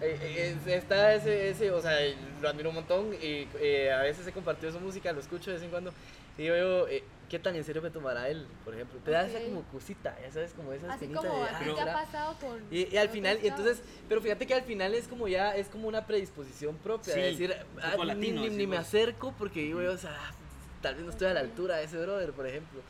eh, 0.00 0.18
eh, 0.20 0.56
es- 0.60 0.66
está 0.72 1.14
ese, 1.14 1.50
ese, 1.50 1.70
o 1.70 1.80
sea, 1.80 1.96
lo 2.40 2.48
admiro 2.48 2.70
un 2.70 2.76
montón 2.76 3.12
y 3.14 3.46
eh, 3.60 3.92
a 3.92 4.02
veces 4.02 4.26
he 4.26 4.32
compartido 4.32 4.72
su 4.72 4.80
música, 4.80 5.12
lo 5.12 5.20
escucho 5.20 5.50
de 5.50 5.56
vez 5.56 5.62
en 5.64 5.70
cuando 5.70 5.92
y 6.36 6.42
digo 6.42 6.56
yo, 6.56 6.88
eh, 6.88 7.04
¿qué 7.28 7.38
tan 7.38 7.54
en 7.56 7.64
serio 7.64 7.82
me 7.82 7.90
tomará 7.90 8.28
él, 8.28 8.46
por 8.64 8.74
ejemplo? 8.74 8.98
Te 9.04 9.10
da 9.10 9.26
esa 9.26 9.40
como 9.44 9.62
cosita, 9.64 10.16
ya 10.20 10.30
sabes, 10.32 10.52
como 10.52 10.72
esa 10.72 10.86
Así 10.92 11.04
espinita 11.04 11.20
como 11.28 11.42
de, 11.44 11.50
a 11.50 11.58
ti 11.58 11.64
ah, 11.68 11.74
te 11.74 11.80
ha 11.82 11.92
pasado 11.92 12.36
con. 12.40 12.60
Y, 12.70 12.94
y 12.94 12.96
al 12.96 13.08
final, 13.08 13.38
y 13.42 13.48
entonces, 13.48 13.82
pero 14.08 14.20
fíjate 14.20 14.46
que 14.46 14.54
al 14.54 14.62
final 14.62 14.94
es 14.94 15.06
como 15.08 15.28
ya, 15.28 15.54
es 15.56 15.68
como 15.68 15.88
una 15.88 16.06
predisposición 16.06 16.76
propia, 16.78 17.14
de 17.14 17.32
Sí, 17.32 17.44
decir, 17.46 17.56
un 17.74 17.80
ah, 17.82 17.96
ni- 17.98 18.04
latino, 18.06 18.42
ni, 18.42 18.50
ni 18.50 18.66
me 18.66 18.76
acerco 18.76 19.32
porque 19.38 19.60
digo 19.60 19.82
yo, 19.82 19.92
o 19.92 19.98
sea, 19.98 20.16
tal 20.82 20.94
vez 20.94 21.04
no 21.04 21.10
estoy 21.10 21.28
a 21.28 21.34
la 21.34 21.40
altura 21.40 21.76
de 21.76 21.84
ese 21.84 21.98
brother, 21.98 22.32
por 22.32 22.46
ejemplo. 22.46 22.80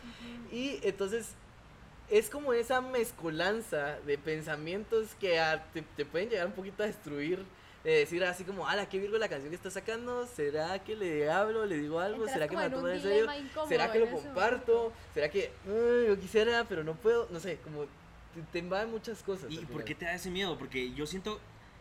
Y 0.53 0.79
entonces 0.83 1.31
es 2.11 2.31
como 2.31 2.53
esa 2.55 2.81
mezcolanza 2.81 3.99
de 4.07 4.17
pensamientos 4.19 5.15
que 5.21 5.39
a- 5.39 5.63
te, 5.73 5.83
te 5.83 6.05
pueden 6.07 6.31
llegar 6.31 6.47
un 6.47 6.53
poquito 6.53 6.83
a 6.83 6.87
destruir. 6.87 7.45
De 7.85 7.91
decir 7.93 8.23
así 8.25 8.45
como, 8.45 8.67
ala, 8.67 8.89
qué 8.89 8.99
virgo 8.99 9.17
la 9.19 9.29
canción 9.29 9.51
que 9.51 9.57
está 9.57 9.71
sacando, 9.71 10.27
¿será 10.27 10.79
que 10.83 10.97
le 10.97 11.31
hablo, 11.31 11.65
le 11.65 11.77
digo 11.79 12.01
algo? 12.01 12.17
Entras 12.27 12.33
¿Será 12.35 12.49
que 12.49 12.57
me 12.57 12.63
a 12.63 12.67
en 12.67 13.01
serio? 13.03 13.27
¿Será 13.69 13.93
que 13.93 13.99
lo 14.01 14.11
comparto? 14.11 14.73
momento. 14.75 14.93
¿Será 15.15 15.31
que 15.31 15.53
"Ay, 15.67 16.09
yo 16.09 16.19
quisiera, 16.19 16.65
pero 16.69 16.83
no 16.83 16.95
puedo? 16.95 17.29
No 17.31 17.39
sé, 17.39 17.59
como 17.59 17.85
te, 18.35 18.43
te 18.53 18.59
invaden 18.59 18.91
muchas 18.91 19.23
cosas. 19.23 19.51
¿Y 19.51 19.59
por 19.59 19.85
qué 19.85 19.95
te 19.95 20.05
da 20.07 20.15
ese 20.15 20.29
miedo? 20.29 20.59
Porque 20.59 20.93
yo 20.93 21.07
siento, 21.07 21.41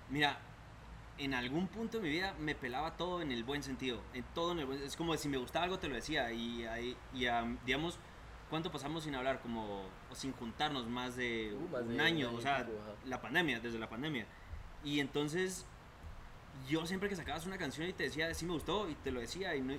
mira, 0.10 0.38
en 1.18 1.34
algún 1.34 1.68
punto 1.68 1.98
de 1.98 2.04
mi 2.04 2.10
vida 2.12 2.36
me 2.39 2.54
pelaba 2.54 2.95
todo 2.95 3.22
en 3.24 3.32
el 3.32 3.43
buen 3.43 3.64
sentido. 3.64 4.00
En 4.14 4.24
todo 4.36 4.52
en 4.52 4.60
el 4.60 4.66
buen- 4.68 4.84
Es 4.84 4.95
como 4.95 5.18
si 5.18 5.28
me 5.28 5.38
gustaba 5.38 5.66
algo 5.66 5.80
te 5.80 5.88
lo 5.88 5.95
decía. 5.95 6.32
Y, 6.32 6.64
ahí- 6.66 6.95
y 7.14 7.26
am, 7.26 7.58
digamos, 7.66 7.98
¿cuánto 8.52 8.72
pasamos 8.72 9.04
sin 9.04 9.16
hablar? 9.16 9.39
Como, 9.41 9.84
o 10.12 10.16
sin 10.16 10.32
juntarnos 10.34 10.86
más 10.88 11.16
de 11.16 11.54
Uh, 11.56 11.68
más 11.72 11.82
de 11.82 11.88
un 11.88 11.93
un 11.95 12.02
año. 12.02 12.32
O 12.36 12.39
y 12.39 12.41
sea, 12.43 12.68
la 13.06 13.20
pandemia, 13.20 13.60
desde 13.60 13.80
la 13.80 13.89
pandemia. 13.89 14.28
Y 14.84 15.00
entonces, 15.00 15.66
yo 16.68 16.86
siempre 16.86 17.10
que 17.10 17.16
sacabas 17.16 17.45
una 17.45 17.58
canción 17.58 17.88
y 17.88 17.93
te 17.93 18.03
decía, 18.03 18.34
sí 18.34 18.45
me 18.45 18.53
gustó, 18.53 18.89
y 18.89 18.95
te 18.95 19.12
lo 19.12 19.20
decía, 19.20 19.55
y 19.55 19.62
no, 19.62 19.76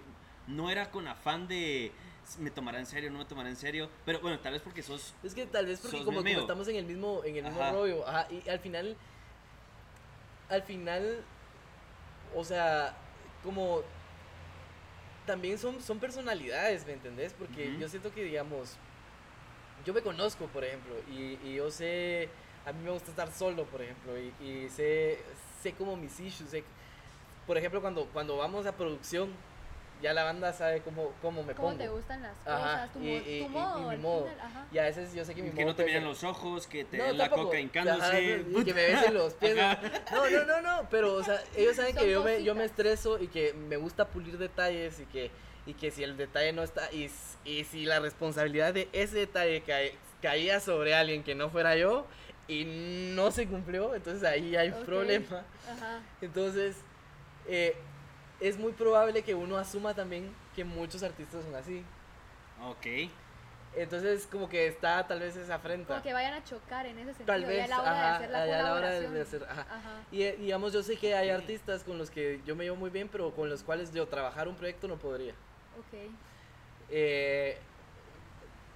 no 0.47 0.71
era 0.71 0.91
con 0.91 1.07
afán 1.09 1.49
de 1.49 1.93
me 2.39 2.51
tomará 2.51 2.79
en 2.79 2.87
serio, 2.87 3.11
no 3.11 3.19
me 3.19 3.25
tomará 3.25 3.49
en 3.49 3.57
serio. 3.57 3.89
Pero 4.05 4.21
bueno, 4.21 4.39
tal 4.41 4.53
vez 4.53 4.61
porque 4.61 4.83
sos 4.83 5.15
Es 5.23 5.35
que 5.35 5.47
tal 5.47 5.67
vez 5.67 5.81
porque 5.81 6.05
como, 6.05 6.21
estamos 6.21 6.69
en 6.69 6.77
el 6.77 6.85
mismo, 6.85 7.23
en 7.25 7.37
el 7.37 7.45
mismo 7.45 7.61
Ajá. 7.63 7.73
rollo, 7.73 8.07
ajá, 8.07 8.29
y 8.31 8.47
al 8.49 8.59
final, 8.59 8.97
al 10.51 10.63
final, 10.63 11.23
o 12.35 12.45
sea, 12.45 12.95
como 13.43 13.83
también 15.27 15.59
son, 15.59 15.81
son 15.81 15.99
personalidades, 15.99 16.87
¿me 16.87 16.95
entendés? 16.95 17.33
Porque 17.33 17.79
yo 17.79 17.89
siento 17.89 18.13
que, 18.13 18.25
digamos, 18.25 18.77
yo 19.85 19.95
me 19.95 20.03
conozco, 20.03 20.47
por 20.47 20.65
ejemplo, 20.65 20.95
y, 21.11 21.39
y 21.45 21.55
yo 21.57 21.71
sé, 21.71 22.29
a 22.67 22.73
mí 22.73 22.83
me 22.83 22.91
gusta 22.91 23.11
estar 23.11 23.33
solo, 23.33 23.65
por 23.65 23.83
ejemplo, 23.83 24.19
y, 24.19 24.33
y 24.45 24.69
sé, 24.71 25.19
sé 25.63 25.73
como 25.73 25.97
mis 25.97 26.19
issues, 26.21 26.51
sé- 26.51 26.65
por 27.47 27.57
ejemplo, 27.57 27.81
cuando, 27.81 28.05
cuando 28.07 28.37
vamos 28.37 28.67
a 28.67 28.73
producción, 28.73 29.31
ya 30.01 30.13
la 30.13 30.23
banda 30.23 30.53
sabe 30.53 30.81
cómo, 30.83 31.13
cómo 31.21 31.43
me 31.43 31.55
¿Cómo 31.55 31.69
pongo. 31.71 31.79
te 31.83 31.89
gustan 31.89 32.23
las 32.23 32.33
Ajá, 32.47 32.87
cosas? 32.87 32.93
Tu, 32.93 32.99
y- 33.01 33.03
mo- 33.03 33.17
y- 33.17 33.21
tu 33.23 33.29
y- 33.31 33.37
y 33.45 33.49
modo. 33.49 33.91
mi 33.91 33.97
modo. 33.97 34.23
final, 34.29 34.41
ajá. 34.41 34.67
Y 34.71 34.79
a 34.79 34.83
veces 34.85 35.13
yo 35.15 35.25
sé 35.25 35.35
que 35.35 35.43
mi 35.43 35.49
que 35.51 35.57
modo 35.57 35.67
no 35.67 35.75
te 35.75 35.85
miren 35.87 36.05
los 36.05 36.23
ojos, 36.23 36.67
que 36.69 36.85
te 36.85 36.99
No, 36.99 37.05
den 37.05 37.19
la 37.19 37.25
tampoco. 37.25 37.45
coca 37.47 37.59
hincándose. 37.61 38.01
Ajá, 38.07 38.21
y 38.21 38.65
que 38.65 38.75
me 38.75 38.87
besen 38.87 39.15
los 39.15 39.35
pies. 39.35 39.59
Ajá. 39.59 39.81
No, 40.13 40.31
no, 40.31 40.45
no, 40.45 40.61
no, 40.61 40.89
pero 40.89 41.15
o 41.15 41.25
sea, 41.25 41.43
ellos 41.57 41.75
saben 41.75 41.95
Son 41.97 42.05
que 42.05 42.11
yo 42.13 42.23
me, 42.23 42.43
yo 42.45 42.55
me 42.55 42.65
estreso 42.65 43.19
y 43.21 43.27
que 43.27 43.55
me 43.55 43.77
gusta 43.77 44.07
pulir 44.07 44.39
detalles 44.39 45.01
y 45.01 45.07
que, 45.07 45.31
y 45.67 45.75
que 45.75 45.91
si 45.91 46.05
el 46.05 46.17
detalle 46.17 46.53
no 46.53 46.63
está, 46.63 46.93
y, 46.93 47.09
si 47.65 47.85
la 47.85 47.99
responsabilidad 47.99 48.75
de 48.75 48.89
ese 48.93 49.17
detalle 49.17 49.63
cae- 49.65 49.97
caía 50.23 50.61
sobre 50.61 50.95
alguien 50.95 51.25
que 51.25 51.35
no 51.35 51.51
fuera 51.51 51.75
yo 51.77 52.07
y 52.49 52.65
no 53.15 53.31
se 53.31 53.47
cumplió, 53.47 53.95
entonces 53.95 54.25
ahí 54.25 54.57
hay 54.57 54.71
Ok. 54.71 54.85
problema. 54.85 55.45
Ajá. 55.71 56.01
Entonces, 56.23 56.77
eh, 57.47 57.77
es 58.41 58.59
muy 58.59 58.73
probable 58.73 59.23
que 59.23 59.35
uno 59.35 59.59
asuma 59.59 59.95
también 59.95 60.33
que 60.57 60.65
muchos 60.65 61.03
artistas 61.03 61.45
son 61.45 61.55
así. 61.55 61.85
Ok. 62.65 63.11
Entonces, 63.77 64.27
como 64.27 64.49
que 64.49 64.67
está 64.67 65.07
tal 65.07 65.21
vez 65.21 65.37
esa 65.37 65.57
afrenta. 65.57 65.89
Como 65.95 66.03
que 66.03 66.13
vayan 66.15 66.33
a 66.35 66.43
chocar 66.43 66.87
en 66.87 66.97
ese 66.99 67.09
sentido. 67.15 67.27
Tal 67.27 67.43
ya 67.43 67.49
vez, 67.49 67.65
a 67.65 67.69
la 67.69 67.81
hora 67.83 67.91
ajá, 67.93 68.09
de 68.09 68.15
hacer 68.17 68.31
la 68.31 68.43
a 68.43 68.47
la 68.47 68.53
hora 68.53 68.91
de- 68.91 69.07
colaboración. 69.07 69.15
de 69.15 69.21
hacer, 69.21 69.43
ajá. 69.45 69.61
Ajá. 69.61 70.01
Y 70.11 70.23
eh, 70.23 70.37
digamos, 70.41 70.73
yo 70.73 70.83
sé 70.83 70.97
que 70.97 71.15
hay 71.15 71.29
artistas 71.31 71.85
con 71.85 71.99
los 71.99 72.11
que 72.11 72.41
yo 72.47 72.57
me 72.57 72.65
llevo 72.65 72.77
muy 72.77 72.91
bien, 72.91 73.09
pero 73.09 73.31
con 73.33 73.49
los 73.51 73.63
cuales 73.63 73.93
yo 73.93 74.07
trabajar 74.09 74.49
un 74.49 74.57
proyecto 74.57 74.89
no 74.89 74.97
podría. 74.97 75.33
Ok. 75.79 76.11
Eh, 76.91 77.59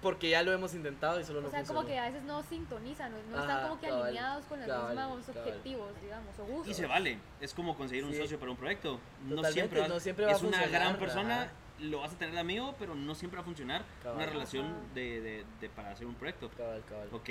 porque 0.03 0.29
ya 0.29 0.43
lo 0.43 0.51
hemos 0.53 0.73
intentado 0.75 1.19
y 1.19 1.23
solo 1.23 1.41
no 1.41 1.47
O 1.47 1.49
sea, 1.49 1.61
funcionó. 1.61 1.79
como 1.81 1.87
que 1.91 1.97
a 1.97 2.05
veces 2.05 2.21
no 2.23 2.43
sintonizan, 2.43 3.11
no, 3.11 3.17
no 3.31 3.37
Ajá, 3.43 3.53
están 3.53 3.69
como 3.69 3.81
que 3.81 3.87
cabal, 3.87 4.03
alineados 4.03 4.45
con 4.45 4.59
los 4.59 4.67
cabal, 4.67 4.95
mismos 4.95 5.25
cabal. 5.25 5.41
objetivos, 5.47 6.01
digamos, 6.01 6.39
o 6.39 6.43
gustos. 6.45 6.67
Y 6.67 6.73
se 6.75 6.85
vale. 6.85 7.17
Es 7.41 7.53
como 7.55 7.75
conseguir 7.75 8.03
un 8.05 8.11
Sí. 8.11 8.17
socio 8.19 8.37
para 8.39 8.51
un 8.51 8.57
proyecto. 8.57 8.99
No 9.25 9.43
siempre, 9.45 9.79
vas- 9.79 9.89
no 9.89 9.99
siempre 9.99 10.25
va 10.25 10.31
a 10.31 10.35
es 10.35 10.43
una 10.43 10.67
gran 10.67 10.97
persona. 10.99 11.41
ajá. 11.43 11.51
Lo 11.79 12.01
vas 12.01 12.13
a 12.13 12.17
tener 12.17 12.35
de 12.35 12.39
amigo, 12.39 12.75
pero 12.77 12.93
no 12.93 13.15
siempre 13.15 13.37
va 13.37 13.41
a 13.41 13.45
funcionar 13.45 13.83
Cabal. 14.03 14.17
una 14.17 14.25
relación 14.27 14.73
de- 14.93 15.43
de- 15.59 15.69
para 15.69 15.89
hacer 15.91 16.05
un 16.05 16.13
proyecto. 16.13 16.49
Cabal, 16.55 16.83
cabal. 16.87 17.07
Ok. 17.11 17.29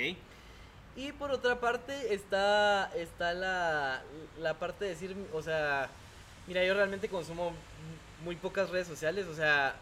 Y 0.95 1.11
por 1.13 1.31
otra 1.31 1.59
parte 1.59 2.13
está, 2.13 2.91
está 2.95 3.33
la, 3.33 4.03
la 4.39 4.53
parte 4.59 4.83
de 4.85 4.91
decir, 4.91 5.15
o 5.33 5.41
sea, 5.41 5.89
mira, 6.45 6.63
yo 6.65 6.73
realmente 6.75 7.07
consumo 7.09 7.53
muy 8.23 8.35
pocas 8.35 8.69
redes 8.69 8.85
sociales, 8.87 9.25
o 9.27 9.33
sea, 9.33 9.75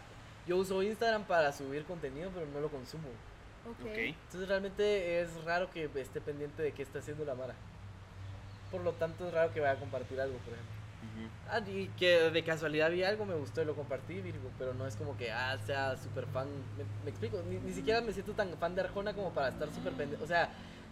yo 0.47 0.57
uso 0.57 0.81
Instagram 0.83 1.23
para 1.23 1.51
subir 1.51 1.83
contenido, 1.85 2.29
pero 2.33 2.45
no 2.47 2.59
lo 2.59 2.69
consumo. 2.69 3.07
Ok. 3.65 3.85
Ok. 3.85 3.97
Entonces 3.97 4.49
realmente 4.49 5.21
es 5.21 5.43
raro 5.43 5.69
que 5.71 5.89
esté 5.95 6.21
pendiente 6.21 6.63
de 6.63 6.71
qué 6.71 6.83
está 6.83 6.99
haciendo 6.99 7.25
la 7.25 7.35
Mara. 7.35 7.53
Por 8.71 8.81
lo 8.81 8.93
tanto 8.93 9.27
es 9.27 9.33
raro 9.33 9.53
que 9.53 9.59
vaya 9.59 9.73
a 9.73 9.79
compartir 9.79 10.19
algo, 10.19 10.37
por 10.39 10.53
ejemplo. 10.53 10.81
Ujú. 11.01 11.29
Ah, 11.49 11.59
y 11.67 11.87
que 11.97 12.29
de 12.29 12.43
casualidad 12.43 12.91
vi 12.91 13.03
algo, 13.03 13.25
me 13.25 13.35
gustó 13.35 13.61
y 13.61 13.65
lo 13.65 13.75
compartí, 13.75 14.21
Virgo, 14.21 14.49
pero 14.57 14.73
no 14.73 14.85
es 14.87 14.95
como 14.95 15.17
que, 15.17 15.31
ah, 15.31 15.57
sea 15.65 15.97
súper 15.97 16.25
fan. 16.27 16.47
Me, 16.77 16.83
me 17.03 17.09
explico, 17.09 17.41
ni, 17.49 17.57
ni 17.57 17.73
siquiera 17.73 18.01
me 18.01 18.13
siento 18.13 18.33
tan 18.33 18.55
fan 18.57 18.75
de 18.75 18.81
Arjona 18.81 19.13
como 19.13 19.31
para 19.33 19.49
estar 19.49 19.67
súper 19.73 19.93
pendiente. 19.93 20.23
O 20.23 20.27
sea, 20.27 20.49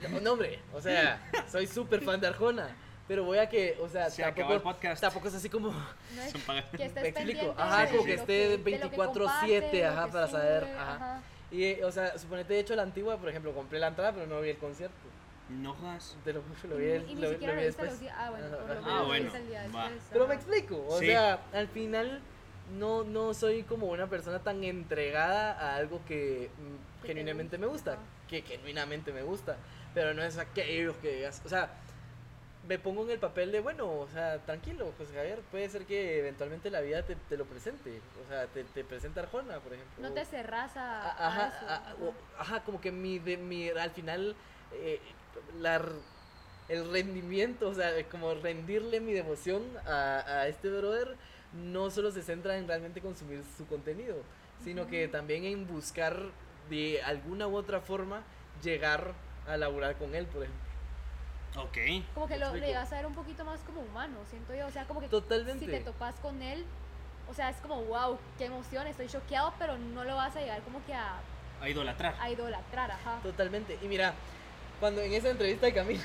no, 0.10 0.20
no, 0.20 0.34
hombre, 0.34 0.60
o 0.74 0.82
sea, 0.82 1.22
soy 1.52 1.68
súper 1.68 2.02
fan 2.02 2.20
de 2.20 2.28
Arjona, 2.28 2.70
pero 3.10 3.23
voy 3.26 3.40
a 3.40 3.49
que, 3.49 3.77
o 3.81 3.90
sea, 3.90 4.10
Se 4.10 4.23
acabó 4.23 4.53
el 4.53 4.60
tampoco, 4.61 4.73
podcast. 4.76 5.02
tampoco 5.02 5.27
es 5.27 5.34
así 5.36 5.49
como, 5.49 5.72
No 5.72 6.22
es 6.22 6.34
que 6.77 6.86
estés 6.86 7.03
me 7.03 7.10
explico, 7.10 7.53
ajá, 7.57 7.81
de 7.81 7.90
como 7.90 8.03
que 8.06 8.15
lo 8.15 8.22
esté 8.22 8.34
de 8.34 8.57
lo 8.57 8.64
que 8.64 8.72
24/7, 8.77 8.95
comparte, 8.95 9.81
lo 9.81 9.88
ajá, 9.90 10.07
para 10.07 10.27
saber, 10.27 10.64
sube, 10.64 10.73
ajá. 10.77 11.22
y, 11.52 11.81
o 11.81 11.91
sea, 11.91 12.18
suponete, 12.18 12.53
de 12.53 12.60
hecho, 12.61 12.76
la 12.76 12.84
antigua, 12.84 13.18
por 13.18 13.27
ejemplo, 13.30 13.52
compré 13.53 13.80
la 13.80 13.88
entrada, 13.88 14.14
pero 14.14 14.27
no 14.27 14.40
vi 14.40 14.52
el 14.52 14.57
concierto. 14.57 14.95
No 15.49 15.73
jodas. 15.73 16.15
Te 16.23 16.31
lo, 16.31 16.44
lo 16.69 16.80
Y, 16.80 16.84
vi, 16.84 16.86
ni- 16.86 16.91
el- 16.94 17.10
y 17.10 17.15
ni 17.15 17.22
lo, 17.22 17.30
siquiera 17.31 17.53
lo 17.53 17.56
lo 17.56 17.61
vi 17.61 17.65
después. 17.65 17.90
los 17.90 17.99
días. 17.99 18.15
Ah, 18.18 18.30
bueno, 18.30 18.45
Ajá, 18.45 18.57
por 18.57 18.68
lo 18.68 18.73
ajá. 18.81 18.90
Ah, 18.91 18.99
lo 18.99 19.06
bueno, 19.07 19.36
el 19.36 19.48
día 19.48 19.61
después, 19.64 19.91
Pero 20.11 20.27
me 20.27 20.34
ajá. 20.36 20.41
explico, 20.44 20.86
o 20.88 20.99
Sí. 20.99 21.06
sea, 21.07 21.40
al 21.53 21.68
final 21.69 22.22
no, 22.77 23.03
no 23.03 23.34
soy 23.34 23.64
como 23.64 23.88
una 23.88 24.06
persona 24.06 24.38
tan 24.38 24.64
entregada 24.64 25.53
a 25.60 25.76
algo 25.77 26.02
que 26.07 26.52
mm, 26.56 27.02
te 27.02 27.07
genuinamente 27.07 27.57
me 27.57 27.65
gusta, 27.65 27.94
ajá. 27.94 28.02
que 28.30 28.44
genuinamente 28.44 29.11
me 29.11 29.23
gusta, 29.23 29.57
pero 29.95 30.14
no 30.14 30.22
es 30.22 30.38
aquello 30.38 30.94
que 31.02 31.15
digas, 31.15 31.41
o 31.44 31.49
sea, 31.49 31.72
me 32.70 32.78
pongo 32.78 33.04
en 33.04 33.10
el 33.10 33.18
papel 33.20 33.52
de, 33.52 33.62
bueno, 33.62 33.91
o 33.91 34.08
sea, 34.14 34.38
tranquilo, 34.46 34.94
pues 34.96 35.10
Javier, 35.12 35.40
puede 35.50 35.68
ser 35.70 35.86
que 35.88 36.20
eventualmente 36.20 36.70
la 36.70 36.82
vida 36.82 37.02
te, 37.02 37.16
te 37.16 37.36
lo 37.36 37.46
presente. 37.46 38.00
O 38.24 38.30
sea, 38.30 38.46
te, 38.46 38.64
te 38.64 38.84
presenta 38.84 39.22
Arjona, 39.22 39.60
por 39.60 39.74
ejemplo. 39.74 40.08
No 40.08 40.14
te 40.14 40.24
cerrás 40.24 40.78
a, 40.78 41.02
A- 41.02 41.12
a 41.12 41.28
Ajá, 41.28 41.48
eso, 41.48 41.66
ajá. 41.66 41.96
o- 42.00 42.14
ajá, 42.40 42.64
como 42.64 42.80
que 42.80 42.91
mi, 42.91 43.18
de, 43.18 43.38
mi 43.38 43.70
al 43.70 43.90
final 43.90 44.36
eh, 44.72 45.02
la 45.60 45.82
el 46.68 46.91
rendimiento, 46.91 47.70
o 47.70 47.74
sea, 47.74 47.91
como 48.10 48.36
rendirle 48.36 49.00
mi 49.00 49.14
devoción 49.14 49.64
a, 49.88 50.20
a 50.28 50.48
este 50.48 50.70
brother 50.70 51.16
no 51.54 51.90
solo 51.90 52.12
se 52.12 52.22
centra 52.22 52.56
en 52.60 52.68
realmente 52.68 53.02
consumir 53.02 53.41
su 53.58 53.66
contenido, 53.66 54.18
sino 54.64 54.86
que 54.86 55.06
Ujú. 55.06 55.12
también 55.12 55.46
en 55.46 55.66
buscar 55.66 56.16
de 56.70 57.02
alguna 57.02 57.48
u 57.48 57.56
otra 57.56 57.82
forma 57.82 58.22
llegar 58.62 59.14
a 59.48 59.58
laburar 59.58 59.96
con 59.96 60.14
él, 60.14 60.28
por 60.28 60.44
ejemplo. 60.44 60.69
Ok. 61.56 61.78
Como 62.14 62.28
que 62.28 62.34
¿Me 62.36 62.40
lo 62.40 62.46
explico? 62.48 62.68
llegas 62.68 62.92
a 62.92 62.96
ver 62.98 63.06
un 63.06 63.16
poquito 63.16 63.44
más 63.46 63.60
como 63.62 63.82
humano, 63.82 64.18
siento 64.30 64.54
yo. 64.54 64.68
O 64.68 64.72
sea, 64.72 64.86
como 64.86 65.00
que 65.02 65.08
Totalmente. 65.10 65.66
si 65.66 65.72
te 65.72 65.80
topas 65.80 66.16
con 66.22 66.42
él, 66.42 66.66
o 67.30 67.34
sea, 67.34 67.50
es 67.50 67.58
como, 67.58 67.82
wow, 67.84 68.18
qué 68.38 68.46
emoción, 68.46 68.88
estoy 68.88 69.08
choqueado, 69.08 69.54
pero 69.60 69.78
no 69.78 70.04
lo 70.04 70.16
vas 70.16 70.36
a 70.36 70.40
llegar 70.42 70.62
como 70.62 70.84
que 70.86 70.94
a, 70.94 71.20
A 71.62 71.70
idolatrar. 71.70 72.16
a 72.20 72.30
idolatrar, 72.30 72.92
ajá. 72.92 73.20
Totalmente. 73.24 73.78
Y 73.82 73.88
mira, 73.88 74.14
cuando 74.80 75.02
en 75.02 75.14
esa 75.14 75.30
entrevista 75.30 75.66
de 75.66 75.74
Camilo, 75.74 76.04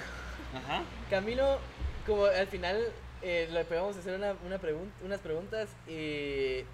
Ajá. 0.55 0.83
Camilo, 1.11 1.59
como 2.07 2.25
al 2.27 2.47
final 2.49 2.93
eh, 3.23 3.49
le 3.51 3.65
podíamos 3.65 3.97
hacer 3.97 4.15
una, 4.17 4.35
una 4.45 4.59
pregun- 4.61 4.91
unas 5.03 5.21
preguntas 5.21 5.69
y 5.87 6.65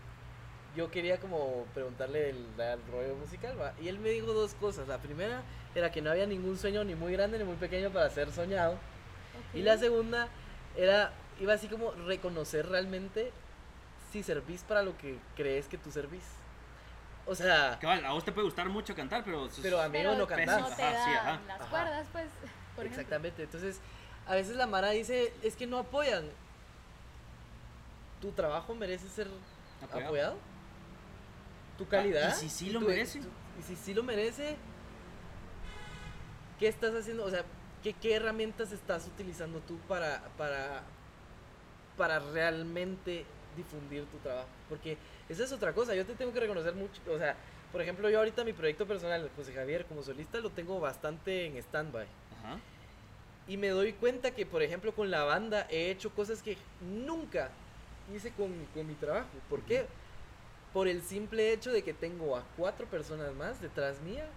yo 0.77 0.91
quería 0.91 1.19
como 1.19 1.65
preguntarle 1.75 2.31
el, 2.31 2.47
el 2.59 2.81
rollo 2.93 3.15
musical, 3.17 3.61
¿va? 3.61 3.73
Y 3.81 3.89
él 3.89 3.99
me 3.99 4.11
dijo 4.11 4.33
dos 4.33 4.55
cosas. 4.55 4.87
La 4.89 4.99
primera 4.99 5.43
era 5.75 5.91
que 5.91 6.01
no 6.03 6.11
había 6.11 6.27
ningún 6.27 6.57
sueño 6.59 6.85
ni 6.85 6.95
muy 6.95 7.13
grande 7.13 7.39
ni 7.39 7.45
muy 7.45 7.57
pequeño 7.57 7.91
para 7.91 8.09
ser 8.11 8.31
soñado. 8.33 8.77
Y 9.55 9.63
la 9.63 9.77
segunda 9.79 10.29
era, 10.77 11.13
iba 11.41 11.55
así 11.55 11.67
como 11.69 11.91
reconocer 11.93 12.69
realmente 12.69 13.33
si 14.13 14.23
servís 14.23 14.63
para 14.63 14.83
lo 14.83 14.97
que 14.97 15.19
crees 15.37 15.67
que 15.67 15.79
tú 15.79 15.91
servís. 15.91 16.25
O 17.27 17.35
sea, 17.35 17.79
Cabal, 17.81 18.05
a 18.05 18.13
vos 18.13 18.25
te 18.25 18.33
puede 18.33 18.47
gustar 18.47 18.69
mucho 18.69 18.95
cantar, 18.95 19.23
pero... 19.25 19.49
sos- 19.49 19.61
pero 19.63 19.81
a 19.81 19.89
mí 19.89 19.93
Pero 19.99 20.17
no 20.17 20.27
cantás. 20.27 20.61
no 20.61 20.75
te 20.77 20.83
Ajá, 20.83 21.05
sí, 21.05 21.11
ajá. 21.13 21.41
las 21.47 21.61
Ajá. 21.61 21.71
cuerdas, 21.71 22.07
pues, 22.13 22.27
por 22.75 22.85
ejemplo. 22.87 23.01
Exactamente. 23.03 23.43
Entonces, 23.45 23.81
a 24.27 24.35
veces 24.35 24.57
la 24.57 24.67
Mara 24.67 24.91
dice, 24.91 25.33
es 25.43 25.55
que 25.57 25.67
no 25.67 25.79
apoyan. 25.79 26.25
Tu 28.21 28.33
trabajo 28.33 28.75
merece 28.75 29.09
ser 29.09 29.29
Apoyado. 29.83 30.07
apoyado. 30.09 30.37
Tu 31.81 31.89
calidad. 31.89 32.29
¿y 32.37 32.39
si 32.39 32.51
sí 32.51 32.69
lo 32.71 32.81
tu- 32.81 32.87
merece? 32.89 33.21
tu- 33.21 33.29
y 33.59 33.63
si 33.63 33.75
sí 33.75 33.95
lo 33.95 34.03
merece, 34.03 34.55
¿qué 36.59 36.69
estás 36.69 36.95
haciendo? 36.95 37.25
O 37.25 37.31
sea, 37.31 37.43
¿qué, 37.83 37.95
qué 37.95 38.15
herramientas 38.17 38.71
estás 38.73 39.07
utilizando 39.07 39.61
tú 39.61 39.79
para, 39.89 40.21
para, 40.37 40.83
para 41.97 42.19
realmente 42.19 43.25
difundir 43.57 44.05
tu 44.07 44.19
trabajo? 44.19 44.49
Porque 44.69 44.99
esa 45.31 45.45
es 45.45 45.53
otra 45.53 45.73
cosa. 45.73 45.95
Yo 45.95 46.05
te 46.05 46.13
tengo 46.15 46.35
que 46.35 46.41
reconocer 46.41 46.75
mucho. 46.75 47.01
O 47.11 47.17
sea, 47.17 47.35
por 47.73 47.81
ejemplo, 47.81 48.11
yo 48.11 48.19
ahorita 48.19 48.45
mi 48.45 48.53
proyecto 48.53 48.87
personal, 48.87 49.31
José 49.35 49.55
Javier, 49.55 49.87
como 49.87 50.03
solista, 50.03 50.39
lo 50.41 50.51
tengo 50.51 50.81
bastante 50.81 51.47
en 51.47 51.57
stand-by. 51.57 52.07
Ajá. 52.41 52.59
Y 53.49 53.57
me 53.57 53.69
doy 53.71 53.95
cuenta 53.95 54.33
que, 54.33 54.45
por 54.45 54.63
ejemplo, 54.63 54.95
con 54.95 55.11
la 55.11 55.25
banda 55.25 55.67
he 55.71 55.91
hecho 55.91 56.11
cosas 56.11 56.43
que 56.43 56.59
nunca 56.83 57.49
hice 58.15 58.33
con, 58.33 58.53
con 58.75 58.87
mi 58.87 58.95
trabajo. 58.97 59.29
¿Por 59.49 59.63
qué? 59.63 59.87
Por 60.73 60.89
el 60.89 61.03
simple 61.03 61.53
hecho 61.53 61.73
de 61.73 61.83
que 61.83 61.93
tengo 61.93 62.37
a 62.37 62.45
cuatro 62.57 62.87
personas 62.87 63.35
más 63.35 63.61
detrás 63.61 64.01
mía 64.01 64.29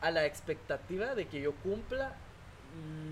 a 0.00 0.10
la 0.10 0.26
expectativa 0.26 1.14
de 1.14 1.26
que 1.26 1.40
yo 1.40 1.52
cumpla 1.54 2.16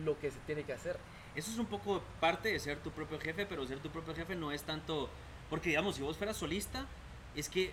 lo 0.05 0.19
que 0.19 0.31
se 0.31 0.39
tiene 0.41 0.65
que 0.65 0.73
hacer. 0.73 0.97
Eso 1.35 1.51
es 1.51 1.59
un 1.59 1.67
poco 1.67 2.03
parte 2.21 2.51
de 2.51 2.59
ser 2.59 2.79
tu 2.79 2.91
propio 2.91 3.21
jefe, 3.21 3.47
pero 3.47 3.67
ser 3.67 3.79
tu 3.81 3.91
propio 3.91 4.15
jefe 4.15 4.35
no 4.35 4.53
es 4.53 4.63
tanto... 4.63 5.09
Porque 5.51 5.69
digamos, 5.69 5.97
si 5.97 6.03
vos 6.03 6.17
fueras 6.17 6.37
solista, 6.37 6.87
es 7.35 7.49
que 7.49 7.73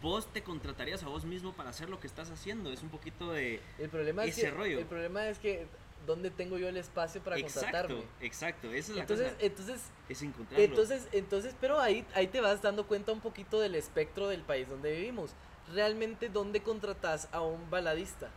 vos 0.00 0.32
te 0.32 0.42
contratarías 0.42 1.02
a 1.04 1.08
vos 1.08 1.24
mismo 1.24 1.52
para 1.52 1.70
hacer 1.70 1.88
lo 1.88 2.00
que 2.00 2.06
estás 2.06 2.30
haciendo. 2.30 2.72
Es 2.72 2.82
un 2.82 2.88
poquito 2.88 3.32
de... 3.32 3.60
El 3.78 3.88
problema 3.90 4.24
es 4.24 4.36
Ese 4.36 4.48
que, 4.48 4.50
rollo. 4.50 4.78
El 4.78 4.86
problema 4.86 5.28
es 5.28 5.38
que 5.38 5.66
¿dónde 6.06 6.30
tengo 6.30 6.58
yo 6.58 6.68
el 6.68 6.76
espacio 6.76 7.22
para 7.22 7.36
exacto, 7.38 7.60
contratarme? 7.88 8.04
exacto. 8.20 8.68
Esa 8.72 8.90
es 8.92 8.96
la 8.96 9.02
Entonces, 9.02 9.32
cosa. 9.32 9.46
entonces 9.46 9.80
Es 10.08 10.22
encontrarlo. 10.22 10.64
Entonces, 10.64 11.08
entonces, 11.12 11.54
pero 11.60 11.80
ahí, 11.80 12.04
ahí 12.14 12.26
te 12.26 12.40
vas 12.40 12.60
dando 12.62 12.86
cuenta 12.86 13.12
un 13.12 13.20
poquito 13.20 13.60
del 13.60 13.74
espectro 13.74 14.28
del 14.28 14.42
país 14.42 14.68
donde 14.68 14.92
vivimos. 14.92 15.30
Realmente, 15.72 16.28
¿dónde 16.28 16.60
contratas 16.62 17.28
a 17.32 17.40
un 17.40 17.70
baladista? 17.70 18.28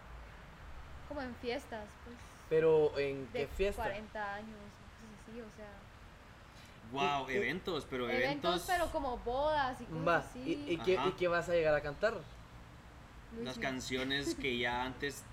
Como 1.08 1.22
en 1.22 1.34
fiestas, 1.36 1.86
pues. 2.04 2.16
Pero 2.50 2.98
en 3.00 3.26
De 3.34 3.40
qué 3.42 3.48
fiesta. 3.48 3.84
40 3.84 4.34
años, 4.36 4.48
cosas 4.50 5.30
así, 5.30 5.42
o 5.42 5.50
sea. 5.58 5.72
Wow, 6.92 7.30
y- 7.30 7.34
y- 7.34 7.38
eventos, 7.38 7.88
pero 7.90 8.08
Eventos, 8.10 8.24
eventos... 8.52 8.64
pero 8.68 8.92
como 8.92 9.18
bodas 9.18 9.82
y 9.82 9.86
cosas 9.86 10.08
Va, 10.08 10.18
así. 10.18 10.40
¿y, 10.68 10.74
y 10.74 10.78
qué. 10.78 11.00
¿y 11.04 11.12
qué 11.14 11.28
vas 11.28 11.50
a 11.50 11.54
llegar 11.54 11.74
a 11.74 11.82
cantar? 11.82 12.14
Luis 13.34 13.46
Las 13.46 13.58
canciones 13.58 14.36
que 14.36 14.58
ya 14.58 14.84
antes 14.84 15.24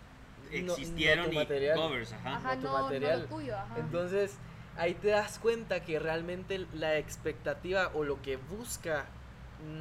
No- 0.61 0.67
no 0.67 0.73
existieron 0.75 1.27
tu 1.27 1.33
y 1.33 1.37
material. 1.37 1.77
covers, 1.79 2.13
ajá. 2.13 2.37
Ajá, 2.37 2.55
no 2.57 2.61
tu 2.61 2.67
no, 2.69 2.77
no 2.79 2.85
material. 2.85 3.21
lo 3.21 3.27
tuyo, 3.27 3.57
ajá. 3.57 3.75
Entonces, 3.79 4.37
ahí 4.77 4.95
te 4.95 5.09
das 5.09 5.39
cuenta 5.39 5.81
que 5.85 5.99
realmente 5.99 6.67
la 6.75 6.97
expectativa 6.99 7.91
o 7.95 8.05
lo 8.05 8.21
que 8.23 8.37
busca 8.37 9.05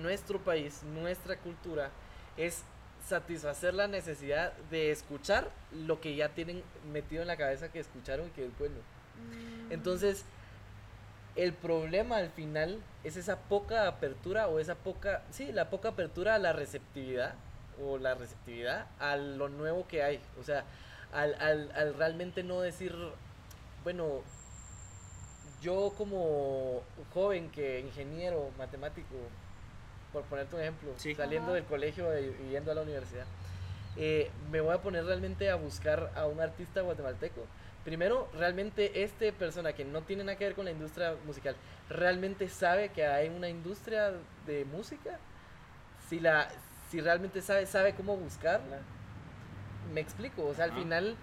nuestro 0.02 0.40
país, 0.40 0.84
nuestra 0.84 1.38
cultura, 1.38 1.90
es 2.38 2.64
satisfacer 3.08 3.74
la 3.74 3.88
necesidad 3.88 4.54
de 4.70 4.92
escuchar 4.92 5.50
lo 5.72 6.00
que 6.00 6.16
ya 6.16 6.30
tienen 6.30 6.64
metido 6.92 7.22
en 7.24 7.28
la 7.28 7.36
cabeza 7.38 7.72
que 7.72 7.80
escucharon 7.80 8.28
y 8.28 8.30
que 8.32 8.46
es 8.46 8.58
bueno. 8.60 8.76
Mm, 9.68 9.72
Entonces, 9.72 10.24
el 11.36 11.54
problema 11.54 12.18
al 12.18 12.30
final 12.30 12.82
es 13.04 13.16
esa 13.18 13.38
poca 13.40 13.88
apertura 13.88 14.48
o 14.48 14.60
esa 14.60 14.76
poca, 14.76 15.24
sí, 15.32 15.52
la 15.52 15.70
poca 15.70 15.90
apertura 15.90 16.36
a 16.36 16.40
la 16.40 16.54
receptividad 16.54 17.34
o 17.84 17.98
la 17.98 18.16
receptividad 18.16 18.88
a 19.00 19.16
lo 19.16 19.50
nuevo 19.50 19.88
que 19.88 20.04
hay. 20.04 20.20
O 20.40 20.44
sea, 20.44 20.64
al, 21.14 21.36
al, 21.42 21.72
al 21.76 21.94
realmente 21.96 22.44
no 22.44 22.62
decir, 22.62 22.96
bueno, 23.84 24.22
yo 25.62 25.94
como 25.98 26.82
joven 27.14 27.50
que 27.52 27.80
ingeniero, 27.80 28.50
matemático, 28.58 29.16
por 30.12 30.24
ponerte 30.24 30.56
un 30.56 30.62
ejemplo, 30.62 30.94
Sí. 30.98 31.16
saliendo 31.16 31.50
Ajá. 31.50 31.56
del 31.56 31.66
colegio 31.66 32.08
y 32.20 32.50
yendo 32.50 32.72
a 32.72 32.76
la 32.76 32.82
universidad, 32.82 33.26
eh, 33.98 34.32
me 34.50 34.62
voy 34.62 34.74
a 34.74 34.82
poner 34.82 35.06
realmente 35.06 35.50
a 35.50 35.56
buscar 35.56 36.12
a 36.16 36.26
un 36.28 36.40
artista 36.40 36.82
guatemalteco. 36.82 37.42
Primero, 37.84 38.30
realmente 38.38 39.04
este 39.04 39.34
persona 39.34 39.74
que 39.74 39.84
no 39.86 40.02
tiene 40.02 40.24
nada 40.24 40.38
que 40.38 40.46
ver 40.46 40.54
con 40.56 40.66
la 40.66 40.72
industria 40.72 41.16
musical, 41.26 41.56
realmente 41.90 42.48
sabe 42.48 42.90
que 42.90 43.06
hay 43.06 43.30
una 43.30 43.50
industria 43.50 44.14
de 44.46 44.66
música. 44.66 45.18
Si 46.08 46.20
la, 46.20 46.48
si 46.92 47.00
realmente 47.00 47.42
sabe, 47.42 47.66
sabe 47.66 47.96
cómo 47.96 48.18
buscarla. 48.18 48.80
Me 49.94 50.02
explico, 50.02 50.46
o 50.46 50.54
sea, 50.54 50.66
al 50.66 50.74
final, 50.74 51.16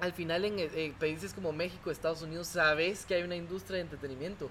al 0.00 0.12
final 0.12 0.44
en, 0.44 0.60
eh, 0.60 0.70
eh, 0.74 0.94
países 0.98 1.34
como 1.34 1.52
México, 1.52 1.90
Estados 1.90 2.22
Unidos, 2.22 2.46
sabes 2.46 3.04
que 3.04 3.16
hay 3.16 3.24
una 3.24 3.34
industria 3.34 3.76
de 3.76 3.82
entretenimiento. 3.82 4.48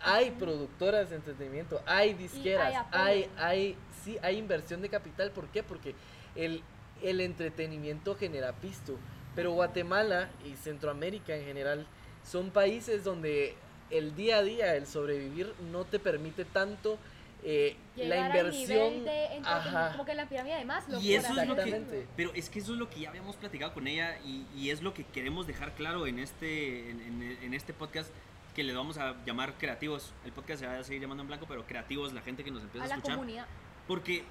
Hay 0.00 0.30
productoras 0.30 1.10
de 1.10 1.16
entretenimiento, 1.16 1.82
hay 1.84 2.14
disqueras, 2.14 2.86
hay, 2.92 3.28
hay, 3.36 3.76
sí, 4.04 4.16
hay 4.22 4.38
inversión 4.38 4.80
de 4.80 4.88
capital. 4.88 5.32
¿Por 5.32 5.48
qué? 5.48 5.62
Porque 5.62 5.94
el, 6.34 6.62
el 7.02 7.20
entretenimiento 7.20 8.14
genera 8.14 8.52
pisto. 8.52 8.96
Pero 9.34 9.52
Guatemala 9.52 10.30
y 10.46 10.56
Centroamérica 10.56 11.36
en 11.36 11.44
general 11.44 11.86
son 12.24 12.50
países 12.50 13.04
donde 13.04 13.54
el 13.90 14.14
día 14.14 14.38
a 14.38 14.42
día, 14.42 14.76
el 14.76 14.86
sobrevivir, 14.86 15.52
no 15.72 15.84
te 15.84 15.98
permite 15.98 16.44
tanto 16.44 16.98
eh, 17.44 17.76
la 17.96 18.26
inversión. 18.26 18.90
nivel 18.90 19.04
de 19.04 19.40
Ajá. 19.44 19.92
como 19.92 20.04
que 20.04 20.14
la 20.14 20.28
pirámide 20.28 20.56
de 20.56 20.64
Maslow. 20.64 21.00
Y 21.00 21.14
eso 21.14 21.38
es 21.40 21.48
lo 21.48 21.56
que... 21.56 22.06
Pero 22.16 22.32
es 22.34 22.50
que 22.50 22.58
eso 22.58 22.72
es 22.72 22.78
lo 22.78 22.88
que 22.90 23.00
ya 23.00 23.08
habíamos 23.10 23.36
platicado 23.36 23.72
con 23.74 23.86
ella 23.86 24.18
y, 24.24 24.44
y 24.56 24.70
es 24.70 24.82
lo 24.82 24.92
que 24.94 25.04
queremos 25.04 25.46
dejar 25.46 25.72
claro 25.74 26.06
en 26.06 26.18
este, 26.18 26.90
en, 26.90 27.00
en- 27.00 27.38
en 27.42 27.54
este 27.54 27.72
podcast 27.72 28.10
que 28.54 28.64
le 28.64 28.74
vamos 28.74 28.98
a 28.98 29.14
llamar 29.24 29.54
creativos. 29.54 30.12
El 30.24 30.32
podcast 30.32 30.60
se 30.60 30.66
va 30.66 30.78
a 30.78 30.82
seguir 30.84 31.00
llamando 31.02 31.22
en 31.22 31.28
blanco, 31.28 31.46
pero 31.48 31.64
creativos, 31.64 32.12
la 32.12 32.22
gente 32.22 32.42
que 32.42 32.50
nos 32.50 32.62
empieza 32.64 32.84
a 32.84 32.86
a, 32.86 32.88
la 32.88 32.94
escuchar. 32.96 33.16
comunidad. 33.16 33.46
Porque, 33.86 34.24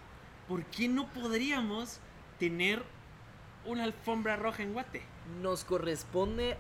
¿por 0.50 0.66
qué 0.66 0.90
no 0.90 1.08
podríamos 1.08 2.00
tener 2.40 2.84
una 3.66 3.86
alfombra 3.86 4.36
roja 4.36 4.64
en 4.64 4.74
Guate? 4.74 5.02
Nos 5.42 5.64
corresponde, 5.64 6.58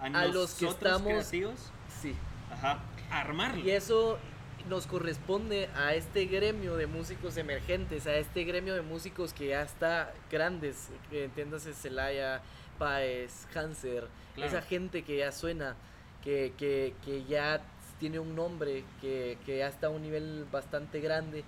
A, 0.00 0.04
A 0.06 0.26
los 0.26 0.54
que 0.54 0.66
nosotros 0.66 0.92
estamos- 0.92 1.02
creativos, 1.08 1.60
sí. 2.02 2.14
ajá, 2.52 2.78
armarlo. 3.10 3.64
Y 3.64 3.70
eso 3.70 4.18
nos 4.68 4.86
corresponde 4.86 5.68
a 5.76 5.94
este 5.94 6.26
gremio 6.26 6.76
de 6.76 6.86
músicos 6.86 7.36
emergentes, 7.36 8.06
a 8.06 8.16
este 8.16 8.44
gremio 8.44 8.74
de 8.74 8.82
músicos 8.82 9.32
que 9.32 9.48
ya 9.48 9.62
está 9.62 10.12
grandes, 10.30 10.88
que 11.10 11.24
entiéndase 11.24 11.72
Celaya, 11.74 12.42
Paez, 12.78 13.46
Hanser, 13.54 14.06
Claro. 14.34 14.50
esa 14.50 14.62
gente 14.62 15.02
que 15.02 15.16
ya 15.16 15.32
suena, 15.32 15.74
que, 16.22 16.52
que, 16.56 16.94
que 17.04 17.24
ya 17.24 17.60
tiene 17.98 18.18
un 18.20 18.36
nombre, 18.36 18.84
que, 19.00 19.36
que 19.44 19.58
ya 19.58 19.66
está 19.68 19.88
a 19.88 19.90
un 19.90 20.02
nivel 20.02 20.46
bastante 20.52 21.00
grande. 21.00 21.42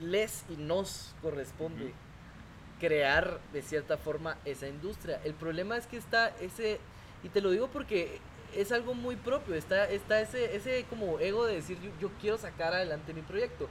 Les 0.00 0.44
y 0.50 0.56
nos 0.56 1.14
corresponde 1.22 1.94
crear 2.78 3.40
de 3.54 3.62
cierta 3.62 3.96
forma 3.96 4.36
esa 4.44 4.68
industria. 4.68 5.20
El 5.24 5.32
problema 5.32 5.78
es 5.78 5.86
que 5.86 5.96
está 5.96 6.28
ese 6.40 6.78
Y 7.24 7.30
te 7.30 7.40
lo 7.40 7.50
digo 7.50 7.68
porque 7.68 8.18
es 8.60 8.72
algo 8.72 8.94
muy 8.94 9.16
propio, 9.16 9.54
está, 9.54 9.88
está 9.88 10.20
ese, 10.20 10.56
ese 10.56 10.84
como 10.90 11.18
ego 11.18 11.46
de 11.46 11.54
decir 11.56 11.78
yo, 11.80 11.90
yo 12.00 12.10
quiero 12.20 12.38
sacar 12.38 12.74
adelante 12.74 13.12
mi 13.14 13.22
proyecto. 13.22 13.68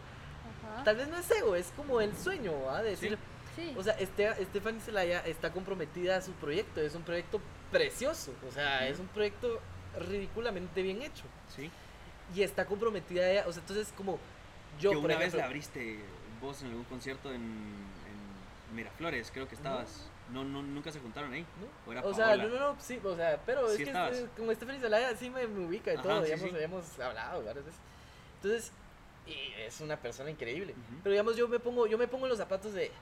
Ajá. 0.74 0.84
Tal 0.84 0.96
vez 0.98 1.08
no 1.08 1.18
es 1.18 1.30
ego, 1.32 1.56
es 1.56 1.72
como 1.76 2.02
el 2.02 2.16
sueño, 2.18 2.54
¿ah? 2.70 2.82
De 2.82 2.92
decir, 2.92 3.18
Sí. 3.56 3.74
o 3.78 3.84
sea, 3.84 3.94
este, 3.94 4.30
Stephanie 4.46 4.82
Zelaya 4.82 5.22
está 5.26 5.50
comprometida 5.54 6.18
a 6.18 6.22
su 6.22 6.34
proyecto, 6.34 6.82
es 6.82 6.94
un 6.94 7.04
proyecto 7.04 7.40
precioso, 7.72 8.34
o 8.46 8.52
sea, 8.52 8.86
es 8.86 9.00
un 9.00 9.08
proyecto 9.08 9.62
ridículamente 10.10 10.82
bien 10.82 11.02
hecho. 11.02 11.24
Sí. 11.56 11.72
Y 12.36 12.42
está 12.44 12.66
comprometida 12.66 13.22
a 13.24 13.30
ella, 13.32 13.46
o 13.48 13.54
sea, 13.54 13.62
entonces 13.62 13.94
como 13.96 14.20
yo, 14.80 14.90
que 14.92 14.98
por 14.98 15.06
una 15.06 15.18
vez 15.18 15.34
la 15.34 15.46
abriste 15.46 16.00
vos 16.42 16.62
en 16.64 16.68
algún 16.70 16.84
concierto 16.84 17.32
en, 17.32 17.44
en 17.44 18.76
Miraflores, 18.76 19.32
creo 19.32 19.48
que 19.48 19.56
estabas. 19.56 20.10
No, 20.32 20.44
no, 20.44 20.64
nunca 20.64 20.92
se 20.92 21.00
juntaron 21.00 21.32
ahí. 21.34 21.46
¿no? 21.60 21.68
O 21.90 21.92
era 21.92 22.02
O 22.04 22.14
sea, 22.14 22.36
no, 22.36 22.48
no, 22.50 22.60
no, 22.60 22.76
sí, 22.80 23.00
o 23.04 23.16
sea, 23.16 23.40
pero 23.46 23.68
Sí 23.68 23.74
es 23.74 23.78
que 23.78 23.84
estabas. 23.86 24.16
este- 24.18 24.30
como 24.40 24.52
Stephanie 24.54 24.80
Zelaya 24.82 25.16
sí 25.16 25.30
me, 25.30 25.46
me 25.48 25.66
ubica 25.66 25.92
y 25.92 25.96
Ajá, 25.96 26.04
todo, 26.04 26.20
sí, 26.20 26.26
digamos, 26.26 26.50
sí. 26.50 26.56
habíamos 26.56 27.00
hablado 27.00 27.44
varias 27.44 27.66
veces. 27.66 27.80
Entonces, 28.38 28.72
y 29.28 29.54
es 29.62 29.82
una 29.82 29.98
persona 29.98 30.30
increíble. 30.32 30.76
Pero 31.04 31.12
digamos, 31.12 31.36
yo 31.38 31.48
me 31.48 31.60
pongo, 31.60 31.88
yo 31.88 31.98
me 31.98 32.08
pongo 32.08 32.26
en 32.26 32.30
los 32.30 32.38
zapatos 32.40 32.74
de 32.74 32.86
ella. 32.86 32.96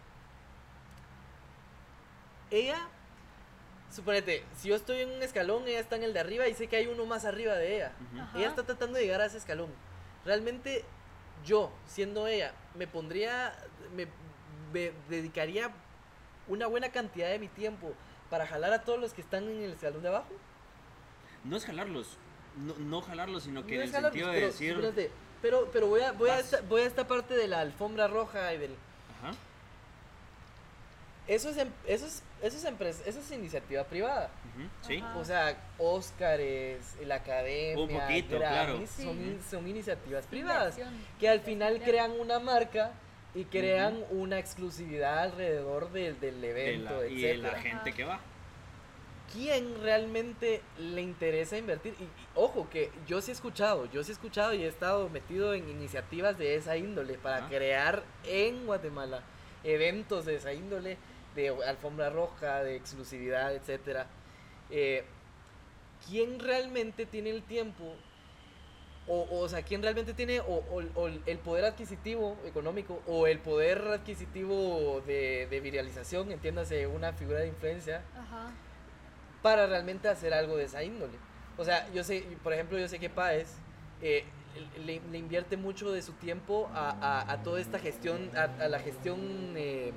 Ella, 2.52 2.88
suponete, 3.92 4.44
si 4.56 4.70
yo 4.70 4.76
estoy 4.76 5.02
en 5.02 5.12
un 5.12 5.24
escalón, 5.24 5.68
ella 5.68 5.80
está 5.80 5.96
en 5.96 6.04
el 6.04 6.14
de 6.14 6.20
arriba 6.20 6.48
y 6.48 6.54
sé 6.54 6.68
que 6.68 6.76
hay 6.76 6.88
uno 6.88 7.06
más 7.06 7.26
arriba 7.26 7.56
de 7.56 7.76
ella. 7.78 7.92
Ella 8.36 8.48
está 8.50 8.64
tratando 8.64 8.98
de 8.98 9.04
llegar 9.06 9.22
a 9.22 9.26
ese 9.26 9.38
escalón. 9.38 9.70
Realmente 10.26 10.86
yo, 11.46 11.72
siendo 11.88 12.28
ella, 12.28 12.54
me 12.76 12.88
pondría, 12.88 13.56
me, 13.96 14.08
me 14.72 14.92
dedicaría 15.10 15.72
una 16.48 16.68
buena 16.68 16.90
cantidad 16.90 17.30
de 17.30 17.40
mi 17.40 17.48
tiempo 17.48 17.94
para 18.30 18.46
jalar 18.48 18.74
a 18.74 18.84
todos 18.84 19.00
los 19.00 19.14
que 19.14 19.22
están 19.22 19.44
en 19.50 19.62
el 19.64 19.74
escalón 19.74 20.02
de 20.02 20.10
abajo. 20.10 20.34
No 21.44 21.58
es 21.58 21.66
jalarlos. 21.66 22.18
No, 22.58 22.76
no 22.78 23.02
jalarlos, 23.02 23.44
sino 23.44 23.66
que 23.66 23.76
No 23.78 23.82
en 23.84 23.90
es 23.90 23.96
el 23.96 23.96
jalarlos, 23.96 24.14
sentido 24.14 24.28
de 24.30 24.34
pero, 24.40 24.48
decir. 24.48 24.72
espérate, 24.74 25.12
pero, 25.42 25.70
pero 25.74 25.88
voy 25.88 26.02
a, 26.02 26.12
voy, 26.12 26.30
a 26.30 26.40
esta, 26.40 26.62
voy 26.62 26.82
a 26.82 26.86
esta 26.86 27.08
parte 27.08 27.36
de 27.36 27.48
la 27.48 27.60
alfombra 27.62 28.08
roja 28.08 28.54
y 28.54 28.58
del... 28.60 28.72
Ajá. 29.22 29.34
Eso 31.28 31.50
es, 31.50 31.58
em- 31.58 31.72
eso 31.88 32.06
es, 32.06 32.22
eso 32.42 32.58
es, 32.58 32.66
empres- 32.66 33.02
eso 33.06 33.20
es 33.20 33.32
iniciativa 33.32 33.84
privada. 33.86 34.30
Sí. 34.86 34.98
Ajá. 34.98 35.18
O 35.18 35.24
sea, 35.26 35.58
Óscares, 35.78 36.96
la 37.06 37.16
academia, 37.16 37.82
Un 37.84 37.90
poquito, 38.00 38.38
claro. 38.38 38.78
Son, 38.78 38.88
Sí. 38.88 39.40
son 39.50 39.68
iniciativas 39.68 40.26
privadas. 40.28 40.78
Que 41.20 41.30
al 41.30 41.40
final 41.40 41.82
crean 41.82 42.12
una 42.20 42.40
marca 42.40 42.92
y 43.36 43.46
crean 43.46 44.04
una 44.12 44.38
exclusividad 44.40 45.20
alrededor 45.20 45.92
del, 45.92 46.20
del 46.20 46.40
De 46.42 46.50
evento, 46.52 47.02
la- 47.02 47.08
y 47.08 47.22
de 47.22 47.38
la 47.38 47.52
gente 47.62 47.92
que 47.94 48.04
va. 48.04 48.20
¿Quién 49.32 49.82
realmente 49.82 50.62
le 50.78 51.02
interesa 51.02 51.58
invertir? 51.58 51.96
Y, 52.00 52.04
y 52.04 52.08
ojo, 52.36 52.70
que 52.70 52.92
yo 53.08 53.20
sí 53.22 53.32
he 53.32 53.34
escuchado, 53.34 53.88
yo 53.92 54.04
sí 54.04 54.12
he 54.12 54.14
escuchado 54.14 54.54
y 54.54 54.64
he 54.64 54.68
estado 54.68 55.10
metido 55.10 55.56
en 55.56 55.68
iniciativas 55.70 56.38
de 56.38 56.56
esa 56.56 56.78
índole 56.78 57.16
para 57.18 57.48
crear 57.48 58.04
en 58.26 58.66
Guatemala 58.68 59.24
eventos 59.64 60.26
de 60.26 60.36
esa 60.36 60.54
índole, 60.54 60.98
de 61.36 61.50
alfombra 61.66 62.12
roja, 62.12 62.62
de 62.64 62.76
exclusividad, 62.76 63.56
etcétera. 63.56 64.06
Eh, 64.70 65.04
¿Quién 66.08 66.40
realmente 66.40 67.08
tiene 67.08 67.32
el 67.32 67.42
tiempo? 67.42 67.96
O, 69.08 69.28
o 69.42 69.50
sea, 69.50 69.62
¿quién 69.64 69.82
realmente 69.82 70.14
tiene 70.14 70.40
o, 70.40 70.46
o- 70.46 70.84
o 71.02 71.08
el 71.08 71.38
poder 71.40 71.66
adquisitivo 71.66 72.38
económico 72.46 73.02
o 73.06 73.28
el 73.28 73.40
poder 73.40 73.80
adquisitivo 73.90 75.02
de, 75.06 75.46
de 75.50 75.60
viralización, 75.60 76.32
entiéndase, 76.32 76.88
una 76.88 77.12
figura 77.12 77.40
de 77.40 77.48
influencia, 77.50 78.02
Ajá. 78.18 78.52
para 79.42 79.68
realmente 79.68 80.08
hacer 80.08 80.34
algo 80.34 80.56
de 80.56 80.66
esa 80.66 80.84
índole. 80.84 81.18
O 81.58 81.66
sea, 81.66 81.92
yo 81.94 82.04
sé, 82.04 82.26
por 82.44 82.54
ejemplo, 82.54 82.80
yo 82.80 82.88
sé 82.88 82.98
que 82.98 83.10
Páez 83.10 83.50
eh, 84.02 84.24
le, 84.86 85.02
le 85.12 85.18
invierte 85.18 85.58
mucho 85.58 85.92
de 85.92 86.02
su 86.02 86.14
tiempo 86.14 86.70
a, 86.74 86.92
a- 86.92 87.32
a 87.34 87.44
toda 87.44 87.60
esta 87.60 87.80
gestión, 87.80 88.32
a, 88.38 88.44
a 88.64 88.70
la 88.70 88.80
gestión 88.80 89.20
eh, 89.58 89.92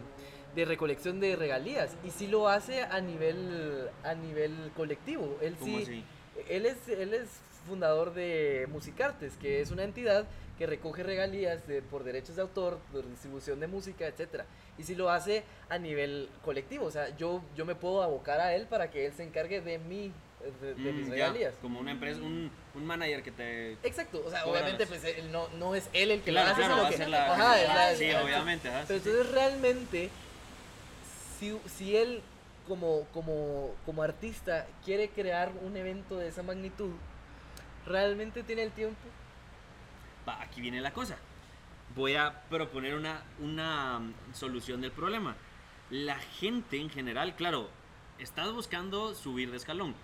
de 0.56 0.64
recolección 0.64 1.20
de 1.20 1.36
regalías. 1.36 1.96
Y 2.04 2.10
sí 2.10 2.26
lo 2.26 2.48
hace 2.48 2.82
a 2.82 3.00
nivel, 3.00 3.88
a 4.02 4.14
nivel 4.14 4.72
colectivo. 4.76 5.38
Él 5.40 5.54
¿Cómo 5.60 5.76
sí, 5.78 5.82
así? 5.84 6.04
él 6.48 6.66
es, 6.66 6.88
él 6.88 7.14
es 7.14 7.28
fundador 7.66 8.14
de 8.14 8.66
Musicartes, 8.70 9.34
que 9.36 9.60
es 9.60 9.70
una 9.70 9.84
entidad 9.84 10.24
que 10.59 10.66
recoge 10.66 11.02
regalías 11.02 11.66
de- 11.66 11.82
por 11.82 12.02
derechos 12.05 12.36
de 12.36 12.43
autor, 12.43 12.78
por 12.93 13.06
distribución 13.09 13.60
de 13.60 13.66
música, 13.66 14.06
etcétera. 14.06 14.47
Y 14.78 14.84
si 14.84 14.94
lo 14.94 15.10
hace 15.10 15.44
a 15.68 15.78
nivel 15.78 16.28
colectivo, 16.44 16.86
o 16.86 16.90
sea, 16.90 17.14
yo, 17.16 17.43
yo 17.55 17.64
me 17.66 17.74
puedo 17.74 18.02
abocar 18.02 18.40
a 18.40 18.55
él 18.55 18.66
para 18.66 18.90
que 18.90 19.06
él 19.06 19.12
se 19.12 19.22
encargue 19.24 19.60
de 19.60 19.78
mí, 19.78 20.12
de, 20.60 20.74
de 20.74 20.93
mis 20.93 21.06
Mm, 21.06 21.10
ya, 21.10 21.14
regalías. 21.14 21.55
Como 21.60 21.80
una 21.80 21.90
empresa, 21.90 22.20
un, 22.22 22.51
un 22.74 22.86
manager 22.86 23.22
que 23.22 23.32
te. 23.32 23.72
Exacto, 23.82 24.22
o 24.24 24.30
sea, 24.30 24.47
obviamente 24.47 24.86
pues 24.86 25.02
él 25.05 25.30
no, 25.32 25.48
no 25.59 25.74
es 25.74 25.88
él 25.93 26.10
el 26.10 26.22
que 26.22 26.30
Claro, 26.30 26.48
lo 26.48 26.52
hace, 26.55 26.62
claro, 26.62 26.93
sino 26.93 27.05
que- 27.05 27.10
la. 27.10 27.32
Ajá, 27.34 27.56
la- 27.90 27.94
sí, 27.97 28.10
obviamente. 28.12 28.68
ajá, 28.68 28.84
Pero 28.86 29.01
sí, 29.01 29.05
sí. 29.05 29.10
entonces 29.10 29.32
realmente, 29.34 30.10
si, 31.38 31.59
si 31.76 31.97
él 31.97 32.22
como, 32.68 33.06
como, 33.12 33.74
como 33.84 34.02
artista 34.02 34.66
quiere 34.84 35.09
crear 35.10 35.52
un 35.62 35.76
evento 35.76 36.16
de 36.16 36.28
esa 36.28 36.43
magnitud, 36.43 36.90
realmente 37.86 38.42
tiene 38.42 38.62
el 38.62 38.72
tiempo. 38.72 39.00
Va, 40.28 40.42
aquí 40.42 40.60
viene 40.60 40.80
la 40.80 40.92
cosa. 40.92 41.16
Voy 41.94 42.14
a 42.14 42.42
proponer 42.50 42.94
una, 42.94 43.22
una 43.40 44.00
mm, 44.00 44.34
solución 44.34 44.80
del 44.80 44.90
problema. 44.90 45.36
La 45.90 46.18
gente 46.18 46.78
en 46.78 46.90
general, 46.90 47.36
claro, 47.36 47.70
estás 48.18 48.52
buscando 48.52 49.14
subir 49.14 49.50
de 49.50 49.56
escalón, 49.56 49.94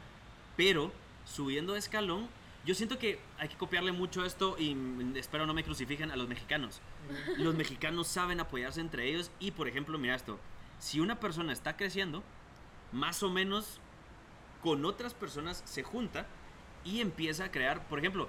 pero 0.56 0.92
subiendo 1.24 1.72
de 1.72 1.80
escalón, 1.80 2.28
yo 2.64 2.76
siento 2.76 2.98
que 2.98 3.18
hay 3.38 3.48
que 3.48 3.56
copiarle 3.56 3.90
mucho 3.90 4.24
esto 4.24 4.56
y 4.59 4.74
mm, 4.74 5.16
espero 5.16 5.46
no 5.46 5.54
me 5.54 5.64
crucifiquen 5.64 6.12
a 6.12 6.16
los 6.16 6.28
mexicanos. 6.28 6.80
Los 7.36 7.54
mexicanos 7.56 8.06
saben 8.06 8.38
apoyarse 8.38 8.80
entre 8.80 9.09
ellos 9.09 9.30
y, 9.40 9.50
por 9.50 9.66
ejemplo, 9.66 9.98
mira 9.98 10.14
esto, 10.14 10.38
si 10.78 11.00
una 11.00 11.18
persona 11.18 11.52
está 11.52 11.76
creciendo, 11.76 12.22
más 12.92 13.22
o 13.22 13.30
menos 13.30 13.80
con 14.62 14.84
otras 14.84 15.14
personas 15.14 15.62
se 15.64 15.82
junta 15.82 16.26
y 16.84 17.00
empieza 17.00 17.44
a 17.44 17.50
crear, 17.50 17.86
por 17.88 17.98
ejemplo, 17.98 18.28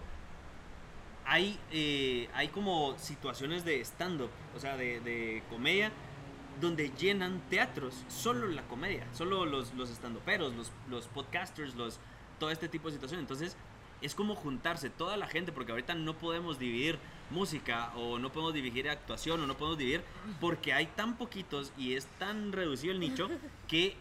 hay, 1.25 1.57
eh, 1.71 2.29
hay 2.33 2.49
como 2.49 2.97
situaciones 2.97 3.65
de 3.65 3.79
stand-up, 3.81 4.29
o 4.55 4.59
sea, 4.59 4.77
de, 4.77 5.43
comedia, 5.49 5.91
donde 6.61 6.91
llenan 6.91 7.41
teatros, 7.49 8.03
solo 8.07 8.47
la 8.47 8.63
comedia, 8.63 9.07
solo 9.13 9.45
los, 9.45 9.73
los 9.73 9.89
stand-uperos, 9.89 10.53
los, 10.55 10.71
los 10.89 11.07
podcasters, 11.07 11.75
los, 11.75 11.99
todo 12.39 12.51
este 12.51 12.69
tipo 12.69 12.87
de 12.87 12.93
situaciones. 12.93 13.23
Entonces, 13.23 13.57
es 14.01 14.15
como 14.15 14.35
juntarse 14.35 14.89
toda 14.89 15.17
la 15.17 15.27
gente, 15.27 15.51
porque 15.51 15.71
ahorita 15.71 15.95
no 15.95 16.13
podemos 16.15 16.59
dividir 16.59 16.99
música, 17.29 17.91
o 17.95 18.19
no 18.19 18.31
podemos 18.31 18.53
dividir 18.53 18.89
actuación, 18.89 19.41
o 19.41 19.47
no 19.47 19.55
podemos 19.55 19.77
dividir, 19.77 20.03
porque 20.41 20.73
hay 20.73 20.87
tan 20.87 21.17
poquitos 21.17 21.71
y 21.77 21.93
es 21.93 22.05
tan 22.19 22.51
reducido 22.51 22.93
el 22.93 22.99
nicho 22.99 23.29
que 23.67 23.95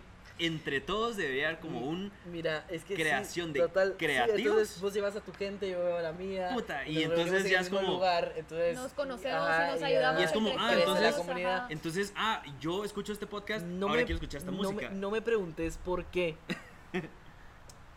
entre 0.46 0.80
todos 0.80 1.16
debería 1.16 1.48
haber 1.48 1.60
como 1.60 1.80
un 1.80 2.12
Mira, 2.26 2.64
es 2.68 2.84
que 2.84 2.96
sí, 2.96 3.02
creación 3.02 3.52
de 3.52 3.60
total, 3.60 3.90
sí, 3.92 3.96
creativos. 3.98 4.38
entonces 4.40 4.80
vos 4.80 4.94
llevas 4.94 5.16
a 5.16 5.20
tu 5.20 5.32
gente, 5.32 5.68
yo 5.70 5.78
veo 5.78 5.98
a 5.98 6.02
la 6.02 6.12
mía. 6.12 6.50
Puta, 6.52 6.86
y 6.86 7.02
entonces 7.02 7.44
en 7.44 7.50
ya 7.50 7.60
es 7.60 7.68
como- 7.68 7.82
lugar, 7.92 8.32
entonces, 8.36 8.76
Nos 8.76 8.92
conocemos 8.92 9.40
ajá, 9.48 9.68
y 9.68 9.72
nos 9.72 9.82
ayudamos. 9.82 10.20
Y 10.20 10.24
es 10.24 10.32
como, 10.32 10.50
ah, 10.58 10.72
entonces- 10.74 11.10
la 11.10 11.16
comunidad. 11.16 11.56
ajá. 11.56 11.66
Entonces, 11.70 12.12
ah, 12.16 12.42
yo 12.60 12.84
escucho 12.84 13.12
este 13.12 13.26
podcast, 13.26 13.64
no 13.66 13.86
ahora 13.88 14.00
me, 14.00 14.06
quiero 14.06 14.16
escuchar 14.16 14.38
esta 14.40 14.50
no 14.50 14.56
música. 14.58 14.90
Me, 14.90 14.96
no 14.96 15.10
me 15.10 15.22
preguntes 15.22 15.78
por 15.78 16.04
qué. 16.06 16.36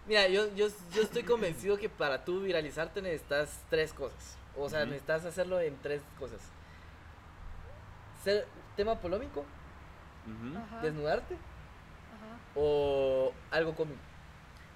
Mira, 0.08 0.28
yo, 0.28 0.54
yo, 0.56 0.68
yo 0.94 1.02
estoy 1.02 1.24
convencido 1.24 1.78
que 1.78 1.90
para 1.90 2.24
tú 2.24 2.42
viralizarte 2.42 3.02
necesitas 3.02 3.64
tres 3.70 3.92
cosas. 3.92 4.38
O 4.56 4.70
sea, 4.70 4.86
necesitas 4.86 5.26
hacerlo 5.26 5.60
en 5.60 5.76
tres 5.82 6.02
cosas. 6.20 6.40
Ser 8.24 8.48
tema 8.76 9.00
polémico, 9.00 9.42
Ujú. 10.26 10.58
Ajá, 10.58 10.82
desnudarte. 10.82 11.36
O 12.56 13.34
algo 13.52 13.76
cómico. 13.76 14.00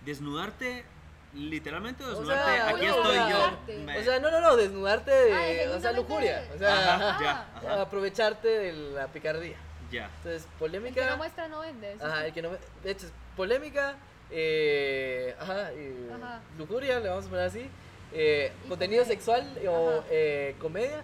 Desnudarte, 0.05 0.85
literalmente 1.33 2.03
O 2.03 2.09
desnudarte, 2.09 2.51
sea, 2.51 2.69
aquí 2.69 2.85
no, 2.85 2.95
estoy 2.95 3.15
yo. 3.31 3.83
Me- 3.85 3.97
O 3.99 4.03
sea, 4.03 4.19
no, 4.19 4.31
no, 4.31 4.41
no, 4.41 4.55
desnudarte 4.55 5.11
de, 5.11 5.65
Ah, 5.65 5.77
o 5.77 5.79
sea, 5.79 5.91
lujuria. 5.91 6.43
O 6.55 6.57
sea, 6.57 6.73
Ajá, 6.95 7.09
ajá. 7.09 7.23
ya, 7.23 7.47
ajá, 7.71 7.81
aprovecharte 7.81 8.47
de 8.47 8.73
la 8.93 9.07
picardía. 9.07 9.57
ya. 9.91 10.05
Entonces, 10.17 10.43
El 10.45 10.59
polémica. 10.59 11.01
que 11.03 11.09
no 11.09 11.17
muestra 11.17 11.47
no 11.47 11.59
vende. 11.61 11.93
eso 11.93 12.05
Ajá, 12.05 12.21
sí. 12.21 12.25
el 12.27 12.33
que 12.33 12.41
no 12.41 12.49
De 12.83 12.91
hecho, 12.91 13.05
es 13.07 13.13
polémica, 13.35 13.95
eh, 14.31 15.35
ajá, 15.39 15.69
Ajá. 16.15 16.41
lujuria, 16.57 16.99
le 16.99 17.09
vamos 17.09 17.25
a 17.25 17.29
poner 17.29 17.45
así. 17.45 17.69
eh, 18.11 18.51
contenido 18.67 19.03
comedia. 19.03 19.05
sexual 19.05 19.57
o 19.67 20.03
eh, 20.09 20.55
comedia 20.59 21.03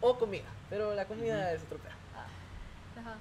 o 0.00 0.18
comida. 0.18 0.48
Pero 0.70 0.94
la 0.94 1.04
comida 1.04 1.52
es 1.52 1.62
otro 1.64 1.76
pedo. 1.78 1.92
Ajá. 3.00 3.16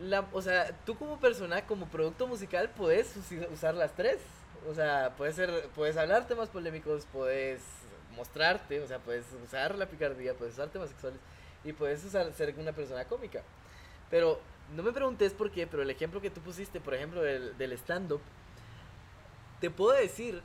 La, 0.00 0.26
o 0.32 0.42
sea, 0.42 0.70
tú 0.84 0.96
como 0.96 1.18
persona, 1.18 1.66
como 1.66 1.86
producto 1.86 2.26
musical, 2.26 2.70
puedes 2.76 3.14
usar 3.52 3.74
las 3.74 3.92
tres. 3.94 4.18
O 4.68 4.74
sea, 4.74 5.14
puedes, 5.16 5.36
ser, 5.36 5.68
puedes 5.74 5.96
hablar 5.96 6.26
temas 6.26 6.48
polémicos, 6.48 7.06
puedes 7.12 7.62
mostrarte, 8.16 8.80
o 8.80 8.86
sea, 8.86 8.98
puedes 8.98 9.24
usar 9.44 9.76
la 9.76 9.86
picardía, 9.86 10.34
puedes 10.34 10.54
usar 10.54 10.68
temas 10.68 10.90
sexuales 10.90 11.20
y 11.64 11.72
puedes 11.72 12.04
usar, 12.04 12.32
ser 12.32 12.54
una 12.58 12.72
persona 12.72 13.04
cómica. 13.04 13.42
Pero 14.10 14.40
no 14.74 14.82
me 14.82 14.92
preguntes 14.92 15.32
por 15.32 15.50
qué, 15.50 15.66
pero 15.66 15.82
el 15.82 15.90
ejemplo 15.90 16.20
que 16.20 16.30
tú 16.30 16.40
pusiste, 16.40 16.80
por 16.80 16.94
ejemplo, 16.94 17.22
del, 17.22 17.72
stand-up, 17.72 18.20
te 19.60 19.70
puedo 19.70 19.92
decir 19.96 20.42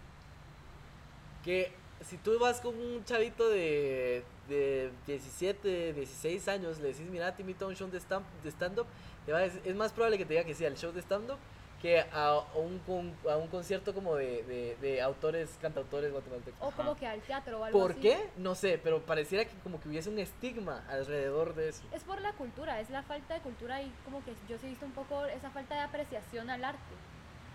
que 1.44 1.72
si 2.02 2.18
tú 2.18 2.38
vas 2.40 2.60
con 2.62 2.78
un 2.78 3.04
chavito 3.06 3.50
de, 3.50 4.24
de 4.48 4.92
17, 5.08 5.94
16 5.94 6.48
años, 6.48 6.80
le 6.80 6.90
decís, 6.90 7.08
mira, 7.10 7.36
te 7.36 7.42
invito 7.42 7.66
a 7.66 7.68
un 7.68 7.76
show 7.76 7.90
de 7.90 8.00
stand-up, 8.00 8.88
te 9.26 9.32
va 9.32 9.40
a 9.40 9.42
decir- 9.42 9.62
es 9.66 9.76
más 9.76 9.92
probable 9.94 10.18
que 10.18 10.26
te 10.26 10.34
diga 10.34 10.46
que 10.46 10.54
sí 10.54 10.66
al 10.66 10.76
show 10.78 10.92
de 10.92 11.02
stand-up 11.02 11.38
que 11.82 12.00
a 12.00 12.42
un, 12.56 13.14
a 13.30 13.36
un 13.36 13.48
concierto 13.50 13.94
como 13.94 14.16
de, 14.16 14.42
de, 14.44 14.78
de 14.82 15.02
autores, 15.02 15.58
cantautores 15.62 16.14
guatemaltecos. 16.14 16.62
O 16.66 16.72
como 16.72 16.92
Ajá. 16.92 17.00
que 17.02 17.08
al 17.08 17.22
teatro 17.22 17.60
o 17.60 17.64
algo 17.66 17.78
¿Por 17.78 17.92
así. 17.92 18.00
qué? 18.00 18.30
No 18.38 18.56
sé, 18.56 18.80
pero 18.82 19.02
pareciera 19.06 19.44
que 19.44 19.54
como 19.64 19.82
que 19.82 19.90
hubiese 19.90 20.10
un 20.10 20.18
estigma 20.18 20.86
alrededor 20.88 21.54
de 21.56 21.68
eso. 21.68 21.84
Es 21.92 22.04
por 22.06 22.22
la 22.22 22.32
cultura, 22.34 22.80
es 22.80 22.90
la 22.90 23.04
falta 23.04 23.34
de 23.34 23.42
cultura 23.42 23.82
y 23.82 23.92
como 24.06 24.24
que 24.24 24.34
yo 24.48 24.58
sí 24.60 24.68
he 24.68 24.70
visto 24.70 24.86
un 24.86 24.94
poco 24.94 25.26
esa 25.26 25.50
falta 25.52 25.76
de 25.76 25.82
apreciación 25.82 26.50
al 26.50 26.64
arte. 26.64 26.80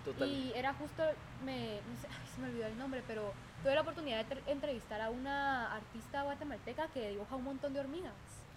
Total. 0.04 0.28
Y 0.28 0.52
era 0.54 0.74
justo, 0.74 1.02
me, 1.42 1.80
no 1.88 1.96
sé, 1.96 2.06
ay, 2.10 2.28
se 2.34 2.40
me 2.42 2.48
olvidó 2.48 2.66
el 2.66 2.78
nombre, 2.78 3.02
pero 3.06 3.32
tuve 3.62 3.74
la 3.74 3.80
oportunidad 3.80 4.26
de 4.26 4.34
tre- 4.36 4.42
entrevistar 4.46 5.00
a 5.00 5.08
una 5.08 5.74
artista 5.74 6.22
guatemalteca 6.24 6.88
que 6.88 7.08
dibuja 7.08 7.34
un 7.34 7.44
montón 7.44 7.72
de 7.72 7.80
hormigas. 7.80 8.12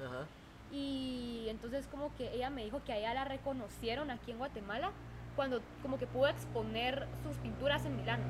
Ajá. 0.05 0.25
Y 0.71 1.47
entonces 1.49 1.85
como 1.87 2.15
que 2.15 2.33
ella 2.33 2.49
me 2.49 2.63
dijo 2.63 2.81
que 2.83 2.93
a 2.93 2.97
ella 2.97 3.13
la 3.13 3.25
reconocieron 3.25 4.09
aquí 4.09 4.31
en 4.31 4.37
Guatemala 4.37 4.91
cuando 5.35 5.61
como 5.81 5.97
que 5.97 6.07
pudo 6.07 6.27
exponer 6.27 7.07
sus 7.23 7.35
pinturas 7.37 7.85
en 7.85 7.97
Milán. 7.97 8.21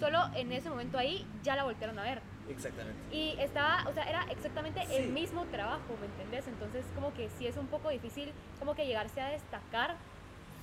Solo 0.00 0.18
en 0.34 0.52
ese 0.52 0.68
momento 0.68 0.98
ahí 0.98 1.26
ya 1.42 1.56
la 1.56 1.64
voltearon 1.64 1.98
a 1.98 2.02
ver. 2.02 2.20
Exactamente. 2.48 2.98
Y 3.16 3.34
estaba, 3.40 3.84
o 3.88 3.92
sea, 3.92 4.04
era 4.04 4.22
exactamente 4.30 4.84
Sí. 4.86 4.94
el 4.96 5.08
mismo 5.10 5.44
trabajo, 5.46 5.96
¿me 6.00 6.06
entendés? 6.06 6.46
Entonces 6.46 6.84
como 6.94 7.12
que 7.14 7.28
sí 7.30 7.46
es 7.46 7.56
un 7.56 7.66
poco 7.66 7.88
difícil 7.90 8.32
como 8.58 8.74
que 8.74 8.86
llegarse 8.86 9.20
a 9.20 9.28
destacar 9.28 9.96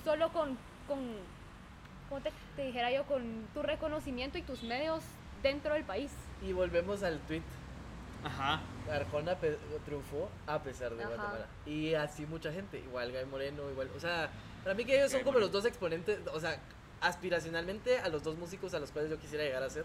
solo 0.04 0.32
con, 0.32 0.56
con 0.88 0.98
¿cómo 2.08 2.20
te, 2.22 2.30
te 2.56 2.64
dijera 2.66 2.90
yo? 2.90 3.04
Con 3.04 3.46
tu 3.54 3.62
reconocimiento 3.62 4.38
y 4.38 4.42
tus 4.42 4.62
medios 4.62 5.02
dentro 5.42 5.74
del 5.74 5.84
país. 5.84 6.10
Y 6.42 6.52
volvemos 6.52 7.02
al 7.02 7.18
tweet. 7.20 7.42
Ajá. 8.24 8.60
Arjona 8.90 9.36
triunfó 9.84 10.28
a 10.46 10.62
pesar 10.62 10.94
de 10.94 11.02
Ajá. 11.04 11.14
Guatemala. 11.14 11.46
Y 11.66 11.94
así 11.94 12.26
mucha 12.26 12.52
gente, 12.52 12.78
igual 12.78 13.12
Guy 13.12 13.24
Moreno, 13.26 13.70
igual, 13.70 13.90
o 13.96 14.00
sea, 14.00 14.30
para 14.62 14.74
mí 14.74 14.84
que 14.84 14.96
ellos 14.96 15.10
son 15.10 15.20
como 15.20 15.32
Moreno. 15.32 15.46
los 15.46 15.52
dos 15.52 15.64
exponentes, 15.66 16.18
o 16.32 16.40
sea, 16.40 16.58
aspiracionalmente 17.00 17.98
a 17.98 18.08
los 18.08 18.22
dos 18.22 18.36
músicos 18.36 18.72
a 18.74 18.78
los 18.80 18.90
cuales 18.90 19.10
yo 19.10 19.18
quisiera 19.18 19.44
llegar 19.44 19.62
a 19.62 19.68
ser, 19.70 19.84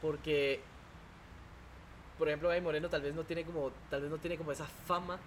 porque 0.00 0.60
por 2.18 2.28
ejemplo, 2.28 2.50
Guy 2.50 2.60
Moreno 2.60 2.88
tal 2.88 3.02
vez 3.02 3.14
no 3.14 3.24
tiene 3.24 3.44
como 3.44 3.72
tal 3.90 4.02
vez 4.02 4.10
no 4.10 4.18
tiene 4.18 4.36
como 4.36 4.52
esa 4.52 4.66
fama, 4.66 5.18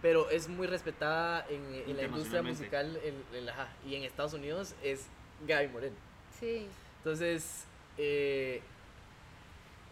pero 0.00 0.30
es 0.30 0.48
muy 0.48 0.66
respetada 0.66 1.44
en, 1.48 1.62
en 1.86 1.96
la 1.96 2.04
industria 2.04 2.42
musical 2.42 2.98
en- 3.04 3.36
en 3.36 3.46
la- 3.46 3.68
y 3.86 3.94
en 3.96 4.04
Estados 4.04 4.32
Unidos 4.34 4.74
es 4.82 5.06
Guy 5.46 5.68
Moreno. 5.72 5.96
Sí. 6.38 6.66
Entonces, 6.98 7.64
eh, 7.98 8.62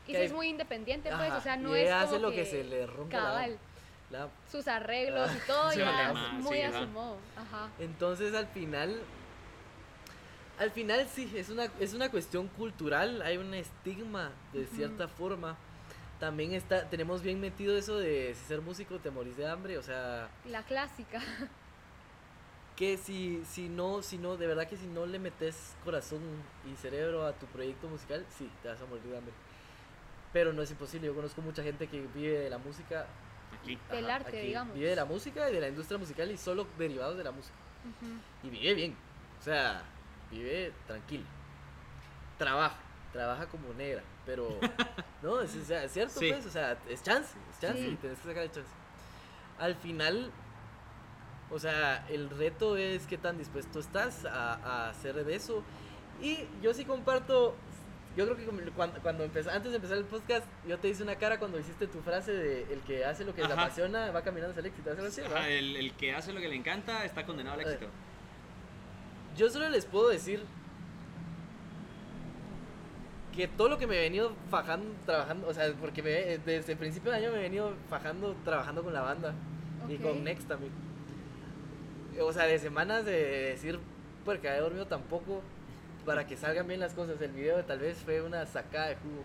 Y 0.06 0.16
hay- 0.16 0.24
es 0.26 0.32
muy 0.32 0.48
independiente, 0.48 1.08
pues, 1.10 1.30
ajá, 1.30 1.36
o 1.38 1.40
sea, 1.40 1.56
no 1.56 1.76
y 1.76 1.80
es 1.80 1.86
ella 1.86 2.00
como 2.02 2.12
hace 2.12 2.18
lo 2.20 2.30
que 2.32 2.44
se 2.44 2.64
le 2.64 2.86
rompe 2.86 3.16
la 3.16 3.22
cabal. 3.22 3.58
la 4.10 4.28
Sus 4.50 4.66
arreglos 4.66 5.30
y 5.32 5.38
Ah, 5.38 5.42
todo 5.46 5.72
ya 5.74 6.06
además, 6.06 6.34
es 6.38 6.44
muy 6.44 6.56
sí, 6.56 6.62
a 6.62 6.68
ajá. 6.68 6.80
su 6.80 6.86
modo. 6.88 7.16
Ajá. 7.36 7.68
Entonces 7.78 8.34
al 8.34 8.46
final, 8.48 9.00
al 10.58 10.70
final 10.72 11.06
sí, 11.08 11.30
es 11.36 11.48
una, 11.48 11.66
es 11.78 11.94
una 11.94 12.10
cuestión 12.10 12.48
cultural, 12.48 13.22
hay 13.22 13.36
un 13.36 13.54
estigma 13.54 14.30
de 14.52 14.66
cierta 14.66 15.06
forma. 15.08 15.56
También 16.18 16.52
está, 16.52 16.86
tenemos 16.90 17.22
bien 17.22 17.40
metido 17.40 17.76
eso 17.78 17.96
de 17.98 18.34
si 18.34 18.44
ser 18.46 18.60
músico 18.60 18.98
te 18.98 19.10
morís 19.10 19.36
de 19.38 19.48
hambre, 19.48 19.78
o 19.78 19.82
sea, 19.82 20.28
La 20.44 20.62
clásica. 20.64 21.22
que 22.76 22.98
si, 22.98 23.42
si 23.46 23.68
no, 23.70 24.02
si 24.02 24.18
no, 24.18 24.36
de 24.36 24.46
verdad 24.46 24.66
que 24.68 24.76
si 24.76 24.86
no 24.86 25.06
le 25.06 25.18
metes 25.18 25.74
corazón 25.84 26.20
y 26.70 26.76
cerebro 26.76 27.24
a 27.26 27.32
tu 27.32 27.46
proyecto 27.46 27.88
musical, 27.88 28.26
sí, 28.36 28.50
te 28.62 28.68
vas 28.68 28.80
a 28.82 28.86
morir 28.86 29.04
de 29.04 29.16
hambre. 29.18 29.32
Pero 30.32 30.52
no 30.52 30.62
es 30.62 30.70
imposible, 30.70 31.06
yo 31.08 31.14
conozco 31.14 31.42
mucha 31.42 31.62
gente 31.62 31.86
que 31.88 32.00
vive 32.14 32.38
de 32.40 32.50
la 32.50 32.58
música. 32.58 33.06
Aquí. 33.60 33.78
Del 33.90 34.08
arte, 34.08 34.40
digamos. 34.42 34.74
Vive 34.74 34.90
de 34.90 34.96
la 34.96 35.04
música 35.04 35.50
y 35.50 35.54
de 35.54 35.60
la 35.60 35.68
industria 35.68 35.98
musical 35.98 36.30
y 36.30 36.36
solo 36.36 36.66
derivados 36.78 37.16
de 37.16 37.24
la 37.24 37.32
música. 37.32 37.54
Y 38.42 38.50
vive 38.50 38.74
bien. 38.74 38.96
O 39.40 39.42
sea, 39.42 39.82
vive 40.30 40.72
tranquilo. 40.86 41.24
Trabaja. 42.38 42.76
Trabaja 43.12 43.46
como 43.46 43.72
negra. 43.74 44.02
Pero. 44.24 44.56
no, 45.22 45.40
es, 45.40 45.56
o 45.56 45.64
sea, 45.64 45.82
es 45.84 45.92
cierto, 45.92 46.20
Sí. 46.20 46.30
pues. 46.30 46.46
O 46.46 46.50
sea, 46.50 46.78
es 46.88 47.02
chance. 47.02 47.36
Es 47.50 47.60
chance. 47.60 47.80
Sí. 47.80 47.88
Y 47.88 47.96
tenés 47.96 48.18
que 48.18 48.28
sacar 48.28 48.44
el 48.44 48.50
chance. 48.52 48.70
Al 49.58 49.74
final. 49.74 50.30
O 51.50 51.58
sea, 51.58 52.06
el 52.08 52.30
reto 52.30 52.76
es 52.76 53.06
qué 53.08 53.18
tan 53.18 53.36
dispuesto 53.36 53.80
estás 53.80 54.24
a, 54.24 54.54
a 54.54 54.90
hacer 54.90 55.24
de 55.24 55.34
eso. 55.34 55.64
Y 56.22 56.38
yo 56.62 56.72
sí 56.72 56.84
comparto. 56.84 57.56
Yo 58.16 58.24
creo 58.24 58.36
que 58.36 58.70
cuando, 58.72 59.00
cuando 59.00 59.24
empezó, 59.24 59.50
antes 59.50 59.70
de 59.70 59.76
empezar 59.76 59.96
el 59.96 60.04
podcast, 60.04 60.44
yo 60.66 60.76
te 60.78 60.88
hice 60.88 61.02
una 61.02 61.14
cara 61.16 61.38
cuando 61.38 61.58
hiciste 61.60 61.86
tu 61.86 62.00
frase 62.00 62.32
de 62.32 62.72
el 62.72 62.80
que 62.80 63.04
hace 63.04 63.24
lo 63.24 63.34
que 63.34 63.42
le 63.42 63.52
Ajá. 63.52 63.62
apasiona 63.64 64.10
va 64.10 64.22
caminando 64.22 64.50
hacia 64.50 64.60
el 64.60 64.66
éxito. 64.66 64.90
¿Algo 64.90 65.04
así, 65.04 65.20
Ajá, 65.20 65.48
el, 65.48 65.76
el 65.76 65.92
que 65.94 66.12
hace 66.14 66.32
lo 66.32 66.40
que 66.40 66.48
le 66.48 66.56
encanta 66.56 67.04
está 67.04 67.24
condenado 67.24 67.54
al 67.60 67.66
Eh, 67.66 67.70
éxito. 67.72 67.86
Yo 69.36 69.48
solo 69.48 69.68
les 69.70 69.86
puedo 69.86 70.08
decir 70.08 70.42
que 73.34 73.46
todo 73.46 73.68
lo 73.68 73.78
que 73.78 73.86
me 73.86 73.96
he 73.96 74.00
venido 74.00 74.32
fajando, 74.50 74.90
trabajando, 75.06 75.46
o 75.46 75.54
sea, 75.54 75.72
porque 75.80 76.02
me- 76.02 76.38
desde 76.38 76.72
el 76.72 76.78
principio 76.78 77.12
del 77.12 77.22
año 77.22 77.32
me 77.32 77.38
he 77.38 77.42
venido 77.42 77.74
fajando, 77.88 78.34
trabajando 78.44 78.82
con 78.82 78.92
la 78.92 79.02
banda 79.02 79.34
y 79.88 79.96
con 79.98 80.24
Next 80.24 80.48
también. 80.48 80.72
O 82.20 82.32
sea, 82.32 82.44
de 82.46 82.58
semanas 82.58 83.04
de 83.04 83.12
decir, 83.52 83.78
porque 84.24 84.48
había 84.48 84.62
dormido 84.62 84.86
tampoco, 84.86 85.42
para 86.04 86.26
que 86.26 86.36
salgan 86.36 86.66
bien 86.66 86.80
las 86.80 86.92
cosas. 86.94 87.20
El 87.20 87.32
video 87.32 87.64
tal 87.64 87.78
vez 87.78 87.98
fue 87.98 88.22
una 88.22 88.46
sacada 88.46 88.88
de 88.88 88.96
jugo. 88.96 89.22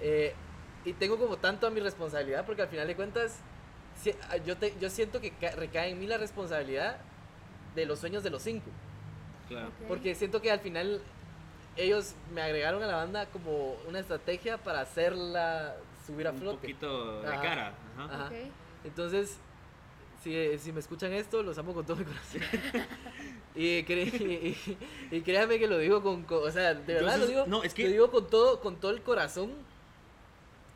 Eh, 0.00 0.34
y 0.84 0.92
tengo 0.94 1.16
como 1.18 1.36
tanto 1.36 1.66
a 1.66 1.70
mi 1.70 1.80
responsabilidad, 1.80 2.44
porque 2.44 2.62
al 2.62 2.68
final 2.68 2.86
de 2.86 2.96
cuentas, 2.96 3.38
si- 4.00 4.14
ah, 4.30 4.36
yo, 4.38 4.56
te- 4.56 4.74
yo 4.80 4.90
siento 4.90 5.20
que 5.20 5.30
ca- 5.32 5.52
recae 5.52 5.90
en 5.90 6.00
mí 6.00 6.06
la 6.06 6.18
responsabilidad 6.18 6.96
de 7.74 7.86
los 7.86 7.98
sueños 8.00 8.22
de 8.24 8.30
los 8.30 8.42
cinco. 8.42 8.70
Claro. 9.48 9.70
Porque 9.86 10.14
siento 10.14 10.40
que 10.42 10.50
al 10.50 10.60
final 10.60 11.00
ellos 11.76 12.14
me 12.34 12.42
agregaron 12.42 12.82
a 12.82 12.86
la 12.86 12.96
banda 12.96 13.26
como 13.26 13.74
una 13.88 14.00
estrategia 14.00 14.58
para 14.58 14.80
hacerla 14.80 15.76
subir 16.06 16.26
a 16.26 16.30
Un 16.32 16.38
flote. 16.38 16.56
poquito 16.58 17.22
de 17.22 17.28
Ajá. 17.28 17.42
cara. 17.42 17.72
Ajá. 17.98 18.30
Entonces, 18.84 19.38
si, 20.22 20.58
si 20.58 20.72
me 20.72 20.80
escuchan 20.80 21.12
esto, 21.12 21.42
los 21.42 21.56
amo 21.58 21.74
con 21.74 21.84
todo 21.84 21.96
mi 21.96 22.04
corazón. 22.04 22.40
y, 23.54 23.82
cre- 23.84 24.12
y, 24.20 24.70
y- 25.12 25.16
y 25.16 25.20
créanme 25.22 25.58
que 25.58 25.66
lo 25.66 25.78
digo 25.78 26.02
con, 26.02 26.22
con- 26.22 26.46
o 26.46 26.50
sea, 26.50 26.74
de 26.74 26.94
verdad 26.94 27.16
eso 27.16 27.18
lo 27.24 27.26
digo, 27.26 27.44
no, 27.46 27.62
es 27.62 27.74
que- 27.74 27.84
lo 27.84 27.90
digo 27.90 28.10
con 28.10 28.28
todo, 28.28 28.60
con 28.60 28.76
todo 28.76 28.90
el 28.92 29.02
corazón 29.02 29.52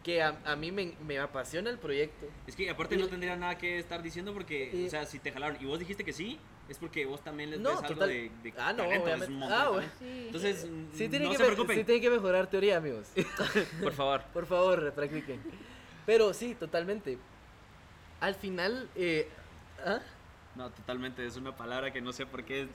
que 0.03 0.23
a, 0.23 0.39
a 0.45 0.55
mí 0.55 0.71
me, 0.71 0.95
me 1.05 1.19
apasiona 1.19 1.69
el 1.71 1.79
proyecto. 1.79 2.27
Es 2.47 2.55
que 2.55 2.71
aparte 2.71 2.95
Y- 2.95 2.99
no 2.99 3.09
tendría 3.09 3.35
nada 3.37 3.59
que 3.59 3.79
estar 3.79 4.03
diciendo 4.03 4.33
porque, 4.33 4.71
y- 4.73 4.87
o 4.87 4.91
sea, 4.91 5.05
si 5.07 5.19
te 5.19 5.33
jalaron 5.33 5.57
y 5.61 5.65
vos 5.67 5.79
dijiste 5.79 6.05
que 6.05 6.13
sí, 6.13 6.39
es 6.69 6.79
porque 6.79 7.07
vos 7.07 7.23
también 7.23 7.51
les 7.51 7.61
No, 7.61 7.71
ves 7.71 7.83
algo 7.83 8.07
de, 8.07 8.31
de 8.43 8.53
Ah, 8.57 8.73
no, 8.73 8.83
talento, 8.85 9.09
es 9.09 9.15
obviamente. 9.17 9.47
Ah, 9.49 9.69
bueno. 9.73 9.89
Sí. 9.99 10.23
Entonces, 10.27 10.61
Sí 10.95 11.09
tienen, 11.09 11.25
no 11.25 11.31
que, 11.31 11.37
se 11.37 11.43
me- 11.43 11.49
preocupen. 11.51 11.77
sí 11.79 11.85
tienen 11.85 12.03
que 12.03 12.11
mejorar 12.11 12.49
teoría, 12.51 12.77
amigos. 12.79 13.09
Por 13.83 13.93
favor. 13.93 14.23
Por 14.33 14.47
favor, 14.47 14.93
practiquen. 14.93 15.41
Pero 16.05 16.33
sí, 16.35 16.55
totalmente. 16.55 17.19
Al 18.21 18.35
final, 18.35 18.89
eh, 18.97 19.29
¿ah? 19.85 20.01
No, 20.55 20.71
totalmente, 20.71 21.27
es 21.27 21.37
una 21.37 21.55
palabra 21.57 21.93
que 21.93 22.01
no 22.01 22.13
sé 22.13 22.25
por 22.25 22.45
qué 22.45 22.69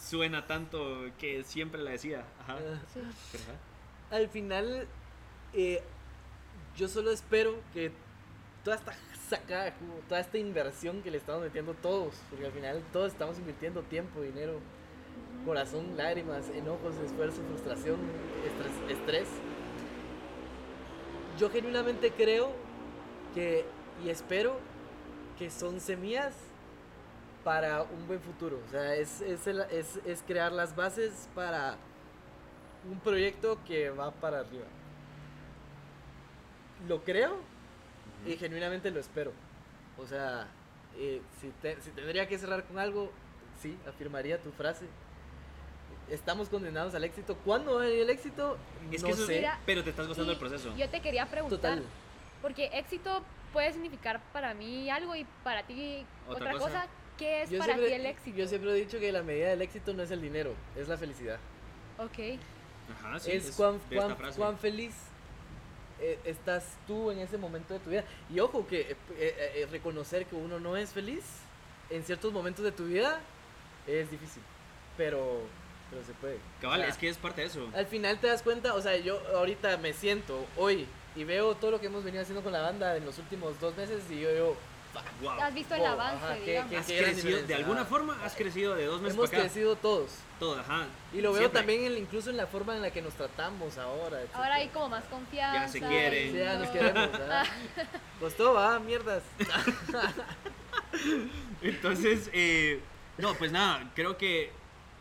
suena 0.00 0.46
tanto 0.46 1.10
que 1.18 1.42
siempre 1.42 1.82
la 1.82 1.90
decía. 1.90 2.24
Ajá. 2.40 2.58
Ah. 2.58 2.80
Sí. 2.92 3.00
Ajá. 3.00 4.16
al 4.16 4.28
final, 4.28 4.86
eh, 5.52 5.82
yo 6.76 6.88
solo 6.88 7.10
espero 7.10 7.60
que 7.72 7.90
toda 8.62 8.76
esta 8.76 8.94
sacada, 9.28 9.74
toda 10.08 10.20
esta 10.20 10.38
inversión 10.38 11.02
que 11.02 11.10
le 11.10 11.18
estamos 11.18 11.42
metiendo 11.42 11.74
todos, 11.74 12.14
porque 12.30 12.46
al 12.46 12.52
final 12.52 12.82
todos 12.92 13.12
estamos 13.12 13.38
invirtiendo 13.38 13.82
tiempo, 13.82 14.20
dinero, 14.20 14.60
corazón, 15.44 15.96
lágrimas, 15.96 16.48
enojos, 16.50 16.94
esfuerzo, 17.04 17.42
frustración, 17.48 17.98
estrés, 18.46 18.98
estrés. 18.98 19.28
Yo 21.38 21.50
genuinamente 21.50 22.12
creo 22.12 22.52
que 23.34 23.64
y 24.04 24.08
espero 24.08 24.58
que 25.38 25.50
son 25.50 25.80
semillas 25.80 26.34
para 27.42 27.82
un 27.82 28.06
buen 28.06 28.20
futuro. 28.20 28.60
O 28.66 28.70
sea, 28.70 28.94
es, 28.94 29.20
es, 29.20 29.46
el- 29.46 29.60
es- 29.70 29.98
es 30.06 30.22
crear 30.26 30.52
las 30.52 30.74
bases 30.76 31.28
para 31.34 31.76
un 32.90 32.98
proyecto 33.00 33.58
que 33.66 33.90
va 33.90 34.10
para 34.12 34.40
arriba. 34.40 34.64
Lo 36.88 37.02
creo 37.02 37.36
y 38.26 38.36
genuinamente 38.36 38.90
lo 38.90 39.00
espero. 39.00 39.32
O 39.98 40.06
sea, 40.06 40.48
eh, 40.96 41.20
si, 41.40 41.48
te- 41.62 41.80
si 41.80 41.90
tendría 41.90 42.28
que 42.28 42.38
cerrar 42.38 42.64
con 42.64 42.78
algo, 42.78 43.10
sí, 43.60 43.76
afirmaría 43.88 44.40
tu 44.40 44.50
frase. 44.52 44.86
Estamos 46.10 46.48
condenados 46.50 46.94
al 46.94 47.04
éxito. 47.04 47.36
¿Cuándo 47.44 47.76
va 47.76 47.86
el 47.86 48.10
éxito? 48.10 48.58
Es 48.92 49.02
no 49.02 49.08
que 49.08 49.14
eso 49.14 49.26
sé. 49.26 49.36
Mira, 49.36 49.58
pero 49.64 49.82
te 49.82 49.90
estás 49.90 50.06
gozando 50.06 50.32
Y 50.32 50.34
el 50.34 50.38
proceso. 50.38 50.74
Yo 50.76 50.88
te 50.90 51.00
quería 51.00 51.26
preguntar, 51.26 51.58
Total. 51.78 51.82
porque 52.42 52.66
éxito 52.74 53.22
puede 53.54 53.72
significar 53.72 54.20
para 54.34 54.52
mí 54.52 54.90
algo 54.90 55.16
y 55.16 55.24
para 55.42 55.62
ti 55.62 56.04
Otra 56.28 56.36
otra, 56.36 56.52
cosa. 56.52 56.64
cosa. 56.66 56.86
¿qué 57.16 57.42
es 57.44 57.50
Yo 57.50 57.58
para 57.58 57.74
siempre, 57.74 57.88
ti 57.94 58.00
el 58.00 58.06
éxito? 58.06 58.36
yo 58.36 58.46
siempre 58.48 58.70
he 58.72 58.74
dicho 58.74 58.98
que 59.00 59.10
la 59.12 59.22
medida 59.22 59.48
del 59.50 59.62
éxito 59.62 59.94
no 59.94 60.02
es 60.02 60.10
el 60.10 60.20
dinero, 60.20 60.52
es 60.76 60.88
la 60.88 60.98
felicidad. 60.98 61.38
Ok. 61.98 62.38
Ajá, 62.92 63.18
sí, 63.20 63.30
es, 63.30 63.52
cuán, 63.52 63.76
esta 63.76 63.94
cuán- 64.06 64.16
frase. 64.16 64.36
cuán 64.38 64.58
feliz 64.58 64.92
eh, 66.00 66.18
estás 66.24 66.76
tú 66.86 67.10
en 67.12 67.20
ese 67.20 67.38
momento 67.38 67.72
de 67.72 67.80
tu 67.80 67.88
vida. 67.90 68.04
Y 68.28 68.40
ojo, 68.40 68.66
que 68.66 68.80
eh, 68.80 68.96
eh, 69.16 69.52
eh, 69.62 69.68
reconocer 69.70 70.26
que 70.26 70.34
uno 70.34 70.58
no 70.60 70.76
es 70.76 70.90
feliz 70.90 71.22
en 71.88 72.02
ciertos 72.02 72.32
momentos 72.32 72.64
de 72.64 72.72
tu 72.72 72.84
vida 72.86 73.20
es 73.86 74.10
difícil, 74.10 74.42
pero, 74.96 75.40
pero 75.90 76.02
se 76.04 76.12
puede. 76.14 76.38
Cabal, 76.60 76.80
O 76.80 76.82
sea, 76.82 76.90
es 76.92 76.98
que 76.98 77.08
es 77.08 77.16
parte 77.16 77.42
de 77.42 77.46
eso. 77.46 77.70
Al 77.74 77.86
final 77.86 78.18
te 78.18 78.26
das 78.26 78.42
cuenta, 78.42 78.74
o 78.74 78.80
sea, 78.82 78.96
yo 78.96 79.20
ahorita 79.36 79.76
me 79.76 79.92
siento 79.92 80.44
hoy 80.56 80.86
y 81.16 81.24
veo 81.24 81.54
todo 81.54 81.72
lo 81.72 81.80
que 81.80 81.86
hemos 81.86 82.02
venido 82.04 82.22
haciendo 82.22 82.42
con 82.42 82.52
la 82.52 82.60
banda 82.62 82.96
en 82.96 83.04
los 83.06 83.18
últimos 83.18 83.58
dos 83.60 83.76
meses 83.76 84.02
y 84.10 84.20
yo 84.20 84.32
digo, 84.32 84.56
Wow. 85.22 85.32
Has 85.40 85.52
visto 85.52 85.74
el 85.74 85.80
Oh, 85.80 85.86
avance, 85.88 86.24
ajá, 86.24 86.34
qué- 86.36 86.50
digamos. 86.52 86.70
qué- 86.70 86.76
Has 86.78 86.86
gran 86.88 87.12
crecido, 87.14 87.42
de 87.42 87.54
alguna 87.56 87.80
Ah. 87.80 87.84
forma 87.84 88.16
has 88.24 88.36
crecido 88.36 88.76
de 88.76 88.84
dos 88.84 89.00
meses 89.02 89.16
hemos 89.16 89.28
para 89.28 89.42
acá. 89.42 89.50
crecido 89.52 89.74
todos. 89.74 90.10
Todo, 90.38 90.60
ajá. 90.60 90.86
Y 91.12 91.20
lo 91.20 91.32
veo 91.32 91.40
Siempre. 91.40 91.58
también 91.58 91.84
en- 91.92 91.98
incluso 91.98 92.30
en 92.30 92.36
la 92.36 92.46
forma 92.46 92.76
en 92.76 92.82
la 92.82 92.92
que 92.92 93.02
nos 93.02 93.12
tratamos 93.14 93.76
ahora. 93.76 94.20
Ahora 94.34 94.54
hay 94.54 94.68
como 94.68 94.90
más 94.90 95.02
confianza. 95.06 95.66
se 95.66 95.80
quieren. 95.80 96.30
Sí, 96.30 96.38
ya 96.38 96.58
nos 96.58 96.68
todo. 96.72 96.72
queremos. 96.74 97.10
Costó, 98.20 98.54
va, 98.54 98.78
mierdas. 98.78 99.24
Entonces, 101.62 102.30
eh, 102.32 102.80
no, 103.18 103.34
pues 103.34 103.50
nada, 103.50 103.90
creo 103.96 104.16
que 104.16 104.52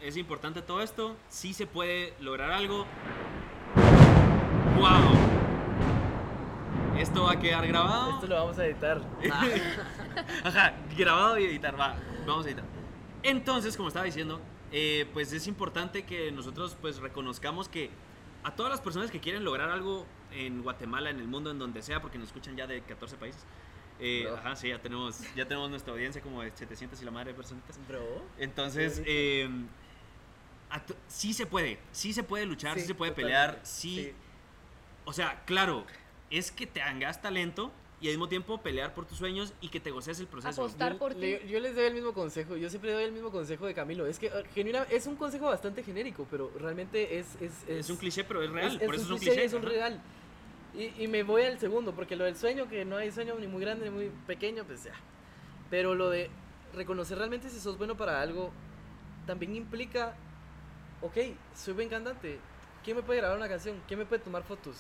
es 0.02 0.18
importante 0.18 0.64
todo 0.64 0.82
esto. 0.82 1.16
Sí 1.30 1.54
se 1.54 1.68
puede 1.68 2.16
lograr 2.20 2.50
algo. 2.52 2.88
¡Wow! 4.80 5.33
Esto 6.98 7.24
va 7.24 7.32
a 7.34 7.40
quedar 7.40 7.68
grabado. 7.68 8.12
Esto 8.12 8.28
lo 8.28 8.36
vamos 8.36 8.58
a 8.60 8.66
editar. 8.66 9.02
Ajá, 10.44 10.74
grabado 10.98 11.38
y 11.40 11.46
editar, 11.46 11.80
va, 11.80 11.96
vamos 12.26 12.46
a 12.46 12.50
editar. 12.50 12.66
Entonces, 13.24 13.76
como 13.76 13.88
estaba 13.90 14.06
diciendo, 14.06 14.40
eh, 14.72 15.08
pues 15.14 15.34
es 15.34 15.48
importante 15.48 16.04
que 16.04 16.32
nosotros 16.32 16.78
pues 16.80 16.98
reconozcamos 16.98 17.68
que 17.70 17.90
a 18.44 18.52
todas 18.56 18.70
las 18.72 18.82
personas 18.82 19.10
que 19.12 19.20
quieren 19.20 19.44
lograr 19.44 19.70
algo 19.70 20.06
en 20.32 20.62
Guatemala, 20.62 21.10
en 21.10 21.20
el 21.20 21.28
mundo, 21.28 21.52
en 21.52 21.60
donde 21.60 21.82
sea, 21.82 22.02
porque 22.02 22.18
nos 22.18 22.28
escuchan 22.28 22.56
ya 22.56 22.68
de 22.68 22.82
14 22.82 23.18
países. 23.18 23.44
eh, 24.00 24.28
ajá, 24.38 24.56
sí, 24.56 24.70
ya 24.70 24.80
tenemos, 24.82 25.22
ya 25.36 25.46
tenemos 25.48 25.70
nuestra 25.70 25.94
audiencia 25.94 26.22
como 26.22 26.42
de 26.42 26.52
700 26.54 27.02
y 27.02 27.06
la 27.06 27.12
madre 27.12 27.32
de 27.32 27.36
personitas. 27.38 27.80
Bro. 27.88 28.02
Entonces, 28.38 29.02
eh, 29.06 29.50
sí 31.08 31.34
se 31.34 31.46
puede, 31.46 31.80
sí 31.92 32.14
se 32.14 32.24
puede 32.24 32.46
luchar, 32.46 32.76
sí, 32.76 32.82
Sí, 32.82 32.88
se 32.88 32.96
puede 32.96 33.12
totalmente. 33.12 33.38
pelear, 33.40 33.60
sí, 33.64 34.14
o 35.06 35.14
sea, 35.14 35.44
claro, 35.46 35.86
es 36.38 36.52
que 36.52 36.66
te 36.68 36.82
hagas 36.82 37.22
talento 37.22 37.72
y 38.02 38.08
al 38.08 38.14
mismo 38.14 38.28
tiempo 38.28 38.60
pelear 38.62 38.94
por 38.94 39.06
tus 39.06 39.18
sueños 39.18 39.54
y 39.62 39.70
que 39.70 39.80
te 39.80 39.92
goces 39.92 40.20
el 40.20 40.28
proceso. 40.28 40.62
Apostar 40.62 40.94
Yo, 40.94 41.00
por 41.00 41.14
ti. 41.16 41.38
yo 41.48 41.60
les 41.60 41.74
doy 41.76 41.86
el 41.86 41.94
mismo 41.94 42.14
consejo, 42.14 42.58
yo 42.58 42.70
siempre 42.70 42.92
doy 42.92 43.04
el 43.06 43.14
mismo 43.14 43.32
consejo 43.32 43.66
de 43.66 43.74
Camilo. 43.74 44.06
Es 44.06 44.20
que 44.20 44.28
eh, 44.28 44.44
genuina, 44.54 44.86
es 44.90 45.08
un 45.08 45.16
consejo 45.16 45.46
bastante 45.46 45.84
genérico, 45.84 46.28
pero 46.30 46.52
realmente 46.60 47.18
es... 47.20 47.28
Es, 47.40 47.52
Es 47.68 47.90
un 47.90 47.98
cliché, 47.98 48.24
pero 48.26 48.44
es 48.44 48.52
real. 48.52 48.76
es 48.76 48.84
por 48.84 48.96
eso 48.96 49.06
es 49.06 49.10
un 49.12 49.18
cliché 49.18 49.32
cliché. 49.32 49.46
es 49.46 49.54
un 49.54 49.62
real. 49.62 50.02
Y, 50.76 51.04
y 51.04 51.08
me 51.08 51.24
voy 51.24 51.44
al 51.44 51.60
segundo, 51.60 51.94
porque 51.94 52.16
lo 52.16 52.26
del 52.26 52.36
sueño, 52.36 52.68
que 52.68 52.84
no 52.84 52.98
hay 52.98 53.12
sueño 53.12 53.36
ni 53.40 53.48
muy 53.48 53.62
grande 53.62 53.86
ni 53.86 53.92
muy 53.92 54.12
pequeño, 54.28 54.66
pues 54.66 54.84
ya. 54.84 54.94
Pero 55.70 55.96
lo 55.96 56.10
de 56.10 56.30
reconocer 56.74 57.18
realmente 57.18 57.50
si 57.50 57.60
sos 57.60 57.78
bueno 57.78 57.96
para 57.96 58.20
algo, 58.20 58.52
también 59.26 59.56
implica, 59.56 60.16
ok, 61.02 61.16
soy 61.56 61.74
buen 61.74 61.88
cantante, 61.90 62.40
¿quién 62.84 62.98
me 62.98 63.04
puede 63.04 63.20
grabar 63.20 63.38
una 63.38 63.48
canción? 63.48 63.80
¿Quién 63.88 64.00
me 64.00 64.06
puede 64.06 64.24
tomar 64.24 64.44
fotos? 64.44 64.76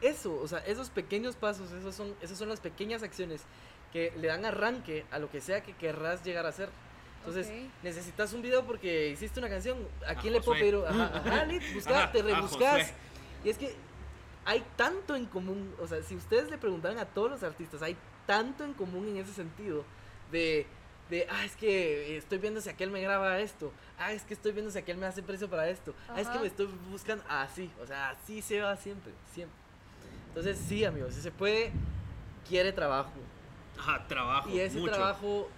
Eso, 0.00 0.38
o 0.40 0.46
sea, 0.46 0.58
esos 0.60 0.90
pequeños 0.90 1.36
pasos, 1.36 1.72
esos 1.72 1.94
son, 1.94 2.14
esas 2.20 2.36
son 2.38 2.48
las 2.48 2.60
pequeñas 2.60 3.02
acciones 3.02 3.42
que 3.92 4.12
le 4.18 4.28
dan 4.28 4.44
arranque 4.44 5.04
a 5.10 5.18
lo 5.18 5.30
que 5.30 5.40
sea 5.40 5.62
que 5.62 5.72
querrás 5.72 6.24
llegar 6.24 6.46
a 6.46 6.50
hacer. 6.50 6.68
Entonces, 7.20 7.50
necesitas 7.82 8.32
un 8.34 8.42
video 8.42 8.64
porque 8.64 9.08
hiciste 9.08 9.40
una 9.40 9.48
canción. 9.48 9.78
¿A 10.06 10.10
A 10.10 10.14
quién 10.14 10.32
le 10.32 10.40
puedo 10.40 10.60
pedir? 10.60 10.76
Ajá, 10.86 11.22
ajá, 11.24 12.12
te 12.12 12.22
rebuscas. 12.22 12.92
Y 13.44 13.48
es 13.48 13.58
que 13.58 13.74
hay 14.44 14.64
tanto 14.76 15.16
en 15.16 15.26
común, 15.26 15.74
o 15.80 15.88
sea, 15.88 16.02
si 16.02 16.14
ustedes 16.14 16.50
le 16.50 16.56
preguntaran 16.56 16.98
a 16.98 17.04
todos 17.04 17.30
los 17.30 17.42
artistas, 17.42 17.82
hay 17.82 17.96
tanto 18.26 18.64
en 18.64 18.74
común 18.74 19.08
en 19.08 19.16
ese 19.16 19.32
sentido 19.32 19.84
de, 20.30 20.66
de 21.10 21.26
ah, 21.28 21.44
es 21.44 21.56
que 21.56 22.16
estoy 22.16 22.38
viendo 22.38 22.60
si 22.60 22.68
aquel 22.68 22.90
me 22.92 23.00
graba 23.00 23.40
esto, 23.40 23.72
ah, 23.98 24.12
es 24.12 24.22
que 24.22 24.34
estoy 24.34 24.52
viendo 24.52 24.70
si 24.70 24.78
aquel 24.78 24.98
me 24.98 25.06
hace 25.06 25.22
precio 25.22 25.50
para 25.50 25.68
esto, 25.68 25.94
ah, 26.08 26.20
es 26.20 26.28
que 26.28 26.38
me 26.38 26.46
estoy 26.46 26.66
buscando, 26.88 27.24
así, 27.28 27.72
o 27.82 27.86
sea, 27.86 28.10
así 28.10 28.40
se 28.40 28.60
va 28.60 28.76
siempre, 28.76 29.12
siempre. 29.34 29.65
Entonces, 30.36 30.62
sí, 30.68 30.84
amigos, 30.84 31.14
si 31.14 31.22
se 31.22 31.30
puede, 31.30 31.72
quiere 32.46 32.70
trabajo. 32.70 33.10
Ajá, 33.78 34.06
trabajo. 34.06 34.50
Y 34.50 34.60
ese 34.60 34.78
mucho. 34.78 34.92
trabajo 34.92 35.48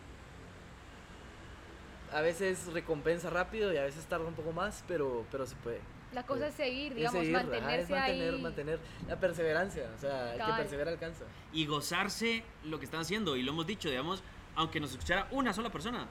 a 2.13 2.21
veces 2.21 2.73
recompensa 2.73 3.29
rápido 3.29 3.73
y 3.73 3.77
a 3.77 3.83
veces 3.83 4.05
tarda 4.07 4.27
un 4.27 4.35
poco 4.35 4.53
más, 4.53 4.85
pero, 4.87 5.27
pero 5.33 5.47
se 5.47 5.57
puede. 5.57 5.81
La 6.13 6.25
cosa 6.25 6.47
es 6.47 6.55
seguir, 6.55 6.93
Es 6.93 6.99
digamos, 6.99 7.21
seguir, 7.21 7.37
ajá, 7.37 7.45
mantenerse 7.47 7.83
es 7.83 7.91
mantener, 7.91 8.35
ahí. 8.35 8.41
mantener 8.41 8.79
la 9.09 9.19
perseverancia, 9.19 9.91
o 9.97 9.99
sea, 9.99 10.35
el 10.35 10.45
que 10.45 10.53
persevera 10.53 10.93
alcanza. 10.93 11.25
Y 11.53 11.67
gozarse 11.67 12.45
lo 12.63 12.79
que 12.79 12.85
están 12.85 13.01
haciendo. 13.01 13.35
Y 13.35 13.43
lo 13.43 13.51
hemos 13.51 13.67
dicho, 13.67 13.89
digamos, 13.91 14.23
aunque 14.55 14.79
nos 14.79 14.93
escuchara 14.93 15.27
una 15.33 15.53
sola 15.53 15.71
persona. 15.71 16.07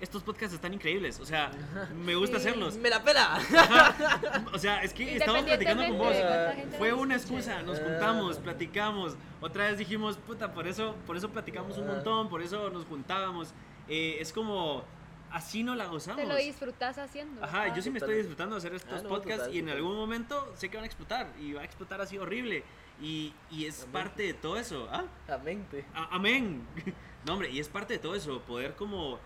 Estos 0.00 0.22
podcasts 0.22 0.54
están 0.54 0.74
increíbles. 0.74 1.18
O 1.20 1.24
sea, 1.26 1.50
me 1.94 2.14
gusta 2.16 2.38
Sí. 2.38 2.48
hacerlos. 2.48 2.76
¡Me 2.76 2.90
la 2.90 3.02
pela! 3.02 3.38
O 4.52 4.58
sea, 4.58 4.82
es 4.82 4.92
que 4.92 5.16
estamos 5.16 5.42
platicando 5.44 5.86
con 5.88 5.98
vos. 5.98 6.16
Fue 6.78 6.92
una 6.92 7.14
excusa, 7.16 7.62
nos 7.62 7.78
Ah. 7.78 7.82
juntamos, 7.84 8.38
platicamos. 8.38 9.16
Otra 9.40 9.66
vez 9.68 9.78
dijimos, 9.78 10.16
puta, 10.16 10.52
por 10.52 10.66
eso, 10.66 10.94
por 11.06 11.16
eso 11.16 11.30
platicamos 11.30 11.78
un 11.78 11.88
Ah. 11.88 11.92
montón, 11.94 12.28
por 12.28 12.42
eso 12.42 12.70
nos 12.70 12.84
juntábamos. 12.86 13.52
Eh, 13.88 14.16
es 14.20 14.32
como, 14.32 14.82
así 15.30 15.62
no 15.62 15.74
la 15.74 15.86
gozamos. 15.86 16.20
Te 16.20 16.26
lo 16.28 16.36
disfrutas 16.36 16.98
haciendo. 16.98 17.42
Ajá, 17.44 17.74
yo 17.74 17.80
sí 17.82 17.90
me 17.90 17.98
estoy 17.98 18.16
disfrutando 18.16 18.54
de 18.56 18.58
hacer 18.58 18.74
estos 18.74 19.00
Ah, 19.00 19.02
no, 19.02 19.08
podcasts 19.08 19.42
total, 19.44 19.54
y 19.54 19.58
en 19.58 19.64
total. 19.66 19.76
algún 19.78 19.96
momento 19.96 20.52
sé 20.56 20.68
que 20.68 20.76
van 20.76 20.84
a 20.84 20.86
explotar 20.86 21.28
y 21.40 21.52
va 21.52 21.62
a 21.62 21.64
explotar 21.64 22.00
así 22.00 22.18
horrible. 22.18 22.64
Y, 23.00 23.32
y 23.50 23.66
es 23.66 23.80
Amén. 23.82 23.92
parte 23.92 24.22
de 24.22 24.34
todo 24.34 24.56
eso. 24.56 24.88
¿ah? 24.90 25.04
La 25.28 25.38
mente. 25.38 25.84
A- 25.94 26.14
Amén. 26.16 26.66
No, 27.26 27.32
hombre, 27.32 27.48
y 27.50 27.58
es 27.58 27.70
parte 27.70 27.94
de 27.94 27.98
todo 27.98 28.14
eso, 28.14 28.42
poder 28.42 28.74
como 28.74 29.18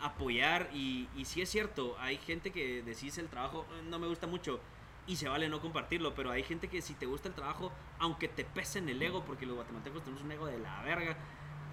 apoyar 0.00 0.70
y, 0.72 1.08
y 1.16 1.24
sí 1.24 1.40
es 1.42 1.50
cierto, 1.50 1.96
hay 1.98 2.18
gente 2.18 2.50
que 2.50 2.82
decís 2.82 3.18
el 3.18 3.28
trabajo 3.28 3.66
"Eh, 3.70 3.82
no 3.88 3.98
me 3.98 4.06
gusta 4.06 4.26
mucho 4.26 4.60
y 5.06 5.16
se 5.16 5.28
vale 5.28 5.48
no 5.48 5.60
compartirlo, 5.60 6.14
pero 6.14 6.30
hay 6.30 6.42
gente 6.42 6.68
que 6.68 6.82
si 6.82 6.94
te 6.94 7.06
gusta 7.06 7.28
el 7.28 7.34
trabajo, 7.34 7.72
aunque 7.98 8.28
te 8.28 8.44
pese 8.44 8.80
en 8.80 8.88
el 8.88 9.00
ego, 9.00 9.24
porque 9.24 9.46
los 9.46 9.54
guatemaltecos 9.54 10.02
tenemos 10.02 10.22
un 10.22 10.32
ego 10.32 10.46
de 10.46 10.58
la 10.58 10.82
verga, 10.82 11.16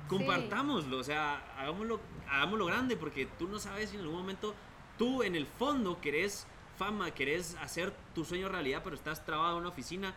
compartámoslo, 0.07 0.97
o 0.99 1.03
sea, 1.03 1.37
hagámoslo, 1.57 1.99
hagámoslo 2.29 2.65
grande, 2.65 2.95
porque 2.95 3.25
tú 3.25 3.47
no 3.47 3.59
sabes 3.59 3.89
si 3.89 3.95
en 3.95 4.01
algún 4.03 4.17
momento 4.17 4.53
tú 4.97 5.23
en 5.23 5.35
el 5.35 5.47
fondo 5.47 5.99
querés 5.99 6.45
fama, 6.77 7.11
querés 7.11 7.55
hacer 7.61 7.93
tu 8.13 8.23
sueño 8.25 8.49
realidad, 8.49 8.81
pero 8.83 8.95
estás 8.95 9.25
trabado 9.25 9.53
en 9.53 9.61
una 9.61 9.69
oficina, 9.69 10.13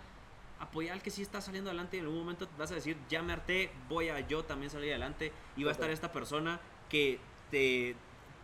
apoya 0.59 0.93
al 0.93 1.03
que 1.03 1.11
sí 1.11 1.23
está 1.23 1.41
saliendo 1.41 1.71
adelante 1.71 1.97
y 1.97 2.01
en 2.01 2.07
algún 2.07 2.21
momento 2.21 2.49
vas 2.59 2.71
a 2.71 2.75
decir, 2.75 2.97
ya 3.09 3.23
me 3.23 3.33
harté, 3.33 3.71
voy 3.89 4.09
a 4.09 4.21
yo 4.21 4.45
también 4.45 4.71
salir 4.71 4.91
adelante 4.91 5.33
y 5.57 5.65
va 5.65 5.71
a 5.71 5.73
estar 5.73 5.91
esta 5.91 6.13
persona 6.13 6.61
que 6.89 7.19
te, 7.51 7.95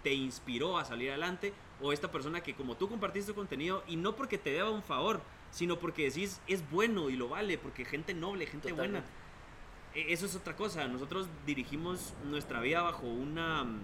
te 0.03 0.12
inspiró 0.12 0.79
a 0.79 0.85
salir 0.85 1.11
adelante 1.11 1.53
o 1.81 1.93
esta 1.93 2.11
persona 2.11 2.41
que 2.43 2.55
como 2.55 2.77
tú 2.77 2.89
compartiste 2.89 3.33
contenido 3.35 3.83
y 3.89 3.97
no 3.97 4.15
porque 4.15 4.39
te 4.39 4.51
deba 4.51 4.70
un 4.70 4.83
favor, 4.83 5.20
sino 5.51 5.79
porque 5.79 6.05
decís 6.05 6.41
es 6.47 6.69
bueno 6.70 7.11
y 7.11 7.16
lo 7.16 7.29
vale, 7.29 7.59
porque 7.59 7.85
gente 7.85 8.15
noble, 8.15 8.47
gente 8.47 8.73
buena. 8.73 9.01
Totalmente. 9.01 10.11
E- 10.11 10.12
Eso 10.12 10.27
es 10.27 10.35
otra 10.37 10.57
cosa, 10.57 10.87
nosotros 10.89 11.27
dirigimos 11.47 12.15
nuestra 12.24 12.61
vida 12.61 12.83
bajo 12.83 13.07
una... 13.07 13.65
mm, 13.65 13.81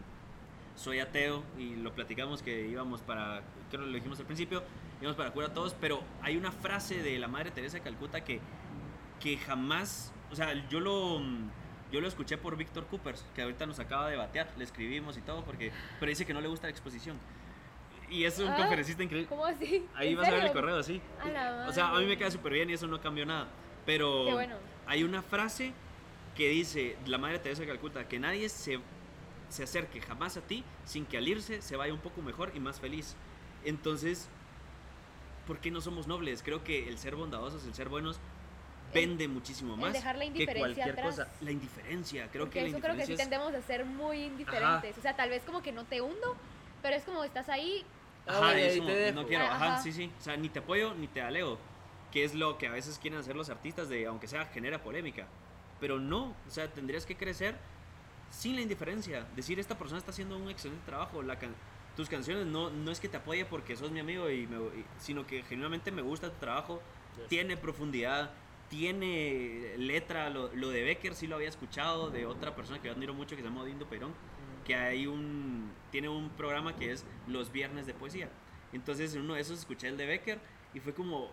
Soy 0.76 1.00
ateo 1.00 1.42
y 1.58 1.74
lo 1.74 1.92
platicamos 1.92 2.40
que 2.40 2.68
íbamos 2.68 3.00
para, 3.02 3.42
creo 3.68 3.82
que 3.82 3.90
lo 3.90 3.94
dijimos 3.96 4.20
al 4.20 4.26
principio, 4.26 4.62
íbamos 5.00 5.16
para 5.16 5.32
cura 5.32 5.48
a 5.48 5.52
todos, 5.52 5.74
pero 5.80 6.00
hay 6.22 6.36
una 6.36 6.52
frase 6.52 7.02
de 7.02 7.18
la 7.18 7.26
Madre 7.26 7.50
Teresa 7.50 7.78
de 7.78 7.82
Calcuta 7.82 8.22
que, 8.22 8.38
que 9.20 9.36
jamás, 9.38 10.12
o 10.30 10.36
sea, 10.36 10.54
yo 10.68 10.78
lo, 10.78 11.18
mm, 11.18 11.50
yo 11.92 12.00
lo 12.00 12.08
escuché 12.08 12.36
por 12.38 12.56
Víctor 12.56 12.86
Coopers, 12.86 13.24
que 13.34 13.42
ahorita 13.42 13.66
nos 13.66 13.78
acaba 13.78 14.08
de 14.08 14.16
batear, 14.16 14.50
le 14.56 14.64
escribimos 14.64 15.16
y 15.16 15.20
todo, 15.22 15.44
porque, 15.44 15.72
pero 16.00 16.10
dice 16.10 16.26
que 16.26 16.34
no 16.34 16.40
le 16.40 16.48
gusta 16.48 16.66
la 16.66 16.70
exposición. 16.70 17.16
Y 18.10 18.24
es 18.24 18.38
un 18.38 18.48
Ah, 18.48 18.56
conferencista 18.56 19.02
increíble. 19.02 19.28
¿Cómo 19.28 19.44
así? 19.44 19.86
Ahí 19.94 20.12
¿En 20.12 20.16
vas 20.16 20.28
a 20.28 20.30
ver 20.32 20.44
el 20.44 20.52
correo, 20.52 20.82
sí. 20.82 21.00
O 21.66 21.72
sea, 21.72 21.88
a 21.90 21.98
mí 22.00 22.06
me 22.06 22.16
queda 22.16 22.30
súper 22.30 22.52
bien 22.54 22.70
y 22.70 22.72
eso 22.72 22.86
no 22.86 23.00
cambió 23.00 23.26
nada. 23.26 23.48
Pero 23.84 24.24
Qué 24.26 24.32
bueno. 24.32 24.56
hay 24.86 25.02
una 25.04 25.22
frase 25.22 25.72
que 26.34 26.48
dice 26.48 26.96
la 27.06 27.18
Madre 27.18 27.38
Teresa 27.38 27.62
de 27.62 27.68
Calcuta, 27.68 28.08
que 28.08 28.18
nadie 28.18 28.48
se, 28.48 28.80
se 29.50 29.62
acerque 29.64 30.00
jamás 30.00 30.36
a 30.36 30.40
ti 30.40 30.64
sin 30.84 31.04
que 31.04 31.18
al 31.18 31.28
irse 31.28 31.60
se 31.60 31.76
vaya 31.76 31.92
un 31.92 32.00
poco 32.00 32.22
mejor 32.22 32.52
y 32.54 32.60
más 32.60 32.80
feliz. 32.80 33.14
Entonces, 33.64 34.28
¿por 35.46 35.58
qué 35.58 35.70
no 35.70 35.80
somos 35.80 36.06
nobles? 36.06 36.42
Creo 36.42 36.64
que 36.64 36.88
el 36.88 36.96
ser 36.98 37.14
bondadosos, 37.16 37.64
el 37.66 37.74
ser 37.74 37.88
buenos, 37.88 38.20
El- 38.92 39.00
vende 39.08 39.28
muchísimo 39.28 39.74
el 39.74 39.80
más 39.80 39.92
dejar 39.92 40.14
la 40.16 40.20
que 40.22 40.26
indiferencia 40.26 40.60
cualquier 40.84 40.90
atrás. 40.90 41.06
cosa. 41.06 41.28
La 41.40 41.50
indiferencia, 41.50 42.28
creo 42.30 42.44
Porque 42.44 42.58
que 42.60 42.62
la 42.64 42.68
eso 42.70 42.80
creo 42.80 42.96
que 42.96 43.06
sí 43.06 43.12
indiferencia 43.12 43.24
es- 43.24 43.30
tendemos 43.30 43.54
a 43.54 43.66
ser 43.66 43.84
muy 43.84 44.24
indiferentes. 44.24 44.98
O 44.98 45.02
sea, 45.02 45.14
tal 45.16 45.30
vez 45.30 45.42
como 45.44 45.62
que 45.62 45.72
no 45.72 45.84
te 45.84 46.00
hundo, 46.00 46.36
pero 46.82 46.96
es 46.96 47.04
como 47.04 47.22
estás 47.24 47.48
ahí. 47.48 47.84
Ah, 48.26 48.38
Ajá, 48.50 48.58
es 48.58 48.76
como, 48.76 48.88
te 48.88 49.12
no 49.12 49.26
quiero, 49.26 49.44
ajá, 49.44 49.74
ajá. 49.74 49.82
sí, 49.82 49.92
sí. 49.92 50.10
O 50.18 50.22
sea, 50.22 50.36
ni 50.36 50.48
te 50.48 50.58
apoyo 50.58 50.94
ni 50.94 51.06
te 51.08 51.20
alego. 51.22 51.58
Que 52.12 52.24
es 52.24 52.34
lo 52.34 52.56
que 52.58 52.66
a 52.66 52.70
veces 52.72 52.98
quieren 52.98 53.18
hacer 53.20 53.36
los 53.36 53.50
artistas 53.50 53.88
de, 53.88 54.06
aunque 54.06 54.26
sea, 54.28 54.46
genera 54.46 54.82
polémica. 54.82 55.26
Pero 55.80 55.98
no, 55.98 56.34
o 56.46 56.50
sea, 56.50 56.66
tendrías 56.68 57.04
que 57.06 57.16
crecer 57.16 57.56
sin 58.30 58.56
la 58.56 58.62
indiferencia. 58.62 59.26
Decir, 59.36 59.58
esta 59.58 59.76
persona 59.78 59.98
está 59.98 60.10
haciendo 60.10 60.36
un 60.36 60.48
excelente 60.50 60.84
trabajo. 60.86 61.22
La 61.22 61.38
can- 61.38 61.54
tus 61.96 62.08
canciones 62.08 62.46
no, 62.46 62.70
no 62.70 62.90
es 62.90 63.00
que 63.00 63.08
te 63.08 63.16
apoye 63.16 63.44
porque 63.44 63.76
sos 63.76 63.90
mi 63.90 64.00
amigo, 64.00 64.30
y 64.30 64.46
me- 64.46 64.56
y- 64.78 64.84
sino 64.98 65.26
que 65.26 65.42
genuinamente 65.42 65.90
me 65.90 66.02
gusta 66.02 66.30
tu 66.30 66.38
trabajo. 66.38 66.82
Tiene 67.28 67.56
profundidad, 67.56 68.30
tiene 68.68 69.74
letra. 69.76 70.30
Lo, 70.30 70.54
lo 70.54 70.70
de 70.70 70.82
Becker 70.82 71.14
sí 71.14 71.26
lo 71.26 71.36
había 71.36 71.48
escuchado 71.48 72.10
de 72.10 72.26
otra 72.26 72.54
persona 72.54 72.80
que 72.80 72.88
yo 72.88 72.94
admiro 72.94 73.14
mucho 73.14 73.36
que 73.36 73.42
se 73.42 73.48
llama 73.48 73.62
Odindo 73.62 73.86
Perón. 73.88 74.12
Que 74.64 74.74
hay 74.74 75.06
un, 75.06 75.72
tiene 75.90 76.08
un 76.08 76.30
programa 76.30 76.76
que 76.76 76.92
es 76.92 77.04
Los 77.26 77.52
Viernes 77.52 77.86
de 77.86 77.94
Poesía. 77.94 78.28
Entonces, 78.72 79.14
en 79.14 79.22
uno 79.22 79.34
de 79.34 79.40
esos 79.40 79.58
escuché 79.58 79.88
el 79.88 79.96
de 79.96 80.06
Becker 80.06 80.38
y 80.74 80.80
fue 80.80 80.94
como. 80.94 81.30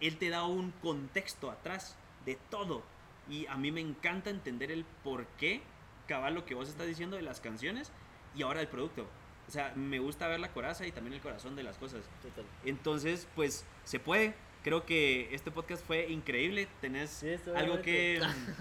Él 0.00 0.18
te 0.18 0.28
da 0.28 0.44
un 0.44 0.72
contexto 0.82 1.50
atrás 1.50 1.96
de 2.26 2.36
todo. 2.50 2.82
Y 3.28 3.46
a 3.46 3.56
mí 3.56 3.72
me 3.72 3.80
encanta 3.80 4.28
entender 4.28 4.70
el 4.70 4.84
por 5.02 5.26
qué 5.38 5.62
cabal 6.06 6.34
lo 6.34 6.44
que 6.44 6.54
vos 6.54 6.68
estás 6.68 6.86
diciendo 6.86 7.16
de 7.16 7.22
las 7.22 7.40
canciones 7.40 7.90
y 8.34 8.42
ahora 8.42 8.60
el 8.60 8.68
producto. 8.68 9.06
O 9.48 9.50
sea, 9.50 9.72
me 9.74 9.98
gusta 9.98 10.26
ver 10.28 10.40
la 10.40 10.52
coraza 10.52 10.86
y 10.86 10.92
también 10.92 11.14
el 11.14 11.20
corazón 11.20 11.54
de 11.56 11.62
las 11.62 11.78
cosas. 11.78 12.04
Total. 12.22 12.44
Entonces, 12.64 13.28
pues 13.34 13.64
se 13.84 13.98
puede. 13.98 14.34
Creo 14.64 14.84
que 14.86 15.32
este 15.34 15.50
podcast 15.52 15.86
fue 15.86 16.10
increíble. 16.10 16.66
¿Tenés 16.80 17.10
Sí, 17.10 17.36
algo 17.54 17.80
que 17.82 18.18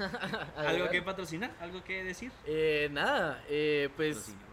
algo 0.57 0.57
Agregar. 0.57 0.91
que 0.91 1.01
patrocinar? 1.01 1.51
¿Algo 1.61 1.83
que 1.83 2.03
decir? 2.03 2.31
Eh, 2.45 2.89
nada, 2.91 3.43
eh, 3.49 3.89
pues. 3.95 4.35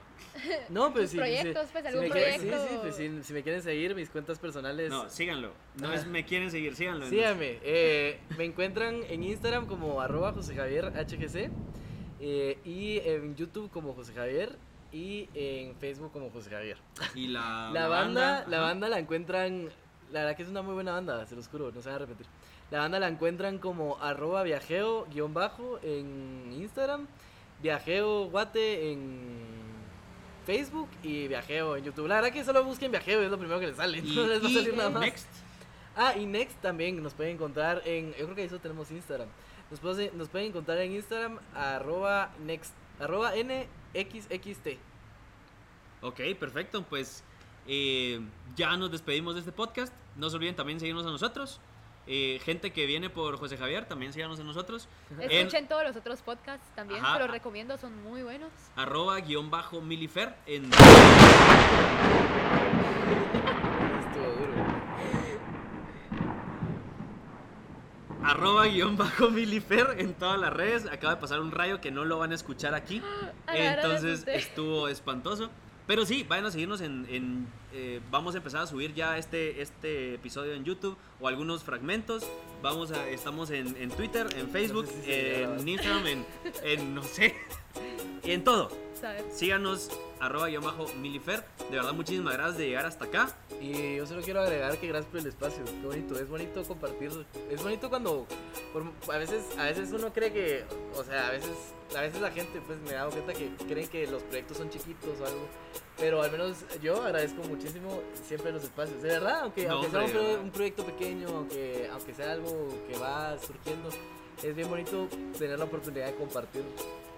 No, 0.69 0.93
pues 0.93 1.11
sí. 1.11 1.17
proyectos, 1.17 1.69
pues, 1.73 1.85
algún 1.87 2.03
me 2.05 2.11
quieren- 2.11 2.41
proyecto. 2.41 2.63
Sí, 2.63 2.69
sí, 2.71 2.79
pues 2.81 2.95
si, 2.97 3.23
si 3.25 3.33
me 3.33 3.43
quieren 3.43 3.63
seguir, 3.63 3.95
mis 3.97 4.09
cuentas 4.11 4.39
personales. 4.39 4.89
No, 4.89 5.09
síganlo. 5.11 5.53
No 5.81 5.89
Ah. 5.89 5.95
es 5.95 6.07
me 6.07 6.25
quieren 6.25 6.51
seguir, 6.51 6.77
síganlo. 6.77 7.09
Síganme. 7.09 7.59
eh, 7.63 8.21
me 8.39 8.45
encuentran 8.45 9.01
en 9.09 9.25
Instagram 9.25 9.67
como 9.67 10.01
arroba 10.01 10.33
José 10.33 10.55
Javier 10.55 10.93
HGC 10.95 11.51
eh, 12.21 12.59
y 12.65 12.99
en 13.01 13.35
YouTube 13.35 13.71
como 13.71 13.93
José 13.95 14.13
Javier 14.15 14.57
y 14.93 15.29
en 15.35 15.75
Facebook 15.77 16.13
como 16.13 16.31
José 16.31 16.51
Javier. 16.51 16.77
Y 17.15 17.27
la, 17.29 17.71
La 17.73 17.89
banda, 17.89 18.45
la 18.47 18.61
banda 18.61 18.89
la 18.89 18.99
encuentran, 18.99 19.69
la 20.13 20.21
verdad 20.21 20.37
que 20.37 20.43
es 20.43 20.49
una 20.49 20.63
muy 20.63 20.75
buena 20.75 20.93
banda, 20.93 21.25
se 21.27 21.37
los 21.37 21.49
juro, 21.49 21.71
no 21.73 21.81
se 21.83 21.89
van 21.89 21.97
a 21.97 21.99
repetir. 22.01 22.27
La 22.71 22.79
banda 22.81 22.99
la 22.99 23.09
encuentran 23.09 23.59
como 23.59 23.99
arroba 24.01 24.43
viajeo 24.43 25.07
guion 25.13 25.35
bajo 25.35 25.79
en 25.83 26.53
Instagram, 26.53 27.07
viajeo 27.63 28.27
guate 28.31 28.93
en 28.93 29.51
Facebook 30.47 30.89
y 31.03 31.29
viajeo 31.29 31.77
en 31.77 31.85
YouTube. 31.85 32.07
La 32.09 32.17
verdad 32.17 32.33
que 32.33 32.45
solo 32.45 32.65
busquen 32.65 32.91
viajeo, 32.91 33.23
es 33.23 33.31
lo 33.31 33.39
primero 33.39 33.61
que 33.61 33.67
les 33.69 33.77
sale, 33.77 33.99
Y, 33.99 34.03
no 34.15 34.27
les 34.27 34.43
va 34.43 34.49
a 34.49 34.53
salir 34.53 34.77
nada 34.77 34.91
más. 34.91 35.03
Next. 35.03 35.29
Ah, 35.97 36.15
y 36.17 36.25
Next 36.27 36.57
también 36.63 37.03
nos 37.03 37.15
pueden 37.15 37.35
encontrar 37.35 37.83
en. 37.85 38.11
Yo 38.13 38.25
creo 38.25 38.35
que 38.35 38.45
eso 38.45 38.59
tenemos 38.59 38.91
Instagram. 38.91 39.29
Nos, 39.71 39.81
puede- 39.81 40.11
nos 40.15 40.29
pueden 40.29 40.49
encontrar 40.49 40.79
en 40.79 40.93
Instagram 40.93 41.39
arroba 41.55 42.31
next 42.45 42.73
arroba 42.99 43.33
nxxt. 43.37 44.67
Ok, 46.03 46.21
perfecto. 46.39 46.83
Pues 46.83 47.23
eh, 47.73 48.21
ya 48.57 48.77
nos 48.77 48.91
despedimos 48.91 49.35
de 49.35 49.41
este 49.41 49.53
podcast. 49.53 49.95
No 50.17 50.29
se 50.29 50.35
olviden 50.35 50.57
también 50.57 50.81
seguirnos 50.81 51.07
a 51.07 51.11
nosotros. 51.11 51.61
Eh, 52.09 52.41
gente 52.45 52.73
que 52.73 52.85
viene 52.87 53.11
por 53.11 53.37
José 53.39 53.57
Javier, 53.57 53.85
también 53.87 54.13
síganos 54.13 54.41
a 54.41 54.43
nosotros. 54.43 54.89
En 55.21 55.31
Escuchen 55.31 55.69
todos 55.69 55.85
los 55.85 55.95
otros 55.95 56.21
podcasts 56.21 56.67
también, 56.75 57.05
Ajá. 57.05 57.15
se 57.15 57.21
los 57.21 57.31
recomiendo, 57.31 57.79
son 57.79 58.03
muy 58.03 58.25
buenos. 58.25 58.51
arroba 58.75 59.21
guion 59.21 59.51
bajo 59.51 59.81
milifer 59.81 60.35
en 60.47 60.69
arroba 68.25 68.67
guion 68.67 68.97
bajo 68.97 69.31
milifer 69.31 69.95
en 69.99 70.15
todas 70.15 70.41
las 70.41 70.53
redes. 70.53 70.87
Acaba 70.87 71.15
de 71.15 71.21
pasar 71.21 71.39
un 71.41 71.53
rayo 71.53 71.81
que 71.81 71.93
no 71.93 72.05
lo 72.05 72.19
van 72.19 72.33
a 72.33 72.35
escuchar 72.35 72.75
aquí. 72.75 73.01
Entonces 73.47 74.25
estuvo 74.27 74.89
espantoso. 74.89 75.51
Pero 75.91 76.07
sí, 76.07 76.25
vayan 76.29 76.47
a 76.47 76.53
seguirnos 76.53 76.81
en... 76.83 77.05
en, 77.11 77.49
eh, 77.73 78.01
vamos 78.13 78.37
a 78.37 78.39
empezar 78.39 78.63
a 78.63 78.67
subir 78.69 78.95
ya 78.95 79.19
este, 79.19 79.61
este 79.61 80.15
episodio 80.15 80.53
en 80.55 80.63
YouTube 80.63 80.97
o 81.19 81.27
algunos 81.27 81.65
fragmentos. 81.65 82.25
Vamos 82.63 82.93
a, 82.93 83.09
estamos 83.09 83.51
en, 83.51 83.77
en 83.77 83.91
Twitter, 83.91 84.29
en 84.37 84.49
Facebook, 84.51 84.87
sé 84.87 84.93
si 84.93 85.03
se 85.03 85.43
en. 85.43 85.69
Instagram, 85.69 86.07
en, 86.07 86.27
en 86.63 86.95
no 86.95 87.03
sé, 87.03 87.35
en 88.23 88.45
todo. 88.45 88.71
Síganos, 89.33 89.91
arroba 90.21 90.49
guion 90.49 90.63
bajo 90.65 90.87
milifer. 91.01 91.45
De 91.71 91.77
verdad, 91.77 91.93
muchísimas 91.93 92.35
gracias 92.35 92.59
de 92.59 92.67
llegar 92.67 92.87
hasta 92.87 93.05
acá. 93.07 93.37
Y 93.61 93.97
yo 93.97 94.07
solo 94.07 94.23
quiero 94.23 94.41
agregar 94.41 94.77
que 94.79 94.87
gracias 94.89 95.11
por 95.11 95.21
el 95.21 95.27
espacio. 95.27 95.65
Qué 95.65 95.87
bonito, 95.87 96.19
es 96.19 96.29
bonito 96.29 96.63
compartir. 96.65 97.11
Es 97.51 97.63
bonito 97.63 97.89
cuando 97.89 98.27
por- 98.73 98.85
a 99.15 99.19
veces 99.19 99.45
a 99.59 99.65
veces 99.65 99.91
uno 99.93 100.13
cree 100.13 100.33
que, 100.33 100.65
o 100.97 101.05
sea, 101.05 101.29
a 101.29 101.31
veces 101.31 101.51
a 101.97 102.03
veces 102.03 102.21
la 102.21 102.31
gente 102.31 102.61
pues 102.67 102.79
me 102.81 102.93
dado 102.93 103.11
cuenta 103.11 103.33
que 103.33 103.51
creen 103.67 103.89
que 103.89 104.07
los 104.07 104.23
proyectos 104.23 104.57
son 104.59 104.71
chiquitos 104.71 105.21
o 105.21 105.27
algo. 105.27 105.47
Pero 105.99 106.23
al 106.23 106.31
menos 106.31 106.59
yo 106.83 107.03
agradezco 107.03 107.43
muchísimo 107.43 108.01
siempre 108.27 108.53
los 108.53 108.63
espacios. 108.65 109.03
De 109.03 109.09
verdad, 109.09 109.41
aunque, 109.43 109.67
No, 109.67 109.75
aunque 109.75 109.91
sea 109.91 110.07
pro- 110.07 110.41
un 110.41 110.51
proyecto 110.51 110.85
pequeño, 110.85 111.29
aunque, 111.29 111.89
aunque 111.93 112.15
sea 112.15 112.33
algo 112.33 112.69
que 112.89 112.97
va 112.99 113.37
surgiendo, 113.39 113.89
es 114.43 114.55
bien 114.57 114.69
bonito 114.71 115.09
tener 115.39 115.59
la 115.59 115.65
oportunidad 115.67 116.07
de 116.07 116.15
compartir 116.15 116.63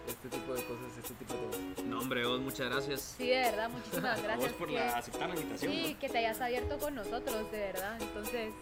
este 0.06 0.28
tipo 0.28 0.54
de 0.54 0.62
cosas, 0.64 0.98
este 0.98 1.14
tipo 1.14 1.34
de 1.34 1.40
temas. 1.48 1.84
No, 1.84 1.98
hombre, 2.00 2.26
vos, 2.26 2.40
muchas 2.40 2.68
gracias. 2.70 3.14
Sí, 3.16 3.28
de 3.28 3.38
verdad, 3.40 3.70
muchísimas 3.70 4.18
a 4.18 4.22
gracias. 4.22 4.38
vos 4.50 4.58
por 4.58 4.68
que- 4.68 4.74
la, 4.74 4.96
aceptar 4.98 5.28
la 5.28 5.34
invitación. 5.36 5.72
Sí, 5.72 5.92
¿no? 5.94 5.98
que 6.00 6.08
te 6.08 6.18
hayas 6.18 6.40
abierto 6.40 6.78
con 6.78 6.94
nosotros, 6.94 7.50
de 7.52 7.58
verdad. 7.58 7.98
Entonces, 8.00 8.52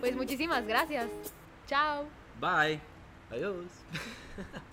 pues 0.00 0.14
muchísimas 0.16 0.66
gracias. 0.66 1.08
Chao. 1.66 2.04
Bye. 2.40 2.80
Adiós. 3.30 3.66